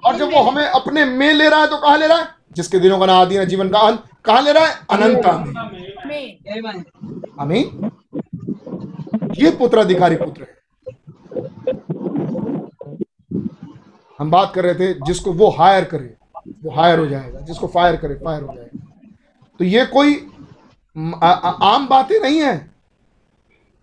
[0.06, 2.28] और जब वो हमें अपने में ले रहा है तो कहा ले रहा है?
[2.54, 4.76] जिसके दिनों का ना आदि ना जीवन का अंत कहा ले रहा है?
[4.90, 5.26] अनंत।
[7.40, 7.92] आमीन।
[9.36, 10.58] ये पुत्राधिकारी पुत्र है।
[14.20, 16.14] हम बात कर रहे थे जिसको वो हायर करे
[16.48, 18.88] वो हायर हो जाएगा। जिसको फायर करे फायर हो जाएगा।
[19.60, 20.28] तो ये कोई
[20.98, 22.77] म- आ, आ, आम बातें नहीं है।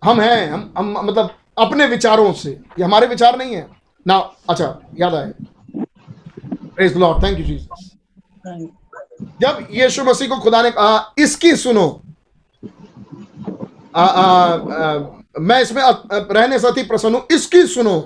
[0.05, 3.67] हम हैं हम हम मतलब अपने विचारों से। ये हमारे विचार नहीं है।
[4.05, 4.17] ना
[4.49, 5.33] अच्छा याद आए
[6.97, 7.91] लॉर्ड थैंक यू जीसस
[9.41, 11.87] जब यीशु मसीह को खुदा ने कहा इसकी सुनो।
[13.95, 14.99] आ, आ, आ,
[15.39, 17.97] मैं इसमें रहने से अति प्रसन्न हूँ इसकी सुनो।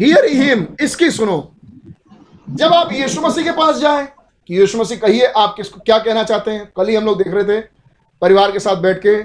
[0.00, 1.36] हियर हिम इसकी सुनो।
[2.50, 4.06] जब आप यीशु मसीह के पास जाए
[4.48, 6.72] कि यीशु मसीह कहिए आप किसको क्या कहना चाहते हैं?
[6.76, 7.60] कल ही हम लोग देख रहे थे
[8.22, 9.16] परिवार के साथ बैठ के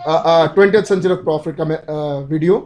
[0.00, 1.64] ट्वेंटी सेंचुरी ऑफ़ प्रॉफिट का
[2.24, 2.56] वीडियो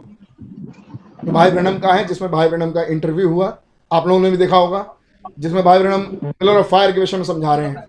[1.19, 3.57] तो भाई ब्रणम का है, जिसमें भाई ब्रणम का इंटरव्यू हुआ।
[3.91, 4.85] आप लोगों ने भी देखा होगा,
[5.39, 7.85] जिसमें भाई ब्रनम पिलर ऑफ़ फायर के विषय में समझा रहे हैं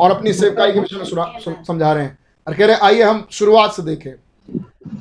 [0.00, 3.26] और अपनी सेवकाई के विषय में समझा रहे हैं। और कह रहे हैं, आइए हम
[3.32, 4.12] शुरुआत से देखें।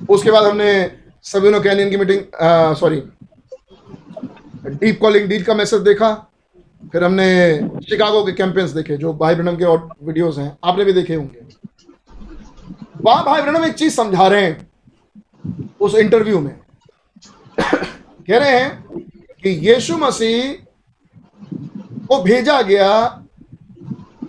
[0.10, 0.92] उसके बाद हमने
[1.26, 2.22] सबिनो कैनियन की meeting
[2.78, 3.02] sorry
[4.66, 6.14] deep calling deal का मैसेज देखा।
[6.92, 10.94] फिर हमने शिकागो के कैंपेन्स देखे, जो भाई ब्रनम के और वीडियोस हैं। आपने भी
[10.94, 11.42] देखे होंगे।
[13.02, 16.56] वहाँ भाई ब्रनम एक चीज़ समझा रहे हैं उस इंटरव्यू में।
[17.60, 18.84] कह रहे हैं
[19.44, 20.52] कि यीशु मसीह
[22.08, 22.90] को भेजा गया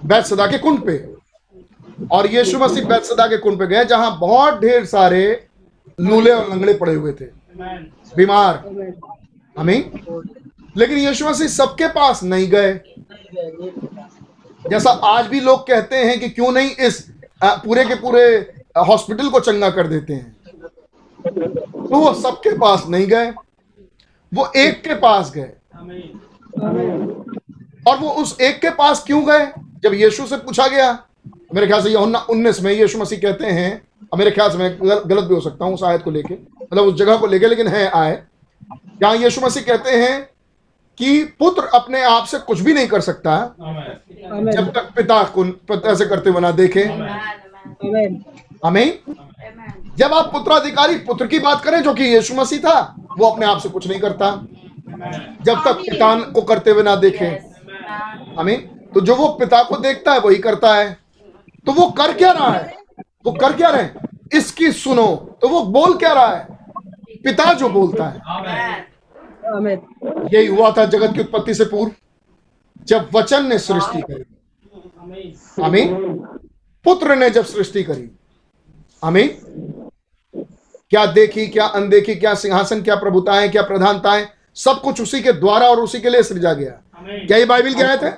[0.05, 0.97] बैतसदा के कुंड पे।
[2.13, 5.47] और यीशु मसीह बैतसदा के कुंड पे गए, जहाँ बहुत ढेर सारे
[5.99, 7.25] लूले और लंगड़े पड़े हुए थे।
[8.17, 8.55] बीमार।
[9.57, 9.91] हमें
[10.77, 12.73] लेकिन यीशु मसीह सबके पास नहीं गए।
[14.71, 17.07] जैसा आज भी लोग कहते हैं कि क्यों नहीं इस
[17.45, 18.27] पूरे के पूरे
[18.77, 20.37] हॉस्पिटल को चंगा कर देते हैं।
[21.25, 23.31] तो वो सबके पास नहीं गए
[24.33, 25.53] वो एक के पास गए।
[27.89, 29.47] और वो उस एक के पास क्यों गए?
[29.83, 30.93] जब यीशु से पूछा गया
[31.55, 33.83] मेरे ख्याल से यूहन्ना उन्नीस में यीशु मसीह कहते हैं
[34.19, 36.95] मेरे ख्याल से मैं गलत भी हो सकता हूँ उस आयत को लेके मतलब उस
[36.95, 38.23] जगह को लेके लेकिन है आय
[39.01, 40.23] जहाँ यीशु मसीह कहते हैं
[41.01, 43.37] कि पुत्र अपने आप से कुछ भी नहीं कर सकता
[44.53, 46.85] जब तक पिता को पिता से करते हुए ना देखे।
[48.63, 48.99] हमें
[49.97, 52.81] जब आप पुत्राधिकारी पुत्र की बात करें जो कि यीशु मसीह था
[53.19, 54.31] वो अपने आप से कुछ नहीं करता।
[55.43, 57.27] जब तक पिता को करते हुए ना देखे।
[58.39, 58.57] हमें
[58.89, 60.97] तो जो वो पिता को देखता है वही करता है।
[61.67, 62.77] तो वो कर क्या रहा है?
[63.27, 64.09] वो कर क्या रहे हैं?
[64.33, 65.07] इसकी सुनो।
[65.43, 66.47] तो वो बोल क्या रहा है?
[67.25, 68.21] पिता जो बोलता है।
[70.35, 71.93] यही हुआ था जगत की उत्पत्ति से पूर्व
[72.87, 75.95] जब वचन ने सृष्टि करी। आमीन।
[76.85, 78.11] पुत्र ने जब सृष्टि करी
[79.03, 79.29] आमीन।
[80.93, 85.69] क्या देखी क्या अनदेखी क्या सिंहासन क्या प्रभुताएँ क्या प्रधानताएँ सब कुछ उसी के द्वारा
[85.69, 86.71] और उसी के लिए सृजा गया।
[87.27, 88.11] क्या ये बाइबल की आयत है?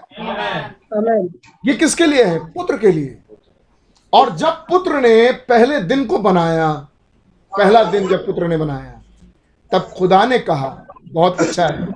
[1.67, 2.39] ये किसके लिए है?
[2.53, 3.19] पुत्र के लिए।
[4.13, 6.71] और जब पुत्र ने पहले दिन को बनाया
[7.53, 9.01] पहला दिन जब पुत्र ने बनाया
[9.73, 10.69] तब खुदा ने कहा
[11.05, 11.87] बहुत अच्छा है।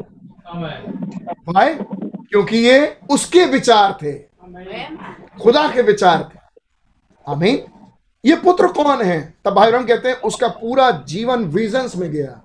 [1.49, 4.13] भाई क्योंकि ये उसके विचार थे।
[5.43, 6.39] खुदा के विचार थे।
[7.27, 7.59] आमीन।
[8.25, 9.21] ये पुत्र कौन है?
[9.45, 12.41] तब भाई राम कहते हैं उसका पूरा जीवन विजन्स में गया।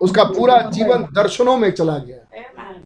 [0.00, 2.18] उसका पूरा जीवन दर्शनों में चला गया।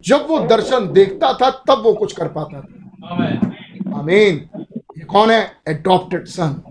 [0.05, 4.49] जब वो दर्शन देखता था तब वो कुछ कर पाता था। आमीन।
[4.99, 5.53] ये कौन है?
[5.69, 6.63] Adopted son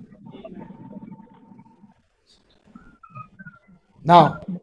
[4.06, 4.54] now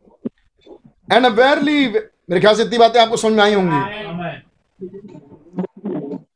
[1.08, 3.76] and verily मेरे ख्याल से इतनी बातें आपको समझ में आई होंगी।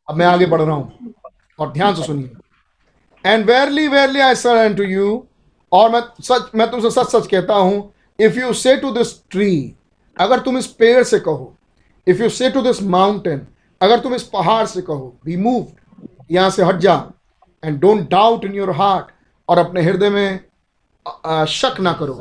[0.08, 1.14] अब मैं आगे बढ़ रहा हूँ
[1.58, 2.30] और ध्यान से सुनिए।
[3.26, 5.26] And verily verily I say unto you
[5.72, 9.74] और मैं सच मैं तुमसे सच सच कहता हूँ if you say to this tree
[10.16, 11.52] अगर तुम इस पेड़ से कहो
[12.06, 13.46] if you say to this mountain
[13.80, 15.66] अगर तुम इस पहाड़ से कहो बी मूव
[16.30, 16.94] यहाँ से हट जा
[17.62, 19.06] and don't doubt in your heart
[19.48, 20.40] और अपने हृदय में
[21.48, 22.14] शक ना करो।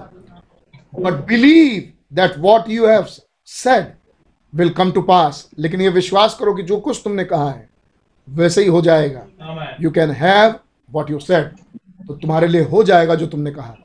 [0.93, 3.05] But believe that what you have
[3.47, 3.93] said
[4.53, 7.69] will come to pass लेकिन ये विश्वास करो कि जो कुछ तुमने कहा है
[8.27, 9.25] वैसे ही हो जाएगा।
[9.81, 10.53] You can have
[10.89, 11.55] what you said
[12.07, 13.75] तो तुम्हारे लिए हो जाएगा जो तुमने कहा।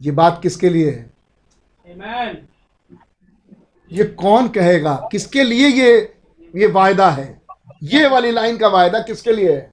[0.00, 1.10] ये बात किसके लिए है?
[3.90, 4.94] ये कौन कहेगा?
[5.12, 6.14] किसके लिए ये
[6.56, 7.42] ये वायदा है?
[7.82, 9.72] ये वाली लाइन का वायदा किसके लिए है?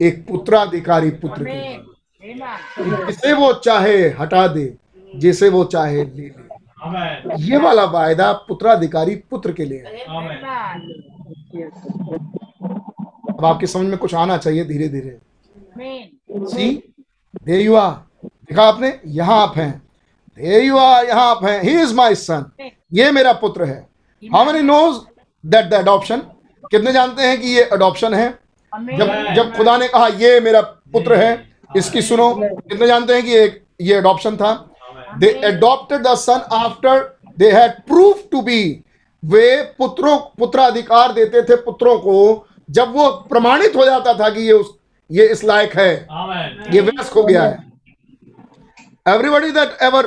[0.00, 4.76] एक पुत्राधिकारी पुत्र के लिए। जिसे वो चाहे हटा दे
[5.16, 10.04] जिसे वो चाहे ले ले। ये वाला वायदा पुत्राधिकारी पुत्र के लिए है।
[13.38, 15.18] अब आपकी समझ में कुछ आना चाहिए धीरे धीरे
[16.46, 16.70] सी
[17.44, 17.90] दे यू आर
[18.24, 18.92] देखा आपने?
[19.06, 19.82] यहाँ आप हैं।
[20.38, 22.44] दे यू आर यहाँ आप हैं। ही इज़ माई सन
[22.92, 23.78] ये मेरा पुत्र है।
[24.22, 24.98] How many knows
[25.44, 26.18] that the adoption
[26.70, 28.28] कितने जानते हैं कि ये अडॉप्शन है?
[28.72, 30.60] जब जब खुदा ने कहा ये मेरा
[30.92, 31.30] पुत्र है
[31.76, 34.52] इसकी सुनो। कितने जानते हैं कि ये ये अडॉप्शन था?
[35.18, 37.00] They adopted the son after
[37.38, 38.60] they had prove to be
[39.22, 44.52] वे पुत्रों पुत्राधिकार देते थे पुत्रों को जब वो प्रमाणित हो जाता था कि ये
[44.52, 44.74] उस
[45.10, 45.90] ये इस लायक है
[46.74, 47.64] ये वयस्क हो गया है।
[49.06, 50.04] Everybody that ever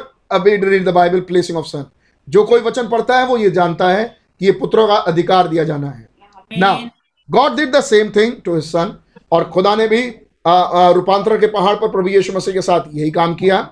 [0.63, 1.85] read the Bible placing of son
[2.27, 4.03] जो कोई वचन पढ़ता है वो ये जानता है
[4.41, 6.07] कि ये पुत्रों का अधिकार दिया जाना है।
[6.51, 6.73] ना
[7.29, 8.97] God did the same thing to his son
[9.31, 10.01] और खुदा ने भी
[10.45, 13.67] रूपांतर के पहाड़ पर प्रभु यीशु मसीह के साथ यही काम किया।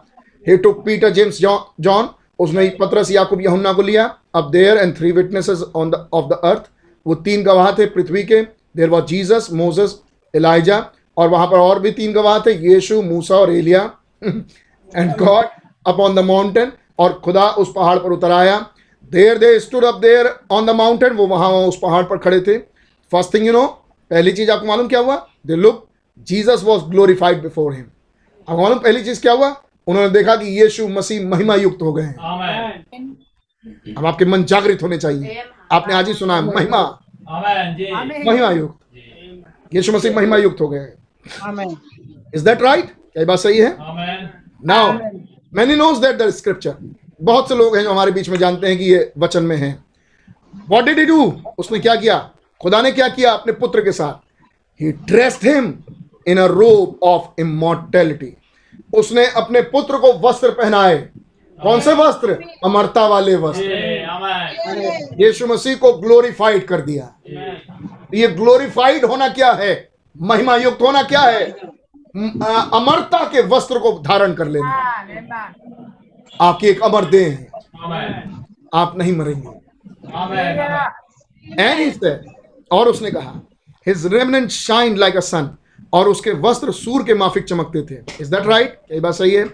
[0.45, 2.09] He to Peter James John
[2.39, 4.03] उसने पत्रस याकूब यूहन्ना को लिया।
[4.35, 6.69] अब there and three witnesses on the of the earth
[7.05, 8.41] वो तीन गवाह थे पृथ्वी के।
[8.77, 9.99] There was Jesus Moses
[10.33, 10.77] Elijah
[11.17, 13.81] और वहाँ पर और भी तीन गवाह थे यीशु मूसा और Elia.
[14.23, 15.45] And God
[15.85, 18.59] upon the mountain और खुदा उस पहाड़ पर उतर आया।
[19.11, 22.57] There they stood up there on the mountain वो वहाँ उस पहाड़ पर खड़े थे।
[23.11, 23.65] फ़र्स्ट थिंग यू नो
[24.11, 25.15] पहली चीज़ आपको मालूम क्या हुआ?
[25.47, 25.87] They look
[26.27, 27.85] Jesus was glorified before him
[28.47, 29.49] आपको मालूम पहली चीज़ क्या हुआ?
[29.87, 32.15] उन्होंने देखा कि यीशु मसीह महिमा युक्त हो गए हैं।
[33.97, 36.81] अब आपके मन जागृत होने चाहिए। आपने आज ही सुना है महिमा।
[37.29, 40.87] महिमा युक्त यीशु मसीह महिमा युक्त हो गए।
[42.35, 43.75] इज़ दैट राइट क्या बात सही है?
[44.65, 44.93] Now
[45.53, 46.75] many knows that the scripture
[47.21, 49.77] बहुत से लोग हैं जो हमारे बीच में जानते हैं कि ये वचन में है।
[50.69, 51.21] वॉट डिड ही डू
[51.57, 52.17] उसने क्या किया?
[52.61, 54.13] खुदा ने क्या किया अपने पुत्र के साथ?
[54.79, 55.73] ही ड्रेस्ड हिम
[56.27, 58.33] इन अ रोब ऑफ़ इमोर्टेलिटी
[58.93, 60.97] उसने अपने पुत्र को वस्त्र पहनाए।
[61.63, 62.37] कौन से वस्त्र?
[62.65, 63.63] अमरता वाले वस्त्र।
[65.21, 67.13] यीशु मसीह को ग्लोरीफाइड कर दिया।
[68.13, 69.89] ये ग्लोरीफाइड होना क्या है?
[70.15, 71.43] महिमा युक्त होना क्या है?
[72.73, 74.71] अमरता के वस्त्र को धारण कर लेना।
[76.41, 77.47] आपकी एक अमर देह है।
[78.73, 79.49] आप नहीं मरेंगे।
[81.63, 82.05] एंड
[82.71, 83.41] और उसने कहा
[83.87, 85.57] his raiment shine like a sun
[85.93, 89.45] और उसके वस्त्र सूर के माफिक चमकते थे। इज़ दैट राइट ये बात सही है?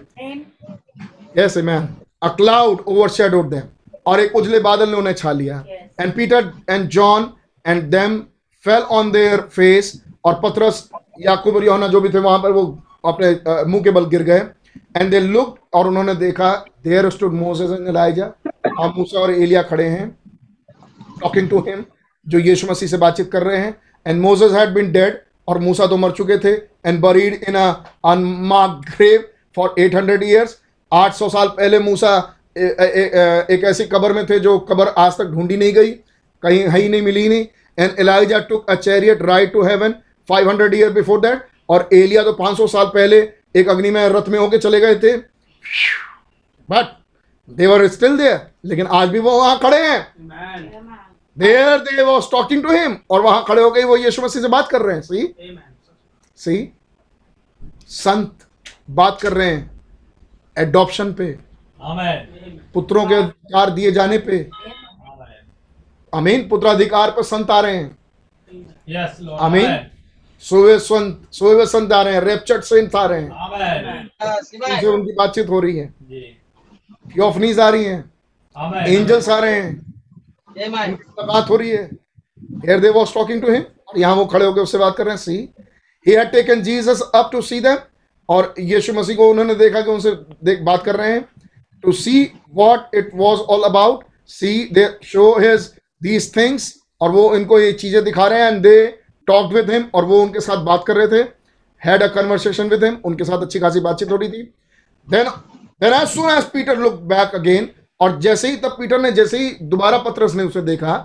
[1.36, 1.88] Yes man
[2.22, 3.62] a cloud overshadowed them
[4.06, 5.64] और एक उजले बादल ने उन्हें छा लिया।
[6.00, 7.30] And Peter and John
[7.64, 8.18] and them
[8.64, 9.92] fell on their face
[10.24, 10.88] और पतरस
[11.20, 12.62] याकूब और यूहन्ना जो भी थे वहाँ पर वो
[13.06, 13.30] अपने
[13.66, 14.42] मुँह के बल गिर गए।
[14.96, 16.52] एंड दे लुक और उन्होंने देखा
[16.84, 18.26] there stood Moses and Elijah
[18.80, 20.08] और मूसा और एलिया खड़े हैं
[21.20, 21.84] टॉकिंग टू हिम
[22.26, 25.86] जो यीशु मसीह से बातचीत कर रहे हैं। And Moses had been dead और मूसा
[25.86, 26.52] तो मर चुके थे।
[26.86, 29.24] And buried in unmarked grave
[29.56, 30.58] for 800 years
[30.94, 32.12] 800 साल पहले मूसा
[32.56, 35.90] ए, ए, ए, एक ऐसी कबर में थे जो कबर आज तक ढूंढी नहीं गई
[36.42, 37.46] कहीं है ही नहीं मिली नहीं।
[37.78, 39.94] And Elijah took a chariot ride to heaven
[40.28, 43.20] 500 year before that और एलिया तो 500 साल पहले
[43.56, 45.16] एक अग्नि में रथ में होके चले गए थे।
[46.68, 46.96] बट
[47.48, 50.00] देवर स्टिल देयर लेकिन आज भी वो वहाँ खड़े हैं।
[51.36, 54.48] There they was talking to him और वहाँ खड़े हो गए वो यीशु मसीह से
[54.48, 55.34] बात कर रहे हैं। सी
[56.38, 56.72] सी
[57.88, 58.46] संत
[58.90, 59.73] बात कर रहे हैं।
[60.56, 61.26] एडॉप्शन पे
[62.74, 64.38] पुत्रों के अधिकार दिए जाने पे।
[66.12, 67.96] अमीन पुत्राधिकार पर संत आ रहे हैं।
[69.38, 69.86] अमीन
[70.42, 73.30] सोवे संत सोवे संत आ रहे हैं। रेपचट संत आ रहे हैं।
[74.70, 75.86] उनसे उनकी बातचीत हो रही है।
[77.16, 78.04] थियोफनीज आ रही हैं।
[78.86, 79.74] एंजल्स आ रहे हैं।
[81.20, 81.90] बात हो रही है।
[82.64, 85.14] Here they was talking to him और यहाँ वो खड़े होकर उससे बात कर रहे
[85.14, 85.48] हैं। सी
[86.06, 87.78] he had taken Jesus up to see them
[88.28, 90.10] और यीशु मसीह को उन्होंने देखा कि उनसे
[90.44, 91.24] देख बात कर रहे हैं
[91.84, 95.64] to see what it was all about see they show his
[96.00, 96.68] these things
[97.00, 98.78] और वो इनको ये चीज़ें दिखा रहे हैं and they
[99.28, 101.24] talked with him और वो उनके साथ बात कर रहे थे
[101.82, 104.42] had a conversation with him उनके साथ अच्छी खासी बातचीत हो रही थी।
[105.08, 105.26] Then
[105.82, 107.66] then as soon as Peter looked back again
[108.00, 110.96] और जैसे ही तब पीटर ने जैसे ही दोबारा पत्रस ने उसे देखा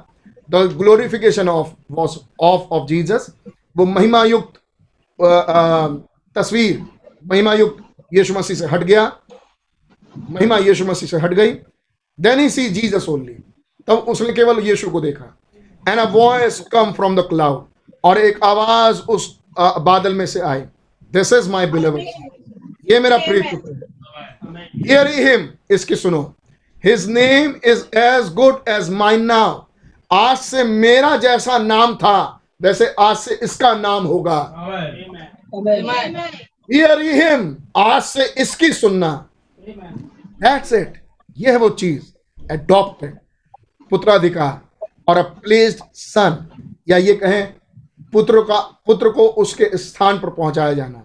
[0.49, 3.27] the glorification of was of of Jesus
[3.77, 4.53] वो महिमा युक्त
[5.19, 5.87] अ, अ,
[6.35, 6.85] तस्वीर
[7.23, 7.83] महिमा युक्त
[8.13, 9.11] यीशु मसीह से हट गया।
[10.15, 11.51] महिमा यीशु मसीह से हट गई।
[12.19, 13.33] Then he see Jesus only
[13.87, 15.35] तब उसने केवल यीशु को देखा।
[15.85, 17.65] And a voice come from the cloud
[18.03, 20.61] और एक आवाज़ उस बादल में से आई।
[21.13, 21.99] दिस इज़ माई बिलीवर
[22.91, 26.21] ये मेरा प्रिय पुत्र। है हियर हिम इसकी सुनो।
[26.83, 29.63] His name is as good as mine now
[30.11, 34.39] आज से मेरा जैसा नाम था। वैसे आज से इसका नाम होगा।
[36.69, 39.11] हियर हिम आज से इसकी सुनना।
[39.67, 41.01] दैट्स इट
[41.37, 43.17] ये है वो चीज़। एडॉप्टेड
[43.91, 44.59] पुत्राधिकार
[45.07, 46.37] और अ प्लेस्ड सन
[46.89, 47.53] या ये कहें
[48.13, 51.03] पुत्र का पुत्र को उसके स्थान पर पहुँचाया जाना।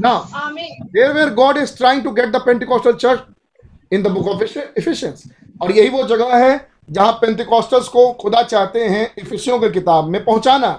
[0.00, 0.88] ना Amen.
[0.96, 3.20] there God is trying to get get the Pentecostal church
[3.92, 4.42] in the book of
[4.80, 5.28] Ephesians
[5.62, 10.24] और यही वो जगह है जहाँ पेंटिकॉस्टल्स को खुदा चाहते हैं इफिसियों की किताब में
[10.24, 10.78] पहुंचाना।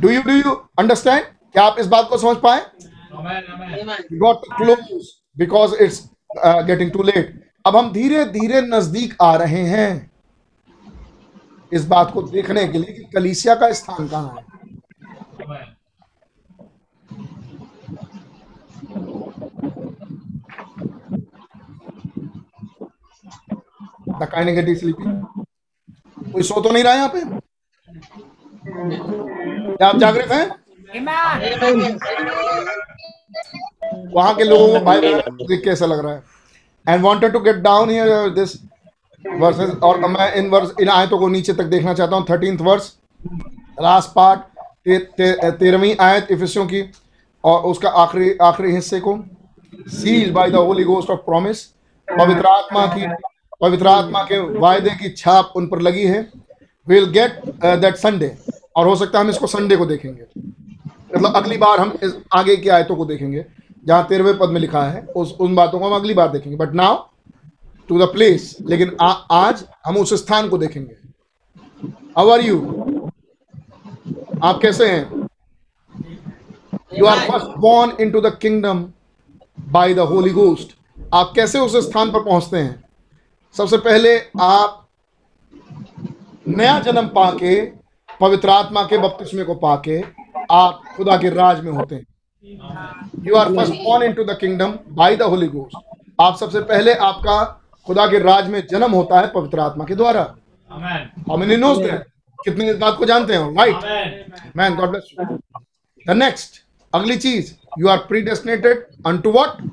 [0.00, 2.60] Do you do you understand क्या आप इस बात को समझ पाए?
[3.12, 5.08] Got close
[5.38, 6.08] because it's
[6.66, 7.32] getting too late
[7.66, 9.88] अब हम धीरे धीरे नज़दीक आ रहे हैं
[11.72, 14.44] इस बात को देखने के लिए कि कलीसिया का स्थान कहाँ है।
[24.20, 25.22] द काइंड गेटिंग स्लीपिंग
[26.32, 27.20] कोई सो तो नहीं रहा यहाँ पे?
[29.76, 30.48] क्या आप जागृत हैं?
[34.14, 36.22] वहाँ के लोगों को भाई देख के ऐसा लग रहा है।
[36.86, 37.88] And wanted to get down
[38.34, 38.54] this
[39.24, 42.92] verses और मैं इन वर्स इन आयतों को नीचे तक देखना चाहता हूँ। थर्टींथ वर्स
[43.80, 46.82] लास्ट पार्ट ते, ते, तेरहवीं आयत इफिसियों की
[47.44, 49.18] और उसका आखिरी आखिरी हिस्से को।
[49.92, 51.62] Seal by the Holy Ghost of promise
[52.08, 53.06] पवित्र आत्मा की
[53.60, 56.28] पवित्र आत्मा के वायदे की छाप उन पर लगी है।
[56.86, 58.36] विल गेट दैट संडे
[58.76, 60.24] और हो सकता है हम इसको संडे को देखेंगे।
[61.14, 63.44] मतलब अगली बार हम इस आगे की आयतों को देखेंगे
[63.84, 66.72] जहाँ तेरहवें पद में लिखा है उस उन बातों को हम अगली बार देखेंगे। But
[66.74, 66.96] now
[67.88, 70.96] to the place लेकिन आ, आज हम उस स्थान को देखेंगे।
[72.16, 72.58] हाउ आर यू
[74.42, 75.28] आप कैसे हैं?
[76.98, 78.84] You are first born into the kingdom
[79.68, 80.76] by the Holy Ghost
[81.14, 82.82] आप कैसे उस स्थान पर पहुँचते हैं?
[83.54, 84.86] सबसे पहले आप
[86.48, 87.60] नया जन्म पाके
[88.20, 90.00] पवित्र आत्मा के बपतिस्मे को पाके
[90.50, 92.06] आप खुदा के राज में होते हैं।
[93.24, 95.76] You are first born into the kingdom by the Holy Ghost
[96.20, 97.42] आप सबसे पहले आपका
[97.86, 100.22] खुदा के राज में जन्म होता है पवित्र आत्मा के द्वारा।
[101.28, 101.78] How many knows
[102.38, 103.54] कितने इस बात को जानते हैं?
[103.56, 105.24] Right man God bless you
[106.06, 106.62] the next
[106.92, 109.70] अगली चीज़ you are predestinated unto what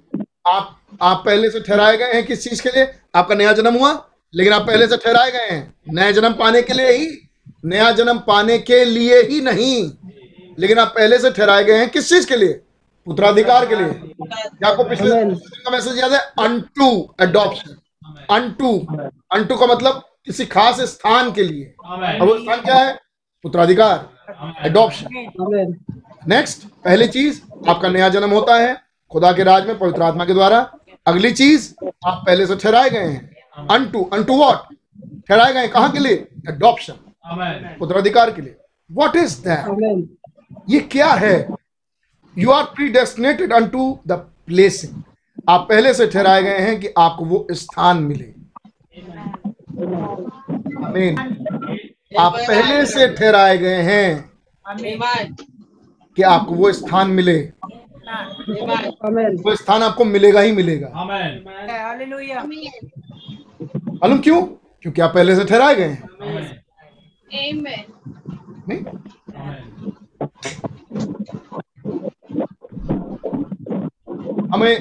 [0.48, 2.92] आप आप पहले से ठहराए गए हैं किस चीज़ के लिए?
[3.16, 3.92] आपका नया जन्म हुआ
[4.34, 7.08] लेकिन आप पहले से ठहराए गए हैं। नया जन्म पाने के लिए ही
[7.66, 9.90] नया जन्म पाने के लिए ही नहीं।
[10.58, 12.54] लेकिन आप पहले से ठहराए गए हैं किस चीज़ के लिए?
[13.08, 16.20] पुत्राधिकार के लिए। क्या आपको पिछले का मैसेज याद है?
[16.40, 16.90] अनटू
[17.22, 17.76] एडॉप्शन
[18.32, 18.72] अनटू
[19.34, 22.94] अनटू का मतलब किसी खास स्थान के लिए। और वो स्थान क्या है?
[23.44, 25.76] पुत्राधिकार एडॉप्शन
[26.28, 28.76] नेक्स्ट पहली चीज़ आपका नया जन्म होता है
[29.12, 30.60] खुदा के राज में पवित्र आत्मा के द्वारा।
[31.08, 31.74] अगली चीज़
[32.06, 34.74] आप पहले से ठहराए गए हैं। अनटू अनटू व्हाट
[35.30, 36.28] ठहराए गए कहाँ के लिए?
[36.50, 36.94] एडॉप्शन
[37.82, 38.56] उत्तराधिकार के लिए।
[38.92, 39.66] व्हाट इज़ दैट
[40.70, 41.48] ये क्या है?
[42.38, 44.12] You are predestinated unto the
[44.48, 45.02] placing
[45.50, 48.34] आप पहले से ठहराए गए हैं कि आपको वो स्थान मिले।
[50.86, 51.20] आमीन
[52.20, 54.30] आप पहले से ठहराए गए हैं
[56.18, 57.40] कि आपको वो स्थान मिले।
[59.44, 60.88] वो स्थान आपको मिलेगा ही मिलेगा।
[63.94, 64.42] मालूम क्यों?
[64.82, 66.04] क्योंकि आप पहले से ठहराए गए हैं।
[68.70, 68.84] नहीं?
[74.54, 74.76] हमें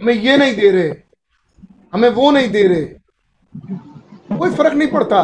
[0.00, 0.90] हमें ये नहीं दे रहे।
[1.94, 2.84] हमें वो नहीं दे रहे।
[4.36, 5.20] कोई फ़र्क नहीं पड़ता।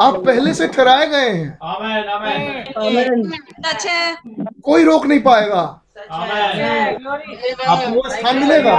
[0.00, 3.34] आप पहले से ठहराए गए हैं। आमेन आमेन। Amen.
[3.66, 3.86] सच
[4.64, 5.60] कोई रोक नहीं पाएगा।
[7.68, 8.74] आपको वो स्थान मिलेगा।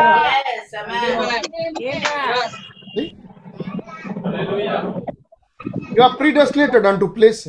[5.98, 7.44] You are predestinated unto place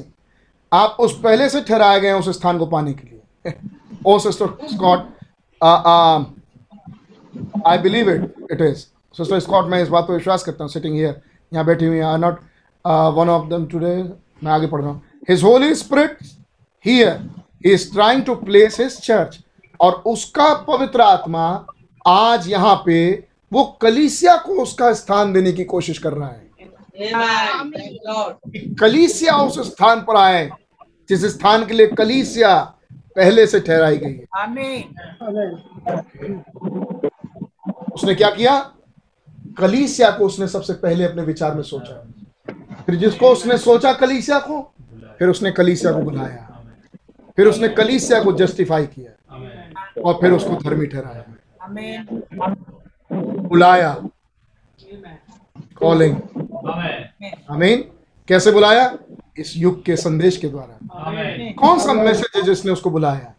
[0.73, 3.55] आप उस पहले से ठहराए गए उस स्थान को पाने के लिए।
[4.07, 5.01] ओ sister Scott
[7.67, 8.79] I believe it it is
[9.19, 11.21] sister Scott मैं इस बात पर विश्वास करता हूँ सिटिंग हियर
[11.53, 12.41] यहाँ बैठी हुई I not
[13.17, 13.95] one of them today
[14.45, 16.19] मैं आगे पढ़ रहा हूँ। His Holy Spirit
[16.85, 17.19] here
[17.65, 19.39] he is trying to place his church
[19.81, 21.45] और उसका पवित्र आत्मा
[22.07, 22.99] आज यहाँ पे
[23.53, 26.51] वो कलीसिया को उसका स्थान देने की कोशिश कर रहा है।
[28.81, 30.49] कलीसिया उस स्थान पर आए
[31.09, 32.75] जिस स्थान के लिए कलीसिया
[33.17, 34.25] पहले से ठहराई गई है।
[37.95, 38.73] उसने क्या किया?
[39.59, 42.07] कलीसिया को उसने सबसे पहले अपने विचार में सोचा।
[42.87, 44.75] फिर जिसको उसने सोचा कलीसिया को
[45.19, 46.65] फिर उसने कलीसिया को बुलाया।
[47.37, 49.13] फिर उसने कलीसिया को जस्टिफाई किया।
[50.05, 51.25] और फिर उसको धर्मी ठहराया।
[53.43, 54.09] बुलाया।
[55.77, 56.17] कॉलिंग
[56.71, 57.85] आमेन आमीन।
[58.29, 58.99] कैसे बुलाया?
[59.37, 63.35] इस युग के संदेश के द्वारा। कौन सा मैसेज है जिसने उसको बुलाया?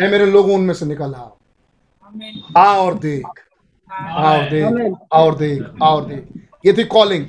[0.00, 1.36] ऐ मेरे लोगों उनमें से निकल आओ।
[2.56, 3.26] आ और देख।
[3.90, 4.64] आ और देख।
[5.12, 6.24] आ और देख। आ और देख।
[6.66, 7.26] ये थी कॉलिंग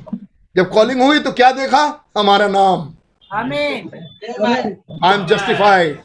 [0.55, 1.83] जब कॉलिंग हुई तो क्या देखा?
[2.17, 2.93] हमारा नाम।
[3.31, 6.01] आई एम जस्टिफाइड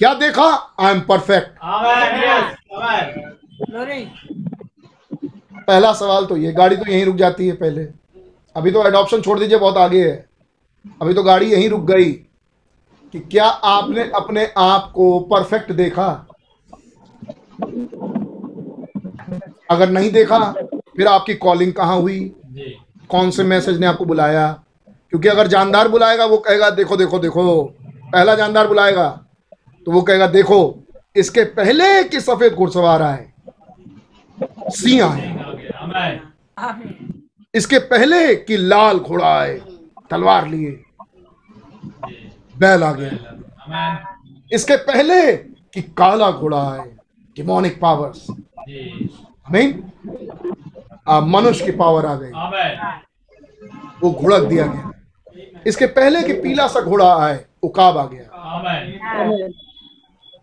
[0.00, 0.46] क्या देखा?
[0.80, 4.10] I am perfect amen yes amen
[5.58, 7.82] पहला सवाल तो ये गाड़ी तो यहीं रुक जाती है पहले।
[8.56, 10.24] अभी तो एडॉप्शन छोड़ दीजिए बहुत आगे है।
[11.02, 12.12] अभी तो गाड़ी यहीं रुक गई
[13.14, 16.08] कि क्या आपने अपने आप को परफेक्ट देखा?
[19.70, 20.38] अगर नहीं देखा
[20.96, 22.20] फिर आपकी कॉलिंग कहाँ हुई?
[22.46, 22.76] जी।
[23.10, 24.48] कौन से मैसेज ने आपको बुलाया?
[25.10, 27.62] क्योंकि अगर जानदार बुलाएगा वो कहेगा देखो देखो देखो।
[28.12, 29.08] पहला जानदार बुलाएगा
[29.86, 30.58] तो वो कहेगा देखो
[31.16, 33.26] इसके पहले कि सफ़ेद घुड़सवार आए
[34.70, 36.20] सिंह आए
[37.54, 39.60] इसके पहले कि लाल घोड़ा आए।
[40.10, 40.70] तलवार लिए।
[42.54, 43.12] बैल आ गया
[44.52, 46.88] इसके पहले कि काला घोड़ा आए
[47.36, 48.26] डिमोनिक पावर्स
[49.52, 49.82] मीन
[51.24, 52.30] मनुष्य की पावर आ गई।
[54.02, 54.90] वो घुड़क दिया गया।
[55.66, 58.24] इसके पहले कि पीला सा घोड़ा आए उकाब आ गया।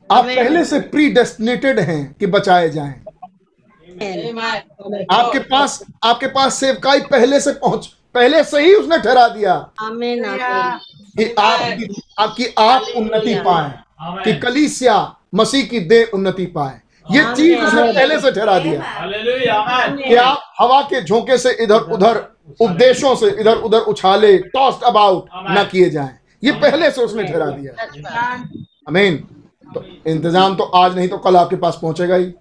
[0.09, 2.93] आप पहले से प्री डेस्टिनेटेड हैं कि बचाए जाएँ।
[5.11, 9.55] आपके पास आपके पास सेवकाई पहले से पहुँच पहले से ही उसने ठहरा दिया.
[11.17, 14.97] कि आपकी आपकी आप उन्नति पाए कि कलीसिया
[15.35, 18.81] मसीह की दे उन्नति पाए। ये चीज़ उसने पहले से ठहरा दिया।
[19.99, 22.21] कि आप हवा के झोंके से इधर उधर
[22.61, 27.45] उपदेशों से इधर उधर उछाले टॉस्ट अबाउट ना किए जाएँ। ये पहले से उसने ठहरा
[27.47, 27.73] दिया।
[28.87, 29.17] अमीन
[29.67, 32.33] तो इंतज़ाम तो आज नहीं तो कल आपके पास पहुंचेगा ही।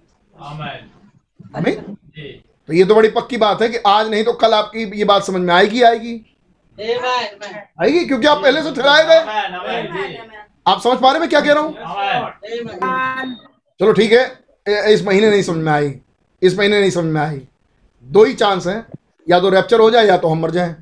[1.55, 4.83] अमीन जी। तो ये तो बड़ी पक्की बात है कि आज नहीं तो कल आपकी
[4.99, 6.13] ये बात समझ में आएगी आएगी।
[7.81, 9.19] आएगी क्योंकि आप पहले से ठहराए गए।
[10.67, 11.75] आप समझ पा रहे मैं क्या कह रहा हूँ?
[11.77, 13.35] आमेन
[13.79, 15.93] चलो ठीक है इस महीने नहीं समझ में आई।
[16.41, 17.41] इस महीने नहीं समझ में आई।
[18.05, 18.85] दो ही चांस हैं
[19.27, 20.73] या तो रैप्चर हो जाए या तो हम मर जाएँ।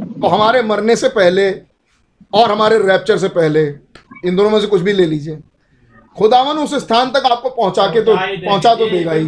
[0.00, 1.50] तो हमारे मरने से पहले
[2.34, 3.64] और हमारे रैप्चर से पहले
[4.24, 5.38] इन दोनों में से कुछ भी ले लीजिए।
[6.16, 9.26] खुदावन उस स्थान तक आपको पहुँचा के तो पहुँचा तो देगा ही।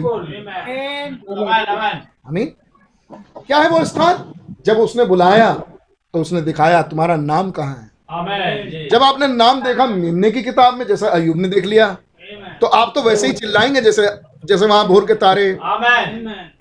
[2.29, 2.53] आमेन।
[3.39, 4.33] क्या है वो स्थान?
[4.67, 8.89] जब उसने बुलाया तो उसने दिखाया तुम्हारा नाम कहाँ है?
[8.89, 11.97] जब आपने नाम देखा मिमने की किताब में जैसा अयुब ने देख लिया
[12.61, 14.07] तो आप तो वैसे ही चिल्लाएँगे जैसे
[14.45, 15.47] जैसे वहाँ भोर के तारे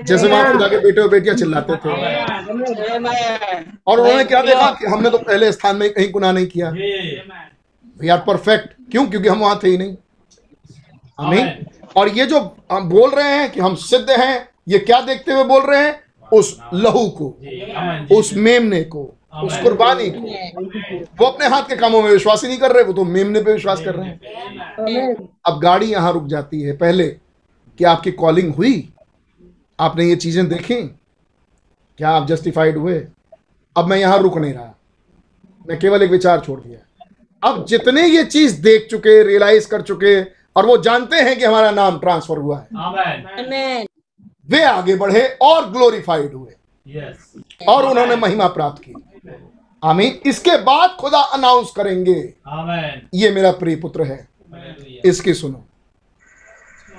[0.03, 1.89] जैसे वहाँ खुदा के बेटे और बेटियाँ चिल्लाते थे।
[3.87, 6.69] और उन्होंने क्या देखा कि हमने तो पहले स्थान में कहीं गुनाह नहीं किया।
[7.99, 9.05] वी आर परफेक्ट क्यों?
[9.07, 9.95] क्योंकि हम वहाँ थे ही नहीं।
[11.19, 11.65] आमीन।
[11.97, 12.39] और ये जो
[12.71, 15.99] हम बोल रहे हैं कि हम सिद्ध हैं ये क्या देखते हुए बोल रहे हैं?
[16.31, 19.03] उस लहू को उस मेमने को
[19.43, 20.19] उस कुर्बानी को।
[21.19, 23.53] वो अपने हाथ के कामों में विश्वास ही नहीं कर रहे वो तो मेमने पे
[23.53, 27.07] विश्वास कर रहे हैं। अब गाड़ी यहाँ रुक जाती है। पहले
[27.79, 28.89] कि आपकी कॉलिंग हुई?
[29.79, 30.81] आपने ये चीज़ें देखी?
[31.99, 32.99] क्या आप जस्टिफाइड हुए?
[33.75, 34.73] अब मैं यहाँ रुक नहीं रहा।
[35.65, 40.19] मैं केवल एक विचार छोड़ दिया। अब जितने ये चीज़ देख चुके रियलाइज़ कर चुके
[40.55, 42.67] और वो जानते हैं कि हमारा नाम ट्रांसफ़र हुआ है।
[43.35, 43.87] Amen.
[44.49, 46.51] वे आगे बढ़े और ग्लोरीफाइड हुए।
[46.87, 47.33] यस
[47.67, 48.93] और उन्होंने महिमा प्राप्त की।
[49.83, 54.27] आमीन। इसके बाद खुदा अनाउंस करेंगे। आमेन ये मेरा प्रिय पुत्र है।
[55.05, 55.65] इसकी सुनो।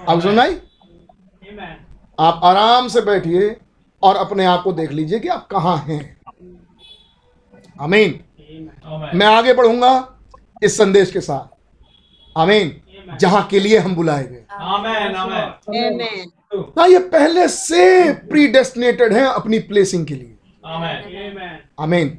[0.08, 0.58] अब सुनाई?
[2.18, 3.56] आप आराम से बैठिए
[4.02, 6.16] और अपने आप को देख लीजिए कि आप कहाँ हैं।
[7.80, 8.20] आमीन।
[9.14, 10.18] मैं आगे बढ़ूँगा
[10.62, 11.54] इस संदेश के साथ।
[12.38, 12.80] आमीन।
[13.14, 15.14] जहाँ के लिए हम बुलाए गए Amen.
[15.16, 15.48] Amen.
[15.70, 16.32] Amen.
[16.78, 20.36] ना ये पहले से प्री डेस्टिनेटेड है अपनी प्लेसिंग के लिए
[20.66, 21.04] Amen.
[21.24, 21.58] Amen.
[21.80, 22.18] आमीन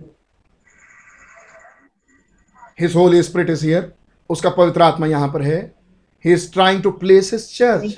[2.80, 3.91] his Holy Spirit is here
[4.30, 5.59] उसका पवित्र आत्मा यहाँ पर है
[6.25, 7.98] he is trying to place his church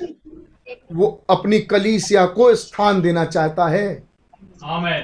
[0.93, 3.87] वो अपनी कलीसिया को स्थान देना चाहता है
[4.65, 5.03] Amen.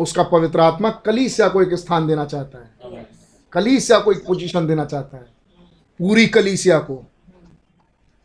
[0.00, 3.06] उसका पवित्र आत्मा कलीसिया को एक स्थान देना चाहता है
[3.52, 5.24] कलीसिया को एक पोजीशन देना चाहता है
[6.00, 7.04] पूरी कलीसिया को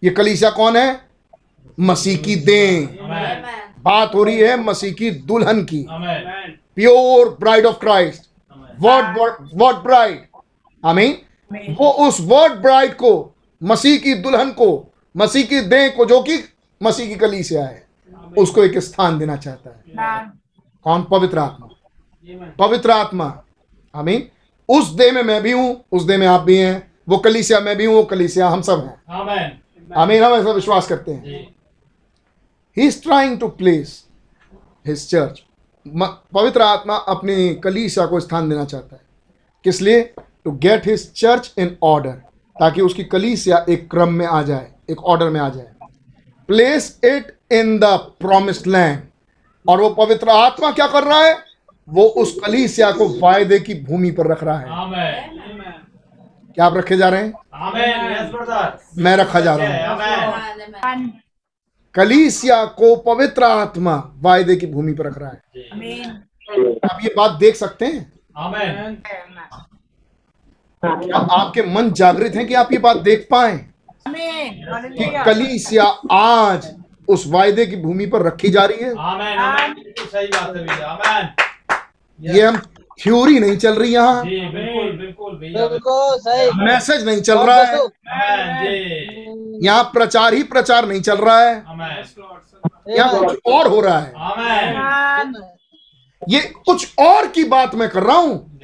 [0.04, 1.02] ये कलीसिया कौन है?
[1.80, 2.88] मसीह की दें
[3.84, 5.86] बात हो रही है मसीह की दुल्हन की।
[6.76, 8.30] Pure bride of Christ
[8.80, 9.18] word
[9.54, 10.20] word bride
[10.84, 11.18] आमीन
[11.80, 13.12] वो उस वर्ड ब्राइड को
[13.62, 14.70] मसीह की दुल्हन को
[15.16, 16.38] मसीह की देह को जो कि
[16.82, 17.86] मसीह की कलीसिया है
[18.38, 20.32] उसको एक स्थान देना चाहता है।
[20.86, 21.04] कौन?
[21.04, 21.68] पवित्र आत्मा।
[22.60, 23.26] पवित्र आत्मा।
[23.96, 24.28] आमीन
[24.70, 27.76] उस देह में मैं भी हूँ उस देह में आप भी हैं वो कलीसिया मैं
[27.78, 29.50] भी हूँ वो कलीसिया हम सब हैं। Amen.
[29.98, 31.48] आमीन हम ऐसा विश्वास करते हैं।
[32.78, 34.04] He is trying to place
[34.88, 35.44] his church
[36.34, 39.02] पवित्र आत्मा अपनी कलीसिया को स्थान देना चाहता है।
[39.66, 40.02] किस लिए?
[40.46, 42.12] To get his church in order
[42.56, 45.68] ताकि उसकी कलीसिया एक क्रम में आ जाए एक ऑर्डर में आ जाए।
[46.50, 47.86] Place it in the
[48.20, 49.02] promised land
[49.66, 51.38] और वो पवित्र आत्मा क्या कर रहा है?
[51.88, 54.68] वो उस कलीसिया को वायदे की भूमि पर रख रहा है.
[56.56, 57.34] क्या आप रखे जा रहे हैं.
[58.98, 60.00] मैं रखा जा रहा हूँ।
[60.82, 61.10] Amen.
[61.94, 65.42] कलीसिया को पवित्र आत्मा वायदे की भूमि पर रख रहा है।
[66.92, 68.14] आप ये बात देख सकते हैं?
[70.86, 73.58] क्या आपके मन जागृत हैं कि आप ये बात देख पाए?
[74.08, 76.76] कि कलीसिया आज
[77.08, 78.94] उस वायदे की भूमि पर रखी जा रही है।
[80.06, 81.36] सही बात है
[82.20, 82.62] ये हम
[83.02, 87.78] थ्योरी नहीं चल रही यहाँ। बिल्कुल बिल्कुल बिल्कुल सही। मैसेज नहीं चल रहा है।
[89.64, 91.54] यहाँ प्रचार ही प्रचार नहीं चल रहा है।
[92.90, 94.12] यहाँ कुछ और हो रहा है।
[96.22, 98.60] ये कुछ और की बात मैं कर रहा हूँ।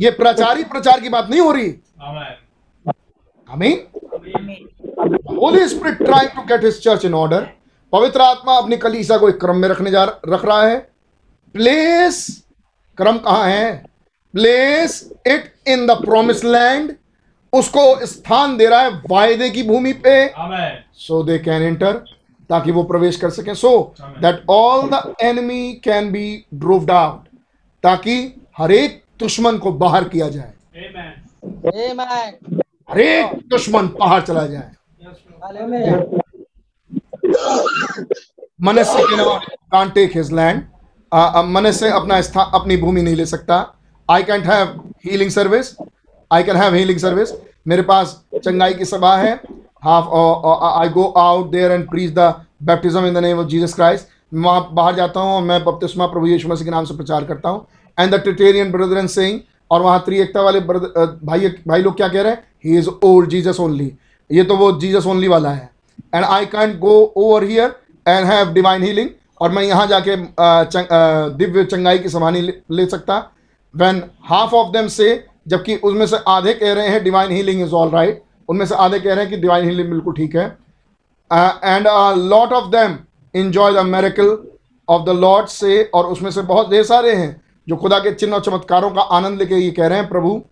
[0.00, 1.74] ये प्रचार ही प्रचार की बात नहीं हो रही।
[2.04, 2.32] Amen.
[3.48, 3.76] आमीन।
[5.32, 7.46] Holy Spirit trying to get his church in order
[7.92, 10.76] पवित्र आत्मा अपनी कलीसा को एक क्रम में रखने जा रख रहा है।
[11.54, 12.43] प्लेस
[12.98, 13.74] क्रम कहाँ है?
[14.34, 16.94] Place it in the promise land
[17.52, 20.26] उसको स्थान दे रहा है वायदे की भूमि पे।
[20.96, 21.92] सो दे कैन एंटर
[22.50, 27.28] ताकि वो प्रवेश कर सकें। So that all the enemy can be droved out
[27.84, 28.16] ताकि
[28.58, 30.52] हर एक दुश्मन को बाहर किया जाए।
[30.84, 31.12] Amen.
[31.70, 32.60] Amen.
[32.90, 34.70] हर एक दुश्मन बाहर चला जाए.
[38.62, 40.62] मनस्य के टेक हिज लैंड
[41.14, 43.56] मनस्य अपना स्थान अपनी भूमि नहीं ले सकता।
[44.08, 45.76] I can't have healing service
[46.30, 47.28] I can have healing service
[47.68, 49.40] मेरे पास चंगाई की सभा है।
[49.84, 50.06] Half
[50.80, 54.42] I go out there and preach the baptism in the name of Jesus Christ मैं
[54.42, 57.48] वहाँ बाहर जाता हूँ और मैं बपतिस्मा प्रभु यीशु मसीह के नाम से प्रचार करता
[57.48, 57.66] हूँ।
[57.98, 61.96] And the trinitarian brother and Singh और वहाँ त्रिएकता वाले brother- अ, भाई भाई लोग
[61.96, 62.44] क्या कह रहे हैं?
[62.64, 63.92] He is old Jesus only
[64.32, 65.70] ये तो वो जीजस ओनली वाला है।
[66.14, 67.74] And I can go over here
[68.08, 69.08] and have divine healing
[69.40, 73.18] और मैं यहाँ जाके चंग- दिव्य चंगाई की समानी ले, ले सकता।
[73.74, 77.72] वैन हाफ़ ऑफ़ देम से जबकि उसमें से आधे कह रहे हैं divine healing is
[77.72, 80.46] all right उनमें से आधे कह रहे हैं कि डिवाइन हीलिंग बिल्कुल ठीक है।
[81.64, 81.86] And
[82.30, 82.96] lot of them
[83.34, 84.36] enjoy the miracle
[84.88, 88.34] of the Lord से और उसमें से बहुत ढेर सारे हैं जो खुदा के चिन्ह
[88.34, 90.42] और चमत्कारों का आनंद लेके ये कह रहे हैं प्रभु।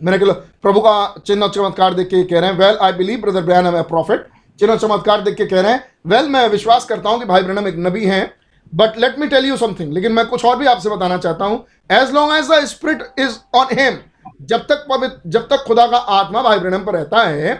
[0.00, 0.32] मेरेकल
[0.62, 3.42] प्रभु का चिन्ह और चमत्कार देख के ये कह रहे हैं well I believe brother
[3.42, 4.26] Branham है प्रॉफिट
[4.58, 7.42] चिन्ह चमत्कार देख के कह रहे हैं। वेल well, मैं विश्वास करता हूँ कि भाई
[7.42, 8.32] ब्रनम एक नबी हैं
[8.72, 11.64] but let me tell you something लेकिन मैं कुछ और भी आपसे बताना चाहता हूँ।
[11.92, 13.98] As long as the Spirit is on him
[14.42, 17.54] जब तक पवित्र जब तक खुदा का आत्मा भाई ब्रनम पर रहता है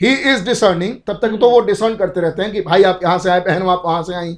[0.00, 3.18] ही इज़ डिसर्निंग तब तक तो वो डिसर्न करते रहते हैं कि भाई आप यहाँ
[3.18, 4.32] से आए बहन आप वहाँ से आई।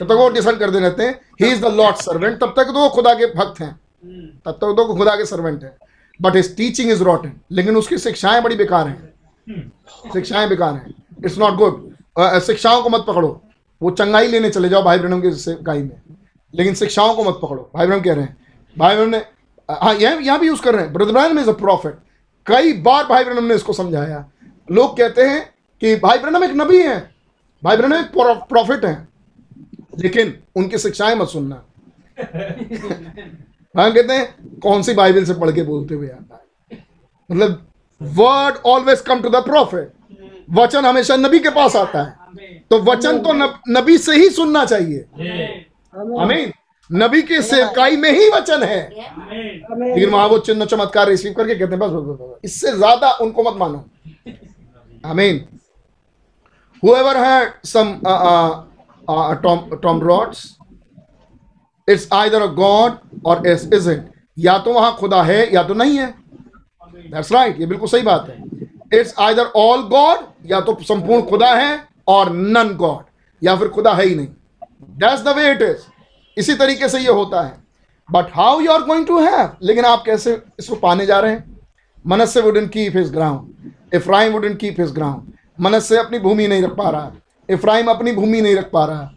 [0.00, 2.78] तब तक वो डिसर्न करते रहते हैं he is the Lord servant तब तक तो
[2.80, 3.72] वो खुदा के भक्त हैं।
[4.46, 5.76] तब तक तो खुदा के सर्वेंट है।
[6.20, 9.72] But his teaching is rotten लेकिन उसकी शिक्षाएँ बड़ी बेकार हैं।
[10.12, 13.40] शिक्षाएँ बेकार हैं। इट्स नॉट गुड शिक्षाओं को मत पकड़ो।
[13.80, 16.00] वो चंगाई लेने चले जाओ भाई ब्रहणम की सिखाई में।
[16.54, 18.36] लेकिन शिक्षाओं को मत पकड़ो। भाई ब्रहण कह रहे हैं।
[18.76, 19.18] भाई ब्रहण ने
[19.68, 21.98] हाँ यहाँ यहाँ भी यूज़ कर रहे हैं। Brother Branham is a prophet
[22.46, 24.24] कई बार भाई ब्रहणम ने इसको समझाया।
[24.70, 25.40] लोग कहते हैं
[25.82, 27.00] कि भाई ब्रहणम एक नबी हैं।
[27.62, 28.10] भाई ब्रहणम एक
[28.48, 29.08] प्रॉफिट हैं।
[29.98, 31.62] लेकिन उनकी शिक्षाएँ मत सुनना।
[33.74, 36.84] हाँ कहते हैं कौन सी बाइबल से पढ़ के बोलते हुए आता है
[37.30, 37.66] मतलब
[38.00, 39.92] word always come to the prophet
[40.48, 44.64] वचन हमेशा नबी के पास आता है। तो वचन तो नब, नबी से ही सुनना
[44.64, 45.00] चाहिए।
[46.20, 46.52] आमीन।
[46.90, 51.70] नबी के सेवकाई में ही वचन है। लेकिन वहाँ वो चिन्ह चमत्कार रिसीव करके कहते
[51.70, 53.84] हैं बस, बस, बस, बस इससे ज़्यादा उनको मत मानो।
[55.04, 55.44] आमीन।
[56.82, 58.64] Whoever had some uh, uh,
[59.08, 60.40] uh, tom tom rods
[61.88, 64.04] it's either a god or it isn't
[64.38, 68.02] या तो वहाँ खुदा है या तो नहीं है। दैट्स राइट right, ये बिल्कुल सही
[68.02, 68.36] बात है।
[68.90, 73.04] इट्स आइदर ऑल गॉड या तो संपूर्ण खुदा है, और नन गॉड
[73.42, 74.26] या फिर खुदा है ही नहीं।
[74.98, 75.84] That's the way it is
[76.36, 77.56] इसी तरीके से ये होता है।
[78.08, 81.60] But how you are going to have लेकिन आप कैसे इसको पाने जा रहे हैं?
[82.04, 86.76] Manasseh wouldn't keep his ground Ephraim wouldn't keep his ground Manasseh अपनी भूमि नहीं रख
[86.76, 87.12] पा रहा।
[87.48, 89.10] इफ्राइम अपनी भूमि नहीं रख पा रहा।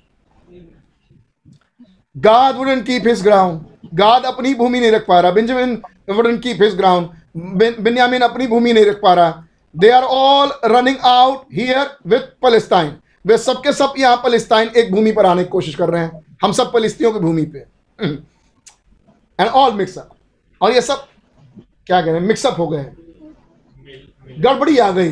[2.16, 3.62] गाद वुडन कीप हिज ग्राउंड
[3.94, 7.10] गाद अपनी भूमि नहीं रख पा रहा। Benjamin wouldn't keep his ground
[7.80, 9.44] Binyamin अपनी भूमि नहीं रख पा रहा।
[9.76, 15.12] They are all running out here with Philistine वे सबके सब यहाँ पलिस्ताइन एक भूमि
[15.12, 17.60] पर आने की कोशिश कर रहे हैं। हम सब पलिस्तियों की भूमि पे।
[19.40, 20.10] एंड ऑल मिक्सअप
[20.62, 21.08] और ये सब
[21.88, 22.28] क्या कह रहे हैं?
[22.28, 22.86] मिक्सअप हो गए
[24.38, 25.12] गड़बड़ी आ गई।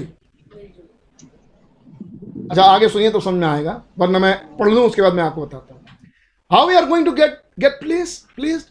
[2.49, 5.45] अच्छा आगे सुनिए तो समझ में आएगा, वरना मैं पढ़ लूँ, उसके बाद मैं आपको
[5.45, 5.81] बताता हूँ।
[6.51, 8.63] How we are going to get get please please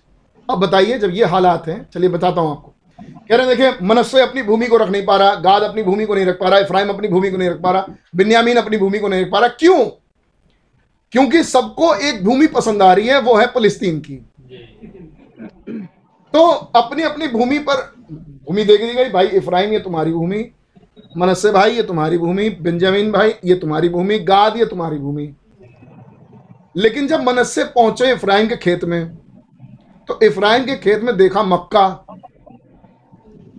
[0.49, 4.43] अब बताइए जब ये हालात हैं, चलिए बताता हूँ आपको। कह रहे देखिए मनस्य अपनी
[4.43, 6.89] भूमि को रख नहीं पा रहा, गाद अपनी भूमि को नहीं रख पा रहा इफ्राइम
[6.89, 9.49] अपनी भूमि को नहीं रख पा रहा, बिन्यामीन अपनी भूमि को नहीं रख पा रहा,
[9.51, 9.85] क्यों?
[11.13, 14.17] क्योंकि सबको एक भूमि पसंद आ रही है, वो है फलिस्तीन की।
[16.35, 17.83] तो अपनी अपनी भूमि पर,
[18.47, 20.45] भूमि देख दी गई, भाई इफ्राइम ये तुम्हारी भूमि
[21.17, 25.33] मनस्य भाई, ये तुम्हारी भूमि बेंजामिन भाई, ये तुम्हारी भूमि, गाद, ये तुम्हारी भूमि।
[26.77, 29.17] लेकिन जब मनस्य पहुँचे इफ्राइम के खेत में
[30.09, 31.87] तो इफ्राइम के खेत में देखा मक्का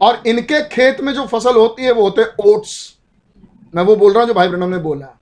[0.01, 2.98] और इनके खेत में जो फ़सल होती है, वो होते हैं ओट्स।
[3.76, 5.19] मैं वो बोल रहा हूँ जो भाई ब्रनम ने बोला।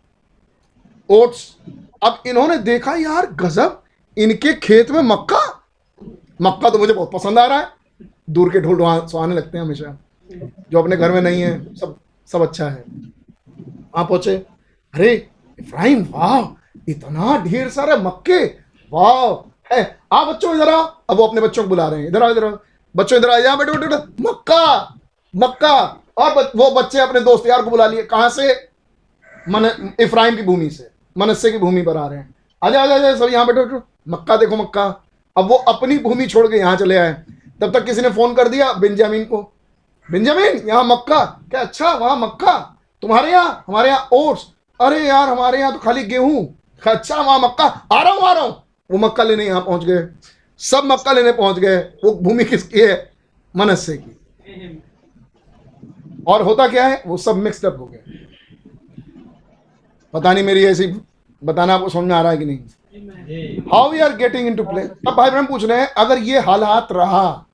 [1.10, 1.58] ओट्स।
[2.04, 3.84] अब इन्होंने देखा, यार, गजब,
[4.18, 5.64] इनके खेत में मक्का।
[6.42, 7.68] मक्का तो मुझे बहुत पसंद आ रहा है।
[8.30, 9.98] दूर के ढोल सुहाने लगते हैं हमेशा।
[10.72, 12.84] जो अपने घर में नहीं है, सब सब अच्छा है।
[13.60, 14.36] वहाँ पहुँचे।
[14.94, 15.30] अरे,
[15.60, 18.46] इब्राहिम, वाह, इतना ढेर सारे मक्के।
[18.92, 22.24] वाह, है। आ बच्चों, इधर आओ। अब वो अपने बच्चों को बुला रहे हैं। इधर
[22.24, 22.60] आओ, इधर
[22.96, 25.00] बच्चों, इधर आ बेटे बेटे मक्का
[25.34, 28.54] मक्का। और वो बच्चे अपने दोस्त यार को बुला लिए। कहाँ से?
[29.50, 29.66] मन
[30.00, 33.34] इफ्राइम की भूमि से मनस्य की भूमि पर आ रहे हैं। आजा आजा आजा सब
[33.34, 34.86] यहाँ बैठो बैठो। मक्का देखो, मक्का।
[35.36, 37.14] अब वो अपनी भूमि छोड़ के यहाँ चले आए।
[37.62, 39.42] तब तक किसी ने फ़ोन कर दिया बेंजामिन को।
[40.10, 42.58] बेंजामिन, यहाँ मक्का। क्या अच्छा वहाँ मक्का।
[43.04, 44.46] तुम्हारे यहाँ, हमारे यहाँ ओट्स।
[44.80, 46.48] अरे यार, हमारे यहाँ तो खाली गेहूँ।
[46.82, 50.08] अच्छा वहाँ मक्का। आ रहा हूँ, आ रहा हूँ। वो मक्का लेने यहाँ पहुँच गए।
[50.60, 53.12] सब मक्का लेने पहुँच गए, वो भूमि किसकी है?
[53.56, 54.82] मनस्य की।
[56.28, 57.02] और होता क्या है?
[57.08, 58.00] वो सब मिक्सड अप हो गए
[60.14, 60.88] पता नहीं मेरी ऐसी
[61.42, 62.58] बताना आपको समझ में आ रहा है कि नहीं?
[63.72, 66.88] How we are getting into play अब भाई बहन पूछ रहे हैं, अगर ये हालात
[66.92, 67.46] रहा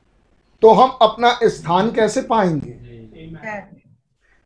[0.61, 2.79] तो हम अपना स्थान कैसे पाएँगे?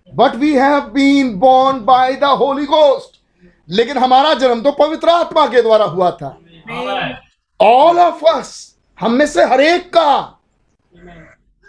[0.07, 3.19] But we have been born by the Holy Ghost
[3.69, 6.29] लेकिन हमारा जन्म तो पवित्र आत्मा के द्वारा हुआ था।
[7.59, 10.39] ऑल ऑफ़ अस हम में से हरेक का।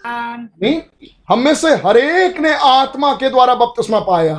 [0.06, 0.81] नहीं
[1.28, 4.34] हम में से हरेक ने आत्मा के द्वारा बपतिस्मा पाया।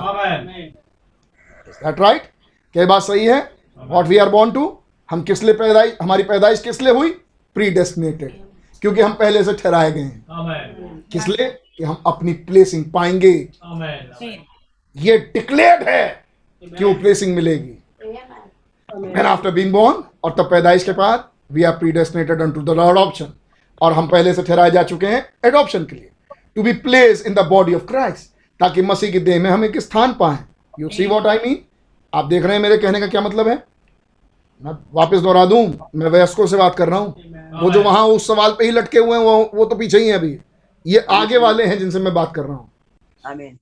[1.67, 2.31] दैट राइट
[2.73, 3.39] क्या बात सही है?
[3.77, 4.77] What we are born to
[5.09, 7.11] हम किस लिए पैदाइश हमारी पैदाइश किस लिए हुई?
[7.55, 8.41] प्री डेस्टिनेटेड
[8.81, 11.49] क्योंकि हम पहले से ठहराए गए हैं। किस लिए?
[11.77, 13.49] कि हम अपनी प्लेसिंग पाएँगे।
[14.95, 16.25] ये डिक्लेयर्ड है
[16.63, 17.77] कि वो प्लेसिंग मिलेगी।
[18.89, 23.33] एंड आफ्टर बीइंग बोर्न और तब पैदाइश के बाद we are predestinated to the adoption
[23.81, 26.09] और हम पहले से ठहराए जा चुके हैं एडॉप्शन के लिए।
[26.55, 29.79] To be place in the body of Christ ताकि मसीह की देह में हम एक
[29.79, 30.37] स्थान पाए।
[30.73, 31.57] You see what I mean
[32.13, 33.63] आप देख रहे हैं मेरे कहने का क्या मतलब है?
[34.61, 35.65] मैं वापस दोहरा दूँ?
[35.95, 38.99] मैं वयस्कों से बात कर रहा हूँ। वो जो वहाँ उस सवाल पे ही लटके
[38.99, 40.37] हुए हैं वो वो तो पीछे ही है अभी।
[40.85, 43.57] ये आगे वाले हैं जिनसे मैं बात कर रहा हूँ।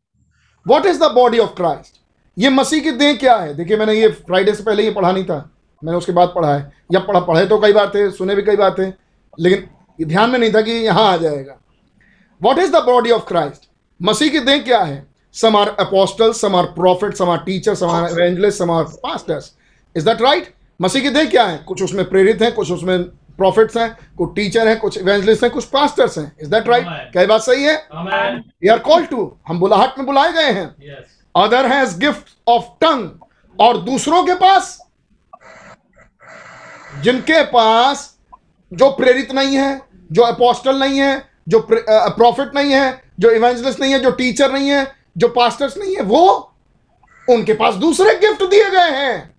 [0.65, 2.01] What is the body of Christ
[2.37, 3.53] ये मसीह की देह क्या है?
[3.53, 5.49] देखिए मैंने ये फ्राइडे से पहले ये पढ़ा नहीं था।
[5.85, 8.55] मैंने उसके बाद पढ़ा है। या पढ़ा पढ़े तो कई बार थे सुने भी कई
[8.55, 8.87] बार थे
[9.37, 11.57] लेकिन ध्यान में नहीं था कि यहाँ आ जाएगा।
[12.41, 15.05] What is the body of Christ मसीह की देह क्या है?
[15.35, 19.47] Some are apostles some are prophets some are teachers some are evangelists some are pastors.
[19.95, 20.45] Is that right?
[20.79, 21.57] मसीह की देह क्या है?
[21.67, 23.03] कुछ उसमें प्रेरित हैं कुछ उसमें
[23.37, 27.25] प्रॉफिट्स हैं कुछ टीचर हैं कुछ इवेंजलिस्ट हैं कुछ पास्टर्स हैं। इज़ दैट राइट क्या
[27.27, 27.75] बात सही है?
[27.93, 30.67] वी आर कॉल टू हम बुलाहट में बुलाए गए हैं।
[31.35, 34.77] Other has gift of tongue और दूसरों के पास
[37.05, 38.11] जिनके पास
[38.71, 41.13] जो प्रेरित नहीं है जो अपोस्टल नहीं है
[41.49, 42.85] जो प्रॉफिट नहीं है
[43.19, 44.85] जो इवेंजलिस्ट नहीं है जो टीचर नहीं है
[45.17, 46.25] जो पास्टर्स नहीं है वो
[47.27, 49.35] उनके पास दूसरे गिफ्ट दिए गए हैं।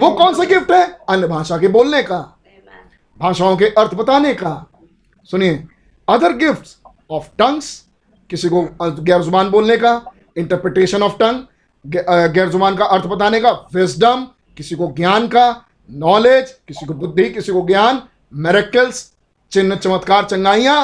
[0.00, 0.84] वो कौन सा गिफ्ट है?
[1.08, 2.18] अन्य भाषा के बोलने का
[3.20, 4.54] भाषाओं के अर्थ बताने का।
[5.30, 5.64] सुनिए
[6.08, 7.68] अदर गिफ्ट ऑफ़ टंग्स
[8.30, 9.92] किसी को गैर ज़ुबान बोलने का
[10.36, 11.44] इंटरप्रिटेशन ऑफ़ टंग
[12.34, 14.26] गैर ज़ुबान का अर्थ बताने का विजडम
[14.56, 15.46] किसी को ज्ञान का
[15.88, 18.02] नॉलेज किसी को बुद्धि किसी को ज्ञान
[18.34, 19.10] मेरेकल्स
[19.52, 20.78] चिन्ह चमत्कार चंगाइयाँ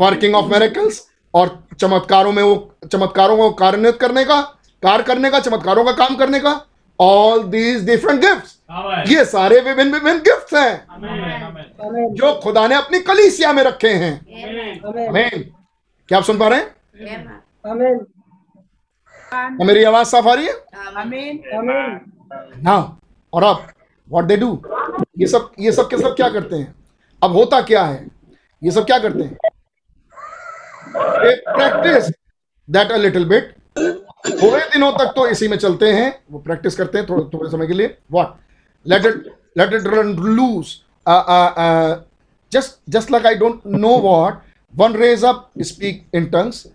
[0.00, 2.54] वर्किंग ऑफ़ मेरेकल्स और चमत्कारों में वो
[2.92, 4.40] चमत्कारों को कार्यान्वित करने का
[4.82, 6.60] कार्य करने का चमत्कारों का काम करने का
[6.98, 10.86] ऑल दीज डिफरेंट गिफ्ट ये सारे विभिन्न विभिन्न गिफ्ट हैं।
[12.14, 14.14] जो खुदा ने अपनी कलीसिया में रखे हैं।
[15.08, 15.42] आमीन
[16.08, 16.68] क्या आप सुन पा रहे हैं?
[19.66, 20.54] मेरी आवाज़ साफ़ आ रही है?
[20.96, 21.40] आमीन
[22.62, 22.76] ना
[23.32, 23.66] और अब
[24.10, 24.50] व्हाट दे डू
[25.18, 26.74] ये सब ये सब के सब क्या करते हैं?
[27.22, 28.06] अब होता क्या है?
[28.62, 29.36] ये सब क्या करते हैं?
[30.94, 32.10] Practice
[32.68, 33.54] that a little bit
[34.42, 37.66] थोड़े दिनों तक तो इसी में चलते हैं। वो प्रैक्टिस करते हैं थोड़े थोड़े समय
[37.66, 38.34] के लिए। What
[38.86, 39.26] let it
[39.58, 40.76] let it run loose
[42.52, 44.40] just just like I don't know what
[44.74, 46.66] one raise up speak in tongues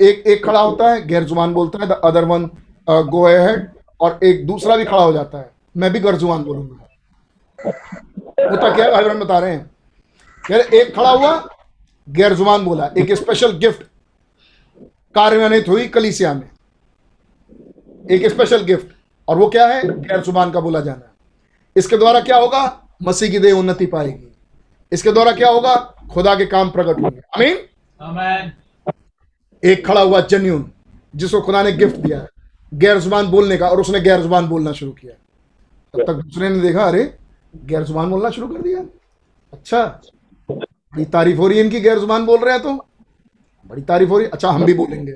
[0.00, 2.50] एक एक खड़ा होता है, गैर ज़ुबान बोलता है the other one
[2.88, 3.68] go ahead
[4.00, 6.86] और एक दूसरा भी खड़ा हो जाता है। मैं भी गैर ज़ुबान बोलूँगा
[8.50, 9.70] होता क्या भाई बहन बता रहे हैं।
[10.44, 11.32] रहे एक खड़ा हुआ
[12.08, 13.82] गैर ज़ुबान बोला एक स्पेशल गिफ्ट
[15.14, 16.48] कार्यान्वित हुई कलीसिया में।
[18.10, 18.94] एक स्पेशल गिफ्ट
[19.28, 19.82] और वो क्या है?
[19.82, 21.12] गैर ज़ुबान का बोला जाना।
[21.76, 22.88] इसके द्वारा क्या होगा?
[23.02, 24.32] मसीह की देह उन्नति पाएगी।
[24.92, 25.74] इसके द्वारा क्या होगा?
[26.12, 28.52] खुदा के काम प्रकट होंगे। आमीन?
[29.62, 30.70] एक खड़ा हुआ जेन्यून
[31.16, 32.26] जिसको खुदा ने गिफ्ट दिया।
[32.74, 35.14] गैर ज़ुबान बोलने का और उसने गैर ज़ुबान बोलना शुरू किया।
[35.92, 37.14] तब तक दूसरे ने देखा, अरे,
[37.64, 38.80] गैर ज़ुबान बोलना शुरू कर दिया।
[39.52, 40.00] अच्छा
[40.50, 42.72] बड़ी तारीफ़ हो रही है इनकी, गैर ज़ुबान बोल रहे हैं तो।
[43.66, 45.14] बड़ी तारीफ़ हो रही अच्छा हम भी बोलेंगे।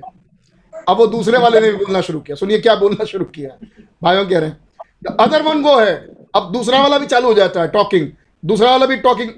[0.88, 3.66] अब वो दूसरे वाले ने भी बोलना शुरू किया। सुनिए, क्या बोलना शुरू किया
[4.02, 5.94] भाइयों कह रहे हैं अदर वन गो है।
[6.34, 8.08] अब दूसरा वाला भी चालू हो जाता है, टॉकिंग।
[8.44, 9.30] दूसरा वाला भी टॉकिंग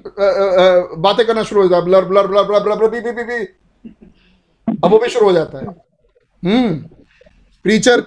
[0.97, 3.45] बातें करना शुरू हो जाता है। ब्लर ब्लर ब्लर ब्लर ब्लर, बी बी बी बी।
[4.83, 5.65] अब वो भी शुरू हो जाता है।
[6.45, 6.75] हम्म।
[7.65, 8.01] Preacher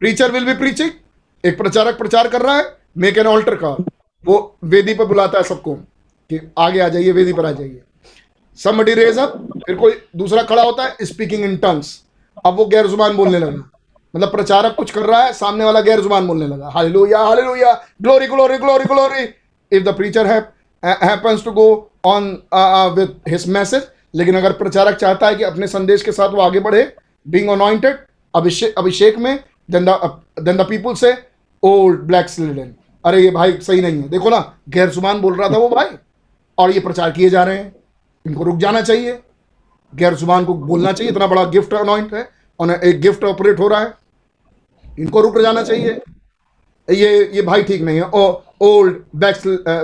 [0.00, 0.90] preacher will be preaching
[1.44, 2.64] एक प्रचारक प्रचार कर रहा है
[2.98, 3.68] मेक एन ऑल्टर का
[4.24, 7.82] वो वेदी पर बुलाता है सबको, कि आगे आ जाइए, वेदी पर आ जाइए।
[8.58, 9.32] समबडी रेज अप
[9.66, 12.00] फिर कोई दूसरा खड़ा होता है स्पीकिंग इन टंग्स
[12.44, 13.64] अब वो गैर ज़ुबान बोलने लगा।
[14.14, 18.26] मतलब प्रचारक कुछ कर रहा है, सामने वाला गैर ज़ुबान बोलने लगा। Hallelujah hallelujah glory
[18.26, 19.24] glory glory glory
[19.72, 20.26] if the preacher
[23.28, 26.82] his message लेकिन अगर प्रचारक चाहता है कि अपने संदेश के साथ वो आगे बढ़े
[27.26, 27.96] बीइंग अनॉइंटेड
[28.34, 31.12] अभिषेक अभिषेक में then the people say
[31.62, 32.74] old black slidden
[33.04, 34.38] अरे, ये भाई सही नहीं है। देखो ना
[34.68, 35.86] गैर ज़ुबान बोल रहा था वो भाई।
[36.58, 37.74] और ये प्रचार किए जा रहे हैं।
[38.24, 39.18] इनको रुक जाना चाहिए।
[39.92, 42.28] गैर ज़ुबान को बोलना चाहिए। इतना बड़ा गिफ्ट अनॉइंट है।
[42.60, 43.94] और एक गिफ्ट ऑपरेट हो रहा है।
[44.98, 46.00] इनको रुक जाना चाहिए।
[46.88, 48.08] ये ये भाई ठीक नहीं है।
[48.62, 49.36] ओल्ड ब्लैक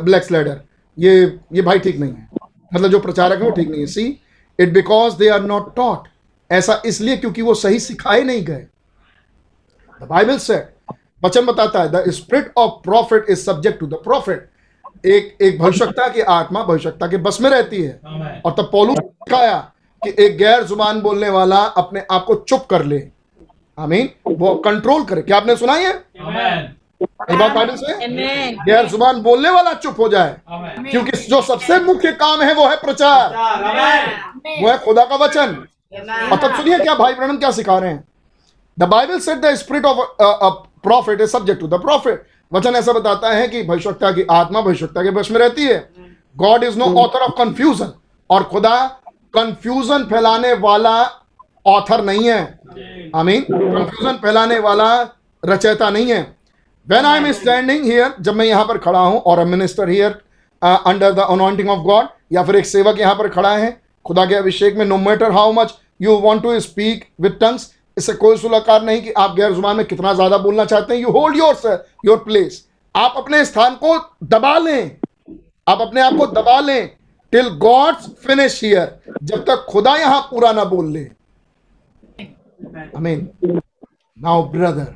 [0.05, 0.61] ब्लैक स्लाइडर
[0.99, 1.15] ये
[1.53, 2.29] ये भाई ठीक नहीं है।
[2.73, 4.07] मतलब जो प्रचारक है वो ठीक नहीं है। See
[4.59, 6.09] it because they are not taught
[6.51, 8.67] ऐसा इसलिए क्योंकि वो सही सिखाए नहीं गए।
[10.03, 10.55] द बाइबल से
[11.25, 14.51] वचन बताता है the spirit of prophet is subject to the prophet
[15.07, 18.01] एक एक भविष्यता की आत्मा भविष्यता के बस में रहती है।
[18.45, 19.57] और तब पौलू सिखाया
[20.03, 23.03] कि एक गैर ज़ुबान बोलने वाला अपने आप को चुप कर ले।
[23.79, 27.95] आमीन। वो कंट्रोल करे। क्या आपने सुना है एक बात बाइबल से?
[28.65, 32.77] गैर ज़ुबान बोलने वाला चुप हो जाए। क्योंकि जो सबसे मुख्य काम है वो है
[32.77, 33.37] प्रचार।
[34.63, 35.57] वो है खुदा का वचन।
[36.33, 38.05] और तब सुनिए क्या भाई ब्रहण क्या सिखा रहे हैं?
[38.79, 43.31] The Bible said the spirit of prophet is subject to the prophet वचन ऐसा बताता
[43.33, 45.79] है कि भविष्यता की आत्मा भविष्यता के बस में रहती है।
[46.37, 47.93] God is no author of confusion
[48.31, 48.77] और खुदा
[49.35, 50.97] कंफ्यूजन फैलाने वाला
[51.67, 52.41] ऑथर नहीं है।
[53.17, 54.91] आई मीन कंफ्यूजन फैलाने वाला
[55.43, 56.21] रचयिता नहीं है।
[56.87, 60.21] When I am standing here जब मैं यहाँ पर खड़ा हूँ और minister here
[60.63, 64.35] under the anointing of God या फिर एक सेवक यहाँ पर खड़ा है, खुदा के
[64.35, 68.83] अभिषेक में no matter how much you want to speak with tongues इससे कोई सुलाकार
[68.83, 72.19] नहीं कि आप गैर ज़ुबान में कितना ज़्यादा बोलना चाहते हैं। You hold your your
[72.25, 72.65] place
[72.95, 73.99] आप अपने स्थान को
[74.29, 74.97] दबा लें।
[75.69, 76.89] आप अपने आप को दबा लें
[77.33, 81.09] टिल गॉड्स फिनिश हियर जब तक खुदा यहाँ पूरा ना बोल ले।
[82.99, 83.61] मीन
[84.17, 84.95] नाउ ब्रदर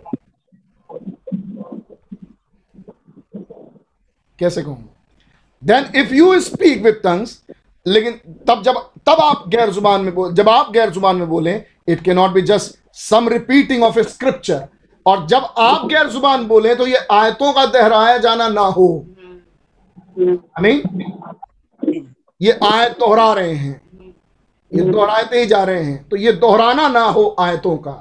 [4.38, 4.88] कैसे कहूँ?
[5.62, 7.40] Then if you speak with tongues
[7.86, 8.12] लेकिन
[8.48, 8.74] तब जब,
[9.06, 12.30] तब आप गैर ज़ुबान में बोल जब आप गैर ज़ुबान में बोलें it can not
[12.30, 14.66] be just some repeating of a scripture
[15.06, 18.88] और जब आप गैर ज़ुबान बोले तो ये आयतों का दोहराया जाना ना हो।
[20.18, 20.82] मीन
[22.40, 23.80] ये आयत दोहरा रहे हैं।
[24.72, 27.92] ये दोहराते ही जा रहे हैं। तो ये दोहराना ना हो आयतों का।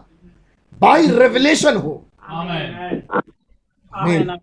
[0.74, 1.94] बाय रेवलेशन हो।
[3.92, 4.38] आमीन।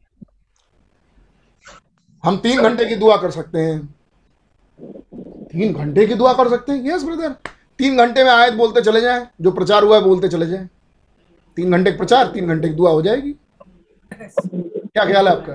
[2.25, 3.81] हम तीन घंटे की दुआ कर सकते हैं।
[5.45, 6.85] तीन घंटे की दुआ कर सकते हैं?
[6.85, 7.35] यस ब्रदर
[7.79, 10.69] तीन घंटे में आयत बोलते चले जाएँ जो प्रचार हुआ है बोलते चले जाएँ।
[11.57, 13.35] तीन घंटे का प्रचार तीन घंटे की दुआ हो जाएगी।
[14.13, 15.53] क्या ख्याल है आपका?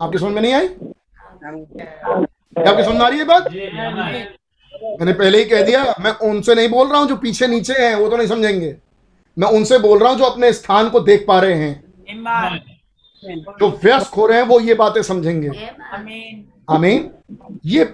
[0.00, 0.68] आपकी समझ में नहीं आई?
[0.68, 3.48] क्या आपकी समझ में आ रही है बात?
[5.00, 7.94] मैंने पहले ही कह दिया मैं उनसे नहीं बोल रहा हूँ जो पीछे नीचे हैं
[7.94, 8.76] वो तो नहीं समझेंगे।
[9.36, 11.84] मैं उनसे बोल रहा हूँ जो अपने स्थान को देख पा रहे हैं।
[13.60, 15.48] जो व्यस्त हो रहे हैं वो ये बातें समझेंगे।
[16.70, 17.10] आमीन।
[17.66, 17.84] ये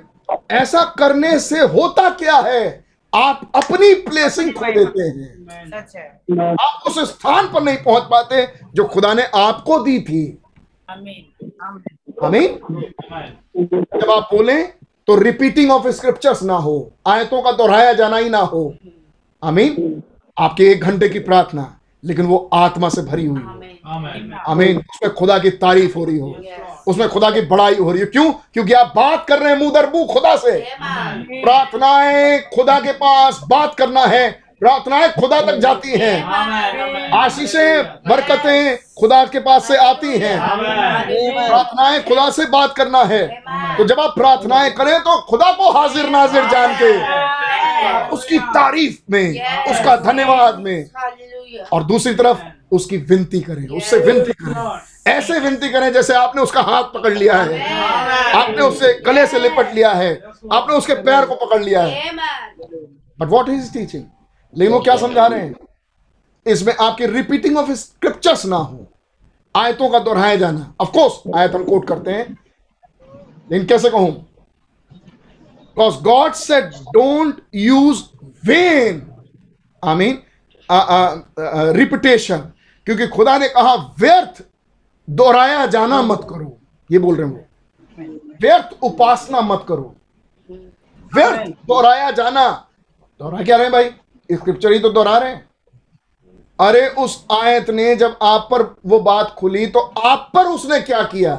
[0.51, 2.85] ऐसा करने से होता क्या है?
[3.15, 9.15] आप अपनी प्लेसिंग खो देते हैं। आप उस स्थान पर नहीं पहुँच पाते जो खुदा
[9.15, 10.43] ने आपको दी थी।
[12.25, 12.59] आमीन।
[14.01, 14.63] जब आप बोले
[15.07, 18.75] तो रिपीटिंग ऑफ़ स्क्रिप्चर्स ना हो आयतों का दोहराया जाना ही ना हो।
[19.43, 20.03] आमीन?
[20.39, 21.75] आपके एक घंटे की प्रार्थना
[22.05, 23.49] लेकिन वो आत्मा से भरी हुई हो।
[24.49, 26.37] आमीन। उसमें खुदा की तारीफ़ हो रही हो।
[26.89, 28.31] उसमें खुदा की बड़ाई हो रही है। क्यों?
[28.33, 30.58] क्योंकि आप बात कर रहे हैं मुँह दर मुँह खुदा से।
[31.42, 34.28] प्रार्थनाएँ खुदा के पास बात करना है।
[34.60, 36.23] प्रार्थनाएँ खुदा तक जाती हैं।
[37.15, 40.39] आशीषें बरकतें खुदा के पास से आती हैं।
[41.49, 43.26] प्रार्थनाएँ खुदा से बात करना है।
[43.76, 46.92] तो जब आप प्रार्थनाएँ करें तो खुदा को हाजिर नाजिर जान के।
[48.15, 49.31] उसकी तारीफ़ में
[49.70, 50.84] उसका धन्यवाद में।
[51.73, 52.39] और दूसरी तरफ़
[52.73, 54.55] उसकी विनती करें। उससे विनती करें।
[55.09, 57.61] ऐसे विनती करें जैसे आपने उसका हाथ पकड़ लिया है।
[58.35, 60.12] आपने उससे गले से लिपट लिया है।
[60.53, 62.12] आपने उसके पैर को पकड़ लिया है।
[63.19, 64.05] बट वॉट इज़ टीचिंग
[64.55, 65.55] लेकिन वो क्या समझा रहे हैं?
[66.47, 68.87] इसमें आपकी रिपीटिंग ऑफ़ स्क्रिप्चर्स ना हो।
[69.55, 72.27] आयतों का दोहराया जाना। ऑफ़ कोर्स आयत हम कोट करते हैं।
[73.51, 74.11] लेकिन कैसे कहूँ?
[74.11, 76.65] Because God said
[76.97, 78.03] don't use
[78.47, 79.03] vain
[79.83, 80.23] I mean
[81.77, 82.39] repetition
[82.87, 84.43] क्योंकि खुदा ने कहा व्यर्थ
[85.09, 86.57] दोहराया जाना मत करो
[86.91, 87.45] ये बोल रहे हैं वो।
[88.43, 89.95] व्यर्थ उपासना मत करो।
[91.12, 92.49] व्यर्थ दोहराया जाना।
[93.20, 93.91] दोहरा क्या रहे हैं भाई?
[94.31, 95.49] स्क्रिप्चर ही तो दोहरा रहे हैं।
[96.59, 101.03] अरे उस आयत ने जब आप पर वो बात खुली तो आप पर उसने क्या
[101.05, 101.33] किया?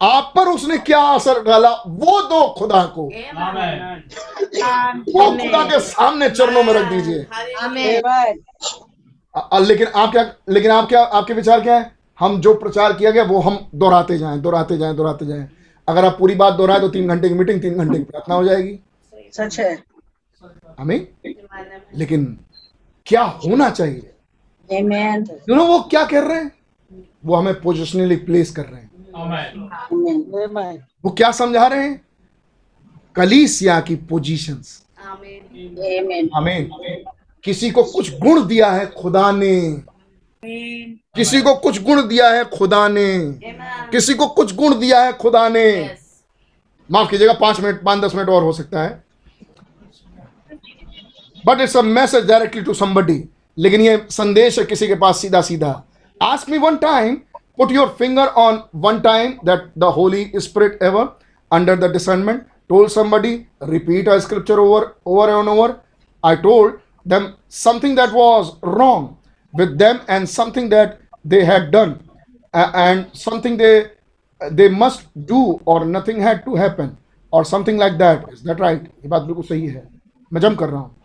[0.00, 1.70] आप पर उसने क्या असर डाला?
[1.86, 3.02] वो दो खुदा को।
[5.12, 7.26] वो खुदा के सामने चरणों में रख दीजिए।
[9.34, 11.92] लेकिन आप क्या लेकिन आप क्या आपके विचार क्या है?
[12.20, 15.48] हम जो प्रचार किया गया वो हम दोहराते जाएँ दोहराते जाएँ दोहराते जाएँ।
[15.88, 18.44] अगर आप पूरी बात दोहराए तो तीन घंटे की मीटिंग तीन घंटे की प्रार्थना हो
[18.44, 18.78] जाएगी।
[19.32, 19.82] सच है।
[20.80, 21.06] हमें
[21.96, 22.24] लेकिन
[23.06, 24.10] क्या होना चाहिए.
[24.70, 26.50] यू नो वो क्या कर रहे हैं?
[27.24, 28.90] वो हमें पोजिशनली प्लेस कर रहे हैं।
[31.04, 32.00] वो क्या समझा रहे हैं?
[33.16, 36.28] कलीसिया की पोजीशंस Amen.
[36.34, 36.70] हमें
[37.44, 39.82] किसी को कुछ गुण दिया है खुदा ने।
[41.16, 43.38] किसी को कुछ गुण दिया है खुदा ने।
[43.92, 45.96] किसी को कुछ गुण दिया है खुदा ने।
[46.90, 49.04] माफ़ कीजिएगा, पाँच मिनट, पाँच दस मिनट और हो सकता है।
[51.46, 53.24] But it's a message directly to somebody
[53.58, 55.84] लेकिन ये संदेश है किसी के पास सीधा सीधा
[56.22, 57.16] ask me one time
[57.56, 61.18] put your finger on one time that the Holy Spirit ever
[61.52, 62.38] under the discernment
[62.72, 65.68] told somebody repeat a scripture over over and over
[66.24, 66.72] i told
[67.06, 69.16] them something that was wrong
[69.54, 71.94] with them and something that they had done
[72.54, 73.74] a- and something they
[74.40, 76.96] they must do or nothing had to happen
[77.32, 79.82] or something like that is that right ये बात बिल्कुल सही है
[80.32, 80.96] मैं जम कर रहा हूँ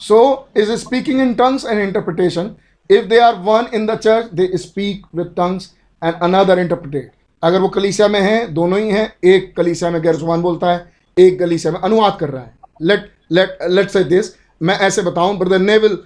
[0.00, 2.56] So is speaking in tongues and interpretation.
[2.90, 7.08] If they are one in the church, they speak with tongues and another interpret.
[7.42, 10.78] अगर वो कलीसिया में है दोनों ही हैं एक कलीसिया में गैर ज़ुबान बोलता है
[11.16, 14.32] एक कलीसिया में अनुवाद कर रहा है let let let say this
[14.62, 15.98] मैं ऐसे बताऊँ brother Neville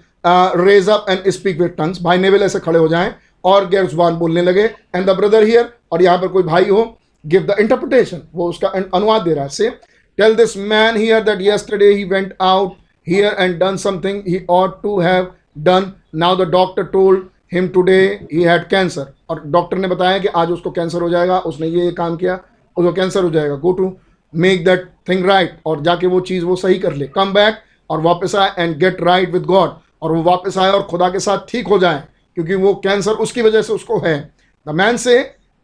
[0.66, 4.16] raise up and speak with tongues भाई नेविल ऐसे खड़े हो जाएँ और गैर ज़ुबान
[4.16, 4.64] बोलने लगे.
[4.94, 6.84] एंड द ब्रदर हियर और यहाँ पर कोई भाई हो
[7.24, 9.50] गिव द इंटरप्रिटेशन वो उसका अनुवाद दे रहा है.
[9.50, 9.70] Say
[10.18, 14.74] tell this man here that yesterday he went out here and done something he ought
[14.82, 15.24] to have
[15.68, 15.86] done.
[16.22, 19.06] Now the doctor told him today he had cancer.
[19.30, 21.38] और doctor ने बताया कि आज उसको कैंसर हो जाएगा.
[21.50, 22.34] उसने ये ये काम किया.
[22.76, 23.56] उसको कैंसर हो जाएगा.
[23.56, 23.88] Go to
[24.32, 27.58] make that thing right और जाके वो चीज़ वो सही कर ले। कम बैक
[27.90, 29.70] और वापस आए and get right with God
[30.02, 32.02] और वो वापस आए और खुदा के साथ ठीक हो जाए,
[32.36, 34.18] क्योंकि वो कैंसर उसकी वजह से उसको है।
[34.66, 35.18] द मैन से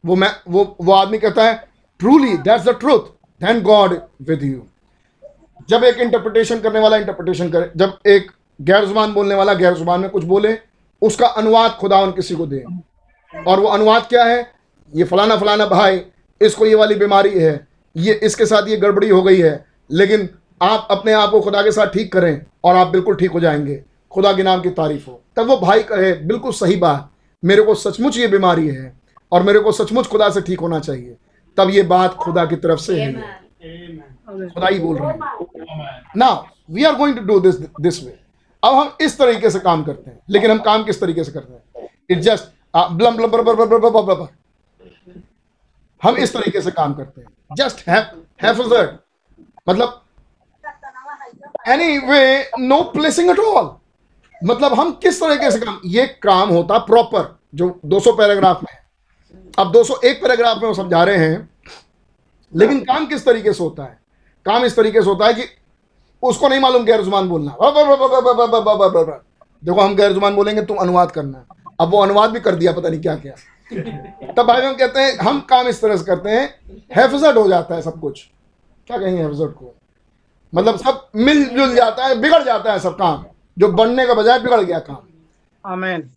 [0.04, 1.54] वो मैं, वो वो आदमी कहता है
[2.00, 3.06] truly that's the truth
[3.40, 4.66] thank God with you
[5.68, 8.30] जब एक इंटरप्रिटेशन करने वाला इंटरप्रिटेशन करे, जब एक
[8.60, 10.56] गैर ज़ुबान बोलने वाला गैर ज़ुबान में कुछ बोले,
[11.02, 12.64] उसका अनुवाद खुदा उन किसी को दे।
[13.34, 14.40] और वो अनुवाद क्या है?
[14.92, 16.00] ये फलाना फलाना भाई,
[16.40, 17.67] इसको ये वाली बीमारी है।
[17.98, 20.28] ये इसके साथ ये गड़बड़ी हो गई है लेकिन
[20.62, 23.82] आप अपने आप को खुदा के साथ ठीक करें और आप बिल्कुल ठीक हो जाएँगे।
[24.10, 27.10] खुदा के नाम की तारीफ़ हो। तब वो भाई कहे बिल्कुल सही बात
[27.42, 28.92] मेरे को सचमुच ये बीमारी है
[29.32, 31.16] और मेरे को सचमुच खुदा से ठीक होना चाहिए।
[31.56, 36.30] तब ये बात खुदा की तरफ़ से है। खुदा ही बोल रहे हैं। ना
[36.70, 38.18] we are going to do this this way
[38.62, 41.80] अब हम इस तरीके से काम करते हैं। लेकिन हम काम किस तरीके से करते
[41.80, 41.88] हैं?
[42.10, 42.44] इट जस्ट
[42.92, 44.26] ब्लम ब्लम।
[46.02, 48.02] हम इस तरीके से काम करते हैं जस्ट है
[49.68, 50.02] मतलब
[52.00, 53.70] anyway no placing at all
[54.42, 58.76] मतलब हम किस तरीके से काम ये काम होता प्रॉपर जो 200 पैराग्राफ में
[59.58, 61.48] अब 201 पैराग्राफ में वो समझा रहे हैं
[62.52, 63.98] लेकिन काम किस तरीके से होता है
[64.46, 65.48] काम इस तरीके से होता है कि
[66.22, 67.56] उसको नहीं मालूम गैर ज़ुबान बोलना
[69.62, 71.44] देखो हम गैर ज़ुबान बोलेंगे तुम अनुवाद करना
[71.80, 73.34] अब वो अनुवाद भी कर दिया पता नहीं क्या क्या
[73.70, 77.74] तब भाई हम कहते हैं हम काम इस तरह से करते हैं हैफजट हो जाता
[77.74, 78.22] है सब कुछ।
[78.88, 79.74] क्या कहेंगे हैफजट को?
[80.52, 83.24] मतलब सब मिलजुल जाता है बिगड़ जाता है सब काम।
[83.56, 84.96] जो बनने का बजाय बिगड़ गया काम।
[85.64, 86.10] आमेन।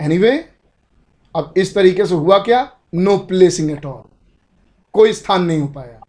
[0.00, 0.32] एनीवे
[1.34, 2.70] अब इस तरीके से हुआ क्या?
[2.94, 4.02] नो प्लेसिंग एट ऑल
[4.94, 6.00] कोई स्थान नहीं हो पाया।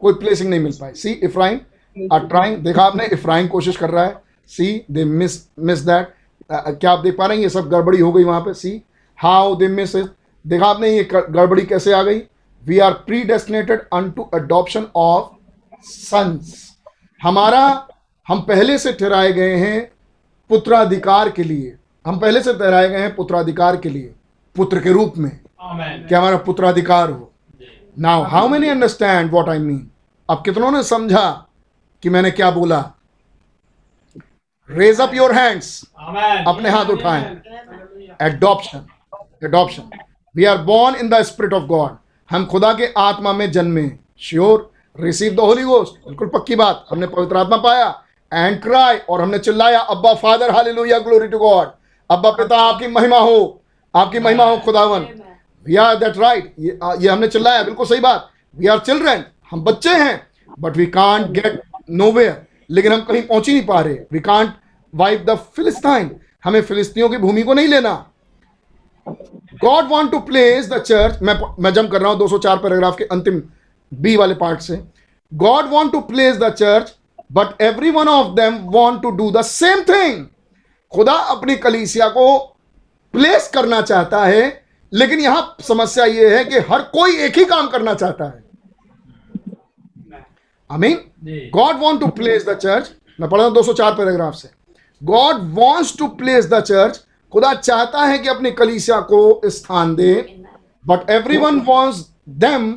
[0.00, 1.60] कोई प्लेसिंग नहीं मिल पाई। सी इफ्राइम
[2.12, 6.14] आर ट्राइंग देखा आपने इफ्राइम कोशिश कर रहा है। See they miss miss that
[6.52, 7.42] क्या आप देख पा रहे हैं?
[7.42, 8.82] ये सब गड़बड़ी हो गई वहाँ पे। सी
[9.18, 12.18] हाउ दे मिस देखा आपने ये गड़बड़ी कैसे आ गई?
[12.62, 12.92] We are
[13.24, 15.32] predestinated unto adoption of
[15.84, 16.54] sons
[17.20, 17.62] हमारा
[18.28, 19.80] हम पहले से ठहराए गए हैं
[20.50, 24.14] पुत्राधिकार के लिए। हम पहले से ठहराए गए हैं पुत्राधिकार के लिए
[24.56, 27.30] पुत्र के रूप में। कि हमारा पुत्राधिकार हो।
[27.98, 29.90] Now how many understand what I mean
[30.28, 31.30] अब कितनों ने समझा
[32.02, 32.80] कि मैंने क्या बोला?
[34.68, 35.82] रेज अप योर हैंड्स
[36.48, 37.24] अपने हाथ उठाएँ।
[38.22, 38.86] Adoption
[39.44, 39.98] adoption
[40.34, 41.96] we are born in the spirit of God
[42.30, 43.90] हम खुदा के आत्मा में जन्मे।
[44.20, 47.88] Sure receive the holy ghost बिल्कुल पक्की बात। हमने पवित्र आत्मा पाया
[48.32, 51.68] एंड क्राई और हमने चिल्लाया अब्बा father hallelujah glory to God
[52.10, 53.62] अब्बा पिता आपकी महिमा हो।
[53.94, 55.06] आपकी महिमा हो खुदावन।
[55.66, 59.94] वी आर दैट राइट ये हमने चिल्लाया। बिल्कुल सही बात। वी आर चिल्ड्रन हम बच्चे
[59.94, 60.26] हैं।
[60.60, 64.52] But we can't get nowhere लेकिन हम कहीं पहुँच ही नहीं पा रहे। We can't
[64.94, 66.10] wipe the Philistine
[66.44, 67.94] हमें फिलिस्तीनियों की भूमि को नहीं लेना।
[69.06, 73.04] God want to place the church मैं मैं जम कर रहा हूँ 204 पैराग्राफ के
[73.12, 73.42] अंतिम
[73.92, 74.76] बी वाले पार्ट से।
[75.32, 76.94] God want to place the church
[77.32, 80.24] but every one of them want to do the same thing
[80.92, 82.38] खुदा अपनी कलीसिया को
[83.14, 84.42] प्लेस करना चाहता है
[84.92, 88.42] लेकिन यहाँ समस्या यह है कि हर कोई एक ही काम करना चाहता है।
[90.70, 94.48] I mean God want to place the church मैं पढ़ रहा हूँ 204 पैराग्राफ से।
[95.00, 97.03] God wants to place the church
[97.34, 100.14] खुदा चाहता है कि अपनी कलीसिया को स्थान दे
[100.84, 101.98] but every one wants
[102.42, 102.72] them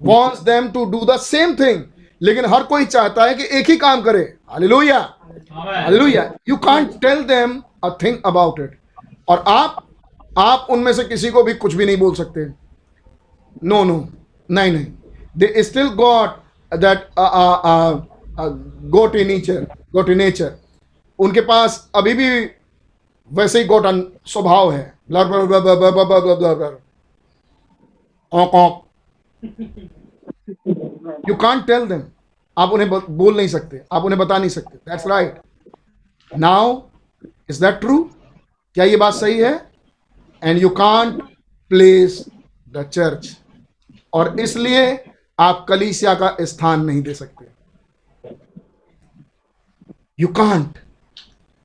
[0.00, 1.82] wants them to do the same thing
[2.20, 4.20] लेकिन हर कोई चाहता है कि एक ही काम करे।
[4.50, 4.98] Hallelujah
[5.52, 8.78] hallelujah you can't tell them a thing about it
[9.28, 9.82] और आप
[10.38, 12.46] आप उनमें से किसी को भी कुछ भी नहीं बोल सकते।
[13.64, 13.96] नो नो
[14.48, 14.86] नहीं नहीं.
[15.38, 16.30] They still got
[16.72, 17.08] that
[18.90, 20.56] go to nature go to nature
[21.18, 22.28] उनके पास अभी भी
[23.30, 24.94] वैसे ही गोटन स्वभाव है।
[31.28, 32.02] यू कांट टेल देम
[32.56, 35.40] आप उन्हें बोल नहीं सकते। आप उन्हें बता नहीं सकते। That's right
[36.32, 36.80] now
[37.50, 38.02] is that true
[38.76, 39.52] क्या ये बात सही है?
[40.42, 41.22] And you can't
[41.70, 42.24] place
[42.68, 43.36] the church
[44.14, 45.04] और इसलिए
[45.38, 47.44] आप कलीसिया का स्थान नहीं दे सकते।
[50.20, 50.78] यू कांट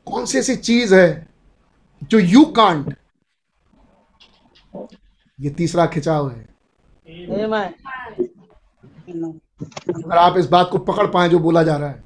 [0.08, 1.31] कौन सी ऐसी चीज़ है
[2.02, 2.96] जो यू कांट
[5.40, 6.50] ये तीसरा खिंचाव है।
[9.90, 12.04] अगर आप इस बात को पकड़ पाए जो बोला जा रहा है।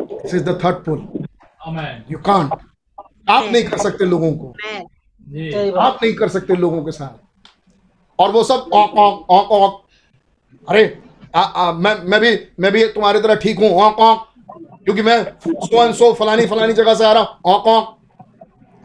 [0.00, 0.98] This is the third pull
[2.10, 2.52] you can't
[3.30, 4.48] आप नहीं कर सकते लोगों को।
[5.80, 9.82] आप नहीं कर सकते लोगों के साथ। और वो सब औक औक औक औक।
[10.68, 11.02] अरे
[11.34, 14.26] आ, आ, मैं मैं भी मैं भी तुम्हारी तरह ठीक हूँ। औक औक।
[14.84, 17.95] क्योंकि मैं सो एंड सो फलानी फलानी जगह से आ रहा हूँ। औक औक।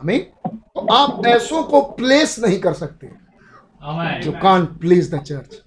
[0.02, 3.08] हमें तो आप ऐसों को प्लेस नहीं कर सकते।
[4.22, 5.62] जो can't please the church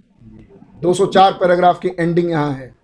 [0.82, 2.74] 204 paragraph की एंडिंग यहाँ है।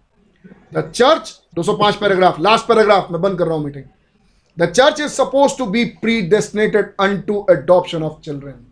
[0.74, 3.84] The church 205 paragraph last paragraph मैं बंद कर रहा हूँ meeting
[4.56, 5.84] the church is suppose to be
[6.30, 8.66] predestinated unto adoption of children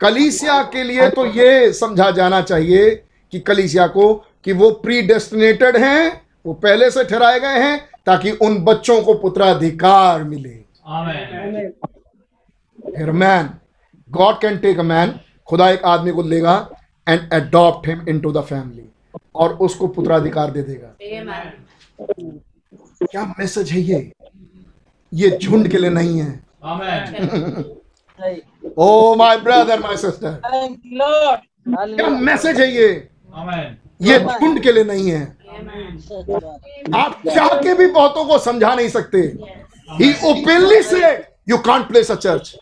[0.00, 2.90] कलीसिया के लिए तो ये समझा जाना चाहिए
[3.32, 4.12] कि कलीसिया को
[4.44, 9.14] कि वो प्री डेस्टिनेटेड हैं वो पहले से ठहराए गए हैं ताकि उन बच्चों को
[9.14, 10.65] पुत्राधिकार मिले।
[12.96, 13.48] फिर man
[14.10, 15.14] God can take a man
[15.48, 16.54] खुदा एक आदमी को लेगा
[17.08, 18.88] and adopt him into the family
[19.34, 21.46] और उसको पुत्राधिकार दे देगा। Amen.
[23.10, 24.12] क्या मैसेज है ये?
[25.12, 26.30] ये झुंड के लिए नहीं है।
[28.78, 30.40] ओ माय ब्रदर माय सिस्टर.
[31.68, 33.08] क्या मैसेज है ये?
[33.34, 33.66] Amen.
[34.02, 35.24] ये झुंड के लिए नहीं है।
[36.20, 39.20] बात। आप चाह के भी बहुतों को समझा नहीं सकते।
[39.88, 41.10] ही ओपनली से
[41.48, 42.54] you can't place a church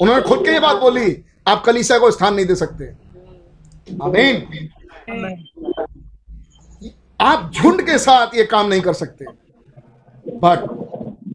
[0.00, 1.16] उन्होंने खुद के ये बात बोली
[1.48, 2.84] आप कलीसिया को स्थान नहीं दे सकते।
[4.04, 4.68] आमीन
[7.20, 9.24] आप झुंड के साथ ये काम नहीं कर सकते।
[10.26, 10.58] बट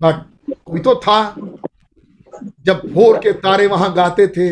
[0.03, 0.15] बट
[0.65, 1.35] कोई तो था।
[2.65, 4.49] जब भोर के तारे वहाँ गाते थे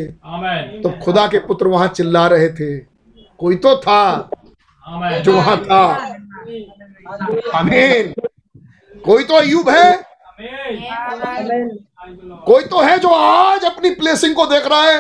[0.82, 2.78] तो खुदा के पुत्र वहाँ चिल्ला रहे थे।
[3.40, 4.30] कोई तो था
[5.24, 5.84] जो वहाँ था।
[7.56, 8.14] आमीन
[9.06, 10.09] कोई तो अयूब है
[12.46, 15.00] कोई तो है जो आज अपनी प्लेसिंग को देख रहा है?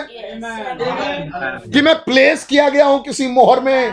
[1.72, 3.92] कि मैं प्लेस किया गया हूँ किसी मोहर में?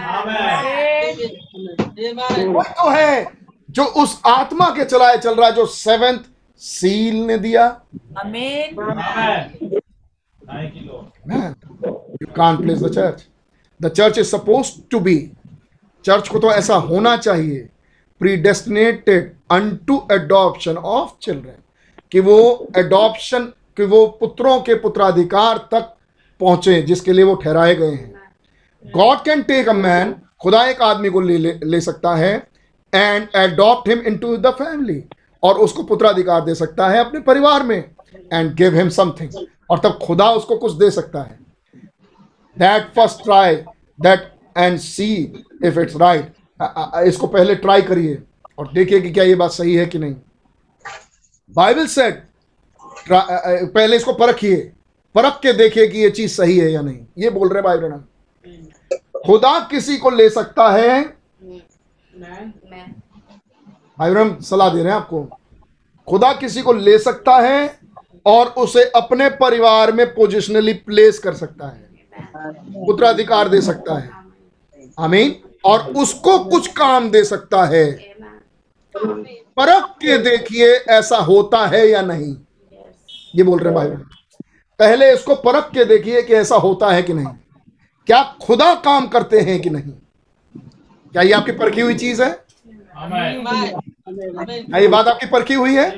[1.99, 3.26] कोई तो है
[3.70, 6.18] जो उस आत्मा के चलाए चल रहा है जो सेवेंथ
[6.62, 7.66] सील ने दिया?
[12.23, 13.26] You can't place the church
[13.81, 15.16] the church is suppose to be
[16.05, 17.68] church को तो ऐसा होना चाहिए।
[18.20, 21.62] Predestinated unto adoption of children
[22.12, 22.39] कि वो
[22.77, 23.45] एडॉप्शन
[23.77, 25.93] कि वो पुत्रों के पुत्राधिकार तक
[26.41, 28.15] पहुँचे जिसके लिए वो ठहराए गए हैं।
[28.85, 32.35] God can take a man खुदा एक आदमी को ले, ले, ले सकता है
[32.93, 35.03] and adopt him into the family
[35.43, 37.78] और उसको पुत्राधिकार दे सकता है अपने परिवार में
[38.33, 41.39] एंड गिव हिम समथिंग और तब खुदा उसको कुछ दे सकता है।
[42.57, 43.55] That first try
[43.99, 45.12] that and see
[45.65, 48.23] if it's right इसको पहले ट्राई करिए
[48.59, 50.15] और देखिए कि क्या ये बात सही है कि नहीं।
[51.51, 52.23] बाइबल सेट
[53.10, 54.57] पहले इसको परखिए
[55.15, 58.05] परख के देखिए कि ये चीज़ सही है या नहीं। ये बोल रहे भाई बहन।
[59.26, 61.02] खुदा किसी को ले सकता है?
[63.99, 65.23] भाई ब्रह्म सलाह दे रहे हैं आपको।
[66.09, 67.78] खुदा किसी को ले सकता है
[68.26, 71.85] और उसे अपने परिवार में पोजिशनली प्लेस कर सकता है।
[72.89, 74.10] उत्तराधिकार दे सकता है।
[74.99, 75.36] आमीन।
[75.67, 77.85] और उसको कुछ काम दे सकता है।
[79.57, 82.35] परख के देखिए ऐसा होता है या नहीं।
[83.35, 83.89] ये बोल रहे भाई
[84.78, 87.27] पहले इसको परख के देखिए कि ऐसा होता है कि नहीं।
[88.09, 89.93] क्या खुदा काम करते हैं कि नहीं?
[91.12, 92.31] क्या ये आपकी परखी हुई चीज़ है?
[92.99, 95.91] क्या ये बात आपकी परखी हुई है?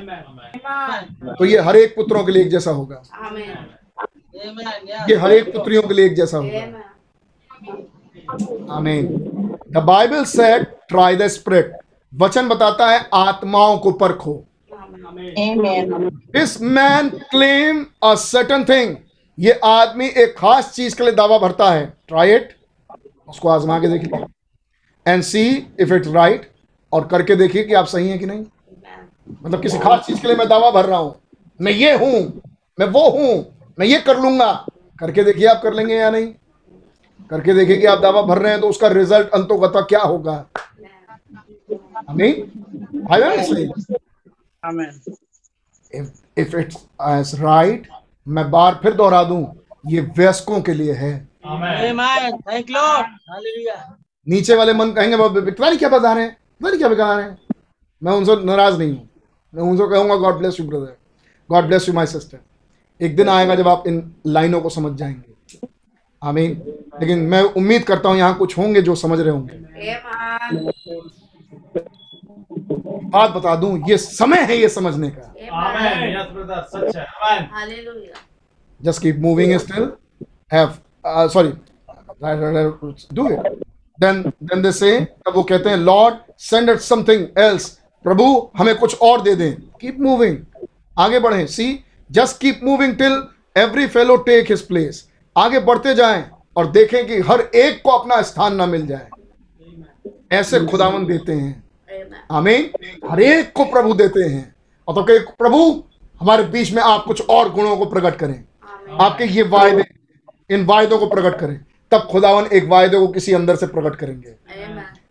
[1.35, 3.01] तो ये हर एक पुत्रों के लिए एक जैसा होगा.
[5.09, 6.59] ये हर एक पुत्रियों के लिए एक जैसा होगा.
[8.29, 9.05] आमीन
[9.71, 11.71] the Bible said try the spirit
[12.13, 14.33] वचन बताता है आत्माओं को परखो।
[16.33, 18.95] This man claim a certain thing
[19.37, 22.55] ये आदमी एक खास चीज़ के लिए दावा भरता है। ट्राई इट
[23.27, 24.25] उसको आजमा के देखिए।
[25.05, 25.45] And see
[25.79, 26.49] if it right
[26.91, 28.45] और करके देखिए कि आप सही हैं कि नहीं।
[29.43, 31.15] मतलब किसी खास चीज़ के लिए मैं दावा भर रहा हूँ।
[31.59, 32.41] मैं ये हूँ।
[32.79, 33.33] मैं वो हूँ।
[33.79, 34.51] मैं ये कर लूँगा।
[34.99, 36.33] करके देखिए आप कर लेंगे या नहीं।
[37.29, 40.45] करके देखिए कि आप दावा भर रहे हैं तो उसका रिज़ल्ट अंतोगता क्या होगा?
[42.15, 42.33] नहीं?
[43.13, 43.67] आया इसलिए।
[44.65, 45.13] Amen.
[45.95, 46.07] if
[46.39, 46.77] if it's
[47.07, 47.39] as
[48.27, 49.55] मैं बार फिर दोहरा दूँ
[49.87, 51.27] ये वयस्कों के लिए है।
[54.27, 56.37] नीचे वाले मन कहेंगे "बाबा, पता नहीं क्या बता रहे हैं?
[56.61, 57.41] पता नहीं क्या बता रहे हैं?
[58.03, 59.09] मैं उनसे नाराज़ नहीं हूँ।
[59.53, 60.97] मैं उनसे कहूँगा God bless you brother
[61.51, 62.37] God bless you my sister
[63.01, 65.67] एक दिन आएगा जब आप इन लाइनों को समझ जाएँगे।
[66.23, 69.55] आमीन लेकिन मैं उम्मीद करता हूँ यहाँ कुछ होंगे जो समझ रहे होंगे।
[73.09, 75.33] बात बता दूँ ये समय है ये समझने का।
[78.79, 79.91] Just keep moving still
[81.33, 81.49] sorry
[83.13, 83.27] do
[83.99, 87.69] then then they say तब वो कहते हैं Lord send at something else
[88.05, 88.25] प्रभु
[88.57, 89.53] हमें कुछ और दे दें.
[89.81, 90.37] कीप मूविंग
[90.97, 91.45] आगे बढ़े.
[91.47, 93.23] See just keep moving till
[93.57, 96.23] every fellow take his place आगे बढ़ते जाएँ.
[96.59, 99.09] और देखें कि हर एक को अपना स्थान ना मिल जाए।
[100.31, 101.63] ऐसे खुदावन देते हैं.
[102.31, 102.69] आमीन।
[103.11, 104.55] हर एक को प्रभु देते हैं।
[104.87, 105.83] और तो कहे प्रभु
[106.21, 108.43] हमारे बीच में आप कुछ और गुणों को प्रकट करें।
[109.01, 109.83] आपके ये वायदे
[110.49, 111.59] इन वायदों को प्रकट करें।
[111.91, 114.35] तब खुदावन एक वायदे को किसी अंदर से प्रकट करेंगे।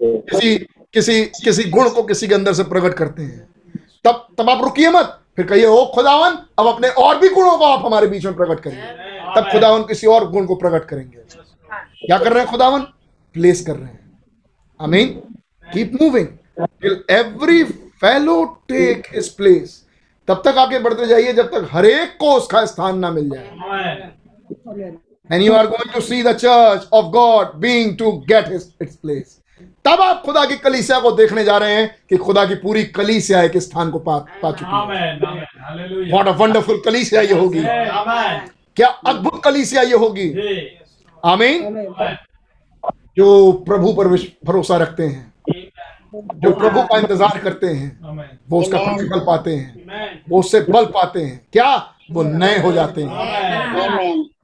[0.03, 0.59] किसी
[0.95, 3.49] किसी किसी गुण को किसी के अंदर से प्रकट करते हैं।
[4.05, 7.65] तब तब आप रुकिए मत। फिर कहिए ओ खुदावन अब अपने और भी गुणों को
[7.65, 11.17] आप हमारे बीच में प्रकट करिए। तब खुदावन किसी और गुण को प्रकट करेंगे।
[12.07, 12.81] क्या कर रहे हैं खुदावन?
[13.35, 14.01] प्लेस कर रहे हैं।
[14.81, 15.09] आमीन
[15.73, 16.27] keep moving
[16.61, 19.83] till every fellow take his place
[20.29, 23.49] तब तक आगे बढ़ते जाइए जब तक हर एक को उसका स्थान ना मिल जाए।
[25.31, 28.97] And you are going to see the church of God being to get his its
[28.97, 29.31] place.
[29.85, 33.43] तब आप खुदा की कलीसिया को देखने जा रहे हैं कि खुदा की पूरी कलीसिया
[33.43, 37.61] एक स्थान को पा पा चुकी है। व्हाट अ वंडरफुल कलीसिया ये होगी।
[38.79, 40.29] क्या अद्भुत कलीसिया ये होगी?
[41.23, 41.57] आमीन।
[43.19, 44.09] जो प्रभु पर
[44.47, 45.33] भरोसा रखते हैं
[46.15, 47.89] जो प्रभु का इंतज़ार करते हैं
[48.51, 51.95] वो उसका प्रतिफल पाते हैं वो उससे बल पाते हैं। क्या?
[52.13, 53.11] वो नए हो जाते हैं।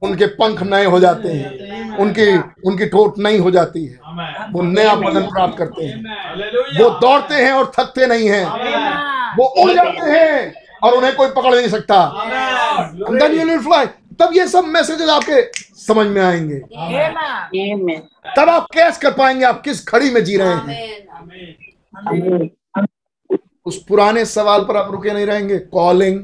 [0.03, 2.27] उनके पंख नए हो जाते हैं। उनकी
[2.67, 3.99] उनकी ठोट नई हो जाती है।
[4.51, 5.95] वो नया बदन प्राप्त करते हैं।
[6.79, 8.45] वो दौड़ते हैं और थकते नहीं हैं।
[9.37, 11.97] वो उड़ जाते हैं और उन्हें कोई पकड़ नहीं सकता।
[14.19, 15.41] तब ये सब मैसेजेस आपके
[15.77, 16.59] समझ में आएँगे।
[18.37, 20.69] तब आप कैस कर पाएँगे आप किस खड़ी में जी रहे हैं।
[23.65, 26.23] उस पुराने सवाल पर आप रुके नहीं रहेंगे। कॉलिंग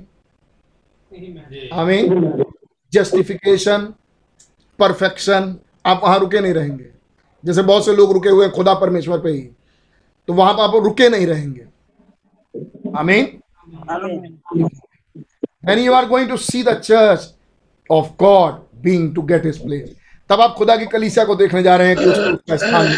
[1.74, 2.44] हमें
[2.94, 3.94] जस्टिफिकेशन
[4.80, 5.56] परफेक्शन
[5.86, 6.86] आप वहाँ रुके नहीं रहेंगे।
[7.44, 9.42] जैसे बहुत से लोग रुके हुए हैं खुदा परमेश्वर पे ही।
[10.28, 11.66] तो वहाँ पर आप रुके नहीं रहेंगे।
[12.98, 13.40] आमीन
[15.64, 17.24] when you are going to see the church.
[17.92, 18.54] Of God
[18.84, 19.90] being to get is place
[20.30, 22.94] तब आप खुदा की कलीसिया को देखने जा रहे हैं कि उसका स्थान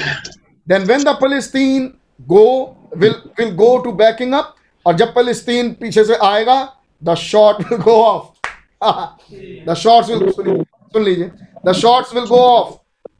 [0.68, 1.92] then when the Philistine
[2.28, 2.46] go
[2.98, 4.54] will will go to backing up
[4.86, 6.58] और जब फलिस्तीन पीछे से आएगा
[7.02, 8.48] the short will go off
[9.68, 11.32] the shorts will सुन लीजिए
[11.66, 12.74] the shorts will go off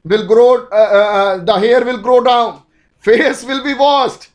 [0.08, 2.50] will grow the hair will grow down
[3.04, 4.30] face will be washed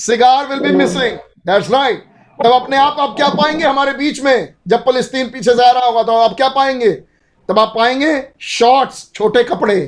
[0.00, 2.04] cigar will be missing that's right
[2.38, 4.54] तब अपने आप आप क्या पाएँगे हमारे बीच में?
[4.68, 6.92] जब फलस्तीन पीछे जा रहा होगा तो आप क्या पाएँगे?
[7.48, 9.80] तब आप पाएँगे शॉर्ट्स छोटे कपड़े।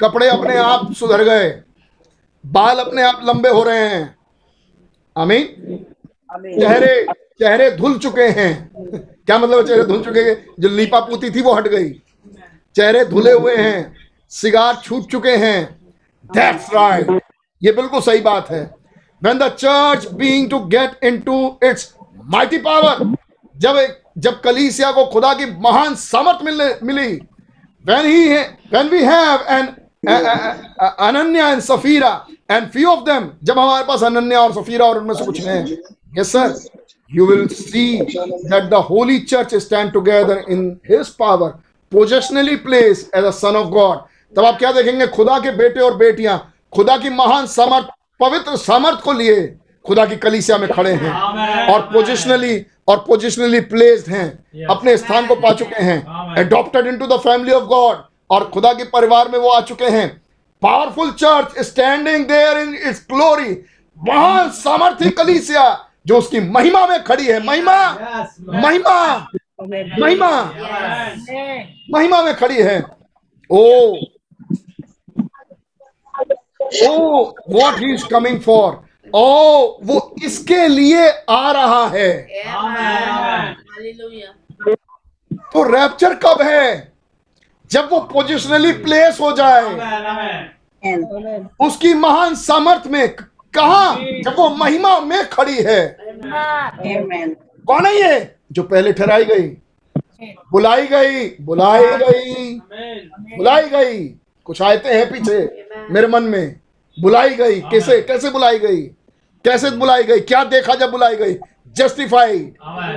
[0.00, 1.50] कपड़े अपने आप सुधर गए।
[2.44, 4.16] बाल अपने आप लंबे हो रहे हैं।
[5.16, 5.44] आमीन।
[6.60, 8.70] चेहरे चेहरे धुल चुके हैं।
[9.26, 10.46] क्या मतलब चेहरे धुल चुके हैं?
[10.60, 11.90] जो लीपा पूती थी वो हट गई।
[12.76, 13.94] चेहरे धुले हुए हैं।
[14.30, 15.64] सिगार छूट चुके हैं।
[16.24, 17.20] दैट्स राइट
[17.62, 18.79] ये बिल्कुल सही बात है।
[19.22, 21.94] When the church being to get into its
[22.26, 22.94] mighty power
[23.54, 23.76] जब
[24.18, 27.20] जब कलीसिया को खुदा की महान सामर्थ मिलने मिली
[27.84, 28.20] when he
[28.72, 32.10] when we have an Ananias and Sapphira
[32.50, 35.64] and few of them जब हमारे पास अनन्या और सफीरा और उनमें से कुछ हैं
[36.18, 36.46] yes sir
[37.10, 38.00] you will see
[38.50, 41.50] that the holy church stand together in his power
[41.92, 43.98] positionally placed as a son of god
[44.36, 46.38] तब आप क्या देखेंगे खुदा के बेटे और बेटियाँ
[46.74, 47.88] खुदा की महान समर्थ
[48.20, 49.46] पवित्र सामर्थ को लिए
[49.84, 51.12] खुदा की कलीसिया में खड़े हैं
[51.72, 57.18] और पोजिशनली और पोजिशनली प्लेस्ड हैं अपने स्थान को पा चुके हैं adopted into the
[57.20, 60.08] family of God और खुदा के परिवार में वो आ चुके हैं।
[60.62, 63.56] Powerful church standing there in its glory
[63.96, 65.64] महान सामर्थ्य कलीसिया
[66.06, 67.76] जो उसकी महिमा में खड़ी है। महिमा
[68.54, 69.26] महिमा
[70.00, 70.30] महिमा
[71.90, 72.78] महिमा में खड़ी है।
[73.50, 73.92] ओ
[76.88, 78.80] ओ what he is coming for
[79.14, 82.12] oh वो इसके लिए आ रहा है।
[85.32, 86.92] तो रैप्चर कब है?
[87.70, 89.62] जब वो पोजिशनली प्लेस हो जाए।
[91.60, 93.08] उसकी महान सामर्थ में
[93.54, 93.94] कहा?
[94.24, 95.96] जब वो महिमा में खड़ी है।
[97.66, 98.34] कौन है ये?
[98.52, 99.48] जो पहले ठहराई गई।
[100.52, 102.54] बुलाई गई बुलाई गई।
[103.36, 104.08] बुलाई गई।
[104.44, 106.59] कुछ आयते हैं पीछे मेरे मन में।
[107.00, 107.60] बुलाई गई?
[107.62, 108.80] कैसे कैसे बुलाई गई?
[109.44, 110.20] कैसे बुलाई गई?
[110.20, 111.34] क्या देखा जब बुलाई गई?
[111.76, 112.54] जस्टिफाइड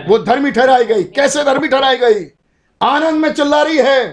[0.07, 2.25] वो धर्मी ठहराई गई। कैसे धर्मी ठहराई गई?
[2.82, 4.07] आनंद में चिल्ला रही है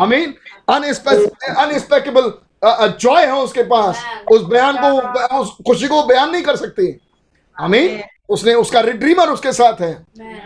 [0.00, 0.34] अमीन।
[0.68, 2.32] अनस्पेकेबल
[3.00, 6.86] जॉय है उसके पास। उस बयान को उस खुशी को बयान नहीं कर सकती।
[7.56, 9.92] अमीन। उसने उसका रिड्रीमर उसके साथ है।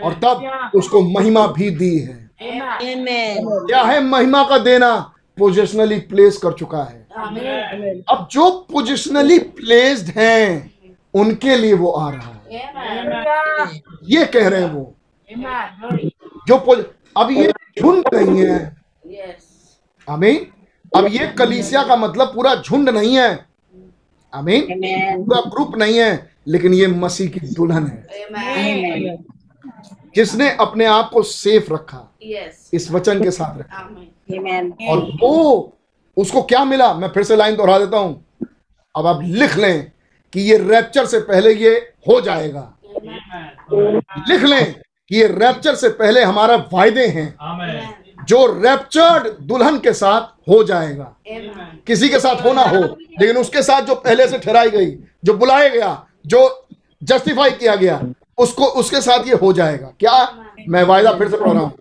[0.03, 5.13] और तब उसको महिमा भी दी है। क्या है महिमा का देना?
[5.37, 7.07] पोजिशनली प्लेस कर चुका है।
[8.09, 10.73] अब जो पोजिशनली प्लेस्ड हैं
[11.13, 12.55] उनके लिए वो आ रहा है।
[14.03, 14.95] ये कह रहे हैं वो।
[16.47, 16.55] जो
[17.17, 18.75] अब ये झुंड नहीं है।
[20.09, 20.45] आमीन।
[20.95, 23.45] अब ये कलीसिया का मतलब पूरा झुंड नहीं है।
[24.33, 24.61] आमीन।
[25.17, 28.07] पूरा ग्रुप नहीं है लेकिन ये मसीह की दुल्हन है।
[30.15, 32.09] जिसने अपने आप को सेफ़ रखा?
[32.73, 33.77] इस वचन के साथ रखा।
[34.89, 35.77] और वो
[36.17, 36.93] उसको क्या मिला?
[36.93, 38.23] मैं फिर से लाइन दोहरा देता हूँ।
[38.95, 39.91] अब आप लिख लें
[40.33, 41.71] कि ये रैप्चर से पहले ये
[42.09, 42.73] हो जाएगा।
[44.29, 44.73] लिख लें
[45.09, 47.27] कि ये रैप्चर से पहले हमारा वायदे हैं।
[48.25, 51.15] जो रैप्चर्ड दुल्हन के साथ हो जाएगा।
[51.87, 54.91] किसी के साथ होना हो लेकिन उसके साथ जो पहले से ठहराई गई
[55.25, 56.67] जो बुलाया गया जो
[57.03, 57.97] जस्टिफाई किया गया
[58.37, 60.27] उसको उसके साथ ये हो जाएगा। क्या?
[60.69, 61.71] मैं वायदा फिर से पढ़ रहा हूँ।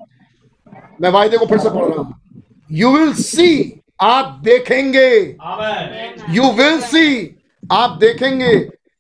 [1.01, 5.09] मैं वायदे को फिर से पढ़ रहा हूँ। यू विल सी आप देखेंगे।
[6.35, 7.37] यू विल सी
[7.73, 8.55] आप देखेंगे।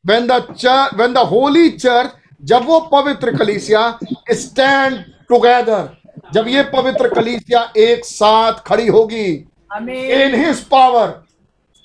[0.05, 3.83] When the church when the holy church जब वो पवित्र कलीसिया
[4.31, 5.89] स्टैंड टुगेदर
[6.35, 9.27] जब ये पवित्र कलीसिया एक साथ खड़ी होगी
[9.77, 11.09] इन हिज पावर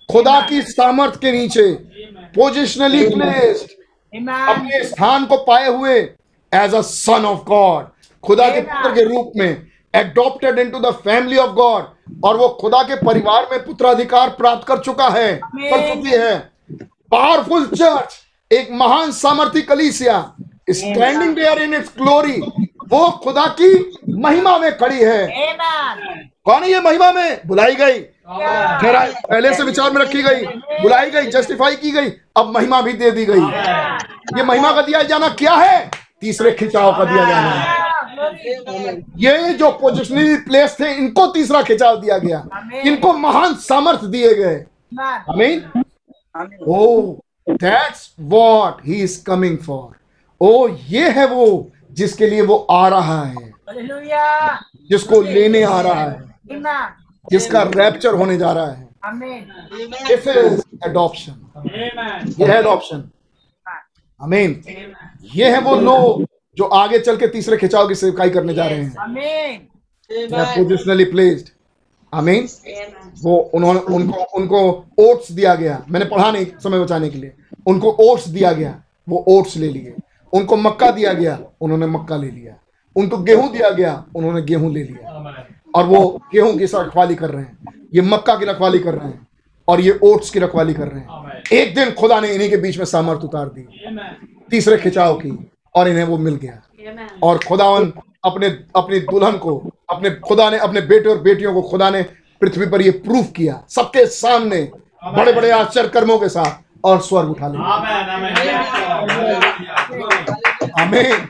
[0.09, 1.71] खुदा की सामर्थ के नीचे
[2.35, 3.75] पोजिशनली प्लेस्ड
[4.13, 5.97] अपने स्थान को पाए हुए
[6.51, 7.87] as a son of God
[8.23, 12.81] खुदा के पुत्र के रूप में adopted into the family of God और वो खुदा
[12.83, 16.37] के परिवार में पुत्राधिकार प्राप्त कर चुका है कर चुकी है।
[17.11, 18.17] पावरफुल चर्च
[18.51, 20.19] एक महान सामर्थी कलीसिया
[20.69, 22.41] standing there in its glory
[22.89, 23.73] वो खुदा की
[24.09, 25.27] महिमा में खड़ी है।
[26.45, 27.39] कौन है ये महिमा में?
[27.47, 30.45] बुलाई गई। ठहराई पहले से विचार में रखी गई
[30.81, 33.39] बुलाई गई जस्टिफाई की गई अब महिमा भी दे दी गई।
[34.37, 35.89] ये महिमा का दिया जाना क्या है?
[36.21, 42.17] तीसरे खिंचाव का दिया जाना है। ये जो पोजिशनरी प्लेस थे इनको तीसरा खिंचाव दिया
[42.17, 42.43] गया।
[42.85, 44.65] इनको महान सामर्थ्य दिए गए।
[44.99, 45.83] आमीन
[46.67, 47.15] ओ
[47.49, 49.95] that's what he is coming for
[50.41, 53.51] oh ये है वो जिसके लिए वो आ रहा है।
[54.89, 56.23] जिसको लेने आ रहा है।
[57.31, 58.87] जिसका रैप्चर होने जा रहा है।
[60.07, 61.33] दिस इज़ अडॉप्शन
[62.39, 63.09] ये है अडॉप्शन
[64.19, 64.61] आमीन
[65.35, 66.25] ये है वो लोग
[66.57, 68.93] जो आगे चल के तीसरे खिंचाव की सेवकाई करने जा रहे हैं।
[70.55, 71.49] पोजिशनली प्लेस्ड
[72.13, 72.47] आमीन
[73.23, 74.59] वो उन्होंने उनको उनको
[74.99, 77.33] ओट्स दिया गया। मैंने पढ़ा नहीं समय बचाने के लिए।
[77.67, 79.93] उनको ओट्स दिया गया। वो ओट्स ले लिए।
[80.33, 82.55] उनको मक्का दिया गया। उन्होंने मक्का ले लिया।
[82.95, 85.16] उनको गेहूँ दिया गया। उन्होंने गेहूँ ले लिया।
[85.77, 85.99] और वो
[86.33, 89.27] गेहूँ की रखवाली कर रहे हैं ये मक्का की रखवाली कर रहे हैं
[89.67, 92.77] और ये ओट्स की रखवाली कर रहे हैं। एक दिन खुदा ने इन्हीं के बीच
[92.77, 93.67] में सामर्थ उतार दी।
[94.51, 95.31] तीसरे खिंचाव की
[95.75, 96.61] और इन्हें वो मिल गया।
[97.23, 97.91] और खुदावन
[98.25, 99.57] अपने अपनी दुल्हन को
[99.89, 102.01] अपने खुदा ने अपने बेटे और बेटियों को खुदा ने
[102.41, 104.61] पृथ्वी पर ये प्रूफ किया। सबके सामने
[105.13, 107.63] बड़े बड़े आश्चर्य कर्मों के साथ और स्वर्ग उठा लिया
[110.79, 111.27] हमें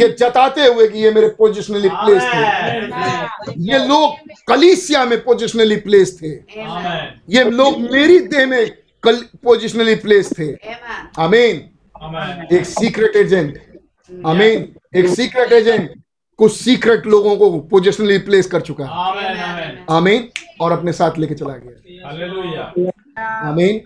[0.00, 4.14] ये जताते हुए कि ये मेरे पोजिशनली प्लेस थे। ये लोग
[4.48, 6.30] कलीसिया में पोजिशनली प्लेस थे।
[7.28, 8.70] ये लोग मेरी देह में
[9.06, 10.48] पोजिशनली प्लेस थे।
[11.18, 13.58] अमीन एक सीक्रेट एजेंट
[14.10, 15.90] अमीन एक सीक्रेट एजेंट
[16.38, 20.28] कुछ सीक्रेट लोगों को पोजिशनली प्लेस कर चुका। है आमीन।
[20.60, 21.74] और अपने साथ लेके चला गया।
[23.48, 23.80] आमीन।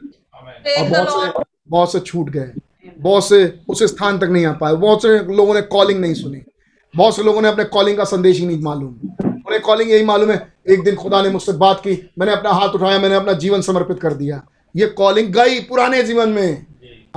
[0.71, 2.51] और बहुत से बहुत से छूट गए।
[2.99, 6.43] बहुत से उस स्थान तक नहीं आ पाए। बहुत से लोगों ने कॉलिंग नहीं सुनी।
[6.97, 8.95] बहुत से लोगों ने अपने कॉलिंग का संदेश ही नहीं मालूम।
[9.47, 12.69] उन्हें कॉलिंग यही मालूम है एक दिन खुदा ने मुझसे बात की मैंने अपना हाथ
[12.69, 14.43] उठाया मैंने अपना जीवन समर्पित कर दिया।
[14.77, 16.67] ये कॉलिंग गई पुराने जीवन में।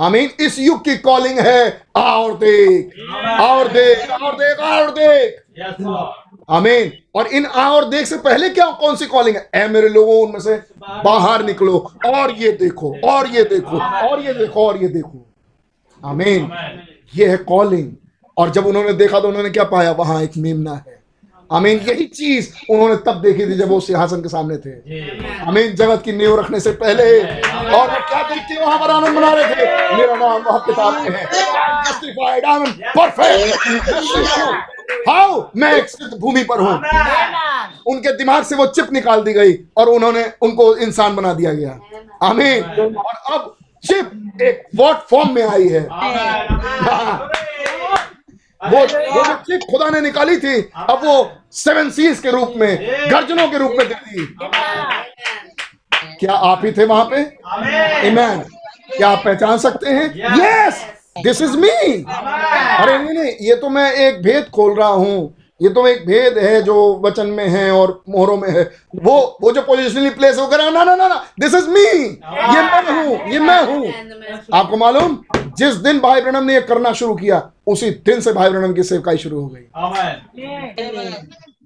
[0.00, 2.90] आमीन। इस युग की कॉलिंग है और देख
[3.40, 5.36] और देख और देख और देख।
[6.50, 9.48] आमीन और इन आ और देख से पहले क्या कौन सी कॉलिंग है?
[9.54, 10.54] ए मेरे लोगों उनमें से
[11.04, 15.24] बाहर निकलो। और ये देखो और ये देखो और ये देखो और ये देखो।
[16.02, 16.50] आमीन
[17.14, 17.90] ये है कॉलिंग
[18.36, 19.92] और जब उन्होंने देखा तो उन्होंने क्या पाया?
[19.92, 20.97] वहाँ एक मेमना है।
[21.50, 24.72] आमीन यही चीज़ उन्होंने तब देखी थी जब वो सिंहासन के सामने थे।
[25.48, 29.16] आमीन जगत की नींव रखने से पहले। और वो क्या देख के वहाँ पर आनंद
[29.16, 31.24] मना रहे थे। मेरा नाम वहाँ किताब में है।
[32.92, 33.54] परफेक्ट
[35.08, 35.86] हाउ मैं एक
[36.20, 36.74] भूमि पर हूँ।
[37.86, 41.78] उनके दिमाग से वो चिप निकाल दी गई और उन्होंने उनको इंसान बना दिया गया।
[42.22, 42.62] आमीन।
[42.96, 43.54] और अब
[43.84, 45.82] चिप एक वॉट फॉर्म में आई है।
[48.60, 48.78] वो
[49.14, 51.14] वो चिप खुदा ने निकाली थी अब वो
[51.58, 52.76] सेवन सीज के रूप में
[53.10, 54.26] गर्जनों के रूप में दे दी
[56.20, 57.20] क्या आप ही थे वहाँ पे?
[58.08, 58.38] इमैन
[58.96, 60.06] क्या आप पहचान सकते हैं?
[60.40, 60.84] यस
[61.24, 65.68] दिस इज़ मी अरे नहीं नहीं ये तो मैं एक भेद खोल रहा हूँ। ये
[65.68, 68.62] तो एक भेद है जो वचन में है और मोहरों में है।
[68.96, 72.62] वो वो जो पोजिशनली प्लेस हो कर ना ना ना ना दिस इज़ मी ये
[72.64, 73.92] मैं हूँ। ये मैं हूँ।
[74.54, 75.18] आपको मालूम
[75.58, 78.82] जिस दिन भाई ब्रणम ने ये करना शुरू किया उसी दिन से भाई ब्रणम की
[78.84, 79.64] सेवकाई शुरू हो गई।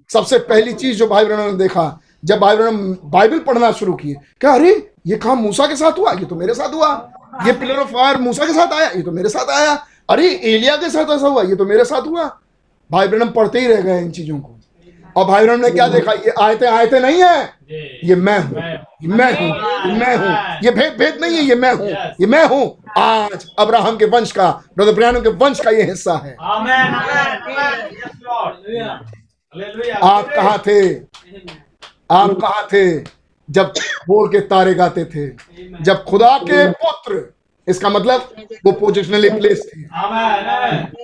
[0.09, 2.77] सबसे पहली चीज़ जो भाई ब्रणम ने देखा जब भाई ब्रणम
[3.11, 4.71] बाइबल पढ़ना शुरू किए क्या अरे
[5.07, 6.11] ये काम मूसा के साथ हुआ?
[6.11, 6.91] ये तो मेरे साथ हुआ।
[7.45, 8.89] ये पिलर ऑफ़ फायर मूसा के साथ आया?
[8.89, 9.73] ये तो मेरे साथ आया।
[10.09, 11.43] अरे एलिया के साथ ऐसा हुआ?
[11.43, 12.23] ये तो मेरे साथ हुआ।
[12.93, 14.49] भाई ब्रहण पढ़ते ही रह गए इन चीज़ों को।
[15.15, 16.11] और भाई ब्रहण ने क्या देखा?
[16.11, 17.37] ये आयते आयते नहीं है?
[18.03, 18.61] ये मैं हूँ।
[19.17, 19.49] मैं हूँ।
[19.99, 21.89] मैं हूँ। ये भेद भेद नहीं है ये मैं हूँ।
[22.21, 22.65] ये मैं हूँ।
[22.97, 26.35] आज अब्राहम के वंश का ब्रदर ब्रैनम के वंश का ये हिस्सा है।
[30.03, 30.79] आप कहा थे?
[32.11, 32.99] आप कहा थे?
[33.49, 33.73] जब
[34.07, 35.27] बोल के तारे गाते थे।
[35.83, 37.23] जब खुदा के पुत्र
[37.67, 39.83] इसका मतलब वो पोजिशनली प्लेस थे।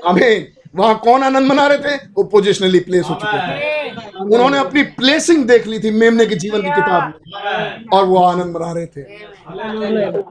[0.07, 1.95] आमीन वहाँ कौन आनंद मना रहे थे?
[1.95, 3.89] वो पोजिशनली प्लेस हो चुके थे।
[4.19, 8.55] उन्होंने अपनी प्लेसिंग देख ली थी मेमने के जीवन की किताब में। और वो आनंद
[8.57, 9.01] मना रहे थे।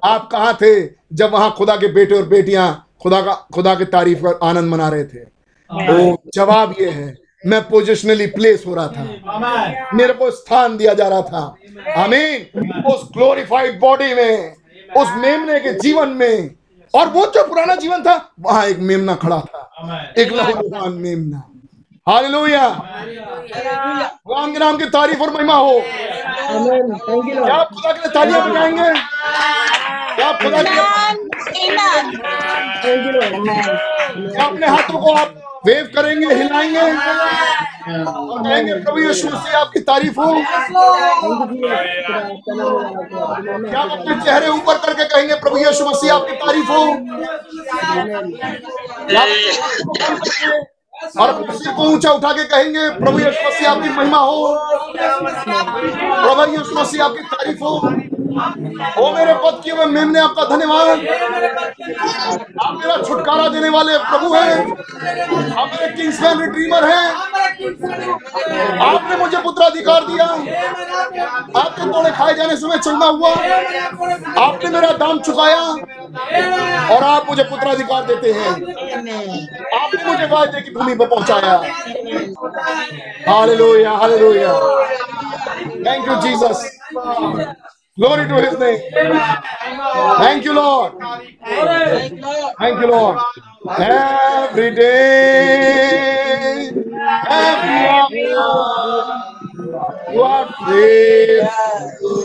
[0.04, 2.68] आप कहा थे जब वहाँ खुदा के बेटे और बेटियाँ
[3.02, 5.24] खुदा का खुदा की तारीफ़ कर आनंद मना रहे थे?
[5.70, 7.14] तो जवाब ये है
[7.46, 9.02] मैं पोजिशनली प्लेस हो रहा था।
[9.94, 11.54] मेरे को स्थान दिया जा रहा था।
[11.96, 14.54] आमीन। उस ग्लोरीफाइड बॉडी में
[14.96, 16.50] उस मेमने के जीवन में
[16.94, 19.57] और वो जो पुराना जीवन था वहाँ एक मेमना खड़ा था।
[22.06, 28.40] हालेलुया। भगवान के नाम की तारीफ़ और महिमा हो। क्या आप खुदा के लिए तालियाँ
[28.50, 28.88] बजाएँगे?
[30.16, 30.82] क्या आप खुदा के लिए
[34.32, 35.34] क्या अपने हाथों को आप
[35.66, 40.32] वेव करेंगे, हिलाएँगे। और कहेंगे, प्रभु यीशु मसीह आपकी तारीफ़ हो।
[43.70, 46.84] क्या अपने चेहरे ऊपर करके कहेंगे, प्रभु यीशु, मसीह, आपकी तारीफ़ हो?
[51.20, 54.58] और सिर को ऊँचा उठा के कहेंगे, प्रभु यीशु, मसीह, आपकी महिमा हो।
[56.26, 57.92] प्रभु यीशु, मसीह, आपकी तारीफ़ हो।
[58.38, 60.88] ओ मेरे पद की हुए मेमने आपका धन्यवाद।
[62.64, 64.54] आप मेरा छुटकारा देने वाले प्रभु हैं।
[65.58, 67.06] आप मेरे किंग्समैन रिट्रीमर हैं।
[68.86, 70.26] आपने मुझे पुत्राधिकार दिया।
[71.62, 73.30] आपके तोड़े खाए जाने से मैं चलना हुआ।
[74.44, 75.62] आपने मेरा दाम चुकाया।
[76.94, 78.50] और आप मुझे पुत्राधिकार देते हैं।
[79.80, 81.56] आपने मुझे वायदे की भूमि पर पहुँचाया।
[83.28, 84.52] Hallelujah hallelujah.
[85.86, 86.78] Thank you Jesus
[87.98, 88.80] Glory to his name.
[90.18, 90.92] Thank you, Lord.
[92.58, 93.18] Thank you, Lord.
[93.76, 96.68] Every day,
[97.28, 99.08] every hour,
[100.12, 102.22] you are faithful,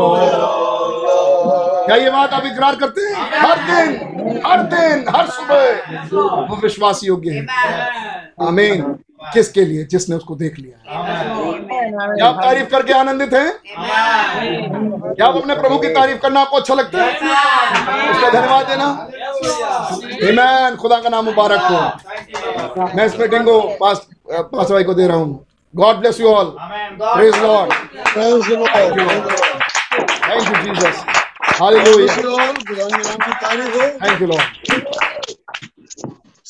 [0.00, 0.32] Lord.
[1.86, 3.88] क्या ये बात आप इकरार करते हैं हर दिन
[4.46, 5.62] हर दिन हर सुबह
[6.50, 7.42] वो विश्वास योग्य है
[8.48, 8.82] आमीन
[9.34, 9.84] किसके लिए?
[9.84, 10.78] जिसने उसको देख लिया
[12.14, 13.52] क्या आप तारीफ़ करके आनंदित हैं?
[15.14, 17.12] क्या आप अपने प्रभु की तारीफ़ करना आपको अच्छा लगता है?
[18.10, 19.08] उसका धन्यवाद देना।
[20.30, 20.76] Amen.
[20.80, 21.80] खुदा का नाम मुबारक हो।
[22.96, 26.56] मैं इस मीटिंग को पास पास भाई को दे रहा हूँ। God bless you all
[26.60, 27.72] praise Lord
[28.16, 28.48] thank
[30.48, 31.04] you Jesus
[31.60, 32.14] hallelujah
[34.02, 34.42] thank you Lord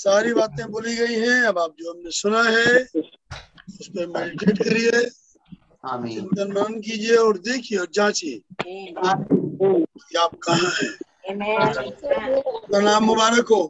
[0.03, 2.75] सारी बातें बोली गई हैं अब आप जो हमने सुना है
[3.81, 5.03] उस पर मेडिटेट करिए
[6.15, 8.37] चिंतन मनन कीजिए और देखिए और जांचिए
[10.19, 10.93] आप कहाँ हैं।
[12.85, 13.63] नाम मुबारक हो।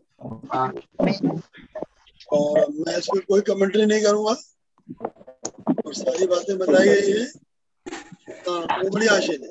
[2.32, 4.34] और मैं इस पर कोई कमेंट्री नहीं करूँगा।
[5.86, 7.24] और सारी बातें बताई गई है।
[8.48, 9.50] हाँ वो बड़ी आशय है।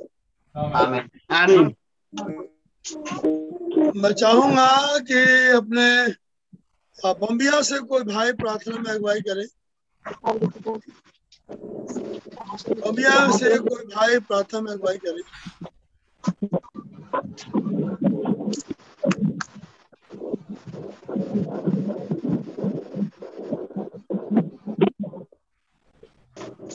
[4.01, 5.87] मैं चाहूँगा कि अपने
[7.05, 9.45] बम्बिया से कोई भाई प्रार्थना में अगुवाई करे।
[12.69, 15.21] बम्बिया से कोई भाई प्रार्थना में अगुवाई करे।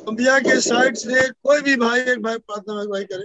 [0.06, 3.24] बम्बिया के साइड से कोई भी भाई, एक भाई प्रार्थना में अगुवाई करे।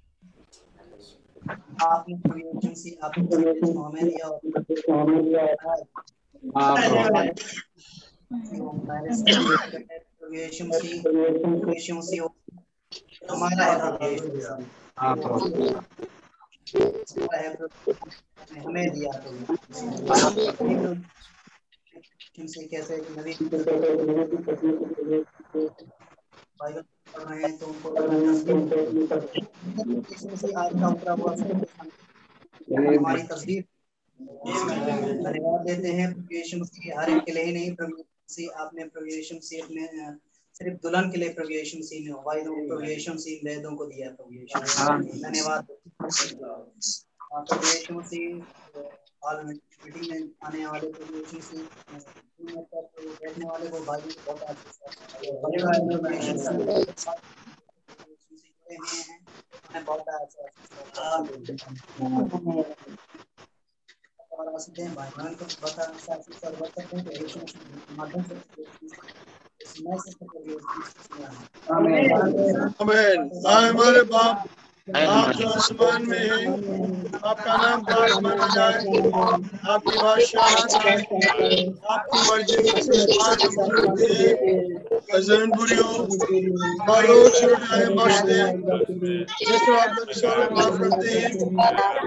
[1.83, 4.27] आपने प्रभु यीशु मसीह आपके संदेश को हमें दिया।
[6.65, 6.81] और
[10.19, 11.19] प्रभु यीशु मसीह प्रभु
[13.31, 13.65] हमारा
[14.01, 14.15] है।
[15.15, 15.81] प्रभु यीशु
[18.67, 19.13] हमें दिया
[22.37, 23.33] तुमसे कैसे नबी
[26.59, 26.83] बाइबल
[32.71, 33.65] धन्यवाद।
[35.65, 38.03] देते हैं प्रभु हर एक के लिए ही नहीं प्रभु
[38.49, 39.05] आपने प्रभु
[39.63, 39.87] अपने
[40.55, 43.85] सिर्फ़ दुल्हन के लिए प्रभु यीशु मसीह ने वायदों को प्रभु यीशु मसीह वेदों को
[43.85, 44.59] दिया प्रभु यीशु
[45.19, 45.67] धन्यवाद
[47.33, 48.39] प्रभु यीशु मसीह
[49.43, 51.57] मीटिंग में आने वाले प्रभु यीशु
[51.93, 52.55] मसीह
[53.21, 55.59] बैठने वाले को भाई बहुत अच्छा बहुत
[65.35, 65.83] को बता
[66.51, 67.41] बता हैं
[67.97, 68.35] माध्यम से
[71.71, 74.47] आमीन। हमारे बाप
[74.91, 76.47] आप जो आसमान में हैं
[77.23, 78.73] आपका नाम दास माना जाए
[79.71, 81.59] आपकी बादशाह आए
[81.91, 84.57] आपकी मर्ज़ी से आज हम करते हैं
[85.15, 85.91] अजन बुरी हो
[86.89, 88.51] और रोज छुड़ाए बख्शते हैं
[89.39, 91.29] जिस तरह आप लोग सारे माफ़ करते हैं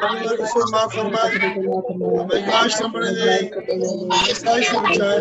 [0.02, 1.34] हम लोग से माफ़ फरमाए
[2.14, 3.34] हमें काश समझ दे
[4.30, 5.20] ईसाई से बचाए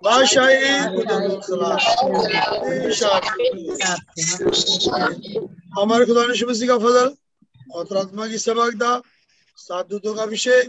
[0.00, 3.22] बादशाही कुदरत सलाम
[5.78, 7.08] हमारे खुदा ने मसीह का फजल
[7.74, 7.84] और
[8.28, 8.90] की सबकदा
[9.58, 10.60] सात दूतों का विषय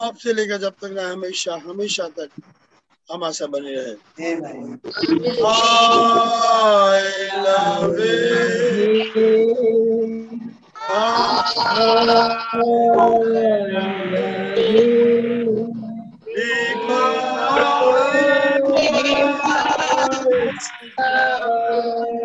[0.00, 2.30] अब से लेकर जब तक ना हमेशा हमेशा तक
[3.08, 3.94] हमारे बने रहे
[20.96, 22.23] I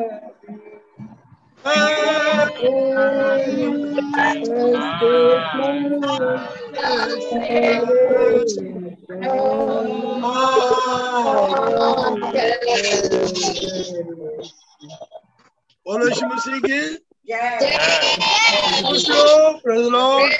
[15.85, 16.97] Follow Shima singing?
[17.23, 17.61] Yes.
[17.61, 18.83] yes.
[18.85, 20.31] Also, praise the Lord.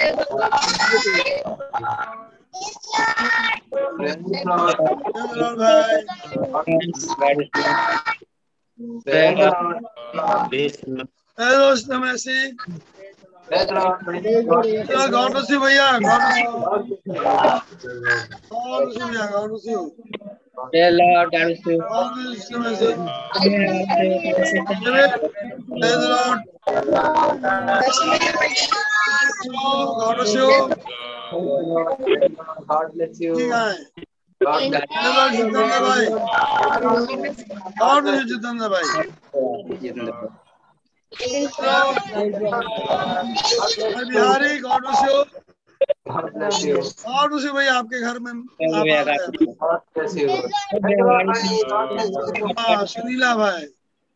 [3.96, 4.76] Praise the Lord.
[10.50, 11.08] Praise the Lord.
[11.40, 11.66] Hello
[12.00, 12.48] Masih
[15.12, 16.46] God मसीह भैया गॉड मसीह
[18.52, 19.76] गॉड भैया गॉड मसीह
[20.90, 21.76] Lord, God bless you.
[21.80, 22.58] God Masih
[25.78, 26.40] praise Lord
[30.00, 30.44] God मसीह
[32.70, 33.32] God bless you.
[34.40, 36.06] God bless धन्यवाद जितेंद्र भाई
[37.80, 39.08] मसीह जितेंद्र भाई भाई
[44.10, 44.84] Bihari God
[46.34, 46.76] bless you.
[47.06, 48.32] God मसीह भैया आपके घर में.
[52.58, 53.66] हाँ, सुनीला भाई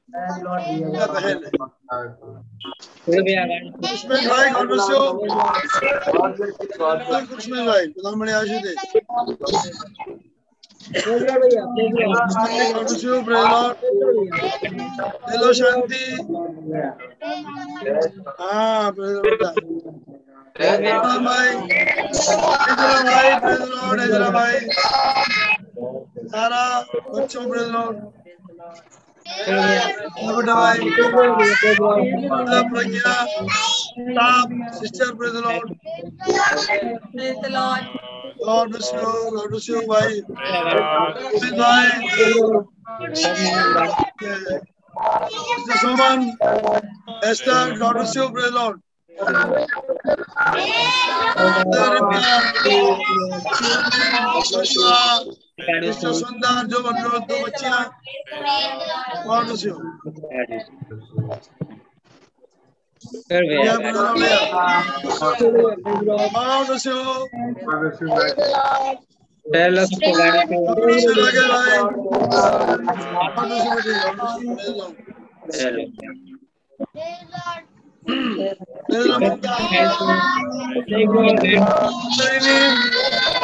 [0.08, 1.38] बहन
[4.28, 4.98] भाई गॉड मसीह
[7.34, 8.32] कुछ भाई प्रधान बड़े
[15.28, 16.04] हेलो शांति
[18.40, 18.90] हाँ
[24.32, 24.60] भाई
[26.28, 26.64] सारा
[27.14, 27.44] बच्चों
[34.12, 34.50] Stop.
[34.72, 35.78] Sister, praise the Lord.
[37.12, 37.82] Praise the Lord.
[38.40, 39.00] Lord bless you.
[39.32, 39.86] Lord bless you.
[39.86, 40.20] Bye.
[41.56, 42.00] Bye.
[45.56, 46.20] Sister Soman,
[47.22, 48.30] Esther, God bless you.
[48.30, 48.80] Praise the Lord.
[51.36, 52.30] Sister Rebecca,
[54.50, 55.24] Joshua,
[55.58, 56.10] Mr.
[56.12, 57.82] Sundar, जो बन रहे दो बच्चियाँ
[59.26, 59.74] God bless you.
[63.30, 64.40] भैया बना भैया
[66.34, 66.98] God bless you.
[67.64, 68.08] God bless you
[71.14, 71.78] लगे भाई
[73.28, 74.76] God bless you बेटी, God bless you, praise
[82.48, 83.43] Lord.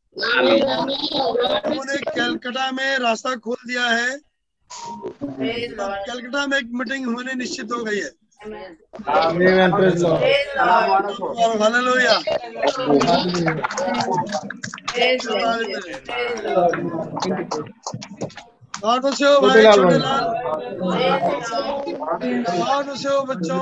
[0.15, 4.09] उन्होंने कलकत्ता में रास्ता खोल दिया है।
[6.07, 8.11] कलकत्ता में एक मीटिंग होने निश्चित हो गई है।
[19.41, 20.23] भाई छोटे लाल
[23.27, 23.59] बच्चों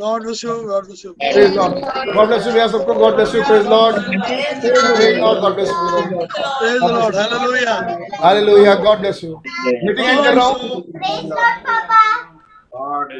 [0.00, 1.72] God bless you God bless you Praise Lord.
[2.16, 2.94] God bless you भैया सबको.
[3.00, 3.42] God bless you.
[3.48, 3.96] Praise Lord.
[4.04, 5.40] Praise Lord.
[5.44, 5.76] God bless you.
[6.60, 7.74] praise the lord hallelujah
[8.24, 8.76] Hallelujah.
[8.86, 9.32] God bless you.
[9.84, 10.82] Meeting end कर रहा हूँ.
[12.74, 13.14] God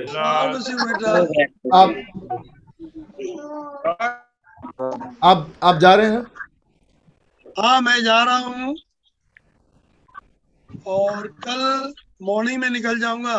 [0.52, 1.10] bless you बेटा
[1.81, 1.89] आप
[5.31, 6.23] आप आप जा रहे हैं
[7.59, 8.75] हाँ मैं जा रहा हूँ
[10.97, 11.92] और कल
[12.26, 13.36] मॉर्निंग में निकल जाऊँगा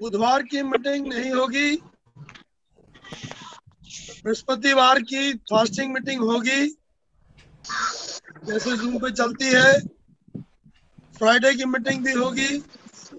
[0.00, 1.76] बुधवार की मीटिंग नहीं होगी।
[4.24, 6.66] बृहस्पतिवार की फास्टिंग मीटिंग होगी।
[8.44, 9.72] जैसे जूम पे चलती है
[11.18, 12.48] फ्राइडे की मीटिंग भी होगी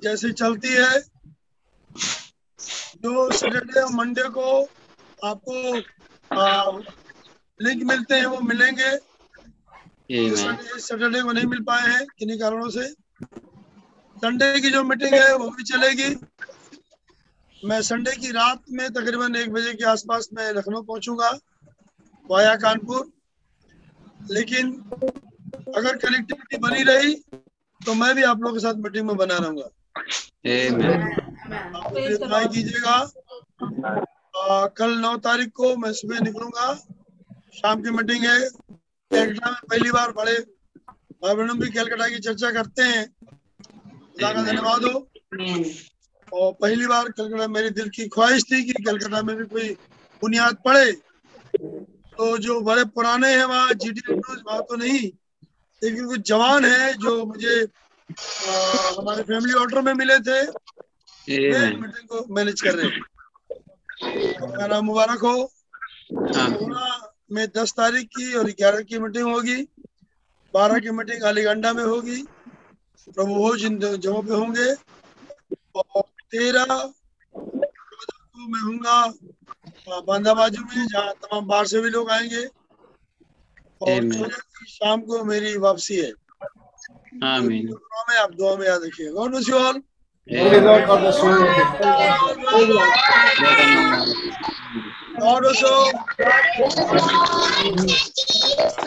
[0.03, 0.99] जैसे चलती है।
[3.03, 4.47] जो सैटरडे और मंडे को
[5.25, 5.55] आपको
[6.31, 6.71] आ,
[7.61, 8.91] लिंक मिलते हैं वो मिलेंगे।
[10.79, 12.87] सैटरडे को नहीं मिल पाए हैं किन्हीं कारणों से।
[14.17, 16.09] संडे की जो मीटिंग है वो भी चलेगी।
[17.65, 21.29] मैं संडे की रात में तकरीबन एक बजे के आसपास मैं लखनऊ पहुंचूँगा
[22.29, 23.11] वाया कानपुर।
[24.31, 24.71] लेकिन
[25.77, 27.13] अगर कनेक्टिविटी बनी रही
[27.81, 29.65] तो मैं भी आप लोगों के साथ मीटिंग में बना रहूँगा।
[31.77, 32.95] आप ट्राई कीजिएगा।
[34.37, 36.73] आ, कल नौ तारीख को मैं सुबह निकलूँगा।
[37.55, 38.39] शाम की मीटिंग है।
[39.11, 43.05] कैलकटा में पहली बार बड़े भाई बहनों भी कैलकटा की चर्चा करते हैं।
[44.21, 45.07] धन्यवाद हो।
[46.33, 49.69] और पहली बार कलकत्ता मेरी दिल की ख्वाहिश थी कि कलकत्ता में भी कोई
[50.21, 50.91] बुनियाद पड़े।
[52.17, 55.11] तो जो बड़े पुराने हैं वहाँ जी डी वहाँ तो नहीं।
[55.83, 57.67] लेकिन कुछ जवान हैं जो मुझे
[58.47, 58.53] आ,
[58.99, 60.41] हमारे फैमिली ऑर्डर में मिले थे।
[61.79, 63.01] मीटिंग को मैनेज कर रहे हैं।
[64.67, 65.51] नाम मुबारक हो।
[66.35, 69.67] सोलह में दस तारीख की और ग्यारह की मीटिंग होगी।
[70.53, 72.21] बारह की मीटिंग अलीगंडा में होगी।
[73.07, 74.75] प्रभु हो जिन जगहों पे होंगे।
[75.75, 76.93] और तेरह
[77.35, 82.45] को मैं हूँगा। बांदा बाजू में जहाँ तमाम बाहर से भी लोग आएँगे।
[83.81, 86.11] और चौदह की शाम को मेरी वापसी है।
[87.23, 87.67] आमीन
[88.09, 89.81] में आप दुआ में याद रखिए। God bless you all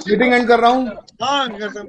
[0.09, 0.87] meeting end कर रहा हूँ।
[1.23, 1.89] हाँ करता हूँ।